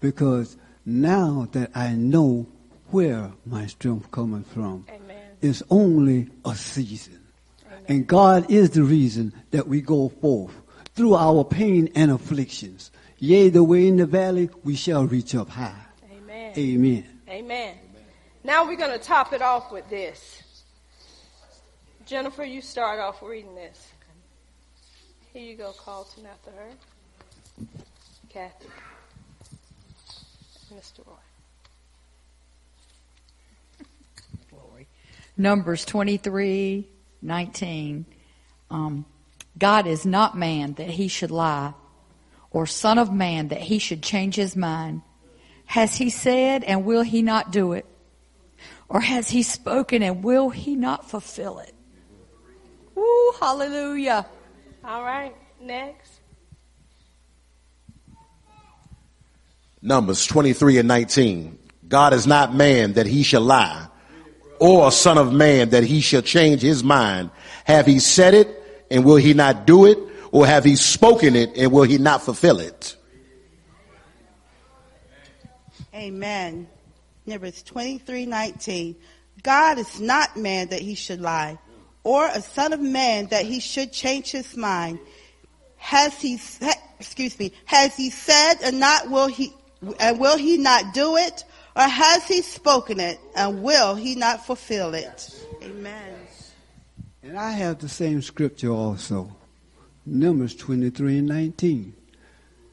Because 0.00 0.56
now 0.86 1.48
that 1.52 1.70
I 1.74 1.92
know 1.96 2.46
where 2.92 3.30
my 3.44 3.66
strength 3.66 4.10
coming 4.10 4.44
from, 4.44 4.86
Amen. 4.88 5.36
it's 5.42 5.62
only 5.68 6.30
a 6.46 6.54
season. 6.54 7.18
And 7.88 8.06
God 8.06 8.50
is 8.50 8.70
the 8.70 8.84
reason 8.84 9.32
that 9.50 9.68
we 9.68 9.80
go 9.80 10.08
forth 10.08 10.54
through 10.94 11.14
our 11.14 11.44
pain 11.44 11.90
and 11.94 12.10
afflictions. 12.10 12.90
Yea, 13.18 13.48
the 13.48 13.64
way 13.64 13.86
in 13.86 13.96
the 13.96 14.06
valley, 14.06 14.50
we 14.64 14.74
shall 14.74 15.06
reach 15.06 15.34
up 15.34 15.48
high. 15.48 15.74
Amen. 16.12 16.52
Amen. 16.56 17.20
Amen. 17.28 17.76
Now 18.44 18.66
we're 18.66 18.76
going 18.76 18.98
to 18.98 19.04
top 19.04 19.32
it 19.32 19.42
off 19.42 19.70
with 19.70 19.88
this. 19.88 20.42
Jennifer, 22.06 22.44
you 22.44 22.60
start 22.60 22.98
off 22.98 23.22
reading 23.22 23.54
this. 23.54 23.88
Here 25.32 25.42
you 25.42 25.56
go, 25.56 25.72
Carlton, 25.72 26.26
after 26.26 26.50
her. 26.50 27.66
Kathy. 28.28 28.68
Mr. 30.74 31.06
Roy. 31.06 31.14
Glory. 34.50 34.88
Numbers 35.36 35.84
23, 35.84 36.88
19. 37.22 38.04
Um, 38.70 39.04
God 39.58 39.86
is 39.86 40.04
not 40.04 40.36
man 40.36 40.74
that 40.74 40.88
he 40.88 41.08
should 41.08 41.30
lie, 41.30 41.74
or 42.50 42.66
son 42.66 42.98
of 42.98 43.12
man 43.12 43.48
that 43.48 43.60
he 43.60 43.78
should 43.78 44.02
change 44.02 44.36
his 44.36 44.56
mind. 44.56 45.02
Has 45.66 45.96
he 45.96 46.10
said 46.10 46.64
and 46.64 46.84
will 46.84 47.02
he 47.02 47.22
not 47.22 47.50
do 47.52 47.72
it? 47.72 47.86
Or 48.88 49.00
has 49.00 49.30
he 49.30 49.42
spoken 49.42 50.02
and 50.02 50.22
will 50.22 50.50
he 50.50 50.74
not 50.74 51.08
fulfill 51.08 51.60
it? 51.60 51.74
Woo, 52.94 53.32
hallelujah. 53.40 54.26
All 54.84 55.02
right, 55.02 55.34
next. 55.60 56.12
Numbers 59.80 60.26
23 60.26 60.78
and 60.78 60.88
19. 60.88 61.58
God 61.88 62.12
is 62.12 62.26
not 62.26 62.54
man 62.54 62.94
that 62.94 63.06
he 63.06 63.22
shall 63.22 63.40
lie, 63.40 63.88
or 64.62 64.86
a 64.86 64.92
son 64.92 65.18
of 65.18 65.32
man 65.32 65.70
that 65.70 65.82
he 65.82 66.00
shall 66.00 66.22
change 66.22 66.62
his 66.62 66.84
mind. 66.84 67.30
Have 67.64 67.84
he 67.84 67.98
said 67.98 68.32
it 68.32 68.86
and 68.92 69.04
will 69.04 69.16
he 69.16 69.34
not 69.34 69.66
do 69.66 69.86
it? 69.86 69.98
Or 70.30 70.46
have 70.46 70.62
he 70.62 70.76
spoken 70.76 71.34
it 71.34 71.56
and 71.56 71.72
will 71.72 71.82
he 71.82 71.98
not 71.98 72.22
fulfill 72.22 72.60
it? 72.60 72.96
Amen. 75.92 76.68
Numbers 77.26 77.64
23:19. 77.64 78.94
God 79.42 79.78
is 79.78 79.98
not 79.98 80.36
man 80.36 80.68
that 80.68 80.80
he 80.80 80.94
should 80.94 81.20
lie, 81.20 81.58
or 82.04 82.28
a 82.28 82.40
son 82.40 82.72
of 82.72 82.80
man 82.80 83.26
that 83.26 83.44
he 83.44 83.58
should 83.58 83.92
change 83.92 84.30
his 84.30 84.56
mind. 84.56 85.00
Has 85.76 86.20
he 86.20 86.38
excuse 87.00 87.36
me, 87.36 87.52
has 87.64 87.96
he 87.96 88.10
said 88.10 88.54
and 88.62 88.78
not 88.78 89.10
will 89.10 89.26
he 89.26 89.52
and 89.98 90.20
will 90.20 90.38
he 90.38 90.56
not 90.56 90.94
do 90.94 91.16
it? 91.16 91.42
Or 91.74 91.82
has 91.82 92.28
he 92.28 92.42
spoken 92.42 93.00
it 93.00 93.18
and 93.34 93.62
will 93.62 93.94
he 93.94 94.14
not 94.14 94.44
fulfill 94.44 94.94
it? 94.94 95.44
Amen. 95.62 96.14
And 97.22 97.38
I 97.38 97.52
have 97.52 97.78
the 97.78 97.88
same 97.88 98.20
scripture 98.20 98.70
also. 98.70 99.34
Numbers 100.04 100.54
23 100.56 101.18
and 101.18 101.28
19. 101.28 101.94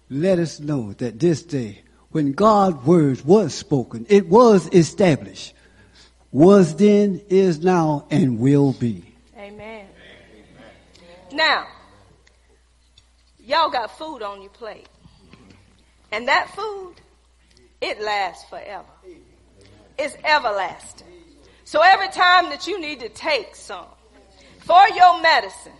Let 0.09 0.39
us 0.39 0.59
know 0.59 0.93
that 0.93 1.19
this 1.19 1.43
day, 1.43 1.83
when 2.09 2.31
God's 2.31 2.83
word 2.83 3.21
was 3.21 3.53
spoken, 3.53 4.07
it 4.09 4.27
was 4.27 4.67
established. 4.73 5.53
Was 6.31 6.75
then, 6.75 7.21
is 7.29 7.63
now, 7.63 8.07
and 8.09 8.39
will 8.39 8.73
be. 8.73 9.15
Amen. 9.37 9.85
Now, 11.31 11.67
y'all 13.39 13.69
got 13.69 13.95
food 13.97 14.23
on 14.23 14.41
your 14.41 14.51
plate. 14.51 14.89
And 16.11 16.27
that 16.27 16.49
food, 16.55 16.95
it 17.81 18.01
lasts 18.01 18.43
forever. 18.49 18.85
It's 19.97 20.15
everlasting. 20.23 21.07
So 21.65 21.81
every 21.81 22.09
time 22.09 22.49
that 22.49 22.67
you 22.67 22.79
need 22.79 22.99
to 23.01 23.09
take 23.09 23.55
some 23.55 23.85
for 24.59 24.87
your 24.95 25.21
medicine, 25.21 25.73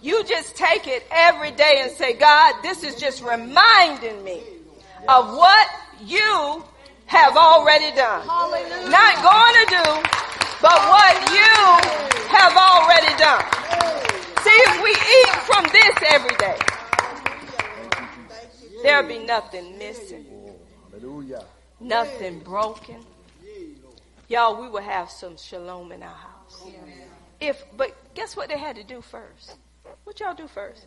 you 0.00 0.24
just 0.24 0.56
take 0.56 0.86
it 0.86 1.04
every 1.10 1.50
day 1.52 1.78
and 1.80 1.90
say, 1.92 2.14
God, 2.14 2.54
this 2.62 2.82
is 2.82 2.96
just 2.96 3.22
reminding 3.22 4.22
me 4.24 4.42
of 5.08 5.34
what 5.34 5.68
you 6.04 6.64
have 7.06 7.36
already 7.36 7.94
done. 7.96 8.26
Hallelujah. 8.26 8.88
Not 8.88 9.14
going 9.22 9.54
to 9.54 9.66
do, 9.70 9.84
but 10.62 10.78
what 10.88 11.14
you 11.30 11.54
have 12.32 12.56
already 12.56 13.14
done. 13.18 13.44
See, 14.42 14.58
if 14.66 14.82
we 14.82 14.90
eat 14.90 15.34
from 15.46 15.64
this 15.72 15.94
every 16.08 16.36
day, 16.36 16.58
there'll 18.82 19.08
be 19.08 19.18
nothing 19.24 19.78
missing, 19.78 20.24
nothing 21.80 22.40
broken. 22.40 22.96
Y'all, 24.28 24.60
we 24.60 24.68
will 24.68 24.82
have 24.82 25.10
some 25.10 25.36
shalom 25.36 25.92
in 25.92 26.02
our 26.02 26.14
house. 26.14 26.64
If, 27.40 27.64
but 27.76 27.94
guess 28.14 28.36
what 28.36 28.48
they 28.48 28.58
had 28.58 28.76
to 28.76 28.84
do 28.84 29.00
first? 29.00 29.56
What 30.04 30.20
y'all 30.20 30.34
do 30.34 30.46
first? 30.46 30.86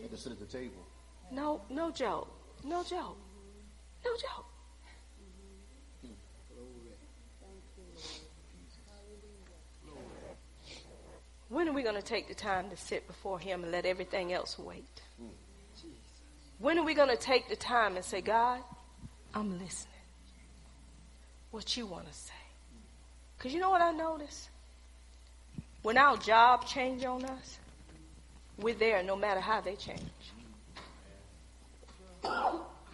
Had 0.00 0.10
to 0.10 0.16
sit 0.16 0.32
at 0.32 0.38
the 0.38 0.46
table. 0.46 0.86
No, 1.30 1.60
no 1.68 1.90
joke. 1.90 2.28
No 2.64 2.82
joke. 2.82 3.18
No 4.04 4.12
joke. 4.12 4.46
When 11.48 11.68
are 11.68 11.72
we 11.72 11.82
going 11.82 11.94
to 11.94 12.02
take 12.02 12.28
the 12.28 12.34
time 12.34 12.70
to 12.70 12.76
sit 12.76 13.06
before 13.06 13.38
Him 13.38 13.62
and 13.62 13.70
let 13.70 13.86
everything 13.86 14.32
else 14.32 14.58
wait? 14.58 15.02
Hmm. 15.18 15.28
When 16.58 16.78
are 16.78 16.84
we 16.84 16.94
going 16.94 17.10
to 17.10 17.16
take 17.16 17.48
the 17.48 17.56
time 17.56 17.96
and 17.96 18.04
say, 18.04 18.20
God, 18.20 18.60
I'm 19.34 19.58
listening. 19.58 19.92
What 21.50 21.76
you 21.76 21.86
want 21.86 22.06
to 22.06 22.14
say? 22.14 22.32
Because 23.36 23.52
you 23.52 23.60
know 23.60 23.70
what 23.70 23.82
I 23.82 23.90
notice? 23.90 24.48
When 25.82 25.98
our 25.98 26.16
job 26.16 26.66
change 26.66 27.04
on 27.04 27.24
us, 27.24 27.58
we're 28.58 28.74
there 28.74 29.02
no 29.02 29.16
matter 29.16 29.40
how 29.40 29.60
they 29.60 29.74
change. 29.74 30.00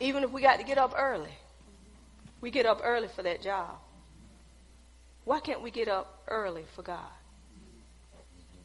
Even 0.00 0.24
if 0.24 0.30
we 0.30 0.40
got 0.40 0.58
to 0.58 0.64
get 0.64 0.78
up 0.78 0.94
early, 0.96 1.30
we 2.40 2.50
get 2.50 2.66
up 2.66 2.80
early 2.82 3.08
for 3.08 3.22
that 3.22 3.42
job. 3.42 3.78
Why 5.24 5.40
can't 5.40 5.62
we 5.62 5.70
get 5.70 5.88
up 5.88 6.22
early 6.26 6.64
for 6.74 6.82
God? 6.82 6.98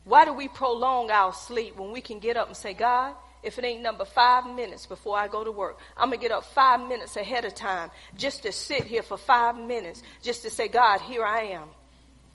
Why 0.06 0.24
do 0.24 0.34
we 0.34 0.48
prolong 0.48 1.12
our 1.12 1.34
sleep 1.34 1.76
when 1.76 1.92
we 1.92 2.00
can 2.00 2.20
get 2.20 2.38
up 2.38 2.48
and 2.48 2.56
say, 2.56 2.74
God, 2.74 3.16
if 3.46 3.60
it 3.60 3.66
ain't 3.66 3.82
number 3.82 4.06
five 4.06 4.46
minutes 4.48 4.86
before 4.86 5.18
I 5.18 5.28
go 5.28 5.44
to 5.44 5.52
work, 5.52 5.78
I'm 5.96 6.10
going 6.10 6.20
to 6.20 6.22
get 6.22 6.32
up 6.32 6.44
five 6.44 6.88
minutes 6.88 7.16
ahead 7.16 7.46
of 7.46 7.54
time 7.54 7.92
just 8.18 8.44
to 8.44 8.52
sit 8.52 8.84
here 8.84 9.04
for 9.04 9.18
five 9.18 9.58
minutes, 9.58 10.02
just 10.22 10.44
to 10.44 10.50
say, 10.50 10.68
God, 10.68 11.02
here 11.02 11.24
I 11.24 11.44
am. 11.44 11.68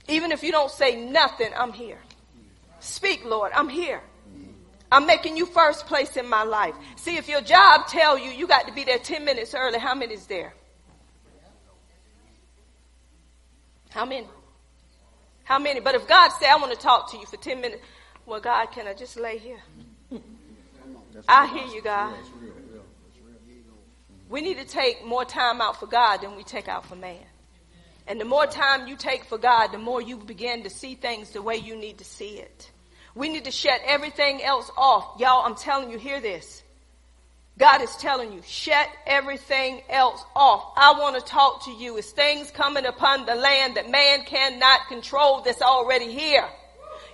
Even 0.08 0.32
if 0.32 0.42
you 0.42 0.52
don't 0.52 0.70
say 0.70 0.96
nothing, 0.96 1.50
I'm 1.56 1.72
here. 1.72 1.98
Speak, 2.80 3.24
Lord, 3.24 3.52
I'm 3.54 3.68
here. 3.68 4.00
I'm 4.92 5.06
making 5.06 5.36
you 5.36 5.46
first 5.46 5.86
place 5.86 6.16
in 6.16 6.28
my 6.28 6.42
life. 6.42 6.74
See, 6.96 7.16
if 7.16 7.28
your 7.28 7.40
job 7.40 7.86
tell 7.86 8.18
you 8.18 8.30
you 8.30 8.46
got 8.46 8.66
to 8.66 8.72
be 8.72 8.84
there 8.84 8.98
10 8.98 9.24
minutes 9.24 9.54
early, 9.54 9.78
how 9.78 9.94
many 9.94 10.14
is 10.14 10.26
there? 10.26 10.52
How 13.90 14.04
many? 14.04 14.26
How 15.44 15.58
many? 15.58 15.80
But 15.80 15.96
if 15.96 16.06
God 16.06 16.30
say, 16.30 16.48
I 16.48 16.56
want 16.56 16.72
to 16.72 16.78
talk 16.78 17.10
to 17.12 17.18
you 17.18 17.26
for 17.26 17.36
10 17.36 17.60
minutes, 17.60 17.82
well, 18.26 18.40
God, 18.40 18.66
can 18.72 18.86
I 18.86 18.94
just 18.94 19.16
lay 19.16 19.38
here? 19.38 19.60
I 21.28 21.46
hear 21.46 21.66
you, 21.74 21.82
God. 21.82 22.14
We 24.28 24.40
need 24.40 24.58
to 24.58 24.64
take 24.64 25.04
more 25.04 25.24
time 25.24 25.60
out 25.60 25.80
for 25.80 25.86
God 25.86 26.18
than 26.18 26.36
we 26.36 26.44
take 26.44 26.68
out 26.68 26.86
for 26.86 26.94
man. 26.94 27.18
And 28.06 28.20
the 28.20 28.24
more 28.24 28.46
time 28.46 28.86
you 28.86 28.96
take 28.96 29.24
for 29.24 29.38
God, 29.38 29.68
the 29.68 29.78
more 29.78 30.00
you 30.00 30.16
begin 30.16 30.62
to 30.64 30.70
see 30.70 30.94
things 30.94 31.30
the 31.30 31.42
way 31.42 31.56
you 31.56 31.76
need 31.76 31.98
to 31.98 32.04
see 32.04 32.38
it. 32.38 32.70
We 33.14 33.28
need 33.28 33.44
to 33.44 33.50
shut 33.50 33.80
everything 33.84 34.42
else 34.42 34.70
off. 34.76 35.20
Y'all, 35.20 35.44
I'm 35.44 35.56
telling 35.56 35.90
you, 35.90 35.98
hear 35.98 36.20
this. 36.20 36.62
God 37.58 37.82
is 37.82 37.94
telling 37.96 38.32
you, 38.32 38.40
shut 38.46 38.88
everything 39.06 39.82
else 39.90 40.24
off. 40.34 40.72
I 40.76 40.92
want 40.98 41.16
to 41.16 41.20
talk 41.20 41.64
to 41.66 41.72
you. 41.72 41.98
It's 41.98 42.10
things 42.10 42.50
coming 42.50 42.86
upon 42.86 43.26
the 43.26 43.34
land 43.34 43.74
that 43.74 43.90
man 43.90 44.24
cannot 44.24 44.88
control 44.88 45.42
that's 45.42 45.60
already 45.60 46.10
here. 46.10 46.48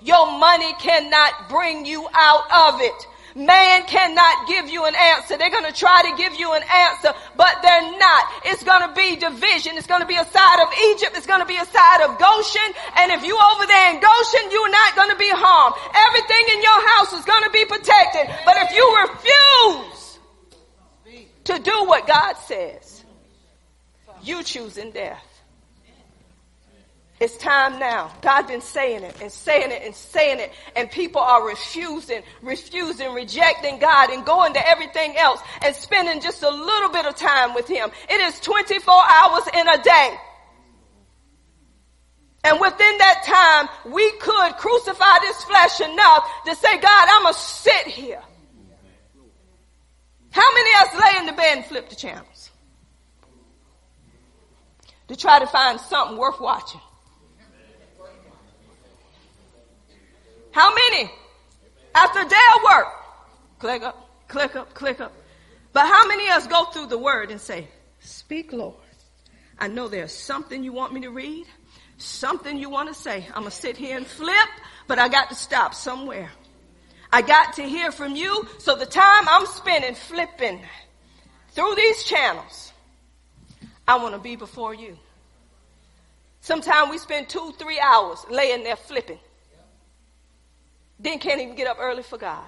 Your 0.02 0.38
money 0.38 0.72
cannot 0.74 1.48
bring 1.48 1.84
you 1.84 2.06
out 2.14 2.74
of 2.74 2.80
it. 2.80 3.06
Man 3.36 3.84
cannot 3.84 4.48
give 4.48 4.70
you 4.70 4.86
an 4.86 4.94
answer. 4.96 5.36
They're 5.36 5.50
going 5.50 5.68
to 5.68 5.78
try 5.78 6.08
to 6.08 6.16
give 6.16 6.40
you 6.40 6.54
an 6.54 6.62
answer, 6.64 7.12
but 7.36 7.60
they're 7.60 7.92
not. 7.98 8.24
It's 8.46 8.64
going 8.64 8.88
to 8.88 8.94
be 8.96 9.16
division. 9.16 9.76
It's 9.76 9.86
going 9.86 10.00
to 10.00 10.06
be 10.06 10.16
a 10.16 10.24
side 10.24 10.60
of 10.64 10.72
Egypt. 10.88 11.12
It's 11.16 11.26
going 11.26 11.40
to 11.40 11.46
be 11.46 11.58
a 11.58 11.66
side 11.66 12.00
of 12.08 12.18
Goshen. 12.18 12.72
And 12.96 13.12
if 13.12 13.22
you 13.22 13.36
over 13.36 13.66
there 13.66 13.92
in 13.92 14.00
Goshen, 14.00 14.50
you're 14.50 14.70
not 14.70 14.96
going 14.96 15.10
to 15.10 15.20
be 15.20 15.28
harmed. 15.28 15.76
Everything 16.08 16.44
in 16.56 16.62
your 16.64 16.80
house 16.96 17.12
is 17.12 17.26
going 17.26 17.44
to 17.44 17.50
be 17.52 17.64
protected. 17.66 18.24
But 18.46 18.56
if 18.56 18.72
you 18.72 18.86
refuse 19.04 20.18
to 21.44 21.58
do 21.60 21.84
what 21.84 22.06
God 22.06 22.36
says, 22.48 23.04
you 24.22 24.42
choosing 24.44 24.92
death. 24.92 25.25
It's 27.18 27.36
time 27.38 27.78
now. 27.78 28.12
God's 28.20 28.48
been 28.48 28.60
saying 28.60 29.02
it 29.02 29.16
and 29.22 29.32
saying 29.32 29.70
it 29.70 29.82
and 29.84 29.94
saying 29.94 30.38
it, 30.38 30.52
and 30.74 30.90
people 30.90 31.22
are 31.22 31.46
refusing, 31.46 32.22
refusing, 32.42 33.14
rejecting 33.14 33.78
God 33.78 34.10
and 34.10 34.24
going 34.26 34.52
to 34.52 34.68
everything 34.68 35.16
else 35.16 35.40
and 35.64 35.74
spending 35.74 36.20
just 36.20 36.42
a 36.42 36.50
little 36.50 36.90
bit 36.90 37.06
of 37.06 37.16
time 37.16 37.54
with 37.54 37.68
Him. 37.68 37.90
It 38.10 38.20
is 38.20 38.38
24 38.40 38.94
hours 38.94 39.44
in 39.54 39.66
a 39.66 39.82
day. 39.82 40.16
And 42.44 42.60
within 42.60 42.98
that 42.98 43.22
time, 43.24 43.92
we 43.92 44.10
could 44.18 44.56
crucify 44.58 45.18
this 45.22 45.42
flesh 45.44 45.80
enough 45.80 46.28
to 46.44 46.54
say, 46.54 46.78
God, 46.78 47.08
I'm 47.10 47.22
going 47.22 47.34
to 47.34 47.40
sit 47.40 47.86
here. 47.86 48.22
How 50.30 50.54
many 50.54 50.70
of 50.70 50.88
us 50.88 51.00
lay 51.00 51.18
in 51.20 51.26
the 51.26 51.32
bed 51.32 51.56
and 51.56 51.64
flip 51.64 51.88
the 51.88 51.96
channels? 51.96 52.50
To 55.08 55.16
try 55.16 55.38
to 55.38 55.46
find 55.46 55.80
something 55.80 56.18
worth 56.18 56.40
watching. 56.40 56.80
How 60.56 60.74
many? 60.74 61.10
After 61.94 62.20
a 62.20 62.26
day 62.26 62.46
of 62.56 62.62
work, 62.62 62.86
click 63.58 63.82
up, 63.82 64.08
click 64.26 64.56
up, 64.56 64.72
click 64.72 65.00
up. 65.02 65.12
But 65.74 65.84
how 65.86 66.08
many 66.08 66.30
of 66.30 66.36
us 66.38 66.46
go 66.46 66.64
through 66.64 66.86
the 66.86 66.96
word 66.96 67.30
and 67.30 67.38
say, 67.38 67.68
Speak, 68.00 68.54
Lord. 68.54 68.72
I 69.58 69.68
know 69.68 69.86
there's 69.86 70.14
something 70.14 70.64
you 70.64 70.72
want 70.72 70.94
me 70.94 71.02
to 71.02 71.10
read, 71.10 71.44
something 71.98 72.56
you 72.56 72.70
want 72.70 72.88
to 72.88 72.94
say. 72.94 73.26
I'm 73.34 73.42
going 73.42 73.50
to 73.50 73.50
sit 73.50 73.76
here 73.76 73.98
and 73.98 74.06
flip, 74.06 74.48
but 74.86 74.98
I 74.98 75.08
got 75.08 75.28
to 75.28 75.34
stop 75.34 75.74
somewhere. 75.74 76.30
I 77.12 77.20
got 77.20 77.52
to 77.56 77.62
hear 77.62 77.92
from 77.92 78.16
you, 78.16 78.48
so 78.56 78.76
the 78.76 78.86
time 78.86 79.28
I'm 79.28 79.44
spending 79.44 79.94
flipping 79.94 80.62
through 81.50 81.74
these 81.74 82.02
channels, 82.02 82.72
I 83.86 83.96
want 83.96 84.14
to 84.14 84.20
be 84.20 84.36
before 84.36 84.72
you. 84.72 84.96
Sometimes 86.40 86.90
we 86.90 86.96
spend 86.96 87.28
two, 87.28 87.52
three 87.58 87.78
hours 87.78 88.24
laying 88.30 88.64
there 88.64 88.76
flipping. 88.76 89.18
Then 90.98 91.18
can't 91.18 91.40
even 91.40 91.54
get 91.54 91.66
up 91.66 91.76
early 91.80 92.02
for 92.02 92.18
God. 92.18 92.44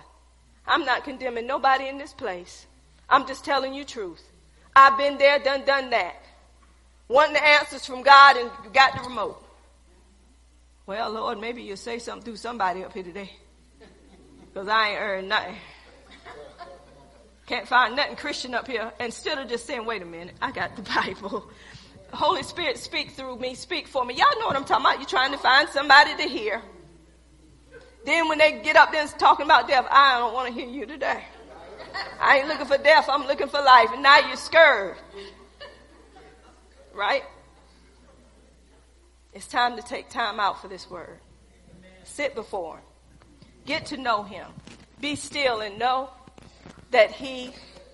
I'm 0.66 0.84
not 0.84 1.04
condemning 1.04 1.46
nobody 1.46 1.88
in 1.88 1.98
this 1.98 2.12
place. 2.12 2.66
I'm 3.08 3.26
just 3.26 3.44
telling 3.44 3.74
you 3.74 3.84
truth. 3.84 4.22
I've 4.76 4.98
been 4.98 5.18
there, 5.18 5.38
done, 5.38 5.64
done 5.64 5.90
that. 5.90 6.16
Wanting 7.08 7.34
the 7.34 7.44
answers 7.44 7.86
from 7.86 8.02
God 8.02 8.36
and 8.36 8.50
got 8.72 8.94
the 8.94 9.08
remote. 9.08 9.42
Well, 10.86 11.10
Lord, 11.10 11.40
maybe 11.40 11.62
you'll 11.62 11.76
say 11.76 11.98
something 11.98 12.24
through 12.24 12.36
somebody 12.36 12.84
up 12.84 12.92
here 12.92 13.02
today. 13.02 13.30
Because 14.46 14.68
I 14.68 14.90
ain't 14.90 15.00
earned 15.00 15.28
nothing. 15.28 15.56
Can't 17.46 17.66
find 17.66 17.96
nothing 17.96 18.16
Christian 18.16 18.54
up 18.54 18.66
here. 18.66 18.92
Instead 19.00 19.38
of 19.38 19.48
just 19.48 19.66
saying, 19.66 19.86
wait 19.86 20.02
a 20.02 20.04
minute, 20.04 20.34
I 20.40 20.52
got 20.52 20.76
the 20.76 20.82
Bible. 20.94 21.48
Holy 22.12 22.42
Spirit 22.42 22.78
speak 22.78 23.12
through 23.12 23.36
me, 23.38 23.54
speak 23.54 23.88
for 23.88 24.04
me. 24.04 24.14
Y'all 24.14 24.38
know 24.38 24.46
what 24.46 24.56
I'm 24.56 24.64
talking 24.64 24.84
about. 24.84 24.98
You're 24.98 25.08
trying 25.08 25.32
to 25.32 25.38
find 25.38 25.68
somebody 25.68 26.16
to 26.16 26.22
hear. 26.22 26.62
Then 28.08 28.26
when 28.26 28.38
they 28.38 28.62
get 28.62 28.74
up 28.74 28.90
there 28.90 29.06
talking 29.06 29.44
about 29.44 29.68
death, 29.68 29.86
I 29.90 30.18
don't 30.18 30.32
want 30.32 30.48
to 30.48 30.54
hear 30.58 30.66
you 30.66 30.86
today. 30.86 31.24
I 32.18 32.38
ain't 32.38 32.48
looking 32.48 32.64
for 32.64 32.78
death, 32.78 33.06
I'm 33.06 33.26
looking 33.26 33.48
for 33.48 33.60
life. 33.60 33.90
And 33.92 34.02
now 34.02 34.26
you're 34.26 34.36
scared. 34.36 34.96
Right? 36.94 37.22
It's 39.34 39.46
time 39.46 39.76
to 39.76 39.82
take 39.82 40.08
time 40.08 40.40
out 40.40 40.62
for 40.62 40.68
this 40.68 40.88
word. 40.88 41.18
Sit 42.04 42.34
before 42.34 42.76
him. 42.76 42.84
Get 43.66 43.84
to 43.86 43.98
know 43.98 44.22
him. 44.22 44.46
Be 45.02 45.14
still 45.14 45.60
and 45.60 45.78
know 45.78 46.08
that 46.90 47.10
he 47.10 47.52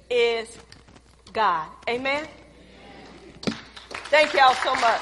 is 0.09 0.57
God. 1.33 1.67
Amen? 1.89 2.29
Thank 4.13 4.33
y'all 4.33 4.55
so 4.63 4.77
much. 4.77 5.01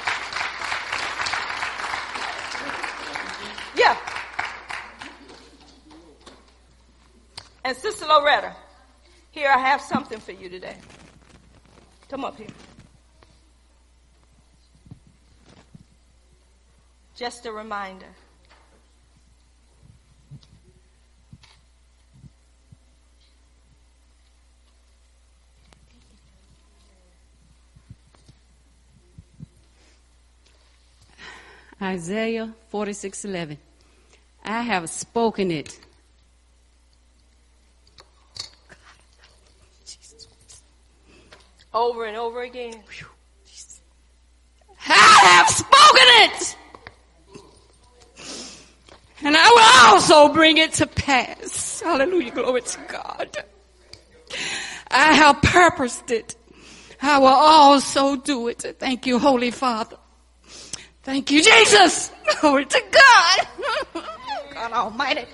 Yeah. 3.76 3.94
And 7.64 7.76
Sister 7.76 8.06
Loretta, 8.06 8.54
here 9.30 9.48
I 9.48 9.58
have 9.58 9.80
something 9.80 10.18
for 10.18 10.32
you 10.32 10.48
today. 10.48 10.76
Come 12.08 12.24
up 12.24 12.36
here. 12.36 12.48
Just 17.16 17.46
a 17.46 17.52
reminder. 17.52 18.08
Isaiah 31.80 32.54
46:11. 32.70 33.58
I 34.44 34.62
have 34.62 34.88
spoken 34.88 35.50
it. 35.50 35.78
Over 41.82 42.04
and 42.04 42.16
over 42.16 42.42
again. 42.42 42.80
I 44.88 45.18
have 45.24 45.48
spoken 45.48 46.06
it. 46.22 46.56
And 49.24 49.36
I 49.36 49.48
will 49.48 49.92
also 49.92 50.32
bring 50.32 50.58
it 50.58 50.74
to 50.74 50.86
pass. 50.86 51.80
Hallelujah. 51.80 52.30
Glory 52.30 52.62
to 52.62 52.78
God. 52.88 53.36
I 54.92 55.12
have 55.14 55.42
purposed 55.42 56.12
it. 56.12 56.36
I 57.02 57.18
will 57.18 57.26
also 57.26 58.14
do 58.14 58.46
it. 58.46 58.76
Thank 58.78 59.06
you, 59.06 59.18
Holy 59.18 59.50
Father. 59.50 59.96
Thank 61.02 61.32
you, 61.32 61.42
Jesus. 61.42 62.12
Glory 62.40 62.66
to 62.66 62.82
God. 62.92 64.04
God 64.54 64.72
Almighty. 64.72 65.24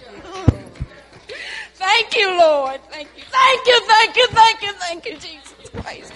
Thank 1.74 2.16
you, 2.16 2.38
Lord. 2.38 2.80
Thank 2.90 3.08
you. 3.18 3.22
Thank 3.30 3.66
you, 3.66 3.80
thank 3.86 4.16
you, 4.16 4.26
thank 4.28 4.62
you, 4.62 4.72
thank 4.72 5.06
you, 5.06 5.12
Jesus 5.12 5.70
Christ. 5.74 6.12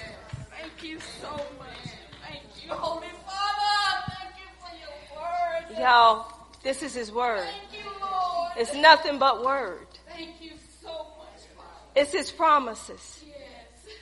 Thank 0.83 0.95
you 0.95 1.01
so 1.21 1.29
much. 1.31 1.95
Thank 2.29 2.43
you, 2.65 2.73
Holy 2.73 3.07
Father. 3.25 4.15
Thank 4.19 4.35
you 4.37 4.51
for 4.59 4.75
your 4.81 5.23
word. 5.23 5.81
Y'all, 5.81 6.27
this 6.65 6.83
is 6.83 6.93
his 6.93 7.13
word. 7.13 7.47
Thank 7.71 7.85
you, 7.85 7.91
Lord. 8.01 8.51
It's 8.57 8.75
nothing 8.75 9.21
but 9.21 9.45
word. 9.45 9.87
Thank 10.09 10.43
you 10.43 10.51
so 10.83 10.89
much, 10.89 11.47
Father. 11.57 11.71
It's 11.95 12.11
his 12.11 12.33
promises. 12.33 13.23
Yes. 13.25 13.37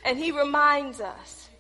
And 0.07 0.17
he 0.17 0.33
reminds 0.33 1.03
us. 1.03 1.51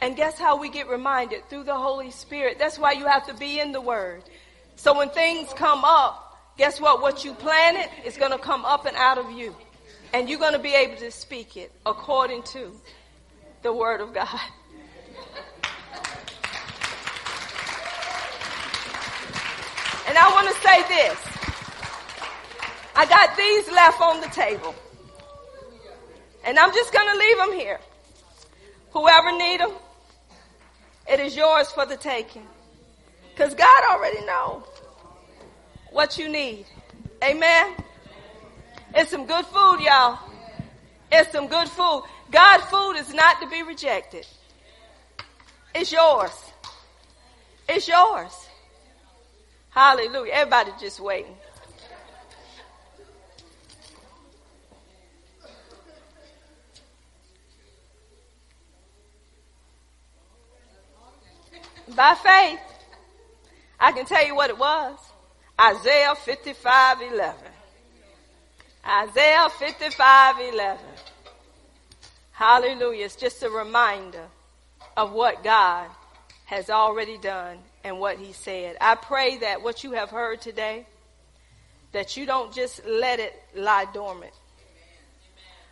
And 0.00 0.16
guess 0.16 0.38
how 0.38 0.58
we 0.58 0.70
get 0.70 0.88
reminded? 0.88 1.50
Through 1.50 1.64
the 1.64 1.76
Holy 1.76 2.10
Spirit. 2.10 2.58
That's 2.58 2.78
why 2.78 2.92
you 2.92 3.04
have 3.04 3.26
to 3.26 3.34
be 3.34 3.60
in 3.60 3.72
the 3.72 3.82
Word. 3.82 4.22
So 4.76 4.96
when 4.96 5.10
things 5.10 5.52
come 5.52 5.84
up, 5.84 6.38
guess 6.56 6.80
what? 6.80 7.02
What 7.02 7.22
you 7.22 7.34
planted 7.34 7.90
is 8.06 8.16
going 8.16 8.32
to 8.32 8.38
come 8.38 8.64
up 8.64 8.86
and 8.86 8.96
out 8.96 9.18
of 9.18 9.30
you. 9.32 9.54
And 10.14 10.26
you're 10.26 10.38
going 10.38 10.54
to 10.54 10.58
be 10.58 10.72
able 10.72 10.96
to 10.96 11.10
speak 11.10 11.58
it 11.58 11.70
according 11.84 12.44
to 12.44 12.72
the 13.62 13.72
Word 13.72 14.00
of 14.00 14.14
God. 14.14 14.40
And 20.08 20.18
I 20.18 20.28
want 20.32 20.48
to 20.48 20.54
say 20.60 20.82
this. 20.88 21.18
I 22.96 23.06
got 23.06 23.36
these 23.36 23.70
left 23.70 24.00
on 24.00 24.20
the 24.20 24.26
table. 24.28 24.74
And 26.44 26.58
I'm 26.58 26.72
just 26.72 26.92
going 26.92 27.06
to 27.12 27.18
leave 27.18 27.36
them 27.36 27.52
here. 27.52 27.78
Whoever 28.92 29.30
need 29.38 29.60
them, 29.60 29.72
it 31.08 31.20
is 31.20 31.36
yours 31.36 31.70
for 31.70 31.86
the 31.86 31.96
taking. 31.96 32.46
Because 33.32 33.54
God 33.54 33.84
already 33.90 34.24
knows 34.26 34.62
what 35.92 36.18
you 36.18 36.28
need. 36.28 36.66
Amen. 37.22 37.74
It's 38.94 39.10
some 39.10 39.26
good 39.26 39.46
food, 39.46 39.80
y'all. 39.80 40.18
It's 41.12 41.30
some 41.30 41.46
good 41.46 41.68
food. 41.68 42.02
God's 42.30 42.64
food 42.64 42.92
is 42.92 43.12
not 43.12 43.40
to 43.40 43.48
be 43.48 43.62
rejected. 43.62 44.26
It's 45.74 45.90
yours. 45.90 46.32
It's 47.68 47.88
yours. 47.88 48.48
Hallelujah. 49.70 50.32
Everybody 50.32 50.72
just 50.80 51.00
waiting. 51.00 51.36
By 61.94 62.14
faith, 62.14 62.60
I 63.78 63.92
can 63.92 64.06
tell 64.06 64.24
you 64.24 64.34
what 64.34 64.50
it 64.50 64.58
was. 64.58 64.98
Isaiah 65.60 66.14
55 66.14 67.02
11. 67.02 67.34
Isaiah 68.86 69.48
55 69.58 70.40
11. 70.52 70.78
Hallelujah. 72.40 73.04
It's 73.04 73.16
just 73.16 73.42
a 73.42 73.50
reminder 73.50 74.24
of 74.96 75.12
what 75.12 75.44
God 75.44 75.90
has 76.46 76.70
already 76.70 77.18
done 77.18 77.58
and 77.84 78.00
what 78.00 78.16
He 78.16 78.32
said. 78.32 78.78
I 78.80 78.94
pray 78.94 79.36
that 79.36 79.60
what 79.62 79.84
you 79.84 79.92
have 79.92 80.08
heard 80.08 80.40
today, 80.40 80.86
that 81.92 82.16
you 82.16 82.24
don't 82.24 82.50
just 82.50 82.82
let 82.86 83.20
it 83.20 83.38
lie 83.54 83.84
dormant, 83.92 84.32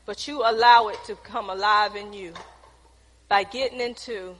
but 0.05 0.29
you 0.29 0.43
allow 0.45 0.89
it 0.89 0.99
to 1.07 1.15
come 1.15 1.49
alive 1.49 1.97
in 1.97 2.13
you 2.13 2.35
by 3.31 3.45
getting 3.45 3.81
into 3.81 4.35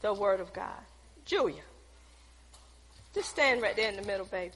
the 0.00 0.12
Word 0.12 0.40
of 0.40 0.52
God. 0.52 0.82
Julia, 1.24 1.62
just 3.14 3.30
stand 3.30 3.62
right 3.62 3.76
there 3.76 3.90
in 3.90 3.96
the 3.96 4.02
middle, 4.02 4.26
baby. 4.26 4.54